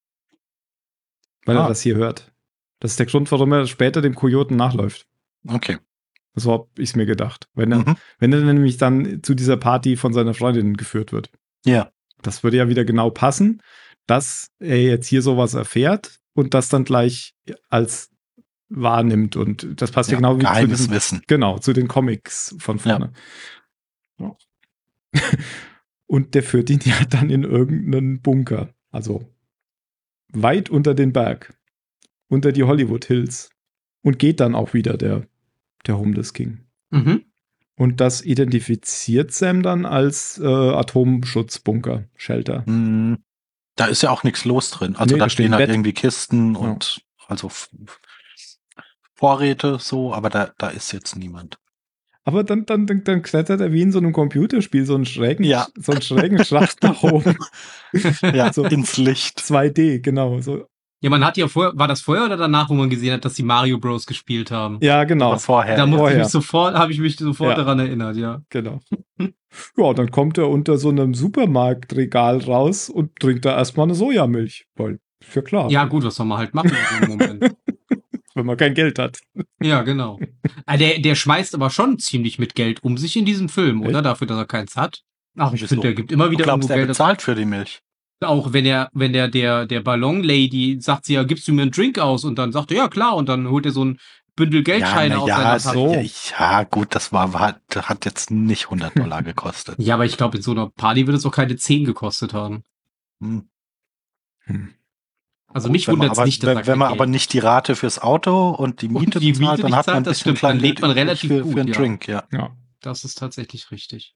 Weil 1.46 1.58
ah. 1.58 1.64
er 1.64 1.68
das 1.70 1.82
hier 1.82 1.96
hört. 1.96 2.34
Das 2.82 2.92
ist 2.92 3.00
der 3.00 3.06
Grund, 3.06 3.32
warum 3.32 3.54
er 3.54 3.66
später 3.66 4.02
dem 4.02 4.16
Kojoten 4.16 4.58
nachläuft. 4.58 5.08
Okay. 5.48 5.78
So 6.36 6.52
habe 6.52 6.68
ich 6.78 6.90
es 6.90 6.96
mir 6.98 7.06
gedacht. 7.06 7.48
Wenn 7.54 7.72
er, 7.72 7.80
mhm. 7.80 7.96
wenn 8.18 8.34
er 8.34 8.42
nämlich 8.42 8.76
dann 8.76 9.24
zu 9.24 9.36
dieser 9.36 9.56
Party 9.56 9.96
von 9.96 10.12
seiner 10.12 10.34
Freundin 10.34 10.76
geführt 10.76 11.14
wird. 11.14 11.32
Ja. 11.66 11.92
Das 12.22 12.44
würde 12.44 12.58
ja 12.58 12.68
wieder 12.68 12.84
genau 12.84 13.10
passen, 13.10 13.62
dass 14.10 14.52
er 14.60 14.82
jetzt 14.82 15.08
hier 15.08 15.22
sowas 15.22 15.54
erfährt 15.54 16.20
und 16.34 16.54
das 16.56 16.70
dann 16.70 16.84
gleich 16.84 17.36
als 17.70 18.10
wahrnimmt. 18.70 19.36
Und 19.36 19.82
das 19.82 19.92
passt 19.92 20.10
ja, 20.10 20.20
ja 20.20 20.34
genau 20.34 20.40
wie 20.40 20.62
zu 20.62 20.68
diesen, 20.68 20.94
Wissen. 20.94 21.22
Genau, 21.28 21.60
zu 21.60 21.74
den 21.74 21.88
Comics 21.88 22.56
von 22.60 22.80
vorne. 22.80 23.14
Ja. 24.18 24.36
und 26.08 26.34
der 26.34 26.44
führt 26.44 26.70
ihn 26.72 26.82
ja 26.84 27.06
dann 27.10 27.30
in 27.30 27.44
irgendeinen 27.44 28.22
Bunker. 28.22 28.74
Also 28.90 29.28
weit 30.34 30.70
unter 30.70 30.96
den 30.96 31.14
Berg. 31.14 31.56
Unter 32.28 32.52
die 32.52 32.64
Hollywood 32.64 33.06
Hills. 33.06 33.52
Und 34.02 34.18
geht 34.18 34.40
dann 34.40 34.56
auch 34.56 34.74
wieder, 34.74 34.98
der, 34.98 35.28
der 35.86 35.98
Homeless 35.98 36.34
King. 36.34 36.66
Mhm. 36.90 37.26
Und 37.76 38.02
das 38.02 38.24
identifiziert 38.24 39.32
Sam 39.32 39.62
dann 39.62 39.86
als 39.86 40.40
äh, 40.40 40.46
Atomschutzbunker, 40.46 42.06
Shelter. 42.16 42.64
Mhm. 42.66 43.20
Da 43.80 43.86
ist 43.86 44.04
ja 44.04 44.10
auch 44.10 44.24
nichts 44.24 44.44
los 44.44 44.72
drin. 44.72 44.96
Also 44.98 45.16
nee, 45.16 45.20
da 45.20 45.30
stehen 45.30 45.54
halt 45.54 45.62
Bett. 45.62 45.70
irgendwie 45.70 45.94
Kisten 45.94 46.56
ja. 46.56 46.60
und 46.60 47.02
also 47.28 47.50
Vorräte 49.16 49.80
so, 49.80 50.14
aber 50.14 50.30
da, 50.30 50.52
da 50.58 50.68
ist 50.68 50.92
jetzt 50.92 51.16
niemand. 51.16 51.60
Aber 52.26 52.44
dann, 52.44 52.66
dann, 52.66 52.86
dann, 52.86 53.04
dann 53.04 53.22
klettert 53.22 53.62
er 53.62 53.72
wie 53.72 53.82
in 53.82 53.92
so 53.92 54.00
einem 54.00 54.12
Computerspiel 54.12 54.86
so 54.86 54.96
einen 54.96 55.06
schrägen, 55.06 55.46
ja. 55.46 55.68
so 55.76 55.94
einen 55.94 56.02
schrägen 56.02 56.44
Schacht 56.44 56.84
nach 56.84 57.04
oben. 57.04 57.38
ja, 58.22 58.52
so 58.54 58.66
ins 58.66 58.98
Licht. 58.98 59.40
2D, 59.40 60.00
genau. 60.00 60.40
So. 60.40 60.68
Ja, 61.02 61.10
man 61.10 61.24
hat 61.24 61.38
ja 61.38 61.48
vorher, 61.48 61.72
war 61.76 61.88
das 61.88 62.02
vorher 62.02 62.26
oder 62.26 62.36
danach, 62.36 62.70
wo 62.70 62.74
man 62.74 62.90
gesehen 62.90 63.14
hat, 63.14 63.24
dass 63.24 63.34
die 63.34 63.44
Mario 63.44 63.78
Bros 63.78 64.06
gespielt 64.06 64.52
haben? 64.52 64.80
Ja, 64.82 65.06
genau. 65.06 65.30
Aber 65.30 65.40
vorher. 65.40 65.78
Da 65.78 65.86
musste 65.86 66.00
vorher. 66.00 66.18
ich 66.18 66.24
mich 66.24 66.32
sofort, 66.32 66.76
habe 66.76 66.92
ich 66.92 67.00
mich 67.00 67.16
sofort 67.16 67.52
ja. 67.52 67.56
daran 67.56 67.80
erinnert, 67.80 68.18
ja. 68.18 68.42
Genau. 68.50 68.82
ja, 69.78 69.94
dann 69.94 70.12
kommt 70.12 70.38
er 70.38 70.50
unter 70.50 70.78
so 70.78 70.90
einem 70.90 71.14
Supermarktregal 71.14 72.40
raus 72.40 72.90
und 72.90 73.16
trinkt 73.18 73.46
da 73.46 73.58
erstmal 73.58 73.86
eine 73.86 73.96
Sojamilch. 73.96 74.66
Weil, 74.76 75.00
ist 75.22 75.36
ja 75.36 75.42
klar. 75.42 75.72
Ja, 75.72 75.86
gut, 75.86 76.04
was 76.04 76.16
soll 76.16 76.26
man 76.26 76.38
halt 76.38 76.54
machen 76.54 76.72
in 76.72 77.08
dem 77.08 77.18
Moment. 77.18 77.56
wenn 78.36 78.46
man 78.46 78.58
kein 78.58 78.74
Geld 78.74 79.00
hat. 79.00 79.20
Ja, 79.62 79.84
genau. 79.84 80.20
Ah, 80.66 80.78
der, 80.78 81.00
der 81.00 81.16
schmeißt 81.16 81.56
aber 81.56 81.70
schon 81.70 82.00
ziemlich 82.00 82.40
mit 82.40 82.56
Geld 82.56 82.84
um 82.84 82.98
sich 82.98 83.16
in 83.16 83.26
diesem 83.26 83.50
Film, 83.50 83.82
oder? 83.82 84.00
Echt? 84.00 84.06
Dafür, 84.06 84.28
dass 84.28 84.38
er 84.38 84.46
keins 84.46 84.76
hat. 84.76 85.02
Ach, 85.38 85.54
ich 85.54 85.66
finde, 85.66 85.84
der 85.84 85.94
gibt 85.94 86.12
immer 86.12 86.26
Du 86.26 86.32
wieder 86.32 86.44
glaubst, 86.44 86.70
irgendwo 86.70 86.74
er 86.74 86.86
Geld. 86.86 86.88
bezahlt 86.90 87.22
für 87.22 87.36
die 87.36 87.46
Milch? 87.46 87.82
Auch 88.22 88.52
wenn 88.54 88.66
er, 88.66 88.90
wenn 88.94 89.14
der, 89.14 89.28
der, 89.30 89.66
der 89.66 89.80
Ballon-Lady 89.82 90.78
sagt 90.82 91.06
sie 91.06 91.14
ja, 91.14 91.24
gibst 91.24 91.48
du 91.48 91.54
mir 91.54 91.62
einen 91.64 91.72
Drink 91.72 92.00
aus? 92.00 92.26
Und 92.26 92.36
dann 92.38 92.52
sagt 92.52 92.72
er, 92.72 92.78
ja 92.78 92.88
klar, 92.90 93.16
und 93.16 93.30
dann 93.30 93.48
holt 93.50 93.66
er 93.66 93.72
so 93.72 93.86
ein 93.86 94.00
Bündel 94.36 94.64
Geldscheine 94.64 95.16
na 95.16 95.22
aus 95.22 95.28
ja, 95.30 95.38
seiner 95.38 95.60
so. 95.60 95.70
Tasche. 95.70 95.78
so. 95.90 95.94
ja, 95.94 96.02
ich- 96.02 96.34
ja, 96.38 96.64
gut, 96.64 96.96
das 96.96 97.12
war, 97.14 97.34
war 97.34 97.56
hat 97.76 98.06
jetzt 98.06 98.32
nicht 98.32 98.66
100 98.66 98.98
Dollar 98.98 99.24
gekostet. 99.24 99.76
Ja, 99.80 99.96
aber 99.96 100.06
ich 100.06 100.18
glaube, 100.18 100.38
in 100.38 100.44
so 100.44 100.52
einer 100.52 100.70
Party 100.70 101.08
wird 101.08 101.18
es 101.18 101.26
auch 101.26 101.32
keine 101.32 101.56
10 101.56 101.86
gekostet 101.86 102.34
haben. 102.34 102.64
Hm. 103.22 103.50
Hm. 104.46 104.74
Also 105.52 105.68
Gut, 105.68 105.74
mich 105.74 105.88
wenn 105.88 105.98
man 105.98 106.10
wundert 106.10 106.20
es 106.20 106.26
nicht, 106.26 106.44
dass 106.44 106.48
wenn, 106.50 106.58
er 106.58 106.68
wenn 106.68 106.78
man 106.78 106.88
kein 106.90 106.98
aber 106.98 107.06
Geld- 107.06 107.12
nicht 107.12 107.34
die 107.34 107.40
Rate 107.40 107.76
fürs 107.76 108.00
Auto 108.00 108.50
und 108.52 108.82
die 108.82 108.88
Und 108.88 109.00
Miete 109.02 109.20
die 109.20 109.32
bezahlt, 109.32 109.58
Miete 109.58 109.62
dann 109.64 109.76
hat 109.76 109.88
man 109.88 109.96
ein 109.98 110.04
das 110.04 110.20
bisschen 110.20 110.36
stimmt, 110.38 110.44
dann 110.52 110.60
lebt 110.60 110.82
man 110.82 110.92
relativ 110.92 111.30
für, 111.30 111.42
gut, 111.42 111.54
für 111.54 111.60
einen 111.62 111.70
ja. 111.70 111.76
Drink, 111.76 112.08
ja. 112.08 112.24
Ja. 112.32 112.52
Das 112.82 113.04
ist 113.04 113.16
tatsächlich 113.18 113.72
richtig. 113.72 114.16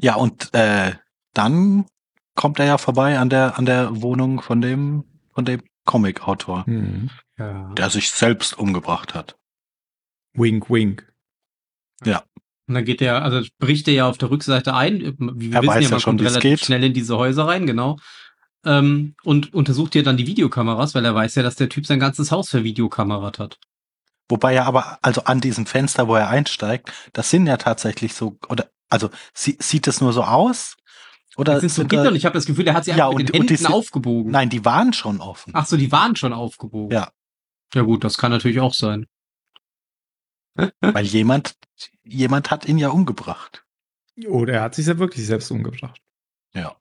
Ja, 0.00 0.14
und 0.16 0.52
äh, 0.54 0.92
dann 1.34 1.86
kommt 2.38 2.58
er 2.60 2.66
ja 2.66 2.78
vorbei 2.78 3.18
an 3.18 3.28
der 3.28 3.58
an 3.58 3.66
der 3.66 4.00
Wohnung 4.00 4.40
von 4.40 4.60
dem 4.60 5.04
von 5.34 5.44
dem 5.44 5.60
Comic-Autor, 5.84 6.64
Hm. 6.66 7.10
Ja. 7.38 7.72
der 7.74 7.90
sich 7.90 8.10
selbst 8.10 8.56
umgebracht 8.58 9.14
hat. 9.14 9.36
Wink, 10.34 10.70
wink. 10.70 11.06
Und 12.04 12.74
dann 12.74 12.84
geht 12.84 13.00
er, 13.00 13.22
also 13.22 13.40
bricht 13.58 13.88
er 13.88 13.94
ja 13.94 14.08
auf 14.08 14.18
der 14.18 14.30
Rückseite 14.30 14.74
ein. 14.74 15.00
Wie 15.36 15.52
wir 15.52 15.56
Er 15.56 15.62
wissen 15.62 15.68
weiß 15.68 15.74
ja, 15.76 15.80
ja 15.82 15.90
man 15.90 16.00
schon, 16.00 16.18
kommt 16.18 16.20
relativ 16.28 16.42
geht. 16.42 16.60
schnell 16.66 16.84
in 16.84 16.92
diese 16.92 17.16
Häuser 17.16 17.46
rein, 17.46 17.66
genau. 17.66 17.96
Ähm, 18.64 19.14
und 19.24 19.54
untersucht 19.54 19.94
ja 19.94 20.02
dann 20.02 20.18
die 20.18 20.26
Videokameras, 20.26 20.94
weil 20.94 21.04
er 21.06 21.14
weiß 21.14 21.36
ja, 21.36 21.42
dass 21.42 21.56
der 21.56 21.70
Typ 21.70 21.86
sein 21.86 21.98
ganzes 22.00 22.30
Haus 22.30 22.50
für 22.50 22.64
Videokamerat 22.64 23.38
hat. 23.38 23.58
Wobei 24.28 24.52
er 24.54 24.66
aber, 24.66 24.98
also 25.00 25.24
an 25.24 25.40
diesem 25.40 25.64
Fenster, 25.64 26.08
wo 26.08 26.14
er 26.16 26.28
einsteigt, 26.28 26.92
das 27.14 27.30
sind 27.30 27.46
ja 27.46 27.56
tatsächlich 27.56 28.12
so, 28.12 28.36
oder, 28.50 28.68
also 28.90 29.08
sie, 29.32 29.56
sieht 29.60 29.86
es 29.88 30.02
nur 30.02 30.12
so 30.12 30.22
aus? 30.24 30.76
Oder 31.38 31.60
Das 31.60 31.74
da, 31.76 31.82
und 32.08 32.14
ich 32.16 32.24
habe 32.26 32.34
das 32.34 32.46
Gefühl, 32.46 32.66
er 32.66 32.74
hat 32.74 32.84
sie 32.84 32.90
Ja, 32.90 33.06
einfach 33.06 33.16
mit 33.18 33.28
und- 33.30 33.34
den 33.34 33.40
und 33.42 33.50
die 33.50 33.54
Händen 33.54 33.64
sind- 33.66 33.72
aufgebogen. 33.72 34.32
nein, 34.32 34.50
die 34.50 34.64
waren 34.64 34.92
schon 34.92 35.20
offen. 35.20 35.52
Ach 35.54 35.66
so, 35.66 35.76
die 35.76 35.92
waren 35.92 36.16
schon 36.16 36.32
aufgebogen. 36.32 36.94
Ja. 36.96 37.12
Ja 37.74 37.82
gut, 37.82 38.02
das 38.02 38.18
kann 38.18 38.30
natürlich 38.32 38.60
auch 38.60 38.74
sein. 38.74 39.06
Weil 40.80 41.06
jemand, 41.06 41.54
jemand 42.02 42.50
hat 42.50 42.66
ihn 42.66 42.78
ja 42.78 42.88
umgebracht. 42.88 43.64
Oder 44.26 44.54
er 44.54 44.62
hat 44.62 44.74
sich 44.74 44.86
ja 44.86 44.98
wirklich 44.98 45.24
selbst 45.26 45.50
umgebracht. 45.52 46.00
Ja. 46.54 46.74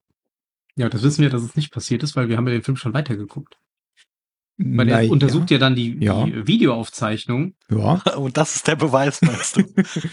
Ja, 0.76 0.90
das 0.90 1.04
wissen 1.04 1.22
wir, 1.22 1.30
dass 1.30 1.44
es 1.44 1.56
nicht 1.56 1.72
passiert 1.72 2.02
ist, 2.02 2.16
weil 2.16 2.28
wir 2.30 2.38
haben 2.38 2.48
ja 2.48 2.54
den 2.54 2.64
Film 2.64 2.78
schon 2.78 2.94
weitergeguckt. 2.96 3.58
Weil 4.58 4.90
er 4.90 5.08
untersucht 5.12 5.52
ja, 5.52 5.60
dann 5.60 5.76
die, 5.76 5.98
Ja. 6.04 6.26
die 6.26 6.48
Videoaufzeichnung. 6.48 7.54
Ja. 7.70 7.94
Und 8.18 8.38
das 8.38 8.56
ist 8.56 8.66
der 8.68 8.76
Beweis, 8.76 9.22
meinst 9.22 9.58
du? 9.58 9.64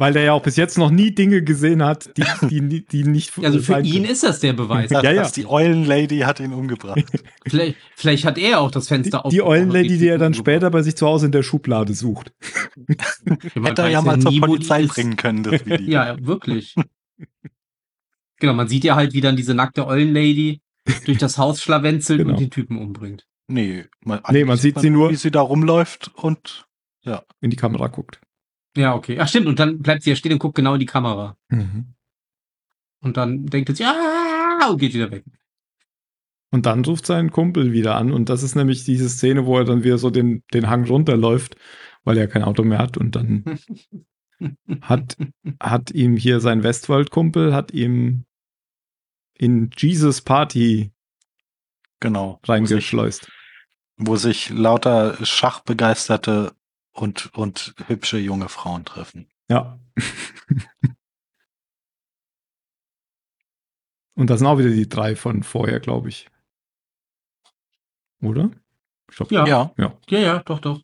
Weil 0.00 0.12
der 0.12 0.22
ja 0.22 0.32
auch 0.32 0.42
bis 0.42 0.54
jetzt 0.56 0.78
noch 0.78 0.90
nie 0.90 1.10
Dinge 1.12 1.42
gesehen 1.42 1.82
hat, 1.82 2.16
die, 2.16 2.24
die, 2.68 2.84
die 2.86 3.02
nicht 3.04 3.32
Also 3.42 3.58
für 3.60 3.80
ihn 3.80 3.92
können. 3.94 4.04
ist 4.04 4.22
das 4.22 4.38
der 4.40 4.52
Beweis. 4.52 4.90
Ja, 4.90 5.02
ja. 5.10 5.28
die 5.28 5.46
Eulenlady 5.46 6.20
hat 6.20 6.38
ihn 6.38 6.52
umgebracht. 6.52 7.02
vielleicht, 7.48 7.76
vielleicht 7.96 8.24
hat 8.24 8.38
er 8.38 8.60
auch 8.60 8.70
das 8.70 8.86
Fenster 8.88 9.22
Die, 9.26 9.30
die 9.36 9.42
Eulenlady, 9.42 9.98
die 9.98 10.06
er 10.08 10.18
dann 10.18 10.32
Typen 10.32 10.44
später 10.44 10.70
bei 10.70 10.82
sich 10.82 10.96
zu 10.96 11.06
Hause 11.06 11.26
in 11.26 11.32
der 11.32 11.42
Schublade 11.42 11.94
sucht. 11.94 12.32
umgebracht. 12.76 13.22
Man 13.56 13.66
Hätte 13.66 13.82
er 13.82 13.88
ja 13.88 14.02
mal 14.02 14.20
zur 14.20 14.40
Polizei 14.40 14.86
bringen 14.86 15.16
können, 15.16 15.42
das 15.42 15.66
Video. 15.66 15.88
Ja, 15.90 16.16
wirklich. 16.24 16.74
genau, 18.38 18.52
man 18.54 18.68
sieht 18.68 18.84
ja 18.84 18.94
halt, 18.94 19.12
wie 19.14 19.20
dann 19.20 19.36
diese 19.36 19.54
nackte 19.54 19.86
Eulenlady 19.86 20.60
durch 21.06 21.18
das 21.18 21.38
Haus 21.38 21.60
schlawenzelt 21.60 22.20
Genau. 22.20 22.30
und 22.34 22.40
den 22.40 22.50
Typen 22.50 22.78
umbringt. 22.78 23.26
Nee, 23.48 23.86
man, 24.04 24.20
Nee, 24.30 24.44
man 24.44 24.58
sieht 24.58 24.78
sie 24.78 24.90
nur- 24.90 25.10
wie 25.10 25.16
sie 25.16 25.30
da 25.30 25.40
rumläuft 25.40 26.10
und 26.14 26.66
In 27.40 27.50
die 27.50 27.56
Kamera 27.56 27.88
guckt. 27.88 28.20
Ja, 28.76 28.94
okay. 28.94 29.18
Ach 29.18 29.28
stimmt, 29.28 29.46
und 29.46 29.58
dann 29.58 29.80
bleibt 29.80 30.02
sie 30.02 30.10
ja 30.10 30.16
stehen 30.16 30.32
und 30.32 30.38
guckt 30.38 30.54
genau 30.54 30.74
in 30.74 30.80
die 30.80 30.86
Kamera. 30.86 31.36
Mhm. 31.48 31.94
Und 33.00 33.16
dann 33.16 33.46
denkt 33.46 33.76
sie, 33.76 33.82
ja, 33.82 34.68
und 34.68 34.78
geht 34.78 34.94
wieder 34.94 35.10
weg. 35.10 35.24
Und 36.50 36.66
dann 36.66 36.84
ruft 36.84 37.06
sein 37.06 37.30
Kumpel 37.30 37.72
wieder 37.72 37.96
an. 37.96 38.12
Und 38.12 38.28
das 38.28 38.42
ist 38.42 38.54
nämlich 38.54 38.84
diese 38.84 39.08
Szene, 39.08 39.46
wo 39.46 39.58
er 39.58 39.64
dann 39.64 39.84
wieder 39.84 39.98
so 39.98 40.10
den, 40.10 40.42
den 40.52 40.68
Hang 40.68 40.86
runterläuft, 40.86 41.56
weil 42.04 42.16
er 42.16 42.26
kein 42.26 42.42
Auto 42.42 42.64
mehr 42.64 42.78
hat. 42.78 42.96
Und 42.96 43.16
dann 43.16 43.58
hat, 44.80 45.16
hat 45.60 45.90
ihm 45.90 46.16
hier 46.16 46.40
sein 46.40 46.62
Westworld-Kumpel, 46.62 47.54
hat 47.54 47.72
ihm 47.72 48.24
in 49.34 49.70
Jesus 49.76 50.22
Party 50.22 50.90
genau. 52.00 52.40
Wo 52.42 52.46
sich, 52.46 52.48
reingeschleust. 52.48 53.30
wo 53.96 54.16
sich 54.16 54.50
lauter 54.50 55.24
Schachbegeisterte 55.24 56.52
und, 57.00 57.34
und 57.34 57.74
hübsche 57.86 58.18
junge 58.18 58.48
Frauen 58.48 58.84
treffen. 58.84 59.28
Ja. 59.48 59.78
Und 64.14 64.30
das 64.30 64.40
sind 64.40 64.48
auch 64.48 64.58
wieder 64.58 64.70
die 64.70 64.88
drei 64.88 65.14
von 65.16 65.42
vorher, 65.42 65.80
glaube 65.80 66.08
ich. 66.08 66.28
Oder? 68.20 68.50
Ich 69.10 69.16
glaub, 69.16 69.30
Ja. 69.30 69.46
Ja. 69.46 69.72
Ja. 69.76 69.96
Ja, 70.08 70.18
ja, 70.18 70.38
doch, 70.40 70.58
doch. 70.60 70.82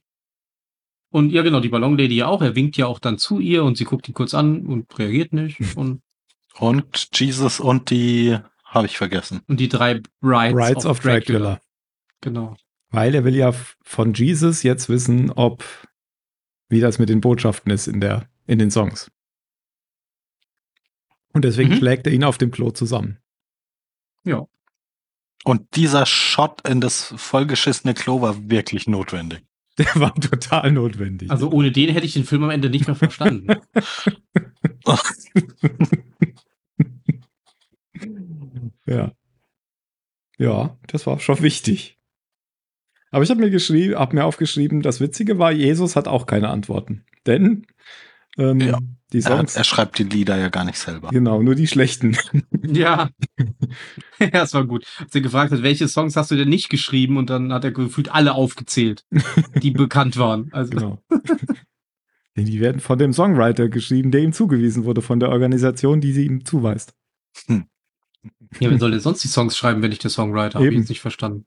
Und 1.11 1.31
ja, 1.31 1.43
genau, 1.43 1.61
die 1.61 1.69
Ballonlady 1.69 2.17
ja 2.17 2.27
auch. 2.27 2.43
Er 2.43 2.55
winkt 2.57 2.77
ja 2.77 2.87
auch 2.87 2.99
dann 2.99 3.19
zu 3.19 3.39
ihr 3.39 3.65
und 3.65 3.77
sie 3.77 3.85
guckt 3.85 4.09
ihn 4.09 4.15
kurz 4.15 4.35
an 4.35 4.67
und 4.67 4.97
reagiert 4.99 5.33
nicht. 5.33 5.59
Und, 5.77 6.03
Und 6.59 7.09
Jesus 7.19 7.59
und 7.61 7.91
die 7.91 8.39
habe 8.65 8.87
ich 8.87 8.97
vergessen. 8.97 9.41
und 9.49 9.59
die 9.61 9.69
drei 9.69 10.01
Brides, 10.21 10.57
Rides 10.57 10.87
of 10.87 11.01
Dracula. 11.01 11.61
Genau. 12.21 12.57
Weil 12.91 13.15
er 13.15 13.25
will 13.25 13.35
ja 13.35 13.53
von 13.83 14.15
Jesus 14.15 14.63
jetzt 14.63 14.89
wissen, 14.89 15.31
ob 15.33 15.65
wie 16.75 16.81
das 16.81 16.99
mit 16.99 17.09
den 17.09 17.21
Botschaften 17.23 17.73
ist 17.73 17.87
in 17.87 18.01
der 18.01 18.29
in 18.47 18.59
den 18.59 18.71
Songs. 18.71 19.11
Und 21.33 21.45
deswegen 21.47 21.71
Mhm. 21.71 21.77
schlägt 21.79 22.07
er 22.07 22.13
ihn 22.13 22.25
auf 22.25 22.37
dem 22.37 22.51
Klo 22.51 22.71
zusammen. 22.71 23.19
Und 25.47 25.77
dieser 25.77 26.07
Shot 26.07 26.67
in 26.67 26.81
das 26.81 27.13
vollgeschissene 27.19 27.93
Klo 27.93 28.23
war 28.23 28.49
wirklich 28.51 28.87
notwendig. 28.87 29.45
Der 29.79 29.95
war 29.97 30.15
total 30.15 30.73
notwendig. 30.73 31.31
Also 31.31 31.51
ohne 31.51 31.71
den 31.71 31.91
hätte 31.91 32.07
ich 32.07 32.15
den 32.15 32.25
Film 32.25 32.45
am 32.45 32.51
Ende 32.51 32.71
nicht 32.71 32.87
mehr 32.87 32.97
verstanden. 32.97 33.49
ja. 38.87 39.13
Ja, 40.39 40.79
das 40.87 41.07
war 41.07 41.19
schon 41.21 41.43
wichtig. 41.43 41.99
Aber 43.15 43.23
ich 43.23 43.31
habe 43.31 43.41
mir 43.41 43.51
geschrieben, 43.51 43.95
habe 43.95 44.17
mir 44.17 44.25
aufgeschrieben, 44.25 44.83
das 44.83 45.01
Witzige 45.01 45.39
war, 45.39 45.53
Jesus 45.53 45.95
hat 45.95 46.09
auch 46.09 46.27
keine 46.27 46.49
Antworten. 46.49 47.05
Denn 47.27 47.65
ähm, 48.37 48.61
Ja. 48.61 48.79
die 49.13 49.19
Er, 49.19 49.23
Songs, 49.23 49.55
er 49.55 49.63
schreibt 49.63 50.01
die 50.01 50.03
Lieder 50.03 50.37
ja 50.37 50.49
gar 50.49 50.65
nicht 50.65 50.79
selber. 50.79 51.11
genau, 51.11 51.41
nur 51.41 51.55
die 51.55 51.69
schlechten. 51.69 52.17
ja. 52.67 53.11
ja, 54.19 54.43
es 54.43 54.53
war 54.53 54.65
gut. 54.67 54.85
Als 54.99 55.15
er 55.15 55.21
gefragt 55.21 55.53
hat, 55.53 55.63
welche 55.63 55.87
Songs 55.87 56.17
hast 56.17 56.33
du 56.33 56.35
denn 56.37 56.49
nicht 56.49 56.71
geschrieben? 56.71 57.17
Und 57.17 57.31
dann 57.31 57.53
hat 57.53 57.63
er 57.63 57.71
gefühlt 57.71 58.13
alle 58.13 58.35
aufgezählt, 58.35 59.05
die 59.63 59.71
bekannt 59.71 60.17
waren. 60.17 60.49
Also, 60.53 60.73
Genau. 60.73 60.99
Denn 62.37 62.47
die 62.47 62.59
werden 62.59 62.81
von 62.81 62.99
dem 62.99 63.13
Songwriter 63.13 63.69
geschrieben, 63.69 64.11
der 64.11 64.23
ihm 64.23 64.33
zugewiesen 64.33 64.83
wurde, 64.85 65.03
von 65.03 65.21
der 65.21 65.29
Organisation, 65.29 66.01
die 66.01 66.13
sie 66.13 66.27
ihm 66.27 66.45
zuweist. 66.45 66.95
ja, 67.49 67.63
wer 68.59 68.79
soll 68.81 68.91
denn 68.91 68.99
sonst 68.99 69.23
die 69.23 69.29
Songs 69.29 69.57
schreiben, 69.57 69.83
wenn 69.83 69.93
ich 69.93 70.01
der 70.01 70.11
Songwriter? 70.11 70.59
Habe 70.59 70.67
ich 70.69 70.75
jetzt 70.75 70.89
nicht 70.89 71.01
verstanden. 71.01 71.47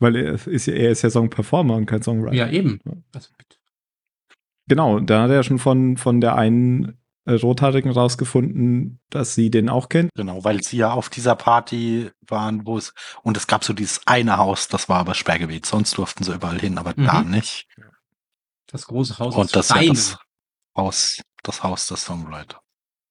Weil 0.00 0.16
er 0.16 0.46
ist 0.46 0.66
ja, 0.66 0.74
er 0.74 0.90
ist 0.90 1.02
ja 1.02 1.10
Songperformer 1.10 1.76
und 1.76 1.86
kein 1.86 2.02
Songwriter. 2.02 2.34
Ja, 2.34 2.48
eben. 2.48 2.80
Also. 3.14 3.28
Genau, 4.66 5.00
da 5.00 5.22
hat 5.22 5.30
er 5.30 5.36
ja 5.36 5.42
schon 5.42 5.58
von, 5.58 5.96
von 5.96 6.20
der 6.20 6.36
einen 6.36 6.98
äh, 7.26 7.32
Rothaarigen 7.34 7.90
rausgefunden, 7.90 9.00
dass 9.10 9.34
sie 9.34 9.50
den 9.50 9.68
auch 9.68 9.88
kennt. 9.88 10.10
Genau, 10.14 10.44
weil 10.44 10.62
sie 10.62 10.78
ja 10.78 10.92
auf 10.92 11.08
dieser 11.10 11.34
Party 11.36 12.10
waren, 12.26 12.66
wo 12.66 12.78
es, 12.78 12.94
und 13.22 13.36
es 13.36 13.46
gab 13.46 13.64
so 13.64 13.72
dieses 13.72 14.00
eine 14.06 14.38
Haus, 14.38 14.68
das 14.68 14.88
war 14.88 14.98
aber 15.00 15.14
Sperrgebiet, 15.14 15.66
sonst 15.66 15.98
durften 15.98 16.24
sie 16.24 16.34
überall 16.34 16.58
hin, 16.60 16.78
aber 16.78 16.94
Mhm. 16.96 17.04
da 17.04 17.22
nicht. 17.22 17.66
Das 18.68 18.86
große 18.86 19.18
Haus 19.18 19.34
Und 19.34 19.54
das 19.54 19.70
ist 19.70 19.76
ja 19.76 19.88
das 19.88 20.18
Haus, 20.76 21.20
das 21.42 21.62
Haus 21.62 21.86
des 21.88 22.04
Songwriter. 22.04 22.60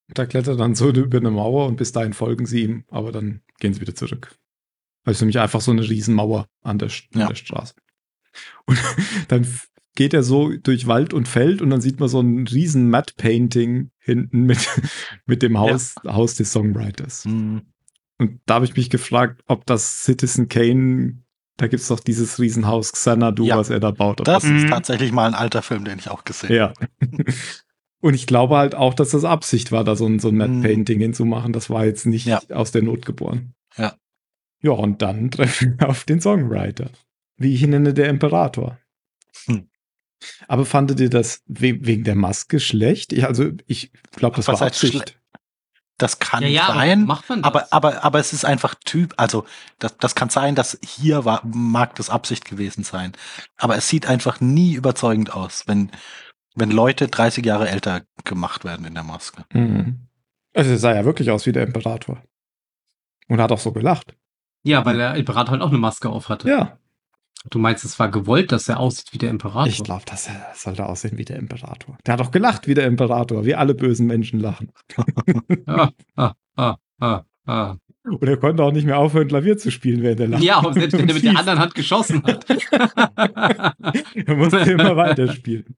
Da 0.08 0.26
klettert 0.26 0.56
er 0.56 0.58
dann 0.58 0.74
so 0.76 0.90
über 0.90 1.18
eine 1.18 1.30
Mauer 1.30 1.68
und 1.68 1.76
bis 1.76 1.92
dahin 1.92 2.14
folgen 2.14 2.46
sie 2.48 2.64
ihm, 2.64 2.86
aber 2.90 3.12
dann 3.12 3.42
gehen 3.60 3.74
sie 3.74 3.82
wieder 3.82 3.94
zurück. 3.94 4.39
Also 5.04 5.12
es 5.12 5.18
ist 5.18 5.22
nämlich 5.22 5.40
einfach 5.40 5.62
so 5.62 5.72
eine 5.72 5.88
Riesenmauer 5.88 6.48
an 6.64 6.78
der, 6.78 6.90
an 7.14 7.20
Ja. 7.22 7.28
der 7.28 7.36
Straße. 7.36 7.74
Und 8.66 8.78
dann 9.30 9.48
geht 9.96 10.14
er 10.14 10.24
so 10.24 10.50
durch 10.56 10.88
Wald 10.88 11.14
und 11.14 11.28
Feld 11.28 11.62
und 11.62 11.70
dann 11.72 11.82
sieht 11.82 12.00
man 12.00 12.08
so 12.10 12.22
ein 12.22 12.48
riesen 12.48 12.90
Matte 12.90 13.14
Painting 13.18 13.92
hinten 13.98 14.44
mit, 14.44 14.60
mit 15.26 15.42
dem 15.42 15.58
Haus, 15.58 15.96
Haus 16.06 16.36
des 16.36 16.52
Songwriters. 16.52 17.26
Hm, 17.26 17.64
Und 18.18 18.40
da 18.46 18.56
habe 18.56 18.66
ich 18.66 18.76
mich 18.76 18.90
gefragt, 18.90 19.42
ob 19.48 19.66
das 19.66 20.04
Citizen 20.04 20.48
Kane, 20.48 21.22
da 21.58 21.68
gibt 21.68 21.82
es 21.82 21.88
doch 21.90 22.00
dieses 22.00 22.40
Riesenhaus 22.40 22.94
Xanadu, 22.94 23.46
Ja. 23.46 23.58
was 23.58 23.70
er 23.70 23.80
da 23.82 23.92
baut. 23.92 24.22
Ob 24.22 24.26
Das 24.26 24.44
Mhm. 24.44 24.58
ist 24.58 24.70
tatsächlich 24.70 25.12
mal 25.12 25.28
ein 25.28 25.34
alter 25.34 25.62
Film, 25.62 25.84
den 25.86 26.00
ich 26.00 26.10
auch 26.10 26.24
gesehen 26.24 26.54
ja. 26.54 26.74
Und 28.02 28.14
ich 28.14 28.28
glaube 28.28 28.56
halt 28.56 28.76
auch, 28.76 28.94
dass 28.94 29.10
das 29.10 29.26
Absicht 29.26 29.74
war, 29.74 29.84
da 29.84 29.98
so 29.98 30.06
ein, 30.06 30.20
so 30.20 30.30
ein 30.30 30.38
Matte 30.38 30.52
Mhm. 30.54 30.62
Painting 30.62 31.00
hinzumachen. 31.02 31.52
Das 31.52 31.70
war 31.70 31.84
jetzt 31.86 32.06
nicht 32.06 32.26
Ja. 32.28 32.42
aus 32.50 32.72
der 32.72 32.82
Not 32.84 33.06
geboren. 33.06 33.54
Ja. 33.76 33.96
Ja, 34.62 34.72
und 34.72 35.02
dann 35.02 35.32
treffen 35.32 35.80
wir 35.80 35.90
auf 35.90 36.04
den 36.04 36.22
Songwriter. 36.22 36.90
Wie 37.38 37.54
ich 37.54 37.64
ihn 37.64 37.70
nenne, 37.72 37.94
der 37.94 38.10
Imperator. 38.10 38.78
Hm. 39.46 39.70
Aber 40.48 40.66
fandet 40.66 41.00
ihr 41.00 41.10
das 41.10 41.44
we 41.48 41.78
wegen 41.86 42.04
der 42.04 42.16
Maske 42.16 42.60
schlecht? 42.60 43.14
Ich, 43.14 43.26
also 43.26 43.52
ich 43.68 43.92
glaube, 44.12 44.36
das 44.36 44.48
Was 44.48 44.60
war 44.60 44.68
Absicht. 44.68 45.18
Das 45.98 46.20
kann 46.20 46.44
Ja, 46.44 46.50
ja, 46.50 46.64
aber 46.70 46.80
sein. 46.80 47.06
macht 47.06 47.28
man 47.30 47.42
das? 47.42 47.48
Aber, 47.48 47.74
aber, 47.74 48.04
aber 48.06 48.20
es 48.20 48.32
ist 48.32 48.46
einfach 48.46 48.74
Typ, 48.86 49.14
also 49.18 49.46
das, 49.80 49.98
das 49.98 50.16
kann 50.16 50.30
sein, 50.30 50.56
dass 50.56 50.80
hier 50.82 51.26
war, 51.26 51.42
mag 51.46 51.96
das 51.96 52.10
Absicht 52.10 52.46
gewesen 52.46 52.84
sein. 52.84 53.12
Aber 53.58 53.76
es 53.76 53.90
sieht 53.90 54.08
einfach 54.08 54.40
nie 54.40 54.74
überzeugend 54.74 55.34
aus, 55.34 55.64
wenn, 55.68 55.92
wenn 56.56 56.72
Leute 56.72 57.10
30 57.10 57.46
Jahre 57.46 57.68
älter 57.70 58.04
gemacht 58.24 58.64
werden 58.64 58.86
in 58.86 58.94
der 58.94 59.04
Maske. 59.04 59.44
Mhm. 59.52 60.08
Also 60.54 60.72
es 60.72 60.82
sah 60.82 60.96
ja 60.96 61.04
wirklich 61.04 61.32
aus 61.32 61.46
wie 61.46 61.52
der 61.52 61.64
Imperator. 61.64 62.24
Und 63.28 63.42
hat 63.42 63.52
auch 63.52 63.60
so 63.60 63.74
gelacht. 63.74 64.16
Ja, 64.64 64.86
weil 64.86 64.98
der 64.98 65.16
Imperator 65.16 65.52
halt 65.52 65.62
auch 65.62 65.70
eine 65.70 65.78
Maske 65.78 66.10
auf 66.10 66.30
hatte. 66.30 66.50
Ja. 66.50 66.78
Du 67.50 67.58
meinst, 67.58 67.86
es 67.86 67.98
war 68.00 68.12
gewollt, 68.12 68.52
dass 68.52 68.68
er 68.68 68.80
aussieht 68.80 69.14
wie 69.14 69.18
der 69.18 69.30
Imperator? 69.30 69.68
Ich 69.68 69.84
glaube, 69.84 70.04
das 70.06 70.28
äh, 70.28 70.32
sollte 70.56 70.86
aussehen 70.86 71.18
wie 71.18 71.24
der 71.24 71.38
Imperator. 71.38 71.98
Der 72.06 72.14
hat 72.14 72.22
auch 72.22 72.32
gelacht 72.32 72.68
wie 72.68 72.74
der 72.74 72.86
Imperator, 72.86 73.46
wie 73.46 73.56
alle 73.56 73.74
bösen 73.74 74.08
Menschen 74.08 74.40
lachen. 74.40 74.72
Ah, 75.66 75.92
ah, 76.16 76.34
ah, 76.58 76.76
ah, 77.00 77.24
ah. 77.46 77.78
Und 78.04 78.28
er 78.28 78.38
konnte 78.38 78.64
auch 78.64 78.72
nicht 78.72 78.86
mehr 78.86 78.98
aufhören, 78.98 79.28
Klavier 79.28 79.58
zu 79.58 79.72
spielen, 79.72 80.02
während 80.02 80.20
er 80.20 80.28
lacht. 80.28 80.44
Ja, 80.44 80.60
und 80.60 80.74
selbst 80.74 80.98
wenn 80.98 81.08
er 81.08 81.14
mit 81.14 81.24
der 81.24 81.36
anderen 81.38 81.60
Hand 81.60 81.76
geschossen 81.76 82.24
hat. 82.24 82.46
Er 84.16 84.36
musste 84.36 84.58
immer 84.60 84.96
weiterspielen. 84.96 85.76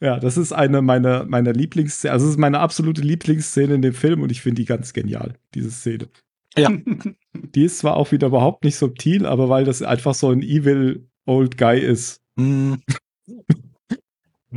Ja, 0.00 0.18
das 0.18 0.36
ist 0.36 0.52
eine 0.52 0.82
meiner, 0.82 1.24
meiner 1.24 1.52
Lieblingsszenen. 1.52 2.12
Also, 2.12 2.26
es 2.26 2.32
ist 2.32 2.38
meine 2.38 2.60
absolute 2.60 3.02
Lieblingsszene 3.02 3.74
in 3.74 3.82
dem 3.82 3.94
Film 3.94 4.22
und 4.22 4.32
ich 4.32 4.40
finde 4.40 4.62
die 4.62 4.66
ganz 4.66 4.92
genial, 4.92 5.34
diese 5.54 5.70
Szene. 5.70 6.08
Ja. 6.56 6.70
Die 7.54 7.64
ist 7.64 7.78
zwar 7.78 7.96
auch 7.96 8.12
wieder 8.12 8.26
überhaupt 8.28 8.64
nicht 8.64 8.76
subtil, 8.76 9.26
aber 9.26 9.48
weil 9.48 9.64
das 9.64 9.82
einfach 9.82 10.14
so 10.14 10.30
ein 10.30 10.42
evil 10.42 11.08
old 11.26 11.56
guy 11.58 11.78
ist. 11.80 12.20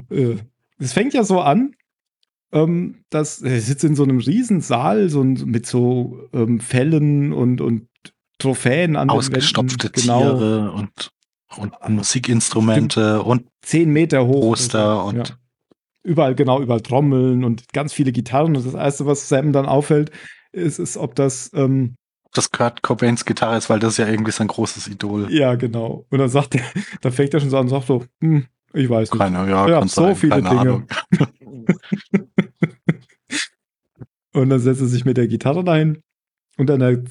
Äh, 0.09 0.35
Es 0.77 0.91
fängt 0.91 1.13
ja 1.13 1.23
so 1.23 1.39
an, 1.39 1.73
ähm, 2.51 3.03
dass 3.09 3.41
er 3.41 3.61
sitzt 3.61 3.83
in 3.85 3.95
so 3.95 4.03
einem 4.03 4.19
Riesensaal 4.19 5.09
so 5.09 5.23
mit 5.23 5.65
so 5.65 6.27
ähm, 6.33 6.59
Fellen 6.59 7.31
und, 7.31 7.61
und 7.61 7.87
Trophäen 8.37 8.95
an 8.97 9.07
den 9.07 9.17
ausgestopfte 9.17 9.85
Wänden. 9.85 10.01
Genau, 10.01 10.19
Tiere 10.37 10.71
und, 10.73 11.11
und 11.57 11.89
Musikinstrumente 11.89 13.23
und 13.23 13.47
zehn 13.61 13.91
Meter 13.91 14.27
hoch. 14.27 14.41
Poster 14.49 15.05
und 15.05 15.29
Ja. 15.29 15.35
Überall, 16.03 16.35
genau, 16.35 16.61
überall 16.61 16.81
Trommeln 16.81 17.43
und 17.43 17.71
ganz 17.73 17.91
viele 17.91 18.11
Gitarren. 18.11 18.55
Und 18.55 18.65
das 18.65 18.75
Erste, 18.75 19.05
was 19.07 19.27
Sam 19.27 19.53
dann 19.53 19.65
auffällt, 19.65 20.11
ist, 20.55 20.79
ist 20.79 20.97
ob 20.97 21.15
das, 21.15 21.51
ähm, 21.53 21.95
das 22.33 22.51
Kurt 22.51 22.81
Cobains 22.81 23.25
Gitarre 23.25 23.57
ist, 23.57 23.69
weil 23.69 23.79
das 23.79 23.93
ist 23.93 23.97
ja 23.97 24.07
irgendwie 24.07 24.31
sein 24.31 24.47
großes 24.47 24.87
Idol. 24.87 25.31
ja, 25.31 25.55
genau. 25.55 26.05
Und 26.09 26.19
dann 26.19 26.29
sagt 26.29 26.55
er, 26.55 26.63
dann 27.01 27.11
fängt 27.11 27.33
er 27.33 27.39
schon 27.39 27.49
so 27.49 27.57
an 27.57 27.63
und 27.63 27.69
sagt 27.69 27.87
so, 27.87 28.05
hm, 28.21 28.45
ich 28.73 28.89
weiß 28.89 29.11
nicht. 29.11 29.19
Keine, 29.19 29.49
ja, 29.49 29.67
Ja, 29.67 29.81
so 29.87 30.03
sein, 30.03 30.15
viele 30.15 30.41
Dinge. 30.41 30.85
Und 34.33 34.49
dann 34.49 34.59
setzt 34.59 34.81
er 34.81 34.87
sich 34.87 35.05
mit 35.05 35.15
der 35.15 35.29
Gitarre 35.29 35.63
dahin 35.63 36.01
und 36.57 36.67
dann, 36.67 36.81
er, 36.81 37.01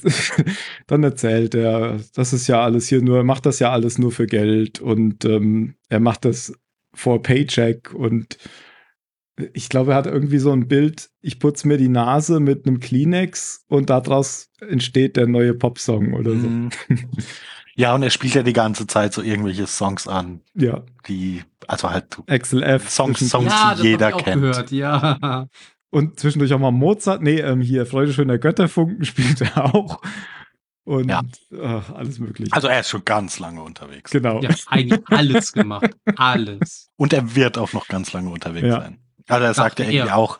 dann 0.87 1.03
erzählt 1.03 1.55
er, 1.55 1.99
das 2.15 2.33
ist 2.33 2.47
ja 2.47 2.63
alles 2.63 2.89
hier 2.89 3.03
nur, 3.03 3.19
er 3.19 3.25
macht 3.25 3.47
das 3.47 3.59
ja 3.59 3.73
alles 3.73 3.99
nur 3.99 4.13
für 4.13 4.27
Geld 4.27 4.81
und 4.81 5.25
ähm, 5.25 5.75
er 5.89 6.01
macht 6.01 6.25
das 6.25 6.53
vor 6.95 7.23
Paycheck 7.23 7.93
und 7.95 8.39
ich 9.53 9.69
glaube, 9.69 9.93
er 9.93 9.97
hat 9.97 10.07
irgendwie 10.07 10.39
so 10.39 10.53
ein 10.53 10.69
Bild, 10.69 11.11
ich 11.21 11.39
putze 11.41 11.67
mir 11.67 11.77
die 11.77 11.89
Nase 11.89 12.39
mit 12.41 12.67
einem 12.67 12.79
Kleenex 12.81 13.65
und 13.69 13.91
daraus 13.91 14.51
entsteht 14.61 15.17
der 15.17 15.27
neue 15.27 15.55
Popsong 15.55 16.15
oder 16.15 16.31
so. 16.33 16.47
Mhm. 16.47 16.71
Ja, 17.77 17.95
und 17.95 18.05
er 18.05 18.11
spielt 18.11 18.35
ja 18.35 18.45
die 18.45 18.53
ganze 18.53 18.87
Zeit 18.87 19.13
so 19.13 19.21
irgendwelche 19.23 19.67
Songs 19.67 20.07
an, 20.07 20.41
Ja, 20.55 20.83
die, 21.09 21.43
also 21.67 21.91
halt 21.91 22.19
Axel 22.29 22.63
F. 22.63 22.89
Songs- 22.89 23.19
Songs- 23.29 23.51
ja, 23.53 23.75
das 23.75 23.83
jeder 23.83 24.07
hab 24.07 24.13
ich 24.13 24.21
auch 24.21 24.25
kennt. 24.25 24.43
gehört, 24.43 24.71
ja. 24.71 25.49
Und 25.91 26.21
zwischendurch 26.21 26.53
auch 26.55 26.59
mal 26.61 26.71
Mozart. 26.71 27.23
Nee, 27.23 27.41
ähm, 27.41 27.61
hier 27.61 27.87
Freude 27.87 28.13
schöner 28.13 28.39
Götterfunken 28.39 29.05
spielt 29.05 29.41
er 29.41 29.75
auch. 29.75 30.01
Und 30.85 31.09
Ja. 31.09 31.23
ach, 31.63 31.91
alles 31.93 32.19
mögliche. 32.21 32.53
Also 32.53 32.69
er 32.69 32.79
ist 32.81 32.91
schon 32.91 33.05
ganz 33.05 33.39
lange 33.41 33.63
unterwegs. 33.63 34.11
genau. 34.13 34.41
Ja, 34.43 34.51
eigentlich 34.69 35.01
alles 35.07 35.53
gemacht. 35.53 35.91
Alles. 36.17 36.91
Und 36.97 37.13
er 37.13 37.35
wird 37.35 37.59
auch 37.59 37.73
noch 37.73 37.89
ganz 37.89 38.13
lange 38.13 38.31
unterwegs 38.31 38.67
Ja. 38.69 38.81
sein. 38.83 38.99
Also 39.29 39.45
er 39.45 39.55
sagt 39.55 39.79
ja 39.79 39.85
Dachte 39.85 39.97
irgendwie 39.97 40.11
er. 40.11 40.17
auch, 40.17 40.39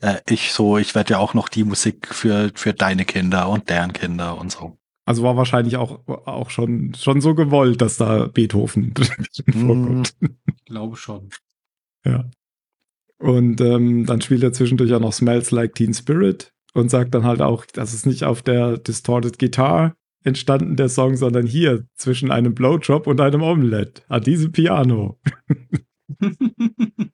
äh, 0.00 0.16
ich 0.28 0.52
so, 0.52 0.78
ich 0.78 0.94
werde 0.94 1.12
ja 1.14 1.18
auch 1.18 1.34
noch 1.34 1.48
die 1.48 1.64
Musik 1.64 2.08
für, 2.14 2.50
für 2.54 2.72
deine 2.74 3.04
Kinder 3.04 3.48
und 3.48 3.68
deren 3.68 3.92
Kinder 3.92 4.38
und 4.38 4.52
so. 4.52 4.76
Also 5.06 5.22
war 5.22 5.36
wahrscheinlich 5.36 5.76
auch, 5.76 6.06
auch 6.06 6.50
schon, 6.50 6.94
schon 6.94 7.20
so 7.20 7.34
gewollt, 7.34 7.80
dass 7.80 7.96
da 7.96 8.26
Beethoven 8.26 8.94
drin 8.94 9.26
Mhm. 9.46 9.66
vorkommt. 9.66 10.14
Glaube 10.66 10.96
schon. 10.96 11.28
Ja. 12.04 12.24
Und 13.18 13.60
ähm, 13.60 14.06
dann 14.06 14.20
spielt 14.20 14.42
er 14.42 14.52
zwischendurch 14.52 14.92
auch 14.94 15.00
noch 15.00 15.12
Smells 15.12 15.50
Like 15.50 15.74
Teen 15.74 15.92
Spirit 15.94 16.52
und 16.72 16.90
sagt 16.90 17.14
dann 17.14 17.24
halt 17.24 17.42
auch, 17.42 17.66
das 17.66 17.92
ist 17.92 18.06
nicht 18.06 18.24
auf 18.24 18.42
der 18.42 18.78
Distorted 18.78 19.38
Guitar 19.38 19.94
entstanden, 20.24 20.76
der 20.76 20.88
Song, 20.88 21.16
sondern 21.16 21.46
hier 21.46 21.84
zwischen 21.96 22.30
einem 22.30 22.54
Blowjob 22.54 23.06
und 23.06 23.20
einem 23.20 23.42
Omelette 23.42 24.02
an 24.08 24.22
diesem 24.22 24.52
Piano. 24.52 25.18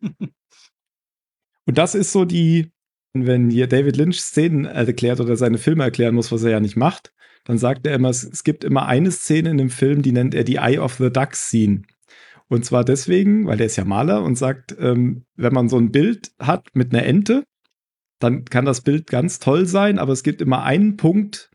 Und 1.66 1.78
das 1.78 1.94
ist 1.94 2.12
so 2.12 2.24
die, 2.24 2.72
wenn 3.12 3.50
hier 3.50 3.66
David 3.66 3.96
Lynch 3.96 4.20
Szenen 4.20 4.64
erklärt 4.64 5.20
oder 5.20 5.36
seine 5.36 5.58
Filme 5.58 5.84
erklären 5.84 6.14
muss, 6.14 6.32
was 6.32 6.42
er 6.42 6.52
ja 6.52 6.60
nicht 6.60 6.76
macht, 6.76 7.12
dann 7.44 7.58
sagt 7.58 7.86
er 7.86 7.94
immer, 7.94 8.10
es, 8.10 8.44
gibt 8.44 8.64
immer 8.64 8.86
eine 8.86 9.10
Szene 9.10 9.50
in 9.50 9.58
dem 9.58 9.70
Film, 9.70 10.02
die 10.02 10.12
nennt 10.12 10.34
er 10.34 10.44
die 10.44 10.56
Eye 10.56 10.78
of 10.78 10.94
the 10.94 11.10
Duck 11.10 11.34
Scene. 11.34 11.82
Und 12.48 12.64
zwar 12.64 12.84
deswegen, 12.84 13.46
weil 13.46 13.60
er 13.60 13.66
ist 13.66 13.76
ja 13.76 13.84
Maler 13.84 14.22
und 14.22 14.36
sagt, 14.36 14.76
ähm, 14.78 15.24
wenn 15.36 15.52
man 15.52 15.68
so 15.68 15.78
ein 15.78 15.90
Bild 15.90 16.32
hat 16.38 16.68
mit 16.74 16.92
einer 16.92 17.04
Ente, 17.04 17.44
dann 18.18 18.44
kann 18.44 18.64
das 18.64 18.80
Bild 18.80 19.08
ganz 19.08 19.38
toll 19.38 19.66
sein, 19.66 19.98
aber 19.98 20.12
es 20.12 20.22
gibt 20.22 20.40
immer 20.40 20.62
einen 20.62 20.96
Punkt, 20.96 21.50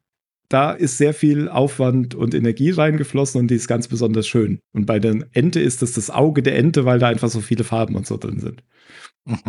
da 0.48 0.72
ist 0.72 0.98
sehr 0.98 1.14
viel 1.14 1.48
Aufwand 1.48 2.14
und 2.14 2.35
Energie 2.35 2.72
reingeflossen 2.72 3.40
und 3.40 3.48
die 3.48 3.56
ist 3.56 3.69
ganz 3.69 3.88
besonders 3.88 4.27
schön. 4.27 4.60
Und 4.73 4.85
bei 4.85 4.99
der 4.99 5.27
Ente 5.31 5.61
ist 5.61 5.81
es 5.81 5.94
das 5.94 6.10
Auge 6.10 6.44
der 6.44 6.57
Ente, 6.57 6.84
weil 6.84 6.99
da 6.99 7.07
einfach 7.07 7.30
so 7.30 7.40
viele 7.40 7.64
Farben 7.64 7.95
und 7.95 8.06
so 8.06 8.18
drin 8.18 8.40
sind. 8.40 8.61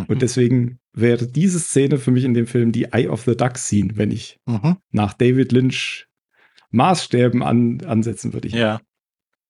Und 0.07 0.21
deswegen 0.21 0.79
wäre 0.93 1.25
diese 1.27 1.59
Szene 1.59 1.97
für 1.97 2.11
mich 2.11 2.23
in 2.23 2.33
dem 2.33 2.47
Film 2.47 2.71
die 2.71 2.85
Eye 2.91 3.07
of 3.07 3.23
the 3.23 3.35
Duck 3.35 3.57
Scene, 3.57 3.91
wenn 3.95 4.11
ich 4.11 4.39
Mhm. 4.45 4.77
nach 4.91 5.13
David 5.13 5.51
Lynch 5.51 6.07
Maßstäben 6.71 7.43
an, 7.43 7.81
ansetzen 7.85 8.33
würde. 8.33 8.47
Ja. 8.49 8.81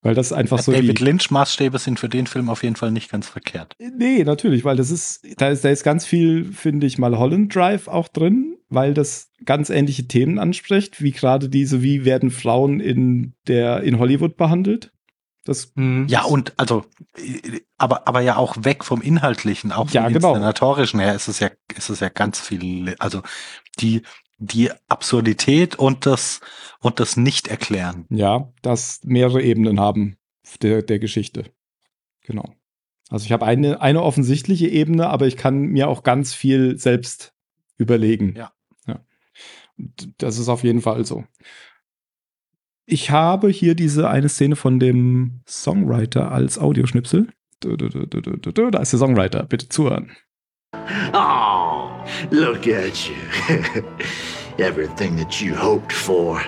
Weil 0.01 0.15
das 0.15 0.33
einfach 0.33 0.59
so 0.59 0.73
David 0.73 0.99
Lynch 0.99 1.31
Maßstäbe 1.31 1.77
sind 1.79 1.97
für 1.97 2.09
den 2.09 2.27
Film 2.27 2.49
auf 2.49 2.63
jeden 2.63 2.75
Fall 2.75 2.91
nicht 2.91 3.09
ganz 3.09 3.27
verkehrt. 3.29 3.73
Nee, 3.97 4.23
natürlich, 4.25 4.65
weil 4.65 4.75
das 4.75 4.91
ist, 4.91 5.25
da 5.37 5.49
ist, 5.49 5.63
da 5.63 5.69
ist 5.69 5.83
ganz 5.83 6.05
viel, 6.05 6.43
finde 6.45 6.87
ich, 6.87 6.97
mal 6.97 7.17
Holland 7.17 7.53
Drive 7.55 7.87
auch 7.87 8.09
drin, 8.09 8.57
weil 8.67 8.93
das 8.93 9.31
ganz 9.45 9.69
ähnliche 9.69 10.07
Themen 10.07 10.39
anspricht, 10.39 11.01
wie 11.01 11.11
gerade 11.11 11.47
diese, 11.47 11.81
wie 11.81 12.03
werden 12.03 12.31
Frauen 12.31 12.81
in 12.81 13.33
der, 13.47 13.83
in 13.83 13.97
Hollywood 13.97 14.35
behandelt. 14.35 14.91
Das, 15.45 15.73
Hm. 15.75 16.07
Ja, 16.07 16.23
und 16.23 16.53
also, 16.57 16.85
aber, 17.77 18.07
aber 18.07 18.21
ja 18.21 18.37
auch 18.37 18.55
weg 18.61 18.83
vom 18.83 19.01
Inhaltlichen, 19.01 19.71
auch 19.71 19.89
vom 19.89 19.93
Ja, 19.93 20.07
genau. 20.07 20.29
Inszenatorischen 20.29 20.99
her 20.99 21.15
ist 21.15 21.27
es 21.27 21.39
ja, 21.39 21.49
ist 21.75 21.89
es 21.89 21.99
ja 21.99 22.09
ganz 22.09 22.39
viel, 22.39 22.95
also 22.99 23.21
die, 23.79 24.03
die 24.37 24.71
Absurdität 24.87 25.75
und 25.75 26.05
das, 26.05 26.39
und 26.79 26.99
das 26.99 27.17
Nicht-Erklären. 27.17 28.05
ja, 28.09 28.51
das 28.61 29.01
mehrere 29.03 29.41
Ebenen 29.41 29.79
haben 29.79 30.17
der, 30.61 30.81
der 30.81 30.99
Geschichte. 30.99 31.45
Genau. 32.21 32.53
Also 33.09 33.25
ich 33.25 33.31
habe 33.31 33.45
eine, 33.45 33.81
eine 33.81 34.01
offensichtliche 34.01 34.67
Ebene, 34.67 35.09
aber 35.09 35.27
ich 35.27 35.37
kann 35.37 35.67
mir 35.67 35.87
auch 35.87 36.03
ganz 36.03 36.33
viel 36.33 36.79
selbst 36.79 37.33
überlegen. 37.77 38.35
Ja. 38.35 38.51
ja. 38.87 38.99
Das 40.17 40.37
ist 40.37 40.47
auf 40.47 40.63
jeden 40.63 40.81
Fall 40.81 41.05
so. 41.05 41.23
Ich 42.85 43.11
habe 43.11 43.49
hier 43.49 43.75
diese 43.75 44.09
eine 44.09 44.27
Szene 44.27 44.55
von 44.55 44.79
dem 44.79 45.41
Songwriter 45.47 46.31
als 46.31 46.59
Audioschnipsel. 46.59 47.29
Da 47.61 48.81
ist 48.81 48.91
der 48.91 48.99
Songwriter. 48.99 49.43
Bitte 49.43 49.69
zuhören. 49.69 50.11
Oh, 51.13 51.89
look 52.31 52.67
at 52.67 53.07
you. 53.07 53.15
Everything 54.57 55.15
that 55.17 55.39
you 55.39 55.55
hoped 55.55 55.93
for, 55.93 56.41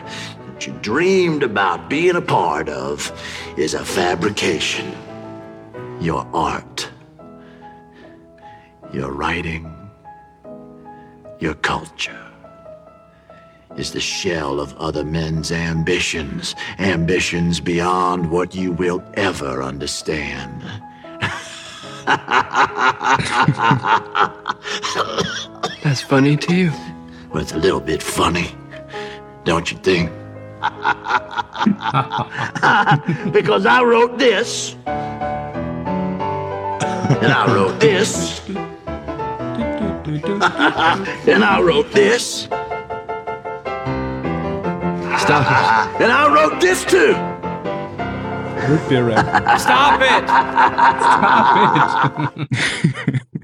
that 0.54 0.68
you 0.68 0.74
dreamed 0.82 1.44
about 1.44 1.90
being 1.90 2.16
a 2.16 2.22
part 2.22 2.70
of, 2.70 3.12
is 3.56 3.74
a 3.74 3.86
fabrication. 3.86 4.92
Your 6.02 6.26
art, 6.34 6.90
your 8.92 9.12
writing, 9.12 9.72
your 11.40 11.56
culture 11.56 12.25
is 13.78 13.92
the 13.92 14.00
shell 14.00 14.60
of 14.60 14.76
other 14.78 15.04
men's 15.04 15.52
ambitions, 15.52 16.56
ambitions 16.80 17.60
beyond 17.60 18.32
what 18.32 18.56
you 18.56 18.72
will 18.72 19.04
ever 19.16 19.62
understand. 19.62 20.64
That's 25.84 26.02
funny 26.02 26.38
too. 26.38 26.72
Well, 27.32 27.42
it's 27.42 27.54
a 27.54 27.58
little 27.58 27.82
bit 27.82 28.02
funny, 28.02 28.56
don't 29.44 29.72
you 29.72 29.78
think? 29.80 30.10
because 33.32 33.66
I 33.66 33.84
wrote 33.84 34.18
this 34.18 34.76
and 37.26 37.32
I 37.32 37.54
wrote 37.54 37.80
this, 37.80 38.48
and 41.28 41.44
I 41.44 41.62
wrote 41.62 41.92
this, 41.92 42.48
Stop 45.26 45.48
it. 45.50 46.02
and 46.04 46.12
I 46.12 46.28
wrote 46.32 46.62
this 46.62 46.86
too. 46.86 47.16
Root 48.70 48.88
Beer 48.90 49.06
Rap. 49.08 49.26
Stop 49.60 50.02
it! 50.02 50.24
Stop 51.10 52.38
it! 52.38 53.22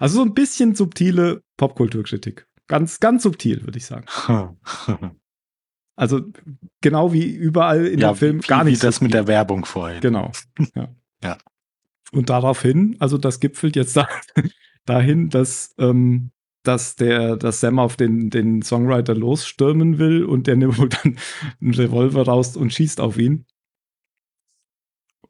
Also 0.00 0.16
so 0.16 0.22
ein 0.22 0.34
bisschen 0.34 0.74
subtile 0.74 1.42
Popkulturkritik. 1.56 2.46
Ganz, 2.66 2.98
ganz 3.00 3.22
subtil, 3.22 3.64
würde 3.64 3.78
ich 3.78 3.86
sagen. 3.86 4.06
Also 5.96 6.22
genau 6.80 7.12
wie 7.12 7.24
überall 7.32 7.86
in 7.86 8.00
ja, 8.00 8.12
dem 8.12 8.16
Film 8.16 8.42
wie, 8.42 8.46
gar 8.48 8.66
wie 8.66 8.70
nicht. 8.70 8.82
das 8.82 8.96
subtil. 8.96 9.06
mit 9.06 9.14
der 9.14 9.28
Werbung 9.28 9.64
vorhin. 9.64 10.00
Genau. 10.00 10.32
Ja. 10.74 10.88
Ja. 11.22 11.38
Und 12.10 12.30
daraufhin, 12.30 12.96
also 12.98 13.16
das 13.16 13.38
gipfelt 13.38 13.76
jetzt 13.76 13.96
da, 13.96 14.08
dahin, 14.86 15.30
dass, 15.30 15.72
ähm, 15.78 16.32
dass 16.66 16.96
der, 16.96 17.36
dass 17.36 17.60
Sam 17.60 17.78
auf 17.78 17.96
den, 17.96 18.30
den 18.30 18.62
Songwriter 18.62 19.14
losstürmen 19.14 19.98
will 19.98 20.24
und 20.24 20.46
der 20.46 20.56
nimmt 20.56 20.78
wohl 20.78 20.88
dann 20.88 21.18
einen 21.60 21.74
Revolver 21.74 22.24
raus 22.26 22.56
und 22.56 22.72
schießt 22.72 23.00
auf 23.00 23.18
ihn. 23.18 23.46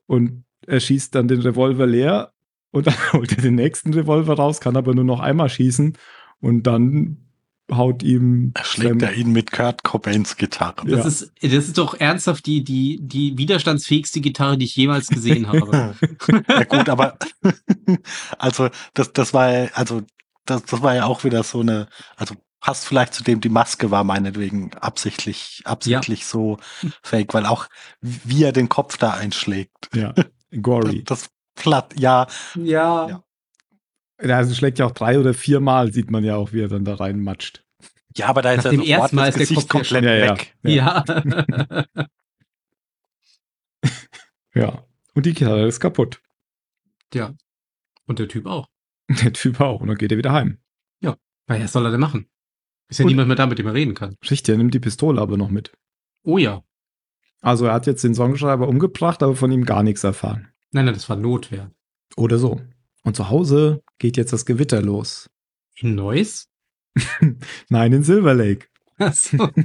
Und 0.07 0.45
er 0.67 0.81
schießt 0.81 1.15
dann 1.15 1.29
den 1.29 1.41
Revolver 1.41 1.87
leer 1.87 2.33
und 2.71 2.87
dann 2.87 2.95
holt 3.13 3.33
er 3.33 3.43
den 3.43 3.55
nächsten 3.57 3.93
Revolver 3.95 4.35
raus, 4.35 4.61
kann 4.61 4.77
aber 4.77 4.95
nur 4.95 5.05
noch 5.05 5.21
einmal 5.21 5.49
schießen 5.49 5.97
und 6.41 6.63
dann 6.65 7.19
haut 7.73 8.03
ihm 8.03 8.53
Schlägt 8.63 9.01
Sam- 9.01 9.09
er 9.09 9.15
ihn 9.15 9.33
mit 9.33 9.51
Kurt 9.51 9.83
Cobains 9.85 10.37
Gitarre. 10.37 10.89
Ja. 10.89 10.97
Das, 10.99 11.07
ist, 11.07 11.33
das 11.41 11.53
ist 11.53 11.79
doch 11.79 11.99
ernsthaft 11.99 12.45
die, 12.47 12.63
die, 12.63 12.99
die 13.01 13.39
widerstandsfähigste 13.39 14.21
Gitarre, 14.21 14.59
die 14.59 14.67
ich 14.67 14.77
jemals 14.77 15.09
gesehen 15.09 15.49
habe. 15.49 15.95
ja 16.49 16.65
gut, 16.65 16.89
aber 16.89 17.17
also 18.39 18.69
das, 18.93 19.13
das 19.13 19.33
war 19.33 19.51
ja, 19.51 19.71
also 19.73 20.03
das, 20.47 20.65
das 20.65 20.83
war 20.83 20.95
ja 20.95 21.05
auch 21.07 21.25
wieder 21.25 21.43
so 21.43 21.61
eine, 21.61 21.89
also 22.17 22.35
passt 22.61 22.87
vielleicht 22.87 23.15
zu 23.15 23.23
dem, 23.25 23.41
die 23.41 23.49
Maske 23.51 23.91
war 23.91 24.05
meinetwegen 24.05 24.73
absichtlich, 24.75 25.63
absichtlich 25.65 26.27
so 26.27 26.59
fake, 27.03 27.35
weil 27.35 27.47
auch 27.47 27.67
wie 28.01 28.43
er 28.45 28.53
den 28.53 28.69
Kopf 28.69 28.97
da 28.97 29.13
einschlägt. 29.13 29.91
ja, 29.95 30.13
Das, 30.51 30.63
gory. 30.63 31.03
das 31.05 31.29
platt, 31.57 31.95
ja, 31.99 32.27
ja. 32.55 33.09
Ja. 33.09 33.25
Ja, 34.23 34.37
also 34.37 34.55
schlägt 34.55 34.79
ja 34.79 34.87
auch 34.87 34.93
drei 34.93 35.19
oder 35.19 35.35
vier 35.35 35.59
Mal, 35.61 35.93
sieht 35.93 36.11
man 36.11 36.23
ja 36.25 36.37
auch, 36.37 36.53
wie 36.53 36.63
er 36.63 36.69
dann 36.69 36.85
da 36.85 36.95
reinmatscht. 36.95 37.65
ja, 38.17 38.29
aber 38.29 38.43
da 38.43 38.53
ist 38.53 38.65
Nach 38.65 38.73
ja 38.73 38.79
dem 38.79 38.87
sofort 38.87 39.13
Mal 39.13 39.27
das 39.27 39.35
Gesicht 39.37 39.69
Kopf 39.69 39.91
ja 39.91 40.01
komplett 40.01 40.05
Ja, 40.05 40.15
ja. 40.15 40.33
weg. 40.33 40.55
Ja. 40.63 41.85
Ja. 44.55 44.85
Und 45.15 45.27
die 45.27 45.35
Gitarre 45.35 45.67
ist 45.67 45.81
kaputt. 45.81 46.21
ja. 47.13 47.35
Und 48.07 48.19
der 48.19 48.29
Typ 48.29 48.47
auch. 48.47 48.69
Der 49.23 49.33
Typ 49.33 49.61
auch. 49.61 49.81
Und 49.81 49.89
dann 49.89 49.97
geht 49.99 50.13
er 50.13 50.19
wieder 50.19 50.33
heim. 50.33 50.59
Weil 51.47 51.63
was 51.63 51.73
soll 51.73 51.85
er 51.85 51.91
denn 51.91 52.01
machen? 52.01 52.27
Ist 52.89 53.01
ja 53.01 53.05
Und- 53.05 53.11
niemand 53.11 53.29
mehr 53.29 53.37
da, 53.37 53.47
mit 53.47 53.59
dem 53.59 53.67
er 53.67 53.75
reden 53.75 53.93
kann. 53.93 54.17
Richtig, 54.31 54.49
er 54.51 54.57
nimmt 54.57 54.73
die 54.73 54.81
Pistole 54.81 55.21
aber 55.21 55.37
noch 55.37 55.51
mit. 55.51 55.73
Oh 56.23 56.39
ja. 56.39 56.65
Also 57.43 57.67
er 57.67 57.75
hat 57.75 57.87
jetzt 57.87 58.03
den 58.03 58.15
Songschreiber 58.15 58.67
umgebracht, 58.67 59.23
aber 59.23 59.37
von 59.37 59.53
ihm 59.53 59.67
gar 59.67 59.83
nichts 59.83 60.05
erfahren. 60.05 60.49
Nein, 60.71 60.87
nein, 60.87 60.95
das 60.95 61.07
war 61.11 61.17
Notwehr. 61.17 61.71
Oder 62.17 62.39
so. 62.39 62.63
Und 63.03 63.15
zu 63.15 63.29
Hause 63.29 63.83
geht 63.99 64.17
jetzt 64.17 64.33
das 64.33 64.47
Gewitter 64.47 64.81
los. 64.81 65.29
In 65.77 65.95
Neuss? 65.97 66.49
Nein, 67.69 67.93
in 67.93 68.05
Silver 68.05 68.33
Lake. 68.33 68.69
Achso. 68.97 69.51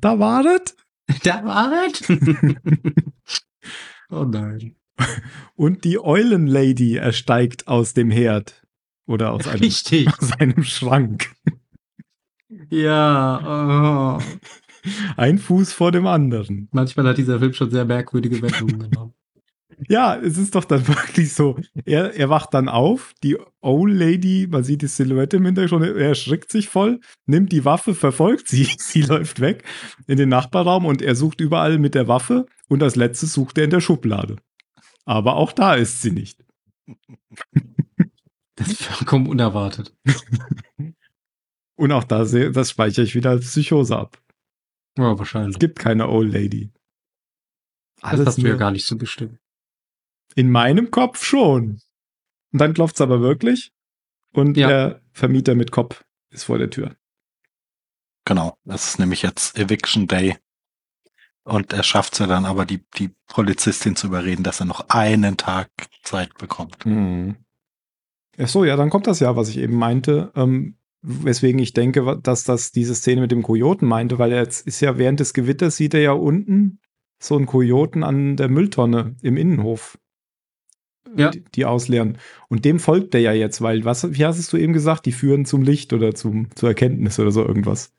Da 0.00 0.18
war 0.18 0.44
es. 0.46 0.76
da 1.22 1.44
war 1.44 1.72
es. 1.86 2.02
oh 4.10 4.24
nein. 4.24 4.76
Und 5.56 5.84
die 5.84 5.98
Eulenlady 5.98 6.96
ersteigt 6.96 7.68
aus 7.68 7.94
dem 7.94 8.10
Herd. 8.10 8.62
Oder 9.06 9.32
aus 9.32 9.48
einem, 9.48 9.62
Richtig. 9.62 10.08
aus 10.18 10.32
einem 10.32 10.62
Schrank. 10.62 11.32
Ja. 12.70 14.18
Oh. 14.18 14.22
Ein 15.16 15.38
Fuß 15.38 15.72
vor 15.72 15.92
dem 15.92 16.06
anderen. 16.06 16.68
Manchmal 16.72 17.08
hat 17.08 17.18
dieser 17.18 17.38
Film 17.38 17.52
schon 17.52 17.70
sehr 17.70 17.84
merkwürdige 17.84 18.40
Wendungen 18.40 18.78
genommen. 18.78 19.14
Ja, 19.88 20.16
es 20.16 20.36
ist 20.36 20.54
doch 20.54 20.64
dann 20.64 20.86
wirklich 20.88 21.32
so. 21.32 21.56
Er, 21.84 22.14
er 22.14 22.28
wacht 22.28 22.54
dann 22.54 22.68
auf, 22.68 23.14
die 23.22 23.38
Old 23.60 23.94
Lady, 23.94 24.46
man 24.50 24.64
sieht 24.64 24.82
die 24.82 24.88
Silhouette 24.88 25.38
im 25.38 25.46
Hintergrund, 25.46 25.84
er 25.84 25.96
erschrickt 25.96 26.50
sich 26.50 26.68
voll, 26.68 27.00
nimmt 27.26 27.52
die 27.52 27.64
Waffe, 27.64 27.94
verfolgt 27.94 28.48
sie, 28.48 28.64
sie 28.78 29.02
läuft 29.02 29.40
weg 29.40 29.64
in 30.06 30.16
den 30.16 30.28
Nachbarraum 30.28 30.84
und 30.84 31.02
er 31.02 31.14
sucht 31.14 31.40
überall 31.40 31.78
mit 31.78 31.94
der 31.94 32.08
Waffe 32.08 32.46
und 32.68 32.82
als 32.82 32.96
letztes 32.96 33.32
sucht 33.32 33.58
er 33.58 33.64
in 33.64 33.70
der 33.70 33.80
Schublade. 33.80 34.36
Aber 35.04 35.36
auch 35.36 35.52
da 35.52 35.74
ist 35.74 36.02
sie 36.02 36.10
nicht. 36.12 36.44
Das 38.56 38.68
ist 38.68 38.82
vollkommen 38.82 39.26
unerwartet. 39.26 39.96
Und 41.76 41.92
auch 41.92 42.04
da, 42.04 42.24
das 42.26 42.70
speichere 42.70 43.04
ich 43.06 43.14
wieder 43.14 43.30
als 43.30 43.46
Psychose 43.46 43.96
ab. 43.96 44.22
Ja, 44.98 45.12
Es 45.14 45.18
wahrscheinlich. 45.18 45.58
gibt 45.58 45.78
keine 45.78 46.10
Old 46.10 46.30
Lady. 46.30 46.70
Das 48.02 48.20
hast 48.20 48.36
du 48.36 48.46
ja 48.48 48.56
gar 48.56 48.70
nicht 48.70 48.84
so 48.84 48.98
bestimmt. 48.98 49.38
In 50.34 50.50
meinem 50.50 50.90
Kopf 50.90 51.24
schon. 51.24 51.80
Und 52.52 52.58
dann 52.60 52.74
klopft's 52.74 53.00
aber 53.00 53.22
wirklich. 53.22 53.72
Und 54.34 54.58
Ja. 54.58 54.68
der 54.68 55.02
Vermieter 55.12 55.54
mit 55.54 55.70
Kopf 55.72 56.04
ist 56.28 56.44
vor 56.44 56.58
der 56.58 56.68
Tür. 56.68 56.94
Genau, 58.26 58.58
das 58.64 58.88
ist 58.90 58.98
nämlich 58.98 59.22
jetzt 59.22 59.56
Eviction 59.58 60.06
Day. 60.06 60.36
Und 61.44 61.72
er 61.72 61.82
schafft 61.82 62.14
es 62.14 62.18
ja 62.18 62.26
dann 62.26 62.44
aber, 62.44 62.66
die, 62.66 62.84
die 62.96 63.10
Polizistin 63.26 63.96
zu 63.96 64.08
überreden, 64.08 64.42
dass 64.42 64.60
er 64.60 64.66
noch 64.66 64.88
einen 64.88 65.36
Tag 65.36 65.70
Zeit 66.02 66.34
bekommt. 66.38 66.84
Mhm. 66.84 67.36
Ach 68.38 68.48
so, 68.48 68.64
ja, 68.64 68.76
dann 68.76 68.90
kommt 68.90 69.06
das 69.06 69.20
ja, 69.20 69.36
was 69.36 69.48
ich 69.48 69.58
eben 69.58 69.76
meinte, 69.76 70.32
ähm, 70.34 70.76
weswegen 71.02 71.60
ich 71.60 71.72
denke, 71.72 72.18
dass 72.22 72.44
das 72.44 72.72
diese 72.72 72.94
Szene 72.94 73.22
mit 73.22 73.32
dem 73.32 73.42
Kojoten 73.42 73.88
meinte, 73.88 74.18
weil 74.18 74.32
er 74.32 74.42
jetzt 74.42 74.66
ist 74.66 74.80
ja 74.80 74.98
während 74.98 75.20
des 75.20 75.32
Gewitters 75.32 75.76
sieht 75.76 75.94
er 75.94 76.00
ja 76.00 76.12
unten 76.12 76.78
so 77.22 77.36
einen 77.36 77.46
Kojoten 77.46 78.02
an 78.02 78.36
der 78.36 78.48
Mülltonne 78.48 79.16
im 79.22 79.36
Innenhof. 79.36 79.98
Ja. 81.16 81.30
Die, 81.30 81.42
die 81.42 81.64
ausleeren. 81.64 82.18
Und 82.48 82.64
dem 82.64 82.78
folgt 82.78 83.14
er 83.14 83.20
ja 83.20 83.32
jetzt, 83.32 83.62
weil, 83.62 83.84
was, 83.84 84.12
wie 84.12 84.24
hast 84.24 84.52
du 84.52 84.56
eben 84.56 84.72
gesagt, 84.72 85.06
die 85.06 85.12
führen 85.12 85.44
zum 85.44 85.62
Licht 85.62 85.92
oder 85.92 86.14
zum, 86.14 86.54
zur 86.54 86.68
Erkenntnis 86.68 87.18
oder 87.18 87.32
so 87.32 87.44
irgendwas. 87.44 87.92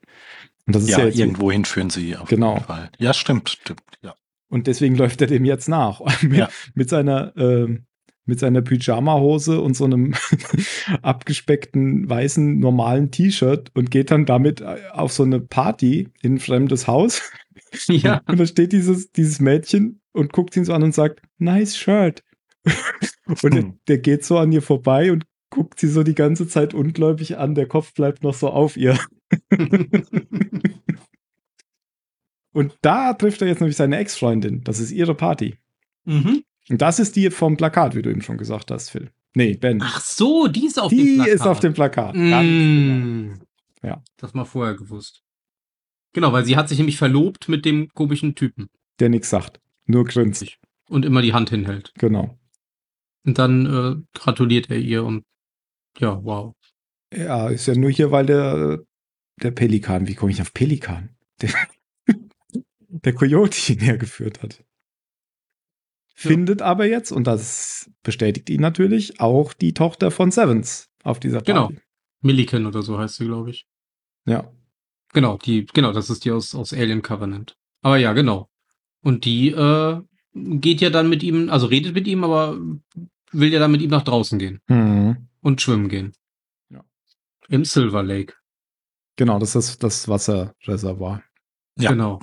Und 0.67 0.75
das 0.75 0.83
ist 0.83 0.89
ja, 0.89 0.99
Ja, 0.99 1.05
jetzt 1.05 1.17
irgendwo 1.19 1.51
hinführen 1.51 1.89
sie 1.89 2.15
auf 2.15 2.27
Genau. 2.29 2.53
jeden 2.53 2.65
Fall. 2.65 2.89
Ja, 2.99 3.13
stimmt, 3.13 3.49
stimmt. 3.49 3.81
Ja. 4.03 4.15
Und 4.49 4.67
deswegen 4.67 4.95
läuft 4.95 5.21
er 5.21 5.27
dem 5.27 5.45
jetzt 5.45 5.67
nach. 5.69 6.01
mit, 6.21 6.37
Ja. 6.37 6.49
mit 6.75 6.89
seiner, 6.89 7.33
mit 8.25 8.39
seiner 8.39 8.61
Pyjama-Hose 8.61 9.59
und 9.59 9.75
so 9.75 9.85
einem 9.85 10.13
abgespeckten 11.01 12.09
weißen 12.09 12.59
normalen 12.59 13.11
T-Shirt 13.11 13.71
und 13.73 13.91
geht 13.91 14.11
dann 14.11 14.25
damit 14.25 14.61
äh, 14.61 14.77
auf 14.91 15.11
so 15.11 15.23
eine 15.23 15.39
Party 15.39 16.09
in 16.21 16.35
ein 16.35 16.39
fremdes 16.39 16.87
Haus. 16.87 17.21
Ja. 17.87 18.21
Und 18.27 18.39
da 18.39 18.45
steht 18.45 18.73
dieses, 18.73 19.11
dieses 19.11 19.39
Mädchen 19.39 20.01
und 20.13 20.33
guckt 20.33 20.55
ihn 20.57 20.65
so 20.65 20.73
an 20.73 20.83
und 20.83 20.93
sagt, 20.93 21.21
nice 21.37 21.77
shirt. 21.77 22.21
und 23.41 23.53
der, 23.53 23.61
Hm. 23.63 23.79
der 23.87 23.97
geht 23.99 24.25
so 24.25 24.37
an 24.37 24.51
ihr 24.51 24.61
vorbei 24.61 25.11
und 25.11 25.25
guckt 25.49 25.79
sie 25.79 25.87
so 25.87 26.03
die 26.03 26.15
ganze 26.15 26.47
Zeit 26.49 26.73
ungläubig 26.73 27.37
an. 27.37 27.55
Der 27.55 27.67
Kopf 27.67 27.93
bleibt 27.93 28.23
noch 28.23 28.33
so 28.33 28.49
auf 28.49 28.75
ihr. 28.75 28.97
Und 32.53 32.77
da 32.81 33.13
trifft 33.13 33.41
er 33.41 33.47
jetzt 33.47 33.61
nämlich 33.61 33.77
seine 33.77 33.97
Ex-Freundin. 33.97 34.63
Das 34.63 34.79
ist 34.79 34.91
ihre 34.91 35.15
Party. 35.15 35.57
mhm. 36.05 36.43
Und 36.69 36.81
das 36.81 36.99
ist 36.99 37.15
die 37.15 37.31
vom 37.31 37.57
Plakat, 37.57 37.95
wie 37.95 38.01
du 38.03 38.09
eben 38.11 38.21
schon 38.21 38.37
gesagt 38.37 38.69
hast, 38.71 38.91
Phil. 38.91 39.11
Nee, 39.33 39.55
Ben. 39.55 39.81
Ach 39.81 39.99
so, 39.99 40.47
die 40.47 40.67
ist 40.67 40.79
auf 40.79 40.89
dem 40.89 40.97
die 40.99 41.15
Plakat. 41.15 41.33
ist 41.33 41.41
auf 41.41 41.59
dem 41.59 41.73
Plakat. 41.73 42.13
Ganz 42.13 42.47
genau. 42.47 43.05
Mm. 43.05 43.41
Ja. 43.81 44.03
Das 44.17 44.33
mal 44.33 44.45
vorher 44.45 44.75
gewusst. 44.75 45.23
Genau, 46.13 46.31
weil 46.33 46.45
sie 46.45 46.55
hat 46.55 46.69
sich 46.69 46.77
nämlich 46.77 46.97
verlobt 46.97 47.49
mit 47.49 47.65
dem 47.65 47.89
komischen 47.89 48.35
Typen 48.35 48.69
Der 48.99 49.09
nichts 49.09 49.29
sagt. 49.29 49.59
Nur 49.85 50.05
grinst. 50.05 50.45
und 50.87 51.03
immer 51.05 51.21
die 51.21 51.33
Hand 51.33 51.49
hinhält. 51.49 51.93
Genau. 51.97 52.37
Und 53.25 53.39
dann 53.39 53.65
äh, 53.65 53.95
gratuliert 54.17 54.69
er 54.69 54.77
ihr 54.77 55.03
und 55.03 55.23
ja, 55.97 56.23
wow. 56.23 56.53
Ja, 57.13 57.49
ist 57.49 57.65
ja 57.67 57.75
nur 57.75 57.89
hier, 57.89 58.11
weil 58.11 58.25
der, 58.25 58.79
der 59.43 59.51
Pelikan, 59.51 60.07
wie 60.07 60.15
komme 60.15 60.31
ich 60.31 60.41
auf 60.41 60.53
Pelikan? 60.53 61.15
Der, 61.41 61.49
der 62.87 63.13
Coyote 63.13 63.73
ihn 63.73 63.79
hergeführt 63.79 64.41
hat. 64.43 64.63
Findet 66.13 66.61
aber 66.61 66.85
jetzt, 66.85 67.11
und 67.11 67.25
das 67.25 67.89
bestätigt 68.03 68.49
ihn 68.49 68.61
natürlich, 68.61 69.19
auch 69.19 69.53
die 69.53 69.73
Tochter 69.73 70.11
von 70.11 70.29
Sevens 70.31 70.89
auf 71.03 71.19
dieser 71.19 71.41
Genau. 71.41 71.67
Party. 71.67 71.81
Milliken 72.21 72.67
oder 72.67 72.83
so 72.83 72.99
heißt 72.99 73.15
sie, 73.15 73.25
glaube 73.25 73.49
ich. 73.49 73.65
Ja. 74.25 74.51
Genau, 75.13 75.37
die, 75.39 75.65
genau, 75.65 75.91
das 75.91 76.09
ist 76.11 76.23
die 76.25 76.31
aus, 76.31 76.53
aus 76.53 76.73
Alien 76.73 77.01
Covenant. 77.01 77.57
Aber 77.81 77.97
ja, 77.97 78.13
genau. 78.13 78.49
Und 79.01 79.25
die 79.25 79.49
äh, 79.49 79.99
geht 80.33 80.79
ja 80.81 80.91
dann 80.91 81.09
mit 81.09 81.23
ihm, 81.23 81.49
also 81.49 81.65
redet 81.65 81.95
mit 81.95 82.07
ihm, 82.07 82.23
aber 82.23 82.59
will 83.31 83.51
ja 83.51 83.59
dann 83.59 83.71
mit 83.71 83.81
ihm 83.81 83.89
nach 83.89 84.03
draußen 84.03 84.37
gehen 84.37 84.59
Mhm. 84.67 85.27
und 85.39 85.59
schwimmen 85.61 85.89
gehen. 85.89 86.13
Ja. 86.69 86.85
Im 87.49 87.65
Silver 87.65 88.03
Lake. 88.03 88.35
Genau, 89.17 89.39
das 89.39 89.55
ist 89.55 89.83
das 89.83 90.07
Wasserreservoir. 90.07 91.21
Ja. 91.77 91.91
Genau. 91.91 92.19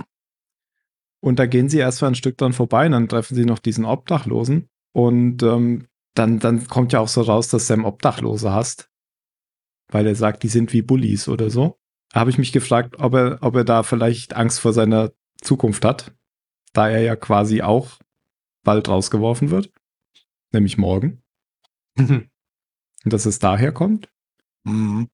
Und 1.21 1.39
da 1.39 1.47
gehen 1.47 1.69
sie 1.69 1.79
erst 1.79 2.01
mal 2.01 2.09
ein 2.09 2.15
Stück 2.15 2.37
dran 2.39 2.53
vorbei 2.53 2.87
und 2.87 2.93
dann 2.93 3.09
treffen 3.09 3.35
sie 3.35 3.45
noch 3.45 3.59
diesen 3.59 3.85
Obdachlosen. 3.85 4.69
Und 4.93 5.43
ähm, 5.43 5.89
dann, 6.15 6.39
dann 6.39 6.67
kommt 6.69 6.93
ja 6.93 7.01
auch 7.01 7.09
so 7.09 7.23
raus, 7.23 7.49
dass 7.49 7.67
Sam 7.67 7.85
Obdachlose 7.85 8.53
hast. 8.53 8.91
Weil 9.91 10.07
er 10.07 10.15
sagt, 10.15 10.43
die 10.43 10.49
sind 10.49 10.73
wie 10.73 10.83
Bullies 10.83 11.29
oder 11.29 11.51
so. 11.51 11.79
Da 12.11 12.21
habe 12.21 12.31
ich 12.31 12.39
mich 12.39 12.53
gefragt, 12.53 12.99
ob 12.99 13.15
er, 13.15 13.39
ob 13.43 13.55
er 13.57 13.65
da 13.65 13.83
vielleicht 13.83 14.35
Angst 14.35 14.61
vor 14.61 14.73
seiner 14.73 15.13
Zukunft 15.41 15.85
hat. 15.85 16.15
Da 16.73 16.89
er 16.89 17.01
ja 17.01 17.17
quasi 17.17 17.63
auch 17.63 17.99
bald 18.65 18.89
rausgeworfen 18.89 19.51
wird. 19.51 19.73
Nämlich 20.53 20.79
morgen. 20.79 21.23
Und 23.05 23.13
dass 23.13 23.27
es 23.27 23.39
daher 23.39 23.73
kommt. 23.73 24.11
Mhm. 24.65 25.09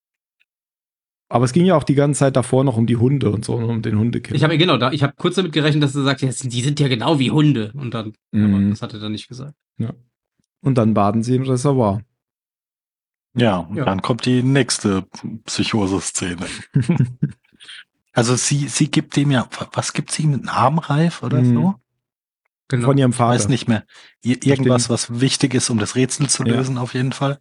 Aber 1.35 1.45
es 1.47 1.53
ging 1.53 1.67
ja 1.67 1.75
auch 1.75 1.83
die 1.83 1.97
ganze 1.97 2.21
Zeit 2.21 2.37
davor 2.37 2.63
noch 2.63 2.77
um 2.77 2.87
die 2.87 2.97
Hunde 2.97 3.29
und 3.33 3.45
so, 3.45 3.55
um 3.57 3.83
den 3.83 3.99
Hundekiller. 3.99 4.37
Ich 4.37 4.45
habe 4.45 4.57
genau, 4.57 4.77
da, 4.77 4.93
ich 4.93 5.03
habe 5.03 5.15
kurz 5.17 5.35
damit 5.35 5.51
gerechnet, 5.53 5.83
dass 5.83 5.95
er 5.97 6.05
sagt, 6.05 6.23
ja, 6.23 6.29
die 6.31 6.63
sind 6.63 6.79
ja 6.79 6.87
genau 6.87 7.19
wie 7.19 7.33
Hunde. 7.33 7.73
Und 7.75 7.93
dann, 7.93 8.13
aber 8.33 8.41
Mhm. 8.47 8.71
das 8.71 8.83
hat 8.83 8.93
er 8.95 9.01
dann 9.01 9.11
nicht 9.11 9.27
gesagt. 9.29 9.55
Und 10.61 10.79
dann 10.79 10.95
baden 10.95 11.25
sie 11.25 11.35
im 11.35 11.43
Reservoir. 11.43 12.03
Ja, 13.37 13.57
und 13.59 13.77
Ja. 13.77 13.85
dann 13.85 14.01
kommt 14.01 14.27
die 14.27 14.45
nächste 14.45 15.07
Psychose-Szene. 15.45 16.47
Also 18.17 18.37
sie, 18.37 18.69
sie 18.69 18.93
gibt 18.93 19.17
dem 19.17 19.33
ja, 19.33 19.49
was 19.73 19.93
gibt 19.93 20.13
sie 20.13 20.23
ihm, 20.23 20.35
einen 20.35 20.49
Armreif 20.49 21.25
oder 21.25 21.41
Mhm. 21.43 21.55
so? 21.55 21.75
Genau. 22.69 22.85
Von 22.87 22.97
ihrem 22.97 23.11
Ich 23.11 23.17
Vater. 23.17 23.35
weiß 23.35 23.49
nicht 23.49 23.67
mehr. 23.67 23.85
Ir 24.23 24.47
irgendwas, 24.47 24.89
was 24.89 25.19
wichtig 25.21 25.53
ist, 25.53 25.69
um 25.69 25.79
das 25.79 25.97
Rätsel 25.97 26.29
zu 26.29 26.45
Ja. 26.45 26.55
lösen, 26.55 26.79
auf 26.79 26.95
jeden 26.95 27.11
Fall. 27.11 27.41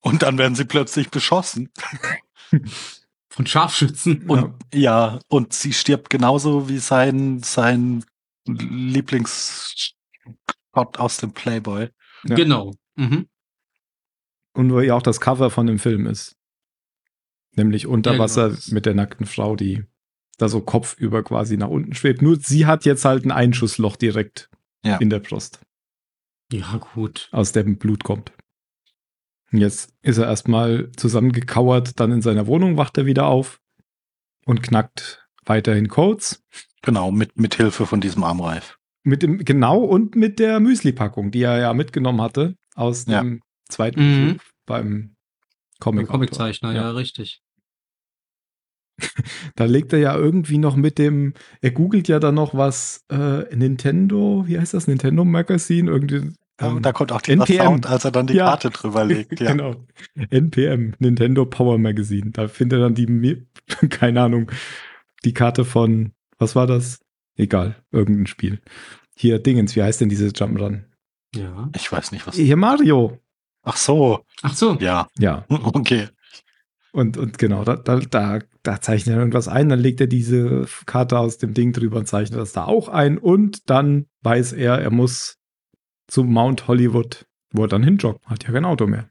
Und 0.00 0.20
dann 0.22 0.36
werden 0.36 0.54
sie 0.54 0.66
plötzlich 0.66 1.08
beschossen. 1.08 1.70
Von 3.30 3.46
Scharfschützen. 3.46 4.28
Und 4.30 4.54
ja, 4.72 5.18
und 5.28 5.52
sie 5.52 5.72
stirbt 5.72 6.08
genauso 6.10 6.68
wie 6.68 6.78
sein, 6.78 7.42
sein 7.42 8.04
Lieblingsshot 8.46 9.94
aus 10.74 11.16
dem 11.18 11.32
Playboy. 11.32 11.88
Ja. 12.26 12.36
Genau. 12.36 12.74
Mhm. 12.96 13.26
Und 14.56 14.72
wo 14.72 14.80
ja 14.80 14.94
auch 14.94 15.02
das 15.02 15.20
Cover 15.20 15.50
von 15.50 15.66
dem 15.66 15.78
Film 15.78 16.06
ist. 16.06 16.36
Nämlich 17.56 17.86
unter 17.86 18.10
Ja, 18.10 18.14
genau. 18.16 18.24
Wasser 18.24 18.56
mit 18.68 18.86
der 18.86 18.94
nackten 18.94 19.26
Frau, 19.26 19.56
die 19.56 19.84
da 20.38 20.48
so 20.48 20.60
kopfüber 20.60 21.22
quasi 21.22 21.56
nach 21.56 21.68
unten 21.68 21.94
schwebt. 21.94 22.22
Nur 22.22 22.38
sie 22.40 22.66
hat 22.66 22.84
jetzt 22.84 23.04
halt 23.04 23.24
ein 23.24 23.30
Einschussloch 23.32 23.96
direkt 23.96 24.48
Ja. 24.84 24.96
in 24.98 25.10
der 25.10 25.20
Brust, 25.20 25.60
Ja, 26.52 26.76
gut. 26.94 27.28
aus 27.32 27.52
dem 27.52 27.78
Blut 27.78 28.04
kommt. 28.04 28.32
Jetzt 29.56 29.92
ist 30.02 30.18
er 30.18 30.26
erstmal 30.26 30.90
zusammengekauert, 30.96 31.98
dann 32.00 32.12
in 32.12 32.22
seiner 32.22 32.46
Wohnung 32.46 32.76
wacht 32.76 32.98
er 32.98 33.06
wieder 33.06 33.26
auf 33.26 33.60
und 34.46 34.62
knackt 34.62 35.26
weiterhin 35.44 35.88
Codes. 35.88 36.42
Genau, 36.82 37.10
mit, 37.10 37.38
mit 37.38 37.54
Hilfe 37.54 37.86
von 37.86 38.00
diesem 38.00 38.24
Armreif. 38.24 38.78
Mit 39.04 39.22
dem, 39.22 39.38
genau, 39.38 39.78
und 39.78 40.16
mit 40.16 40.38
der 40.38 40.60
Müsli-Packung, 40.60 41.30
die 41.30 41.42
er 41.42 41.58
ja 41.58 41.74
mitgenommen 41.74 42.20
hatte 42.22 42.56
aus 42.74 43.06
Ja. 43.06 43.20
dem 43.22 43.40
zweiten 43.68 44.00
Mhm. 44.00 44.40
Beim 44.66 44.84
Beim 44.84 45.16
Comic. 45.80 46.06
Comiczeichner, 46.08 46.72
ja. 46.74 46.90
richtig. 46.90 47.42
Da 49.56 49.64
legt 49.64 49.92
er 49.92 49.98
ja 49.98 50.16
irgendwie 50.16 50.58
noch 50.58 50.76
mit 50.76 50.98
dem, 50.98 51.34
er 51.60 51.70
googelt 51.72 52.08
ja 52.08 52.18
dann 52.20 52.34
noch 52.36 52.54
was, 52.54 53.04
äh, 53.10 53.54
Nintendo, 53.54 54.44
wie 54.46 54.58
heißt 54.58 54.74
das, 54.74 54.86
Nintendo 54.86 55.24
Magazine, 55.24 55.90
irgendwie. 55.90 56.32
Ja, 56.60 56.68
ähm, 56.68 56.76
und 56.76 56.86
da 56.86 56.92
kommt 56.92 57.10
auch 57.12 57.20
dieser 57.20 57.42
NPM. 57.42 57.56
Sound, 57.64 57.86
als 57.86 58.04
er 58.04 58.10
dann 58.12 58.26
die 58.26 58.34
Ja. 58.34 58.46
Karte 58.46 58.70
drüber 58.70 59.04
legt. 59.04 59.40
Ja. 59.40 59.52
Genau. 59.52 59.76
NPM, 60.30 60.94
Nintendo 60.98 61.44
Power 61.46 61.78
Magazine. 61.78 62.30
Da 62.30 62.48
findet 62.48 62.78
er 62.78 62.82
dann 62.84 62.94
die, 62.94 63.46
keine 63.90 64.22
Ahnung, 64.22 64.50
die 65.24 65.34
Karte 65.34 65.64
von, 65.64 66.12
was 66.38 66.54
war 66.54 66.66
das? 66.66 67.00
Egal, 67.36 67.76
irgendein 67.90 68.26
Spiel. 68.26 68.60
Hier, 69.16 69.38
Dingens, 69.40 69.74
wie 69.76 69.82
heißt 69.82 70.00
denn 70.00 70.08
dieses 70.08 70.32
Jump'n'Run? 70.34 70.82
Ja. 71.34 71.68
Ich 71.74 71.90
weiß 71.90 72.12
nicht, 72.12 72.26
was. 72.26 72.36
Hier 72.36 72.56
Mario. 72.56 73.18
Ach 73.62 73.76
so, 73.76 74.24
Ach 74.42 74.54
so. 74.54 74.74
ja, 74.78 75.08
Ja, 75.18 75.46
okay. 75.48 76.08
und, 76.92 77.16
und 77.16 77.38
genau, 77.38 77.64
da, 77.64 77.76
da, 77.76 77.98
da, 77.98 78.38
da 78.62 78.80
zeichnet 78.80 79.14
er 79.14 79.18
irgendwas 79.20 79.48
ein, 79.48 79.68
dann 79.70 79.80
legt 79.80 80.00
er 80.02 80.06
diese 80.06 80.66
Karte 80.86 81.18
aus 81.18 81.38
dem 81.38 81.54
Ding 81.54 81.72
drüber 81.72 81.96
und 81.96 82.06
zeichnet 82.06 82.38
das 82.38 82.52
da 82.52 82.64
auch 82.66 82.88
ein 82.90 83.16
und 83.18 83.70
dann 83.70 84.06
weiß 84.22 84.52
er, 84.52 84.78
er 84.80 84.90
muss 84.90 85.38
zu 86.06 86.24
Mount 86.24 86.68
Hollywood, 86.68 87.26
wo 87.52 87.62
er 87.62 87.68
dann 87.68 87.82
hinjoggt. 87.82 88.24
Hat 88.26 88.44
ja 88.44 88.52
kein 88.52 88.64
Auto 88.64 88.86
mehr. 88.86 89.08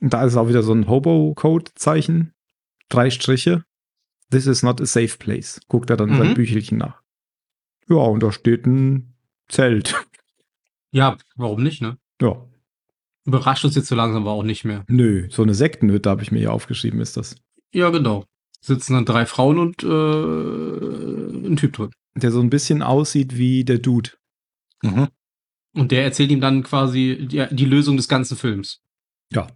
Und 0.00 0.12
da 0.12 0.24
ist 0.24 0.36
auch 0.36 0.48
wieder 0.48 0.62
so 0.62 0.72
ein 0.72 0.88
Hobo-Code-Zeichen. 0.88 2.32
Drei 2.88 3.10
Striche. 3.10 3.64
This 4.30 4.46
is 4.46 4.62
not 4.62 4.80
a 4.80 4.86
safe 4.86 5.16
place. 5.18 5.60
Guckt 5.68 5.90
er 5.90 5.96
dann 5.96 6.10
in 6.10 6.16
sein 6.18 6.28
Mhm. 6.30 6.34
Büchelchen 6.34 6.78
nach. 6.78 7.02
Ja, 7.88 7.96
und 7.96 8.22
da 8.22 8.30
steht 8.32 8.66
ein 8.66 9.14
Zelt. 9.48 9.94
Ja, 10.90 11.16
warum 11.36 11.62
nicht, 11.62 11.80
ne? 11.82 11.98
Ja, 12.20 12.44
Überrascht 13.24 13.62
uns 13.66 13.74
jetzt 13.74 13.88
so 13.88 13.94
langsam 13.94 14.22
aber 14.22 14.30
auch 14.30 14.42
nicht 14.42 14.64
mehr. 14.64 14.84
nö, 14.88 15.28
so 15.30 15.42
eine 15.42 15.52
Sektenhütte 15.54 16.08
habe 16.08 16.22
ich 16.22 16.32
mir 16.32 16.38
hier 16.38 16.52
aufgeschrieben, 16.52 16.98
ist 17.00 17.18
das. 17.18 17.36
Ja, 17.74 17.90
genau. 17.90 18.24
Sitzen 18.62 18.94
dann 18.94 19.04
drei 19.04 19.26
Frauen 19.26 19.58
und 19.58 19.82
äh, 19.82 21.46
ein 21.46 21.56
Typ 21.56 21.74
drin. 21.74 21.90
Der 22.14 22.30
so 22.30 22.40
ein 22.40 22.48
bisschen 22.48 22.82
aussieht 22.82 23.36
wie 23.36 23.64
der 23.64 23.78
Dude. 23.80 24.10
Mhm. 24.82 25.08
Und 25.78 25.92
der 25.92 26.04
erzählt 26.04 26.30
ihm 26.30 26.40
dann 26.40 26.62
quasi 26.62 27.26
die, 27.30 27.46
die 27.50 27.64
Lösung 27.64 27.96
des 27.96 28.08
ganzen 28.08 28.36
Films. 28.36 28.82
Ja. 29.32 29.46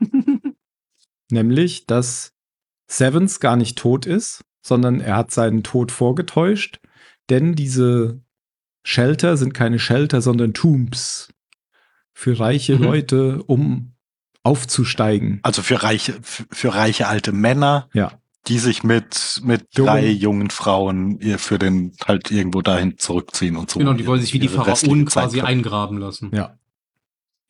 Nämlich, 1.30 1.86
dass 1.86 2.32
Sevens 2.90 3.40
gar 3.40 3.56
nicht 3.56 3.78
tot 3.78 4.06
ist, 4.06 4.44
sondern 4.62 5.00
er 5.00 5.16
hat 5.16 5.30
seinen 5.30 5.62
Tod 5.62 5.92
vorgetäuscht, 5.92 6.80
denn 7.28 7.54
diese 7.54 8.20
Shelter 8.84 9.36
sind 9.36 9.54
keine 9.54 9.78
Shelter, 9.78 10.20
sondern 10.20 10.54
Tombs 10.54 11.32
für 12.12 12.38
reiche 12.38 12.76
Mhm. 12.76 12.82
Leute, 12.82 13.42
um 13.44 13.92
aufzusteigen. 14.42 15.38
Also 15.42 15.62
für 15.62 15.82
reiche, 15.82 16.14
für, 16.22 16.44
für 16.50 16.74
reiche 16.74 17.06
alte 17.06 17.32
Männer, 17.32 17.88
Ja. 17.92 18.20
Die 18.48 18.58
sich 18.58 18.82
mit, 18.82 19.40
mit 19.44 19.66
Jungen. 19.76 19.86
drei 19.86 20.08
jungen 20.08 20.50
Frauen 20.50 21.20
ihr 21.20 21.38
für 21.38 21.58
den 21.58 21.92
halt 22.06 22.30
irgendwo 22.30 22.62
dahin 22.62 22.98
zurückziehen 22.98 23.56
und 23.56 23.70
so. 23.70 23.78
genau, 23.78 23.92
die 23.92 24.06
wollen 24.06 24.20
sich 24.20 24.32
wie 24.32 24.38
die 24.38 24.48
Pharaonen 24.48 25.04
quasi 25.06 25.40
eingraben 25.40 25.98
lassen. 25.98 26.30
Ja. 26.34 26.58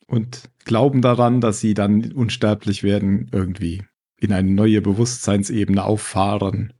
Und 0.05 0.49
glauben 0.65 1.01
daran, 1.01 1.39
dass 1.39 1.61
sie 1.61 1.73
dann 1.73 2.11
unsterblich 2.11 2.83
werden, 2.83 3.29
irgendwie 3.31 3.83
in 4.17 4.33
eine 4.33 4.51
neue 4.51 4.81
Bewusstseinsebene 4.81 5.83
auffahren. 5.83 6.73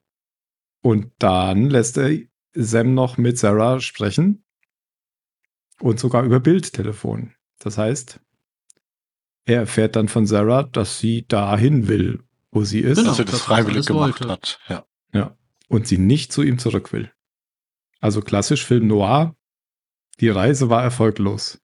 Und 0.82 1.12
dann 1.20 1.70
lässt 1.70 1.98
er 1.98 2.18
Sam 2.54 2.94
noch 2.94 3.18
mit 3.18 3.38
Sarah 3.38 3.80
sprechen 3.80 4.44
und 5.80 6.00
sogar 6.00 6.24
über 6.24 6.40
Bildtelefon. 6.40 7.34
Das 7.60 7.78
heißt, 7.78 8.20
er 9.46 9.60
erfährt 9.62 9.96
dann 9.96 10.08
von 10.08 10.26
Sarah, 10.26 10.64
dass 10.64 11.00
sie 11.00 11.26
dahin 11.28 11.88
will, 11.88 12.24
wo 12.52 12.64
sie 12.64 12.80
ist 12.80 12.98
Genau. 12.98 13.10
Dass 13.10 13.18
sie 13.18 13.26
das 13.26 13.32
das, 13.34 13.41
was 13.41 13.48
freiwillig 13.48 13.86
gemacht 13.86 14.19
wollte. 14.22 14.32
hat. 14.32 14.60
Ja. 15.14 15.36
und 15.68 15.88
sie 15.88 15.98
nicht 15.98 16.34
zu 16.34 16.44
ihm 16.44 16.60
zurück 16.60 16.91
will. 16.91 17.11
Also 18.02 18.22
klassisch 18.22 18.65
Film 18.65 18.88
Noir. 18.88 19.36
Die 20.19 20.30
Reise 20.30 20.69
war 20.69 20.84
erfolglos. 20.84 21.61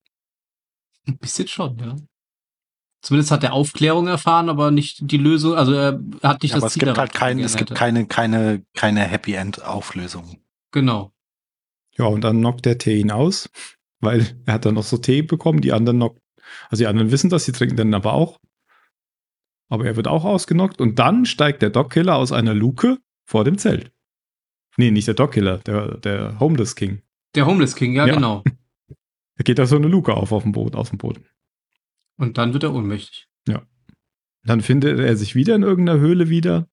Ein 1.05 1.17
bisschen 1.17 1.47
schon, 1.47 1.77
ja. 1.79 1.95
Zumindest 3.01 3.31
hat 3.31 3.43
er 3.43 3.53
Aufklärung 3.53 4.07
erfahren, 4.07 4.49
aber 4.49 4.71
nicht 4.71 5.11
die 5.11 5.17
Lösung, 5.17 5.55
also 5.55 5.71
er 5.73 5.99
hat 6.23 6.41
nicht 6.41 6.51
Ja, 6.51 6.57
aber 6.57 6.61
das 6.61 6.71
es 6.71 6.73
Ziel 6.73 6.79
gibt 6.79 6.97
halt 6.97 6.97
erreicht, 6.97 7.13
kein, 7.13 7.37
was 7.37 7.43
er 7.43 7.45
es 7.45 7.55
gibt 7.57 7.75
keine, 7.75 8.07
keine, 8.07 8.65
keine 8.73 9.01
Happy 9.01 9.33
End 9.33 9.61
Auflösung. 9.63 10.41
Genau. 10.71 11.11
Ja, 11.97 12.05
und 12.05 12.21
dann 12.21 12.39
knockt 12.39 12.65
der 12.65 12.77
Tee 12.77 12.99
ihn 12.99 13.11
aus, 13.11 13.49
weil 13.99 14.41
er 14.45 14.55
hat 14.55 14.65
dann 14.65 14.75
noch 14.75 14.83
so 14.83 14.97
Tee 14.97 15.21
bekommen. 15.21 15.61
Die 15.61 15.73
anderen 15.73 15.97
knockt, 15.97 16.21
also 16.69 16.83
die 16.83 16.87
anderen 16.87 17.11
wissen 17.11 17.29
das, 17.29 17.45
die 17.45 17.51
trinken 17.51 17.77
dann 17.77 17.93
aber 17.93 18.13
auch. 18.13 18.39
Aber 19.69 19.85
er 19.85 19.95
wird 19.95 20.07
auch 20.07 20.23
ausgenockt 20.23 20.79
und 20.79 20.99
dann 20.99 21.25
steigt 21.25 21.61
der 21.61 21.69
Dogkiller 21.69 22.15
aus 22.15 22.31
einer 22.31 22.53
Luke 22.53 22.97
vor 23.25 23.43
dem 23.43 23.57
Zelt. 23.57 23.91
Nee, 24.77 24.91
nicht 24.91 25.07
der 25.07 25.15
Dogkiller, 25.15 25.57
der, 25.59 25.97
der 25.97 26.39
Homeless 26.39 26.75
King. 26.75 27.01
Der 27.35 27.45
Homeless 27.45 27.75
King, 27.75 27.93
ja, 27.93 28.05
Ja. 28.05 28.13
genau. 28.15 28.43
Da 29.39 29.43
geht 29.43 29.59
da 29.59 29.67
so 29.67 29.75
eine 29.75 29.87
Luke 29.87 30.15
auf, 30.15 30.31
auf 30.31 30.41
dem 30.41 30.51
Boden, 30.51 30.73
aus 30.75 30.89
dem 30.89 30.97
Boden. 30.97 31.23
Und 32.17 32.39
dann 32.39 32.53
wird 32.53 32.63
er 32.63 32.73
ohnmächtig. 32.73 33.27
Dann 34.47 34.61
findet 34.61 34.97
er 34.99 35.17
sich 35.17 35.35
wieder 35.35 35.55
in 35.55 35.63
irgendeiner 35.63 35.99
Höhle 35.99 36.29
wieder, 36.29 36.69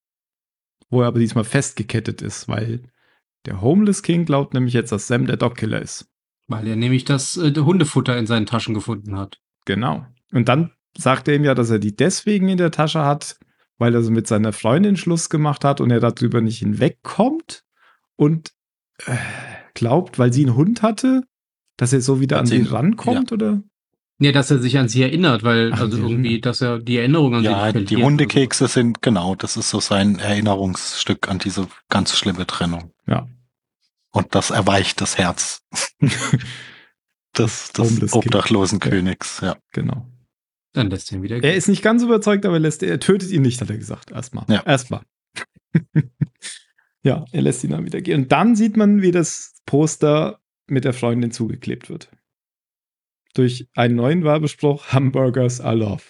wo 0.90 1.02
er 1.02 1.08
aber 1.08 1.18
diesmal 1.18 1.42
festgekettet 1.42 2.22
ist, 2.22 2.46
weil 2.46 2.82
der 3.46 3.60
Homeless 3.60 4.02
King 4.04 4.26
glaubt 4.26 4.54
nämlich 4.54 4.74
jetzt, 4.74 4.92
dass 4.92 5.08
Sam 5.08 5.26
der 5.26 5.36
Dogkiller 5.36 5.82
ist. 5.82 6.08
Weil 6.46 6.68
er 6.68 6.76
nämlich 6.76 7.04
das 7.04 7.36
äh, 7.36 7.52
Hundefutter 7.52 8.16
in 8.16 8.26
seinen 8.26 8.46
Taschen 8.46 8.74
gefunden 8.74 9.16
hat. 9.16 9.40
Genau. 9.64 10.06
Und 10.30 10.48
dann 10.48 10.70
sagt 10.96 11.28
er 11.28 11.34
ihm 11.34 11.44
ja, 11.44 11.54
dass 11.54 11.70
er 11.70 11.78
die 11.78 11.94
deswegen 11.94 12.48
in 12.48 12.58
der 12.58 12.70
Tasche 12.70 13.04
hat, 13.04 13.38
weil 13.78 13.94
er 13.94 14.02
so 14.02 14.10
mit 14.10 14.26
seiner 14.26 14.52
Freundin 14.52 14.96
Schluss 14.96 15.28
gemacht 15.28 15.64
hat 15.64 15.80
und 15.80 15.90
er 15.90 16.00
darüber 16.00 16.40
nicht 16.40 16.58
hinwegkommt 16.58 17.62
und 18.16 18.52
äh, 19.06 19.16
glaubt, 19.74 20.18
weil 20.18 20.32
sie 20.32 20.44
einen 20.46 20.54
Hund 20.56 20.82
hatte, 20.82 21.22
dass 21.76 21.92
er 21.92 22.00
so 22.00 22.20
wieder 22.20 22.36
Hat 22.36 22.42
an 22.42 22.46
sie- 22.46 22.62
sie 22.62 22.70
rankommt, 22.70 23.32
oder? 23.32 23.62
Ja, 24.20 24.30
dass 24.30 24.48
er 24.52 24.60
sich 24.60 24.78
an 24.78 24.88
sie 24.88 25.02
erinnert, 25.02 25.42
weil, 25.42 25.72
Ach, 25.74 25.80
also 25.80 25.96
sie 25.96 26.02
irgendwie, 26.02 26.40
dass 26.40 26.60
er 26.60 26.78
die 26.78 26.98
Erinnerung 26.98 27.34
an 27.34 27.40
sie 27.40 27.46
Ja, 27.46 27.58
verliert 27.70 27.90
die 27.90 27.96
oder 27.96 28.04
Hundekekse 28.06 28.68
sind, 28.68 29.02
genau, 29.02 29.34
das 29.34 29.56
ist 29.56 29.70
so 29.70 29.80
sein 29.80 30.20
Erinnerungsstück 30.20 31.28
an 31.28 31.40
diese 31.40 31.66
ganz 31.88 32.16
schlimme 32.16 32.46
Trennung. 32.46 32.92
Ja. 33.08 33.26
Und 34.12 34.36
das 34.36 34.50
erweicht 34.50 35.00
das 35.00 35.18
Herz. 35.18 35.62
des, 37.36 37.72
des. 37.72 38.12
Obdachlosenkönigs, 38.12 39.40
ja. 39.42 39.56
Genau. 39.72 40.06
Dann 40.74 40.90
lässt 40.90 41.10
er 41.10 41.16
ihn 41.18 41.22
wieder 41.22 41.36
Er 41.36 41.40
gehen. 41.40 41.54
ist 41.54 41.68
nicht 41.68 41.82
ganz 41.82 42.02
überzeugt, 42.02 42.44
aber 42.44 42.56
er, 42.56 42.60
lässt, 42.60 42.82
er 42.82 43.00
tötet 43.00 43.30
ihn 43.30 43.42
nicht, 43.42 43.60
hat 43.60 43.70
er 43.70 43.78
gesagt. 43.78 44.10
Erstmal. 44.10 44.44
Ja. 44.48 44.62
Erstmal. 44.66 45.00
ja, 47.02 47.24
er 47.32 47.42
lässt 47.42 47.64
ihn 47.64 47.70
dann 47.70 47.84
wieder 47.86 48.00
gehen. 48.00 48.22
Und 48.24 48.32
dann 48.32 48.56
sieht 48.56 48.76
man, 48.76 49.02
wie 49.02 49.10
das 49.10 49.54
Poster 49.66 50.40
mit 50.66 50.84
der 50.84 50.92
Freundin 50.92 51.30
zugeklebt 51.30 51.88
wird. 51.88 52.10
Durch 53.34 53.66
einen 53.74 53.96
neuen 53.96 54.22
Werbespruch: 54.24 54.88
Hamburgers 54.92 55.60
are 55.60 55.74
love. 55.76 56.02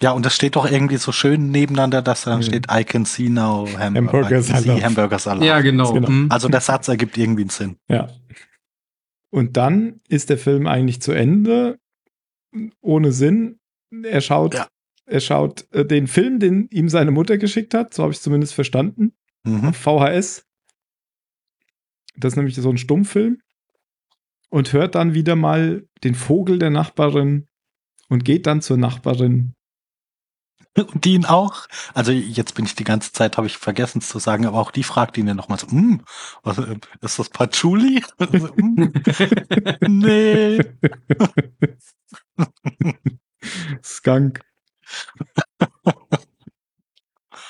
Ja, 0.00 0.12
und 0.12 0.24
das 0.24 0.34
steht 0.36 0.54
doch 0.54 0.70
irgendwie 0.70 0.96
so 0.96 1.10
schön 1.10 1.50
nebeneinander, 1.50 2.02
dass 2.02 2.22
da 2.22 2.36
Mhm. 2.36 2.42
steht, 2.42 2.66
I 2.70 2.84
can 2.84 3.04
see 3.04 3.28
now 3.28 3.66
Hamburger. 3.76 4.28
Hamburgers 4.28 4.48
I 4.48 4.52
can 4.52 4.54
are 4.56 4.62
see 4.62 4.68
love. 4.70 4.82
Hamburgers 4.84 5.26
are 5.26 5.36
love. 5.36 5.46
Ja, 5.46 5.60
genau. 5.60 5.92
Genau. 5.92 6.08
Mhm. 6.08 6.26
Also 6.30 6.48
der 6.48 6.60
Satz 6.60 6.86
ergibt 6.88 7.18
irgendwie 7.18 7.42
einen 7.42 7.50
Sinn. 7.50 7.76
Ja. 7.88 8.08
Und 9.30 9.56
dann 9.56 10.00
ist 10.08 10.30
der 10.30 10.38
Film 10.38 10.66
eigentlich 10.68 11.02
zu 11.02 11.12
Ende, 11.12 11.78
ohne 12.80 13.12
Sinn. 13.12 13.58
Er 14.04 14.20
schaut, 14.20 14.54
Ja. 14.54 14.68
er 15.06 15.20
schaut 15.20 15.66
äh, 15.72 15.84
den 15.84 16.06
Film, 16.06 16.38
den 16.40 16.68
ihm 16.70 16.88
seine 16.88 17.10
Mutter 17.10 17.38
geschickt 17.38 17.74
hat, 17.74 17.94
so 17.94 18.02
habe 18.02 18.12
ich 18.12 18.20
zumindest 18.20 18.54
verstanden, 18.54 19.12
Mhm. 19.44 19.72
VHS. 19.72 20.44
Das 22.16 22.32
ist 22.32 22.36
nämlich 22.36 22.54
so 22.56 22.68
ein 22.70 22.78
Stummfilm. 22.78 23.40
Und 24.50 24.72
hört 24.72 24.94
dann 24.94 25.12
wieder 25.14 25.36
mal 25.36 25.86
den 26.04 26.14
Vogel 26.14 26.58
der 26.58 26.70
Nachbarin 26.70 27.46
und 28.08 28.24
geht 28.24 28.46
dann 28.46 28.60
zur 28.62 28.76
Nachbarin. 28.78 29.52
Und 30.92 31.04
die 31.04 31.14
ihn 31.14 31.24
auch. 31.24 31.66
Also 31.92 32.12
jetzt 32.12 32.54
bin 32.54 32.64
ich 32.64 32.74
die 32.76 32.84
ganze 32.84 33.12
Zeit, 33.12 33.36
habe 33.36 33.46
ich 33.48 33.56
vergessen 33.58 33.98
es 33.98 34.08
zu 34.08 34.18
sagen, 34.20 34.46
aber 34.46 34.58
auch 34.58 34.70
die 34.70 34.84
fragt 34.84 35.18
ihn 35.18 35.26
dann 35.26 35.36
nochmal 35.36 35.58
so, 35.58 35.66
hm, 35.68 36.02
was, 36.42 36.58
äh, 36.58 36.76
ist 37.00 37.18
das 37.18 37.28
Patchouli? 37.30 38.02
So, 38.18 38.54
"Hm, 38.56 38.92
nee. 39.88 40.58
Skunk. 43.82 44.40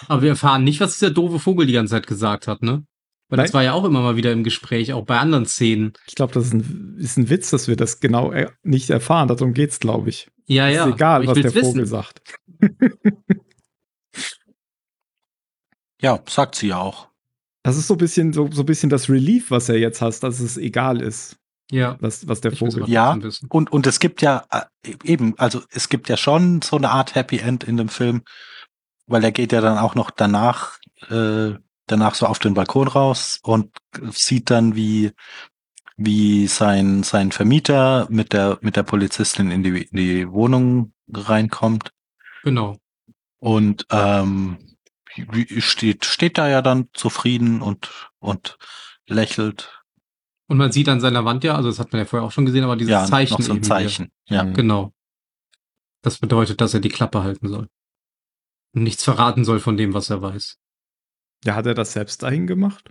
Aber 0.07 0.23
wir 0.23 0.31
erfahren 0.31 0.65
nicht, 0.65 0.81
was 0.81 0.99
dieser 0.99 1.11
doofe 1.11 1.39
Vogel 1.39 1.67
die 1.67 1.73
ganze 1.73 1.93
Zeit 1.93 2.07
gesagt 2.07 2.49
hat, 2.49 2.63
ne? 2.63 2.85
Weil 3.29 3.37
das 3.37 3.49
Nein. 3.51 3.55
war 3.55 3.63
ja 3.63 3.73
auch 3.75 3.85
immer 3.85 4.01
mal 4.01 4.17
wieder 4.17 4.33
im 4.33 4.43
Gespräch, 4.43 4.95
auch 4.95 5.05
bei 5.05 5.19
anderen 5.19 5.45
Szenen. 5.45 5.93
Ich 6.07 6.15
glaube, 6.15 6.33
das 6.33 6.47
ist 6.47 6.55
ein, 6.55 6.97
ist 6.99 7.19
ein 7.19 7.29
Witz, 7.29 7.51
dass 7.51 7.69
wir 7.69 7.77
das 7.77 8.01
genau 8.01 8.33
er 8.33 8.55
nicht 8.63 8.89
erfahren. 8.89 9.29
Darum 9.29 9.53
geht's, 9.53 9.81
glaube 9.81 10.09
ich. 10.09 10.31
Ja, 10.47 10.69
ja. 10.69 10.87
ist 10.87 10.95
egal, 10.95 11.27
was 11.27 11.39
der 11.39 11.53
Vogel 11.53 11.83
wissen. 11.83 11.87
sagt. 11.87 12.23
Ja, 16.01 16.23
sagt 16.29 16.55
sie 16.55 16.69
ja 16.69 16.79
auch. 16.79 17.09
Das 17.65 17.77
ist 17.77 17.89
so 17.89 17.95
ein 17.95 17.99
bisschen, 17.99 18.33
so, 18.33 18.49
so 18.53 18.63
ein 18.63 18.67
bisschen 18.67 18.89
das 18.89 19.11
Relief, 19.11 19.51
was 19.51 19.69
er 19.69 19.79
jetzt 19.79 20.01
hast, 20.01 20.21
dass 20.21 20.41
es 20.41 20.57
egal 20.57 21.03
ist, 21.03 21.37
Ja. 21.71 21.97
was, 22.01 22.27
was 22.27 22.41
der 22.41 22.53
Vogel. 22.53 22.89
Ja. 22.89 23.19
Und, 23.49 23.71
und 23.73 23.87
es 23.87 23.99
gibt 24.01 24.23
ja 24.23 24.45
äh, 24.51 24.95
eben, 25.05 25.39
also 25.39 25.63
es 25.71 25.89
gibt 25.89 26.09
ja 26.09 26.17
schon 26.17 26.63
so 26.63 26.77
eine 26.77 26.91
Art 26.91 27.15
Happy 27.15 27.39
End 27.39 27.65
in 27.65 27.77
dem 27.77 27.89
Film, 27.89 28.23
weil 29.07 29.23
er 29.25 29.33
geht 29.33 29.53
ja 29.53 29.61
dann 29.61 29.79
auch 29.79 29.95
noch 29.95 30.11
danach, 30.11 30.79
äh, 31.11 31.55
danach 31.87 32.15
so 32.15 32.27
auf 32.27 32.39
den 32.39 32.55
Balkon 32.55 32.89
raus 32.89 33.39
und 33.43 33.77
sieht 34.11 34.51
dann, 34.51 34.77
wie, 34.77 35.13
wie 35.97 36.47
sein, 36.47 37.03
sein 37.03 37.33
Vermieter 37.33 38.07
mit 38.11 38.33
der, 38.33 38.59
mit 38.61 38.77
der 38.77 38.83
Polizistin 38.83 39.51
in 39.51 39.63
die, 39.63 39.83
in 39.83 39.97
die 39.97 40.31
Wohnung 40.31 40.93
reinkommt. 41.13 41.93
Genau. 42.45 42.77
Und 43.41 43.87
ähm, 43.91 44.59
wie- 45.17 45.61
steht, 45.61 46.05
steht 46.05 46.39
da 46.39 46.49
ja 46.49 46.63
dann 46.63 46.89
zufrieden 46.93 47.61
und, 47.63 47.91
und 48.21 48.59
lächelt. 49.07 49.78
Und 50.51 50.57
man 50.57 50.73
sieht 50.73 50.89
an 50.89 51.01
seiner 51.01 51.25
Wand 51.25 51.45
ja, 51.45 51.55
also 51.55 51.69
das 51.69 51.79
hat 51.79 51.93
man 51.93 52.01
ja 52.01 52.05
vorher 52.07 52.27
auch 52.27 52.33
schon 52.33 52.47
gesehen, 52.47 52.65
aber 52.65 52.77
dieses 52.77 52.91
ja, 52.91 53.05
Zeichen 53.05 53.35
noch 53.35 53.41
so 53.43 53.53
ein 53.53 53.63
Zeichen. 53.63 54.11
Ja. 54.29 54.45
Mhm. 54.45 54.55
Genau. 54.55 54.93
Das 56.03 56.19
bedeutet, 56.19 56.61
dass 56.61 56.73
er 56.75 56.81
die 56.81 56.89
Klappe 56.89 57.23
halten 57.23 57.49
soll. 57.49 57.69
Und 58.75 58.83
nichts 58.83 59.05
verraten 59.05 59.45
soll 59.45 59.61
von 59.61 59.77
dem, 59.77 59.95
was 59.95 60.11
er 60.11 60.23
weiß. 60.23 60.57
Ja, 61.45 61.55
hat 61.55 61.67
er 61.67 61.75
das 61.75 61.93
selbst 61.93 62.23
dahin 62.23 62.47
gemacht? 62.47 62.91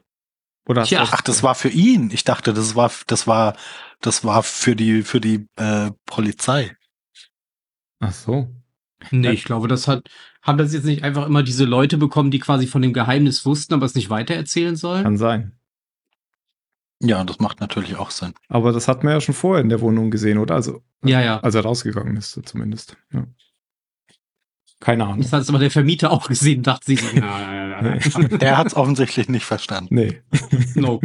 Oder 0.68 0.84
du- 0.84 0.98
Ach, 1.00 1.22
das 1.22 1.44
war 1.44 1.56
für 1.56 1.70
ihn. 1.70 2.12
Ich 2.12 2.24
dachte, 2.24 2.54
das 2.54 2.76
war, 2.76 2.92
das 3.08 3.26
war, 3.26 3.56
das 4.02 4.24
war 4.24 4.44
für 4.44 4.76
die, 4.76 5.02
für 5.02 5.20
die 5.22 5.48
äh, 5.56 5.92
Polizei. 6.06 6.76
Ach 8.00 8.14
so. 8.14 8.54
Nee, 9.12 9.28
Ja. 9.28 9.32
ich 9.34 9.44
glaube, 9.46 9.68
das 9.68 9.88
hat, 9.88 10.08
haben 10.44 10.58
das 10.58 10.74
jetzt 10.74 10.86
nicht 10.86 11.04
einfach 11.04 11.26
immer 11.26 11.44
diese 11.44 11.66
Leute 11.66 11.98
bekommen, 11.98 12.32
die 12.32 12.40
quasi 12.40 12.68
von 12.68 12.82
dem 12.82 12.94
Geheimnis 12.94 13.46
wussten, 13.46 13.74
aber 13.74 13.86
es 13.86 13.96
nicht 13.96 14.10
weitererzählen 14.10 14.76
sollen? 14.76 15.04
Kann 15.04 15.18
sein. 15.18 15.58
Ja, 17.02 17.24
das 17.24 17.40
macht 17.40 17.60
natürlich 17.60 17.96
auch 17.96 18.10
Sinn. 18.12 18.34
Aber 18.50 18.72
das 18.72 18.88
hat 18.88 19.04
man 19.04 19.14
ja 19.14 19.22
schon 19.22 19.36
vorher 19.36 19.62
in 19.64 19.70
der 19.70 19.82
Wohnung 19.82 20.10
gesehen, 20.10 20.38
oder? 20.40 20.56
Also, 20.56 20.82
Ja, 21.04 21.22
ja. 21.22 21.40
als 21.40 21.54
er 21.56 21.62
rausgegangen 21.62 22.18
ist, 22.18 22.40
zumindest. 22.46 22.98
Ja. 23.14 23.28
Keine 24.80 25.06
Ahnung. 25.06 25.22
Das 25.22 25.34
hat 25.34 25.42
es 25.42 25.50
aber 25.50 25.60
der 25.60 25.72
Vermieter 25.72 26.12
auch 26.12 26.28
gesehen, 26.28 26.64
dachte 26.64 26.86
sich, 26.86 27.02
ja, 27.14 27.20
ja, 27.20 27.82
ja, 27.82 27.98
ja. 27.98 28.28
Der 28.38 28.58
hat 28.58 28.68
es 28.68 28.76
offensichtlich 28.76 29.30
nicht 29.30 29.46
verstanden. 29.46 29.96
Nee. 29.96 30.22
no. 30.76 31.00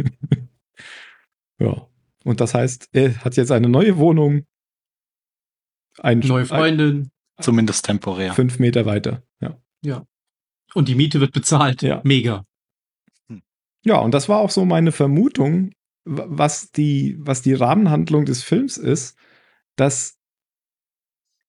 Ja. 1.59 1.87
Und 2.23 2.39
das 2.39 2.53
heißt, 2.53 2.89
er 2.93 3.15
hat 3.23 3.35
jetzt 3.35 3.51
eine 3.51 3.69
neue 3.69 3.97
Wohnung. 3.97 4.45
Ein, 5.99 6.19
Neue 6.19 6.45
Freundin. 6.45 7.11
Zumindest 7.39 7.85
temporär. 7.85 8.31
Ein, 8.31 8.35
fünf 8.35 8.59
Meter 8.59 8.85
weiter. 8.85 9.21
Ja. 9.85 10.05
Und 10.73 10.87
die 10.87 10.95
Miete 10.95 11.19
wird 11.19 11.33
bezahlt. 11.33 11.81
Ja. 11.81 12.01
Mega. 12.03 12.45
Ja, 13.83 13.97
und 13.97 14.13
das 14.13 14.29
war 14.29 14.39
auch 14.39 14.49
so 14.49 14.65
meine 14.65 14.91
Vermutung, 14.91 15.71
was 16.05 16.71
die, 16.71 17.15
was 17.19 17.41
die 17.41 17.53
Rahmenhandlung 17.53 18.25
des 18.25 18.43
Films 18.43 18.77
ist, 18.77 19.17
dass 19.75 20.17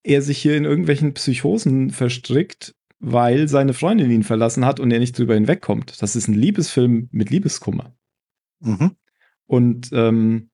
er 0.03 0.21
sich 0.21 0.37
hier 0.37 0.55
in 0.55 0.65
irgendwelchen 0.65 1.13
Psychosen 1.13 1.89
verstrickt, 1.89 2.75
weil 2.99 3.47
seine 3.47 3.73
Freundin 3.73 4.11
ihn 4.11 4.23
verlassen 4.23 4.65
hat 4.65 4.79
und 4.79 4.91
er 4.91 4.99
nicht 4.99 5.17
drüber 5.17 5.33
hinwegkommt. 5.33 6.01
Das 6.01 6.15
ist 6.15 6.27
ein 6.27 6.33
Liebesfilm 6.33 7.09
mit 7.11 7.29
Liebeskummer. 7.29 7.95
Mhm. 8.59 8.95
Und 9.47 9.89
ähm, 9.91 10.49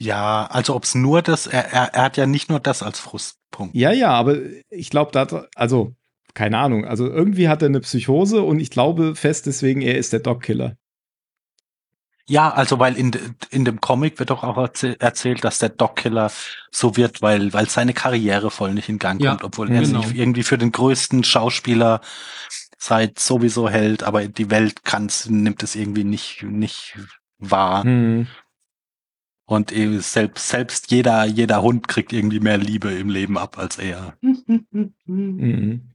Ja, 0.00 0.46
also 0.46 0.74
ob 0.74 0.84
es 0.84 0.94
nur 0.94 1.22
das, 1.22 1.46
er, 1.46 1.72
er, 1.72 1.94
er 1.94 2.02
hat 2.02 2.16
ja 2.16 2.26
nicht 2.26 2.50
nur 2.50 2.60
das 2.60 2.82
als 2.82 3.00
Frustpunkt. 3.00 3.74
ja, 3.74 3.92
ja, 3.92 4.10
aber 4.10 4.38
ich 4.70 4.90
glaube, 4.90 5.10
da, 5.12 5.46
also, 5.54 5.94
keine 6.34 6.58
Ahnung, 6.58 6.84
also 6.84 7.06
irgendwie 7.06 7.48
hat 7.48 7.62
er 7.62 7.68
eine 7.68 7.80
Psychose 7.80 8.42
und 8.42 8.60
ich 8.60 8.70
glaube 8.70 9.14
fest 9.16 9.46
deswegen, 9.46 9.80
er 9.80 9.98
ist 9.98 10.12
der 10.12 10.20
Dog-Killer. 10.20 10.76
Ja, 12.32 12.50
also 12.50 12.78
weil 12.78 12.96
in, 12.96 13.10
in 13.50 13.66
dem 13.66 13.82
Comic 13.82 14.18
wird 14.18 14.30
doch 14.30 14.42
auch 14.42 14.56
erzäh 14.56 14.96
erzählt, 14.98 15.44
dass 15.44 15.58
der 15.58 15.68
Dog-Killer 15.68 16.32
so 16.70 16.96
wird, 16.96 17.20
weil, 17.20 17.52
weil 17.52 17.68
seine 17.68 17.92
Karriere 17.92 18.50
voll 18.50 18.72
nicht 18.72 18.88
in 18.88 18.98
Gang 18.98 19.20
Ja, 19.20 19.32
kommt, 19.32 19.44
obwohl 19.44 19.70
er 19.70 19.82
genau. 19.82 20.00
sich 20.00 20.16
irgendwie 20.16 20.42
für 20.42 20.56
den 20.56 20.72
größten 20.72 21.24
Schauspieler 21.24 22.00
seit 22.78 23.18
sowieso 23.18 23.68
hält, 23.68 24.02
aber 24.02 24.26
die 24.28 24.48
Welt 24.48 24.82
kann's, 24.82 25.28
nimmt 25.28 25.62
es 25.62 25.76
irgendwie 25.76 26.04
nicht, 26.04 26.42
nicht 26.42 26.96
wahr. 27.36 27.84
Hm. 27.84 28.26
Und 29.44 29.70
eh 29.70 29.98
selbst, 29.98 30.48
selbst 30.48 30.90
jeder, 30.90 31.26
jeder 31.26 31.60
Hund 31.60 31.86
kriegt 31.86 32.14
irgendwie 32.14 32.40
mehr 32.40 32.56
Liebe 32.56 32.92
im 32.92 33.10
Leben 33.10 33.36
ab 33.36 33.58
als 33.58 33.76
er. 33.76 34.16
Mhm. 35.04 35.91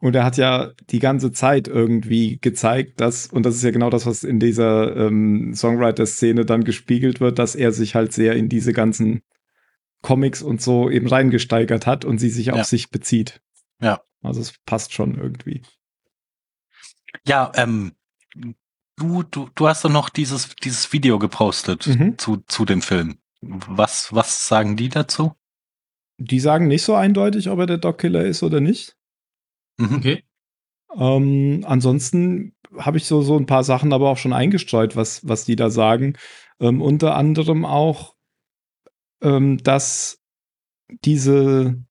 Und 0.00 0.14
er 0.14 0.24
hat 0.24 0.36
ja 0.36 0.70
die 0.90 1.00
ganze 1.00 1.32
Zeit 1.32 1.66
irgendwie 1.66 2.38
gezeigt, 2.40 3.00
dass, 3.00 3.26
und 3.26 3.44
das 3.44 3.56
ist 3.56 3.64
ja 3.64 3.72
genau 3.72 3.90
das, 3.90 4.06
was 4.06 4.22
in 4.22 4.38
dieser 4.38 4.94
ähm, 4.96 5.52
Songwriter-Szene 5.54 6.44
dann 6.44 6.62
gespiegelt 6.62 7.20
wird, 7.20 7.38
dass 7.40 7.56
er 7.56 7.72
sich 7.72 7.96
halt 7.96 8.12
sehr 8.12 8.34
in 8.36 8.48
diese 8.48 8.72
ganzen 8.72 9.22
Comics 10.02 10.40
und 10.42 10.62
so 10.62 10.88
eben 10.88 11.08
reingesteigert 11.08 11.86
hat 11.86 12.04
und 12.04 12.18
sie 12.18 12.30
sich 12.30 12.52
auf 12.52 12.58
Ja. 12.58 12.64
sich 12.64 12.90
bezieht. 12.90 13.40
Ja. 13.80 14.00
Also 14.22 14.40
es 14.40 14.54
passt 14.66 14.92
schon 14.92 15.16
irgendwie. 15.16 15.62
Ja, 17.26 17.50
ähm, 17.56 17.92
du, 18.96 19.24
du, 19.24 19.48
du 19.54 19.66
hast 19.68 19.84
doch 19.84 19.90
noch 19.90 20.08
dieses, 20.10 20.54
dieses 20.56 20.92
Video 20.92 21.18
gepostet 21.18 21.86
Mhm. 21.88 22.18
zu, 22.18 22.36
zu 22.46 22.64
dem 22.64 22.82
Film. 22.82 23.18
Was, 23.40 24.12
was 24.14 24.46
sagen 24.46 24.76
die 24.76 24.88
dazu? 24.88 25.32
Die 26.18 26.40
sagen 26.40 26.66
nicht 26.68 26.82
so 26.82 26.94
eindeutig, 26.94 27.48
ob 27.50 27.58
er 27.60 27.66
der 27.66 27.78
Dog-Killer 27.78 28.24
ist 28.24 28.42
oder 28.42 28.60
nicht. 28.60 28.96
Mhm. 29.78 29.96
Okay. 29.96 30.24
Ähm, 30.96 31.64
ansonsten 31.66 32.54
habe 32.76 32.98
ich 32.98 33.04
so, 33.04 33.22
so 33.22 33.36
ein 33.36 33.46
paar 33.46 33.64
Sachen 33.64 33.92
aber 33.92 34.10
auch 34.10 34.16
schon 34.18 34.32
eingestreut, 34.32 34.96
was, 34.96 35.26
was 35.26 35.44
die 35.44 35.56
da 35.56 35.70
sagen. 35.70 36.14
Ähm, 36.60 36.82
unter 36.82 37.14
anderem 37.16 37.64
auch, 37.64 38.14
ähm, 39.22 39.58
dass 39.58 40.20
diese, 41.04 41.82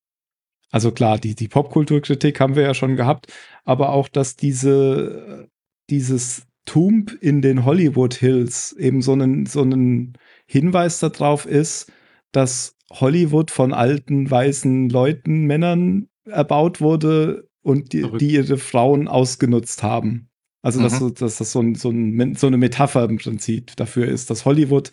also 0.71 0.91
klar, 0.91 1.19
die, 1.19 1.35
die 1.35 1.47
Popkulturkritik 1.47 2.39
haben 2.39 2.55
wir 2.55 2.63
ja 2.63 2.73
schon 2.73 2.95
gehabt, 2.95 3.33
aber 3.65 3.89
auch, 3.89 4.07
dass 4.07 4.35
diese, 4.35 5.49
dieses 5.89 6.47
Tomb 6.65 7.11
in 7.21 7.41
den 7.41 7.65
Hollywood 7.65 8.13
Hills 8.15 8.73
eben 8.73 9.01
so 9.01 9.13
einen, 9.13 9.45
so 9.45 9.61
einen 9.61 10.13
Hinweis 10.47 10.99
darauf 10.99 11.45
ist, 11.45 11.91
dass 12.31 12.75
Hollywood 12.91 13.51
von 13.51 13.73
alten 13.73 14.29
weißen 14.29 14.89
Leuten, 14.89 15.45
Männern 15.45 16.09
erbaut 16.25 16.81
wurde 16.81 17.46
und 17.67 17.91
die, 17.91 18.09
die 18.17 18.31
ihre 18.31 18.57
Frauen 18.57 19.09
ausgenutzt 19.09 19.83
haben. 19.83 20.29
Also, 20.61 20.81
dass, 20.81 20.93
Mhm. 20.93 20.99
so, 20.99 21.09
dass 21.09 21.37
das 21.37 21.51
so, 21.51 21.59
ein, 21.59 21.75
so, 21.75 21.89
ein, 21.89 22.35
so 22.35 22.47
eine 22.47 22.57
Metapher 22.57 23.03
im 23.03 23.17
Prinzip 23.17 23.75
dafür 23.75 24.07
ist, 24.07 24.29
dass 24.29 24.45
Hollywood 24.45 24.91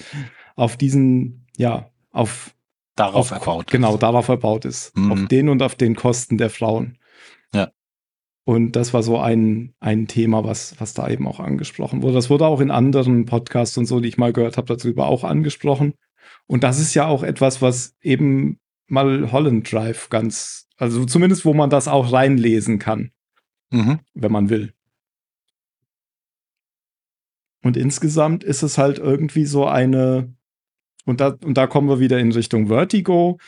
auf 0.57 0.77
diesen 0.77 1.47
ja, 1.57 1.91
auf 2.11 2.55
darauf 2.97 3.31
auf, 3.33 3.39
erbaut. 3.39 3.71
Genau, 3.71 3.97
darauf 3.97 4.29
erbaut 4.29 4.65
ist. 4.65 4.97
Mhm. 4.97 5.13
Auf 5.13 5.27
den 5.27 5.49
und 5.49 5.63
auf 5.63 5.77
den 5.77 5.95
Kosten 5.95 6.37
der 6.37 6.51
Frauen. 6.51 6.99
Ja. 7.55 7.71
Und 8.45 8.73
das 8.73 8.93
war 8.93 9.03
so 9.03 9.19
ein, 9.19 9.75
ein 9.81 10.07
Thema, 10.07 10.45
was, 10.45 10.75
was 10.81 10.95
da 10.95 11.09
eben 11.09 11.27
auch 11.27 11.41
angesprochen 11.41 12.03
wurde. 12.03 12.15
Das 12.15 12.29
wurde 12.29 12.47
auch 12.47 12.61
in 12.61 12.71
anderen 12.71 13.25
Podcasts 13.25 13.79
und 13.79 13.87
so, 13.87 14.01
die 14.01 14.09
ich 14.09 14.19
mal 14.19 14.33
gehört 14.33 14.57
habe, 14.57 14.77
darüber 14.77 15.07
auch 15.07 15.25
angesprochen. 15.25 15.95
Und 16.47 16.63
das 16.65 16.79
ist 16.79 16.95
ja 16.95 17.07
auch 17.07 17.23
etwas, 17.23 17.63
was 17.63 17.97
eben 18.03 18.59
mal 18.87 19.33
Holland 19.33 19.71
Drive 19.73 20.11
ganz, 20.11 20.69
also 20.85 21.05
zumindest 21.07 21.45
wo 21.45 21.55
man 21.55 21.71
das 21.71 21.89
auch 21.89 22.13
reinlesen 22.13 22.79
kann, 22.79 23.11
Mhm. 23.71 24.01
wenn 24.15 24.33
man 24.33 24.51
will. 24.51 24.73
Und 27.63 27.77
insgesamt 27.77 28.45
ist 28.45 28.63
es 28.63 28.77
halt 28.79 28.99
irgendwie 28.99 29.47
so 29.47 29.67
eine, 29.67 30.35
und 31.07 31.21
da, 31.21 31.37
und 31.45 31.55
da 31.57 31.67
kommen 31.67 31.89
wir 31.89 31.99
wieder 32.01 32.19
in 32.19 32.33
Richtung 32.33 32.69
Vertigo. 32.69 33.39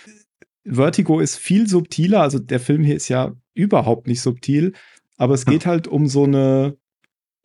Vertigo 0.64 1.20
ist 1.20 1.36
viel 1.36 1.68
subtiler, 1.68 2.22
also 2.22 2.38
der 2.38 2.60
Film 2.60 2.82
hier 2.82 2.96
ist 2.96 3.08
ja 3.08 3.34
überhaupt 3.54 4.06
nicht 4.06 4.20
subtil, 4.22 4.72
aber 5.18 5.34
es 5.34 5.44
geht 5.46 5.66
halt 5.66 5.86
um 5.86 6.06
so 6.06 6.24
eine 6.24 6.76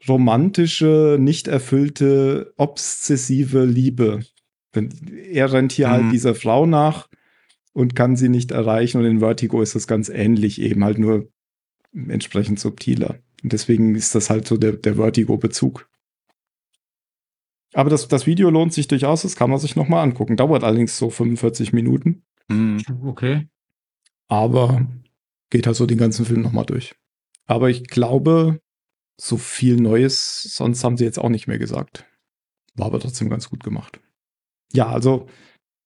romantische, 0.08 1.18
nicht 1.20 1.48
erfüllte, 1.48 2.54
obsessive 2.58 3.66
Liebe. 3.66 4.22
Er 5.32 5.52
rennt 5.52 5.74
hier 5.74 5.88
Mhm. 5.90 5.92
halt 5.92 6.12
dieser 6.14 6.34
Frau 6.36 6.66
nach 6.66 7.08
und 7.74 7.96
kann 7.96 8.16
sie 8.16 8.30
nicht 8.30 8.52
erreichen 8.52 8.98
und 9.00 9.06
in 9.06 9.20
Vertigo 9.20 9.62
ist 9.62 9.76
das 9.76 9.88
ganz 9.88 10.10
ähnlich, 10.10 10.62
eben 10.62 10.84
halt 10.84 10.98
nur 10.98 11.30
entsprechend 11.94 12.60
subtiler. 12.60 13.20
Und 13.44 13.54
deswegen 13.54 13.96
ist 13.96 14.14
das 14.16 14.30
halt 14.30 14.48
so 14.48 14.58
der, 14.58 14.74
der 14.74 14.96
Vertigo-Bezug. 14.96 15.90
Aber 17.74 17.90
das, 17.90 18.08
das 18.08 18.28
Video 18.28 18.50
lohnt 18.50 18.74
sich 18.74 18.88
durchaus, 18.88 19.22
das 19.22 19.36
kann 19.36 19.50
man 19.50 19.60
sich 19.60 19.76
nochmal 19.76 20.04
angucken. 20.04 20.36
Dauert 20.36 20.64
allerdings 20.64 20.98
so 20.98 21.10
45 21.10 21.74
Minuten, 21.74 22.24
Mhm. 22.50 22.82
Okay. 23.06 23.48
aber 24.28 24.86
geht 25.50 25.68
halt 25.68 25.78
so 25.78 25.86
den 25.86 25.98
ganzen 25.98 26.26
Film 26.26 26.42
nochmal 26.42 26.66
durch. 26.66 26.96
Aber 27.46 27.70
ich 27.70 27.86
glaube, 27.86 28.60
so 29.18 29.38
viel 29.38 29.78
Neues, 29.78 30.44
sonst 30.56 30.84
haben 30.84 30.98
sie 30.98 31.06
jetzt 31.06 31.20
auch 31.20 31.30
nicht 31.30 31.48
mehr 31.48 31.60
gesagt. 31.60 32.06
War 32.76 32.88
aber 32.88 33.00
trotzdem 33.00 33.30
ganz 33.30 33.50
gut 33.50 33.64
gemacht. 33.64 34.02
Ja, 34.74 34.88
also 34.90 35.28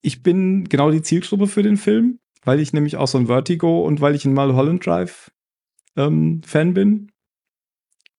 ich 0.06 0.22
bin 0.22 0.66
genau 0.70 0.92
die 0.92 1.02
Zielgruppe 1.02 1.48
für 1.48 1.64
den 1.64 1.78
Film, 1.78 2.20
weil 2.44 2.60
ich 2.60 2.74
nämlich 2.74 2.96
auch 2.96 3.08
so 3.08 3.18
ein 3.18 3.26
Vertigo 3.26 3.84
und 3.84 4.02
weil 4.02 4.14
ich 4.14 4.24
ein 4.26 4.34
Mulholland 4.34 4.86
Drive 4.86 5.32
ähm, 5.96 6.42
Fan 6.46 6.76
bin. 6.76 7.12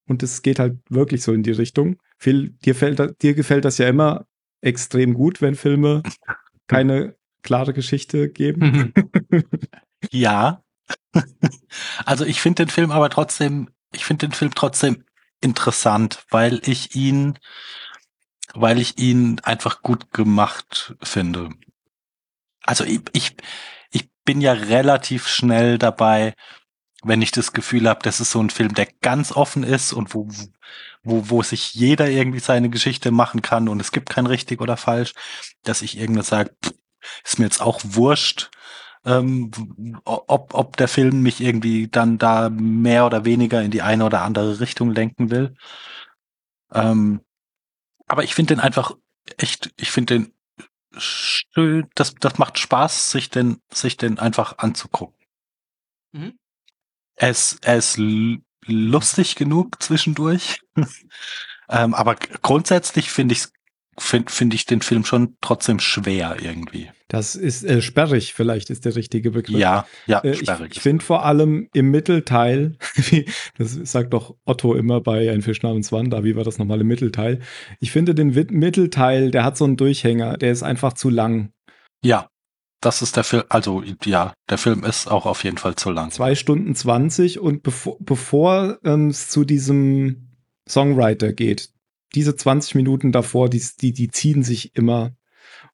Und 0.08 0.22
es 0.22 0.42
geht 0.42 0.58
halt 0.58 0.78
wirklich 0.88 1.22
so 1.22 1.32
in 1.32 1.44
die 1.44 1.52
Richtung. 1.52 1.96
Phil, 2.18 2.50
dir, 2.64 2.74
fällt, 2.74 3.22
dir 3.22 3.34
gefällt 3.34 3.64
das 3.64 3.78
ja 3.78 3.88
immer 3.88 4.26
extrem 4.60 5.14
gut, 5.14 5.40
wenn 5.40 5.54
Filme 5.54 6.02
keine 6.66 7.16
klare 7.42 7.72
Geschichte 7.72 8.28
geben. 8.28 8.92
Ja. 10.12 10.62
Also 12.04 12.24
ich 12.26 12.40
finde 12.40 12.64
den 12.64 12.70
Film 12.70 12.92
aber 12.92 13.08
trotzdem, 13.08 13.70
ich 13.92 14.04
finde 14.04 14.28
den 14.28 14.32
Film 14.32 14.52
trotzdem 14.54 15.04
interessant, 15.40 16.24
weil 16.30 16.60
ich 16.64 16.94
ihn, 16.94 17.38
weil 18.54 18.78
ich 18.78 18.98
ihn 18.98 19.40
einfach 19.40 19.82
gut 19.82 20.12
gemacht 20.12 20.94
finde. 21.02 21.48
Also 22.66 22.84
ich, 22.84 23.00
ich, 23.12 23.36
ich 23.90 24.10
bin 24.24 24.40
ja 24.40 24.52
relativ 24.52 25.28
schnell 25.28 25.78
dabei, 25.78 26.34
wenn 27.04 27.22
ich 27.22 27.30
das 27.30 27.52
Gefühl 27.52 27.88
habe, 27.88 28.00
das 28.02 28.20
ist 28.20 28.32
so 28.32 28.40
ein 28.40 28.50
Film, 28.50 28.74
der 28.74 28.88
ganz 29.00 29.32
offen 29.32 29.62
ist 29.62 29.92
und 29.92 30.14
wo, 30.14 30.28
wo, 31.02 31.30
wo 31.30 31.42
sich 31.42 31.74
jeder 31.74 32.08
irgendwie 32.08 32.40
seine 32.40 32.68
Geschichte 32.68 33.10
machen 33.10 33.42
kann 33.42 33.68
und 33.68 33.80
es 33.80 33.92
gibt 33.92 34.10
kein 34.10 34.26
richtig 34.26 34.60
oder 34.60 34.76
falsch, 34.76 35.14
dass 35.62 35.82
ich 35.82 35.98
irgendwas 35.98 36.28
sage, 36.28 36.54
ist 37.24 37.38
mir 37.38 37.44
jetzt 37.46 37.62
auch 37.62 37.80
wurscht, 37.84 38.50
ähm, 39.04 39.52
ob, 40.04 40.54
ob 40.54 40.76
der 40.76 40.88
Film 40.88 41.22
mich 41.22 41.40
irgendwie 41.40 41.86
dann 41.88 42.18
da 42.18 42.50
mehr 42.50 43.06
oder 43.06 43.24
weniger 43.24 43.62
in 43.62 43.70
die 43.70 43.82
eine 43.82 44.04
oder 44.04 44.22
andere 44.22 44.58
Richtung 44.58 44.90
lenken 44.90 45.30
will. 45.30 45.54
Ähm, 46.72 47.20
aber 48.08 48.24
ich 48.24 48.34
finde 48.34 48.54
den 48.54 48.60
einfach 48.60 48.96
echt, 49.38 49.72
ich 49.76 49.92
finde 49.92 50.14
den 50.14 50.32
schön, 50.96 51.88
das, 51.94 52.14
das 52.14 52.38
macht 52.38 52.58
Spaß, 52.58 53.10
sich 53.10 53.30
den, 53.30 53.60
sich 53.72 53.96
den 53.96 54.18
einfach 54.18 54.58
anzugucken. 54.58 55.16
Mhm. 56.12 56.38
Ist, 57.16 57.64
ist 57.64 57.98
l- 57.98 58.42
lustig 58.64 59.36
genug 59.36 59.82
zwischendurch. 59.82 60.60
ähm, 61.68 61.94
aber 61.94 62.16
grundsätzlich 62.16 63.10
finde 63.10 63.34
ich 63.34 63.46
finde 63.98 64.32
find 64.32 64.54
ich 64.54 64.66
den 64.66 64.80
Film 64.82 65.04
schon 65.04 65.36
trotzdem 65.40 65.78
schwer 65.80 66.36
irgendwie. 66.42 66.90
Das 67.08 67.36
ist 67.36 67.62
äh, 67.64 67.80
sperrig, 67.82 68.34
vielleicht 68.34 68.68
ist 68.70 68.84
der 68.84 68.96
richtige 68.96 69.30
Begriff. 69.30 69.58
Ja, 69.58 69.86
ja, 70.06 70.20
Äh, 70.24 70.32
ich 70.32 70.38
sperrig. 70.40 70.72
ich 70.76 70.80
finde 70.82 71.04
vor 71.04 71.24
allem 71.24 71.68
im 71.72 71.90
Mittelteil, 71.90 72.76
wie- 72.94 73.26
das 73.58 73.72
sagt 73.74 74.12
doch 74.12 74.36
Otto 74.44 74.74
immer 74.74 75.00
bei 75.00 75.30
Ein 75.30 75.42
Fisch 75.42 75.62
namens 75.62 75.92
Wanda, 75.92 76.24
wie 76.24 76.34
war 76.36 76.44
das 76.44 76.58
nochmal 76.58 76.80
im 76.80 76.88
Mittelteil? 76.88 77.40
Ich 77.80 77.92
finde 77.92 78.14
den 78.14 78.28
Mittelteil, 78.50 79.30
der 79.30 79.44
hat 79.44 79.56
so 79.56 79.64
einen 79.64 79.76
Durchhänger, 79.76 80.36
der 80.36 80.50
ist 80.52 80.62
einfach 80.64 80.94
zu 80.94 81.08
lang. 81.08 81.50
Ja, 82.04 82.28
das 82.82 83.02
ist 83.02 83.16
der 83.16 83.24
Film, 83.24 83.44
also 83.48 83.82
ja, 84.04 84.34
der 84.50 84.58
Film 84.58 84.84
ist 84.84 85.06
auch 85.10 85.26
auf 85.26 85.44
jeden 85.44 85.58
Fall 85.58 85.76
zu 85.76 85.90
lang. 85.90 86.10
Zwei 86.10 86.34
Stunden 86.34 86.74
20 86.74 87.38
und 87.38 87.62
bevor, 87.62 87.96
bevor 88.00 88.78
ähm, 88.84 89.08
es 89.08 89.28
zu 89.30 89.44
diesem 89.44 90.28
Songwriter 90.68 91.32
geht, 91.32 91.70
diese 92.14 92.36
20 92.36 92.74
Minuten 92.74 93.12
davor, 93.12 93.48
die, 93.48 93.62
die, 93.80 93.92
die 93.92 94.08
ziehen 94.08 94.42
sich 94.42 94.74
immer. 94.76 95.16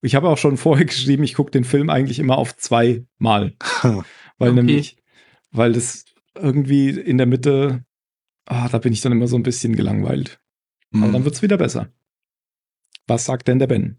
Ich 0.01 0.15
habe 0.15 0.29
auch 0.29 0.39
schon 0.39 0.57
vorher 0.57 0.85
geschrieben, 0.87 1.25
ich 1.25 1.35
gucke 1.35 1.51
den 1.51 1.65
Film 1.65 1.91
eigentlich 1.91 2.19
immer 2.19 2.39
auf 2.39 2.57
zweimal. 2.57 3.55
Weil 4.39 4.51
Okay. 4.51 4.53
nämlich, 4.55 4.97
weil 5.53 5.73
das 5.73 6.05
irgendwie 6.35 6.89
in 6.91 7.19
der 7.19 7.27
Mitte, 7.27 7.85
ah, 8.47 8.69
da 8.69 8.79
bin 8.79 8.93
ich 8.93 9.03
dann 9.03 9.13
immer 9.13 9.29
so 9.29 9.37
ein 9.37 9.43
bisschen 9.43 9.77
gelangweilt. 9.77 10.41
Aber 10.95 11.07
Hm. 11.07 11.13
dann 11.13 11.25
wird's 11.25 11.43
wieder 11.43 11.59
besser. 11.59 11.93
Was 13.07 13.25
sagt 13.25 13.49
denn 13.49 13.59
der 13.59 13.67
Ben? 13.67 13.99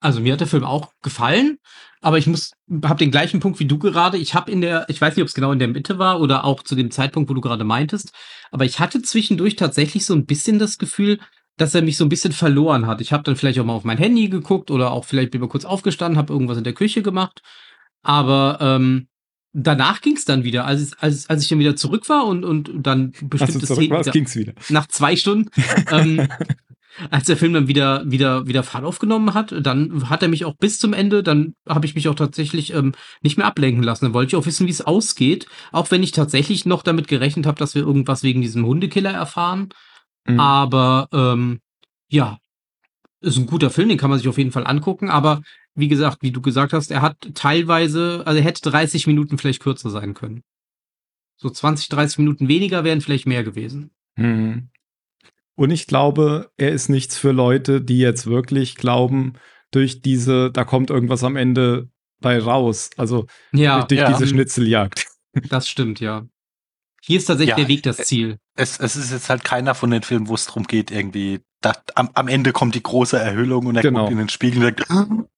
Also 0.00 0.20
mir 0.20 0.32
hat 0.34 0.40
der 0.40 0.46
Film 0.46 0.64
auch 0.64 0.92
gefallen, 1.02 1.58
aber 2.02 2.18
ich 2.18 2.26
muss, 2.26 2.52
habe 2.84 2.98
den 2.98 3.10
gleichen 3.10 3.40
Punkt 3.40 3.58
wie 3.60 3.64
du 3.64 3.78
gerade. 3.78 4.18
Ich 4.18 4.34
habe 4.34 4.50
in 4.50 4.60
der, 4.60 4.84
ich 4.88 5.00
weiß 5.00 5.16
nicht, 5.16 5.22
ob 5.22 5.28
es 5.28 5.34
genau 5.34 5.52
in 5.52 5.58
der 5.58 5.68
Mitte 5.68 5.98
war 5.98 6.20
oder 6.20 6.44
auch 6.44 6.62
zu 6.62 6.74
dem 6.74 6.90
Zeitpunkt, 6.90 7.30
wo 7.30 7.34
du 7.34 7.40
gerade 7.40 7.64
meintest, 7.64 8.12
aber 8.50 8.64
ich 8.66 8.78
hatte 8.78 9.00
zwischendurch 9.02 9.56
tatsächlich 9.56 10.04
so 10.04 10.14
ein 10.14 10.26
bisschen 10.26 10.58
das 10.58 10.76
Gefühl, 10.78 11.18
dass 11.56 11.74
er 11.74 11.80
mich 11.80 11.96
so 11.96 12.04
ein 12.04 12.10
bisschen 12.10 12.32
verloren 12.32 12.86
hat. 12.86 13.00
Ich 13.00 13.12
habe 13.14 13.22
dann 13.22 13.36
vielleicht 13.36 13.58
auch 13.58 13.64
mal 13.64 13.72
auf 13.72 13.84
mein 13.84 13.96
Handy 13.96 14.28
geguckt 14.28 14.70
oder 14.70 14.90
auch 14.90 15.06
vielleicht 15.06 15.30
bin 15.30 15.40
mal 15.40 15.48
kurz 15.48 15.64
aufgestanden, 15.64 16.18
habe 16.18 16.32
irgendwas 16.32 16.58
in 16.58 16.64
der 16.64 16.74
Küche 16.74 17.00
gemacht, 17.02 17.40
aber 18.02 18.58
ähm, 18.60 19.08
danach 19.54 20.02
ging 20.02 20.16
es 20.16 20.26
dann 20.26 20.44
wieder, 20.44 20.66
als, 20.66 20.92
als, 20.98 21.28
als 21.30 21.42
ich 21.42 21.48
dann 21.48 21.58
wieder 21.58 21.76
zurück 21.76 22.08
war 22.10 22.26
und, 22.26 22.44
und 22.44 22.70
dann 22.86 23.12
Als 23.40 23.54
du 23.54 23.60
zurück 23.60 23.88
warst, 23.90 24.06
wieder- 24.06 24.12
ging's 24.12 24.36
wieder. 24.36 24.52
nach 24.68 24.86
zwei 24.88 25.16
Stunden, 25.16 25.50
ähm, 25.90 26.28
als 27.10 27.24
der 27.26 27.36
Film 27.36 27.52
dann 27.52 27.68
wieder, 27.68 28.10
wieder, 28.10 28.46
wieder 28.46 28.62
Fahrt 28.62 28.84
aufgenommen 28.84 29.34
hat, 29.34 29.54
dann 29.60 30.08
hat 30.08 30.22
er 30.22 30.28
mich 30.28 30.44
auch 30.44 30.56
bis 30.56 30.78
zum 30.78 30.92
Ende, 30.92 31.22
dann 31.22 31.54
habe 31.68 31.86
ich 31.86 31.94
mich 31.94 32.08
auch 32.08 32.14
tatsächlich 32.14 32.72
ähm, 32.72 32.92
nicht 33.22 33.36
mehr 33.36 33.46
ablenken 33.46 33.82
lassen. 33.82 34.06
Dann 34.06 34.14
wollte 34.14 34.30
ich 34.30 34.36
auch 34.36 34.46
wissen, 34.46 34.66
wie 34.66 34.72
es 34.72 34.80
ausgeht, 34.80 35.46
auch 35.72 35.90
wenn 35.90 36.02
ich 36.02 36.12
tatsächlich 36.12 36.66
noch 36.66 36.82
damit 36.82 37.08
gerechnet 37.08 37.46
habe, 37.46 37.58
dass 37.58 37.74
wir 37.74 37.82
irgendwas 37.82 38.22
wegen 38.22 38.40
diesem 38.40 38.64
Hundekiller 38.64 39.10
erfahren. 39.12 39.70
Mhm. 40.26 40.40
Aber 40.40 41.08
ähm, 41.12 41.60
ja, 42.08 42.38
ist 43.20 43.36
ein 43.36 43.46
guter 43.46 43.70
Film, 43.70 43.88
den 43.88 43.98
kann 43.98 44.10
man 44.10 44.18
sich 44.18 44.28
auf 44.28 44.38
jeden 44.38 44.52
Fall 44.52 44.66
angucken. 44.66 45.10
Aber 45.10 45.42
wie 45.74 45.88
gesagt, 45.88 46.18
wie 46.22 46.32
du 46.32 46.40
gesagt 46.40 46.72
hast, 46.72 46.90
er 46.90 47.02
hat 47.02 47.16
teilweise, 47.34 48.22
also 48.24 48.38
er 48.38 48.44
hätte 48.44 48.70
30 48.70 49.06
Minuten 49.06 49.38
vielleicht 49.38 49.62
kürzer 49.62 49.90
sein 49.90 50.14
können. 50.14 50.42
So 51.36 51.50
20, 51.50 51.88
30 51.90 52.18
Minuten 52.18 52.48
weniger 52.48 52.84
wären 52.84 53.00
vielleicht 53.00 53.26
mehr 53.26 53.44
gewesen. 53.44 53.90
Mhm. 54.16 54.70
Und 55.56 55.70
ich 55.70 55.86
glaube, 55.86 56.50
er 56.56 56.70
ist 56.72 56.88
nichts 56.88 57.16
für 57.18 57.32
Leute, 57.32 57.80
die 57.80 57.98
jetzt 57.98 58.26
wirklich 58.26 58.76
glauben, 58.76 59.32
durch 59.70 60.00
diese, 60.02 60.50
da 60.52 60.64
kommt 60.64 60.90
irgendwas 60.90 61.24
am 61.24 61.34
Ende 61.36 61.88
bei 62.20 62.38
raus. 62.38 62.90
Also 62.96 63.26
Ja, 63.52 63.82
durch 63.84 64.00
ja. 64.00 64.12
diese 64.12 64.26
Schnitzeljagd. 64.26 65.06
Das 65.50 65.68
stimmt, 65.68 66.00
ja. 66.00 66.26
Hier 67.02 67.18
ist 67.18 67.26
tatsächlich 67.26 67.50
Ja, 67.50 67.56
der 67.56 67.68
Weg 67.68 67.82
das 67.82 67.98
äh, 67.98 68.04
Ziel. 68.04 68.38
es, 68.54 68.80
es 68.80 68.96
ist 68.96 69.12
jetzt 69.12 69.28
halt 69.28 69.44
keiner 69.44 69.74
von 69.74 69.90
den 69.90 70.02
Filmen, 70.02 70.28
wo 70.28 70.34
es 70.34 70.46
darum 70.46 70.64
geht, 70.66 70.90
irgendwie, 70.90 71.40
da, 71.60 71.74
am, 71.94 72.08
am 72.14 72.26
Ende 72.28 72.52
kommt 72.52 72.74
die 72.74 72.82
große 72.82 73.18
Erhöhung 73.18 73.66
und 73.66 73.76
er 73.76 73.82
Genau. 73.82 74.00
guckt 74.00 74.12
in 74.12 74.18
den 74.18 74.28
Spiegel 74.30 74.64
und 74.64 74.78
sagt, 74.78 75.28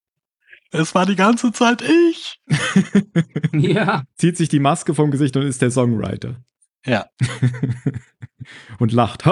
es 0.71 0.95
war 0.95 1.05
die 1.05 1.17
ganze 1.17 1.51
Zeit 1.51 1.81
ich. 1.81 2.39
Ja. 3.53 4.03
Zieht 4.15 4.37
sich 4.37 4.47
die 4.49 4.59
Maske 4.59 4.95
vom 4.95 5.11
Gesicht 5.11 5.35
und 5.35 5.43
ist 5.43 5.61
der 5.61 5.71
Songwriter. 5.71 6.41
Ja. 6.85 7.07
und 8.79 8.91
lacht. 8.91 9.23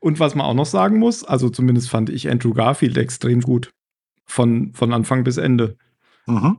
und 0.00 0.20
was 0.20 0.34
man 0.34 0.46
auch 0.46 0.54
noch 0.54 0.66
sagen 0.66 0.98
muss, 0.98 1.24
also 1.24 1.48
zumindest 1.48 1.90
fand 1.90 2.10
ich 2.10 2.30
Andrew 2.30 2.52
Garfield 2.54 2.96
extrem 2.96 3.40
gut. 3.40 3.70
Von, 4.26 4.72
von 4.72 4.92
Anfang 4.94 5.22
bis 5.22 5.36
Ende. 5.36 5.76
Mhm. 6.26 6.58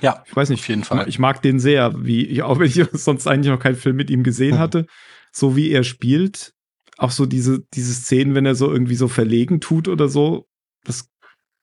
Ja, 0.00 0.22
Ich 0.26 0.34
weiß 0.34 0.48
nicht, 0.48 0.60
Auf 0.60 0.68
jeden 0.68 0.84
Fall. 0.84 1.06
Ich 1.08 1.18
mag 1.18 1.42
den 1.42 1.60
sehr, 1.60 1.92
wie, 2.04 2.24
ich- 2.24 2.42
auch 2.42 2.58
wenn 2.58 2.66
ich 2.66 2.82
sonst 2.92 3.26
eigentlich 3.26 3.52
noch 3.52 3.60
keinen 3.60 3.76
Film 3.76 3.96
mit 3.96 4.10
ihm 4.10 4.22
gesehen 4.22 4.54
Mhm. 4.54 4.58
hatte. 4.60 4.86
So 5.32 5.54
wie 5.56 5.70
er 5.70 5.84
spielt, 5.84 6.54
auch 6.96 7.10
so 7.10 7.26
diese, 7.26 7.60
diese 7.74 7.92
Szenen, 7.92 8.34
wenn 8.34 8.46
er 8.46 8.54
so 8.54 8.70
irgendwie 8.72 8.94
so 8.94 9.08
verlegen 9.08 9.60
tut 9.60 9.88
oder 9.88 10.08
so, 10.08 10.46
das 10.84 11.10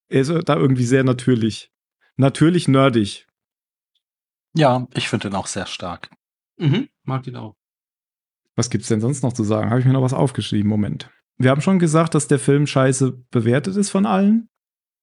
er 0.09 0.21
ist 0.21 0.31
da 0.45 0.57
irgendwie 0.57 0.85
sehr 0.85 1.03
natürlich. 1.05 1.71
Natürlich 2.17 2.67
nerdig. 2.67 3.27
Ja, 4.53 4.87
ich 4.93 5.07
finde 5.07 5.29
den 5.29 5.35
auch 5.35 5.47
sehr 5.47 5.65
stark. 5.65 6.09
Mhm, 6.57 6.89
mag 7.03 7.23
den 7.23 7.35
auch. 7.35 7.55
Was 8.55 8.69
gibt's 8.69 8.89
denn 8.89 9.01
sonst 9.01 9.23
noch 9.23 9.33
zu 9.33 9.43
sagen? 9.43 9.69
Habe 9.69 9.79
ich 9.79 9.85
mir 9.85 9.93
noch 9.93 10.01
was 10.01 10.13
aufgeschrieben? 10.13 10.69
Moment. 10.69 11.09
Wir 11.37 11.49
haben 11.51 11.61
schon 11.61 11.79
gesagt, 11.79 12.13
dass 12.13 12.27
der 12.27 12.39
Film 12.39 12.67
scheiße 12.67 13.13
bewertet 13.31 13.75
ist 13.75 13.89
von 13.89 14.05
allen. 14.05 14.49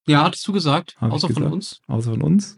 Ja, 0.06 0.24
hattest 0.24 0.46
du 0.46 0.52
gesagt. 0.52 0.96
Hab 1.00 1.12
außer 1.12 1.28
von 1.28 1.36
gesagt. 1.36 1.52
uns. 1.52 1.80
Außer 1.86 2.10
von 2.12 2.22
uns. 2.22 2.56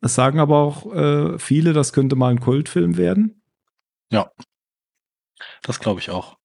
Es 0.00 0.14
sagen 0.14 0.38
aber 0.38 0.58
auch 0.58 0.92
äh, 0.92 1.38
viele, 1.38 1.72
das 1.72 1.92
könnte 1.92 2.16
mal 2.16 2.30
ein 2.30 2.40
Kultfilm 2.40 2.96
werden. 2.96 3.42
Das 5.62 5.80
glaube 5.80 6.00
ich 6.00 6.10
auch. 6.10 6.36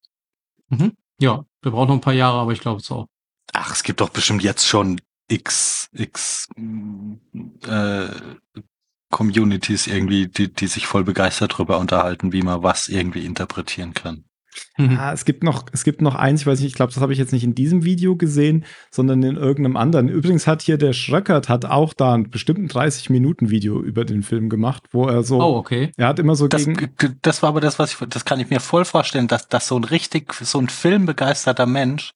Ja, 1.20 1.46
wir 1.62 1.72
brauchen 1.72 1.88
noch 1.88 1.96
ein 1.96 2.02
paar 2.02 2.14
Jahre, 2.14 2.40
aber 2.40 2.52
ich 2.52 2.60
glaube 2.60 2.82
es 2.82 2.92
auch. 2.92 3.08
Ach, 3.54 3.72
es 3.72 3.84
gibt 3.84 4.02
doch 4.02 4.10
bestimmt 4.10 4.44
jetzt 4.44 4.66
schon 4.68 5.02
x, 5.30 5.90
x 5.94 6.48
äh, 6.56 8.08
Communities 9.10 9.88
irgendwie, 9.88 10.28
die, 10.28 10.52
die 10.54 10.68
sich 10.68 10.88
voll 10.88 11.04
begeistert 11.04 11.54
darüber 11.54 11.80
unterhalten, 11.80 12.34
wie 12.34 12.42
man 12.42 12.64
was 12.64 12.90
irgendwie 12.90 13.26
interpretieren 13.26 13.94
kann. 13.94 14.24
Mhm. 14.78 14.98
Ah, 14.98 15.14
es 15.14 15.24
gibt 15.24 15.44
noch, 15.44 15.66
es 15.72 15.84
gibt 15.84 16.02
noch 16.02 16.16
eins, 16.16 16.42
ich 16.42 16.48
weiß 16.48 16.60
nicht, 16.60 16.70
ich 16.70 16.74
glaube, 16.74 16.92
das 16.92 17.02
habe 17.02 17.14
ich 17.14 17.20
jetzt 17.20 17.32
nicht 17.32 17.44
in 17.44 17.54
diesem 17.54 17.84
Video 17.84 18.16
gesehen, 18.16 18.66
sondern 18.90 19.22
in 19.22 19.36
irgendeinem 19.36 19.78
anderen. 19.78 20.10
Übrigens 20.10 20.48
hat 20.48 20.64
hier 20.64 20.78
der 20.80 20.94
Schröckert 20.94 21.48
hat 21.48 21.66
auch 21.66 21.94
da 21.94 22.14
ein 22.16 22.30
bestimmten 22.32 22.68
30 22.68 23.12
Minuten 23.12 23.52
Video 23.52 23.80
über 23.82 24.04
den 24.04 24.24
Film 24.24 24.50
gemacht, 24.50 24.84
wo 24.92 25.06
er 25.06 25.22
so, 25.24 25.40
Oh, 25.42 25.58
okay. 25.58 25.92
er 25.96 26.08
hat 26.08 26.18
immer 26.20 26.36
so 26.36 26.48
Das, 26.48 26.66
gegen, 26.66 26.90
das 27.22 27.44
war 27.44 27.50
aber 27.50 27.62
das, 27.62 27.78
was 27.78 27.92
ich, 27.94 28.08
das 28.10 28.26
kann 28.26 28.40
ich 28.40 28.50
mir 28.50 28.60
voll 28.60 28.86
vorstellen, 28.86 29.28
dass, 29.28 29.48
dass 29.48 29.68
so 29.68 29.78
ein 29.78 29.84
richtig, 29.84 30.34
so 30.34 30.60
ein 30.60 30.70
filmbegeisterter 30.70 31.68
Mensch, 31.68 32.14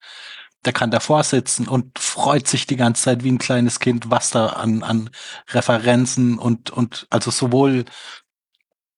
der 0.65 0.73
kann 0.73 0.91
davor 0.91 1.23
sitzen 1.23 1.67
und 1.67 1.97
freut 1.97 2.47
sich 2.47 2.67
die 2.67 2.75
ganze 2.75 3.03
Zeit 3.03 3.23
wie 3.23 3.31
ein 3.31 3.37
kleines 3.39 3.79
Kind, 3.79 4.09
was 4.11 4.29
da 4.29 4.47
an, 4.47 4.83
an 4.83 5.09
Referenzen 5.49 6.37
und, 6.37 6.69
und 6.69 7.07
also 7.09 7.31
sowohl, 7.31 7.85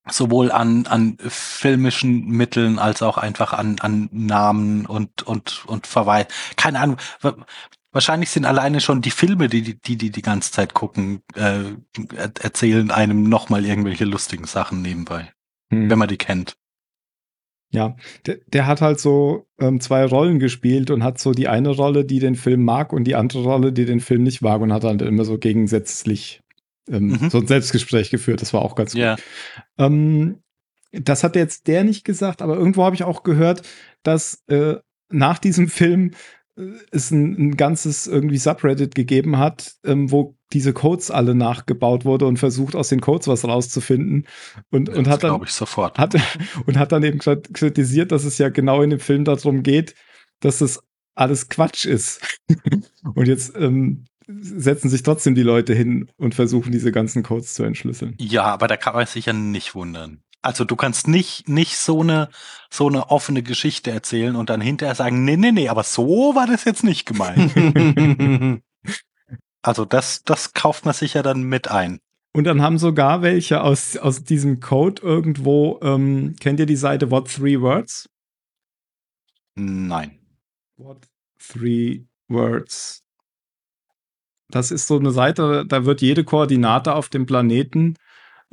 sowohl 0.09 0.51
an, 0.51 0.85
an 0.87 1.17
filmischen 1.19 2.25
Mitteln 2.27 2.79
als 2.79 3.01
auch 3.01 3.17
einfach 3.17 3.53
an, 3.53 3.77
an 3.79 4.09
Namen 4.11 4.85
und, 4.85 5.23
und, 5.23 5.63
und 5.65 5.87
Verweis. 5.87 6.27
Keine 6.55 6.79
Ahnung. 6.79 6.97
wa- 7.21 7.35
Wahrscheinlich 7.95 8.31
sind 8.31 8.45
alleine 8.45 8.81
schon 8.81 9.01
die 9.03 9.11
Filme, 9.11 9.47
die 9.47 9.61
die, 9.61 9.79
die, 9.79 9.97
die, 9.97 10.09
die 10.09 10.21
ganze 10.23 10.51
Zeit 10.51 10.73
gucken, 10.73 11.21
äh, 11.35 11.61
er- 12.15 12.31
erzählen 12.41 12.89
einem 12.89 13.29
nochmal 13.29 13.65
irgendwelche 13.65 14.05
lustigen 14.05 14.45
Sachen 14.45 14.81
nebenbei, 14.81 15.31
Hm. 15.71 15.89
wenn 15.91 15.99
man 15.99 16.07
die 16.09 16.17
kennt. 16.17 16.57
Ja, 17.73 17.95
der, 18.27 18.37
der 18.47 18.67
hat 18.67 18.81
halt 18.81 18.99
so 18.99 19.47
ähm, 19.59 19.79
zwei 19.81 20.05
Rollen 20.05 20.37
gespielt 20.37 20.91
und 20.91 21.03
hat 21.03 21.19
so 21.19 21.31
die 21.31 21.47
eine 21.47 21.69
Rolle, 21.69 22.05
die 22.05 22.19
den 22.19 22.35
Film 22.35 22.63
mag 22.63 22.93
und 22.93 23.05
die 23.05 23.15
andere 23.15 23.41
Rolle, 23.43 23.73
die 23.73 23.85
den 23.85 23.99
Film 23.99 24.21
nicht 24.21 24.41
mag 24.41 24.61
und 24.61 24.71
hat 24.71 24.83
dann 24.83 24.99
immer 24.99 25.25
so 25.25 25.39
gegensätzlich 25.39 26.41
ähm, 26.87 27.17
Mhm. 27.19 27.29
so 27.31 27.39
ein 27.39 27.47
Selbstgespräch 27.47 28.11
geführt. 28.11 28.41
Das 28.41 28.53
war 28.53 28.61
auch 28.61 28.75
ganz 28.75 28.91
gut. 28.93 29.01
Ja. 29.01 29.15
Ähm, 29.79 30.39
das 30.91 31.23
hat 31.23 31.35
jetzt 31.35 31.67
der 31.67 31.83
nicht 31.83 32.05
gesagt, 32.05 32.43
aber 32.43 32.55
irgendwo 32.57 32.83
habe 32.83 32.95
ich 32.95 33.03
auch 33.03 33.23
gehört, 33.23 33.63
dass 34.03 34.43
äh, 34.47 34.75
nach 35.09 35.39
diesem 35.39 35.67
Film 35.67 36.11
es 36.91 37.11
ein, 37.11 37.35
ein 37.37 37.57
ganzes 37.57 38.05
irgendwie 38.07 38.37
Subreddit 38.37 38.93
gegeben 38.95 39.37
hat, 39.37 39.73
ähm, 39.83 40.11
wo 40.11 40.35
diese 40.51 40.73
Codes 40.73 41.09
alle 41.09 41.33
nachgebaut 41.33 42.05
wurde 42.05 42.27
und 42.27 42.37
versucht 42.37 42.75
aus 42.75 42.89
den 42.89 43.01
Codes 43.01 43.27
was 43.27 43.45
rauszufinden 43.45 44.27
und, 44.69 44.89
und 44.89 45.07
hat 45.07 45.23
dann 45.23 45.41
ich 45.43 45.51
sofort. 45.51 45.97
hat, 45.97 46.15
und 46.65 46.77
hat 46.77 46.91
dann 46.91 47.03
eben 47.03 47.19
krit- 47.19 47.51
kritisiert, 47.53 48.11
dass 48.11 48.23
es 48.23 48.37
ja 48.37 48.49
genau 48.49 48.81
in 48.83 48.91
dem 48.91 48.99
Film 48.99 49.25
darum 49.25 49.63
geht, 49.63 49.95
dass 50.41 50.59
das 50.59 50.83
alles 51.15 51.49
Quatsch 51.49 51.85
ist. 51.85 52.21
und 53.15 53.27
jetzt 53.27 53.55
ähm, 53.57 54.05
setzen 54.27 54.89
sich 54.89 55.03
trotzdem 55.03 55.35
die 55.35 55.43
Leute 55.43 55.73
hin 55.73 56.09
und 56.17 56.35
versuchen, 56.35 56.71
diese 56.71 56.91
ganzen 56.91 57.23
Codes 57.23 57.55
zu 57.55 57.63
entschlüsseln. 57.63 58.15
Ja, 58.19 58.43
aber 58.43 58.67
da 58.67 58.77
kann 58.77 58.93
man 58.93 59.05
sich 59.05 59.25
ja 59.25 59.33
nicht 59.33 59.75
wundern. 59.75 60.21
Also 60.43 60.65
du 60.65 60.75
kannst 60.75 61.07
nicht, 61.07 61.47
nicht 61.47 61.77
so 61.77 62.01
eine, 62.01 62.29
so 62.69 62.87
eine 62.87 63.09
offene 63.09 63.43
Geschichte 63.43 63.91
erzählen 63.91 64.35
und 64.35 64.49
dann 64.49 64.59
hinterher 64.59 64.93
sagen, 64.93 65.23
nee, 65.23 65.37
nee, 65.37 65.53
nee, 65.53 65.69
aber 65.69 65.83
so 65.83 66.35
war 66.35 66.47
das 66.47 66.65
jetzt 66.65 66.83
nicht 66.83 67.05
gemeint. 67.05 67.53
also 69.61 69.85
das, 69.85 70.23
das 70.23 70.53
kauft 70.53 70.83
man 70.83 70.93
sich 70.93 71.13
ja 71.13 71.23
dann 71.23 71.43
mit 71.43 71.71
ein. 71.71 72.01
Und 72.33 72.43
dann 72.43 72.61
haben 72.61 72.77
sogar 72.77 73.21
welche 73.21 73.61
aus, 73.61 73.95
aus 73.95 74.25
diesem 74.25 74.59
Code 74.59 75.01
irgendwo, 75.01 75.79
ähm, 75.81 76.35
kennt 76.41 76.59
ihr 76.59 76.65
die 76.65 76.75
Seite 76.75 77.09
What 77.09 77.31
Three 77.31 77.61
Words? 77.61 78.09
Nein. 79.55 80.19
What 80.75 81.07
Three 81.39 82.01
Words. 82.27 83.03
Das 84.49 84.71
ist 84.71 84.87
so 84.87 84.97
eine 84.97 85.11
Seite, 85.11 85.65
da 85.65 85.85
wird 85.85 86.01
jede 86.01 86.25
Koordinate 86.25 86.95
auf 86.95 87.07
dem 87.07 87.25
Planeten 87.25 87.95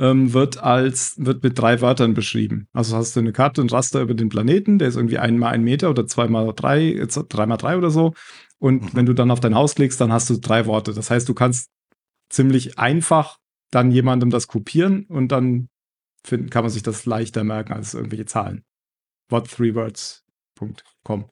ähm, 0.01 0.33
wird 0.33 0.63
als 0.63 1.15
wird 1.19 1.43
mit 1.45 1.59
drei 1.59 1.81
Wörtern 1.83 2.15
beschrieben. 2.15 2.67
Also 2.73 2.97
hast 2.97 3.15
du 3.15 3.21
eine 3.21 3.33
Karte, 3.33 3.61
ein 3.63 3.69
Raster 3.71 4.01
über 4.01 4.15
den 4.15 4.31
Planeten, 4.31 4.79
der 4.79 4.89
ist 4.89 4.97
irgendwie 4.97 5.19
einmal 5.19 5.53
ein 5.53 5.63
Meter 5.63 5.91
oder 5.91 6.07
zweimal 6.07 6.53
drei, 6.57 6.81
jetzt 6.83 7.17
dreimal 7.29 7.59
drei 7.59 7.77
oder 7.77 7.91
so. 7.91 8.15
Und 8.59 8.83
Mhm. 8.83 8.91
wenn 8.95 9.07
du 9.07 9.13
dann 9.15 9.31
auf 9.31 9.41
dein 9.41 9.55
Haus 9.55 9.75
klickst, 9.75 10.01
dann 10.01 10.13
hast 10.13 10.29
du 10.31 10.39
drei 10.39 10.67
Worte. 10.67 10.95
Das 10.95 11.11
heißt, 11.11 11.29
du 11.29 11.35
kannst 11.35 11.69
ziemlich 12.31 12.79
einfach 12.79 13.39
dann 13.71 13.91
jemandem 13.93 14.31
das 14.31 14.49
kopieren 14.49 15.05
und 15.07 15.29
dann 15.29 15.69
finden, 16.25 16.51
kann 16.51 16.65
man 16.65 16.71
sich 16.71 16.83
das 16.83 17.07
leichter 17.07 17.45
merken 17.45 17.73
als 17.73 17.95
irgendwelche 17.95 18.27
Zahlen. 18.27 18.65
What3words.com. 19.31 21.31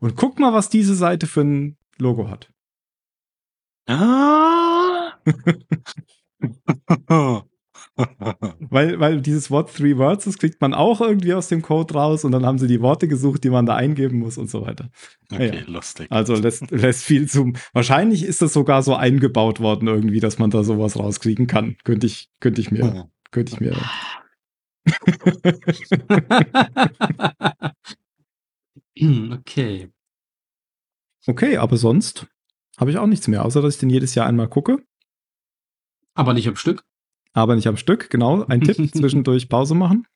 Und 0.00 0.16
guck 0.16 0.38
mal, 0.38 0.52
was 0.52 0.68
diese 0.68 0.94
Seite 0.94 1.26
für 1.26 1.42
ein 1.42 1.76
Logo 1.98 2.28
hat. 2.28 2.50
Ah. 3.88 5.12
Weil, 8.60 9.00
weil 9.00 9.22
dieses 9.22 9.50
Wort 9.50 9.74
Three 9.74 9.96
Words, 9.96 10.24
das 10.26 10.36
kriegt 10.38 10.60
man 10.60 10.74
auch 10.74 11.00
irgendwie 11.00 11.32
aus 11.32 11.48
dem 11.48 11.62
Code 11.62 11.94
raus 11.94 12.24
und 12.24 12.32
dann 12.32 12.44
haben 12.44 12.58
sie 12.58 12.66
die 12.66 12.82
Worte 12.82 13.08
gesucht, 13.08 13.42
die 13.44 13.50
man 13.50 13.64
da 13.64 13.74
eingeben 13.74 14.18
muss 14.18 14.36
und 14.36 14.50
so 14.50 14.66
weiter. 14.66 14.90
okay, 15.32 15.60
Ja. 15.60 15.64
lustig. 15.66 16.08
Also 16.10 16.34
lässt, 16.34 16.70
lässt 16.82 17.04
viel 17.04 17.26
zum. 17.28 17.54
Wahrscheinlich 17.72 18.22
ist 18.24 18.42
das 18.42 18.52
sogar 18.52 18.82
so 18.82 18.94
eingebaut 18.94 19.60
worden 19.60 19.88
irgendwie, 19.88 20.20
dass 20.20 20.38
man 20.38 20.50
da 20.50 20.62
sowas 20.62 20.98
rauskriegen 20.98 21.46
kann. 21.46 21.76
Könnte 21.84 22.06
ich, 22.06 22.28
könnte 22.40 22.60
ich 22.60 22.70
mir, 22.70 22.84
Hm. 22.84 23.04
könnte 23.30 23.54
ich 23.54 23.60
mir. 23.60 23.74
okay. 29.32 29.90
Okay, 31.26 31.56
aber 31.56 31.76
sonst 31.76 32.26
habe 32.78 32.90
ich 32.90 32.98
auch 32.98 33.06
nichts 33.06 33.28
mehr, 33.28 33.44
außer 33.44 33.62
dass 33.62 33.74
ich 33.74 33.80
den 33.80 33.90
jedes 33.90 34.14
Jahr 34.14 34.26
einmal 34.26 34.48
gucke. 34.48 34.78
Aber 36.14 36.34
nicht 36.34 36.48
am 36.48 36.56
Stück. 36.56 36.84
Aber 37.36 37.54
nicht 37.54 37.66
am 37.66 37.76
Stück, 37.76 38.08
genau. 38.08 38.46
Ein 38.46 38.62
Tipp, 38.62 38.76
zwischendurch 38.94 39.50
Pause 39.50 39.74
machen. 39.74 40.06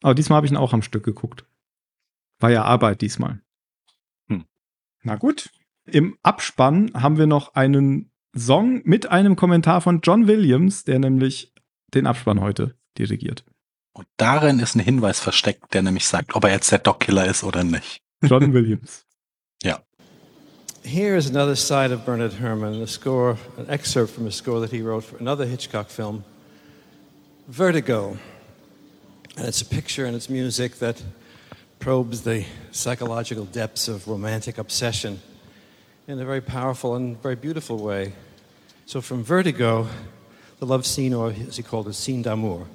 Aber 0.00 0.14
diesmal 0.14 0.36
habe 0.36 0.46
ich 0.46 0.52
ihn 0.52 0.56
auch 0.56 0.72
am 0.72 0.82
Stück 0.82 1.04
geguckt. 1.04 1.44
War 2.38 2.50
ja 2.50 2.62
Arbeit 2.62 3.00
diesmal. 3.00 3.40
Hm. 4.28 4.44
Na 5.02 5.16
gut. 5.16 5.50
Im 5.84 6.16
Abspann 6.22 6.92
haben 6.94 7.18
wir 7.18 7.26
noch 7.26 7.54
einen 7.54 8.12
Song 8.36 8.80
mit 8.84 9.06
einem 9.06 9.34
Kommentar 9.34 9.80
von 9.80 10.00
John 10.02 10.28
Williams, 10.28 10.84
der 10.84 11.00
nämlich 11.00 11.52
den 11.94 12.06
Abspann 12.06 12.40
heute 12.40 12.76
dirigiert. 12.96 13.44
Und 13.92 14.06
darin 14.16 14.60
ist 14.60 14.76
ein 14.76 14.80
Hinweis 14.80 15.18
versteckt, 15.18 15.74
der 15.74 15.82
nämlich 15.82 16.06
sagt, 16.06 16.36
ob 16.36 16.44
er 16.44 16.50
jetzt 16.50 16.70
der 16.70 16.78
Dog-Killer 16.78 17.26
ist 17.26 17.42
oder 17.42 17.64
nicht. 17.64 18.00
John 18.22 18.52
Williams. 18.54 19.04
Here 20.84 21.16
is 21.16 21.30
another 21.30 21.54
side 21.54 21.92
of 21.92 22.04
Bernard 22.04 22.32
Herrmann, 22.32 22.82
a 22.82 22.88
score, 22.88 23.38
an 23.56 23.68
excerpt 23.68 24.10
from 24.10 24.26
a 24.26 24.32
score 24.32 24.60
that 24.60 24.72
he 24.72 24.82
wrote 24.82 25.04
for 25.04 25.16
another 25.18 25.46
Hitchcock 25.46 25.88
film, 25.88 26.24
Vertigo. 27.48 28.16
And 29.36 29.46
it's 29.46 29.62
a 29.62 29.66
picture 29.66 30.06
and 30.06 30.14
it's 30.14 30.28
music 30.28 30.76
that 30.76 31.02
probes 31.80 32.22
the 32.22 32.44
psychological 32.70 33.44
depths 33.44 33.88
of 33.88 34.06
romantic 34.06 34.58
obsession 34.58 35.20
in 36.06 36.20
a 36.20 36.24
very 36.24 36.40
powerful 36.40 36.94
and 36.94 37.20
very 37.20 37.34
beautiful 37.34 37.78
way. 37.78 38.12
So 38.86 39.00
from 39.00 39.24
Vertigo, 39.24 39.88
the 40.60 40.66
love 40.66 40.86
scene, 40.86 41.12
or 41.14 41.30
as 41.30 41.56
he 41.56 41.64
called 41.64 41.88
it, 41.88 41.94
scene 41.94 42.22
d'amour. 42.22 42.66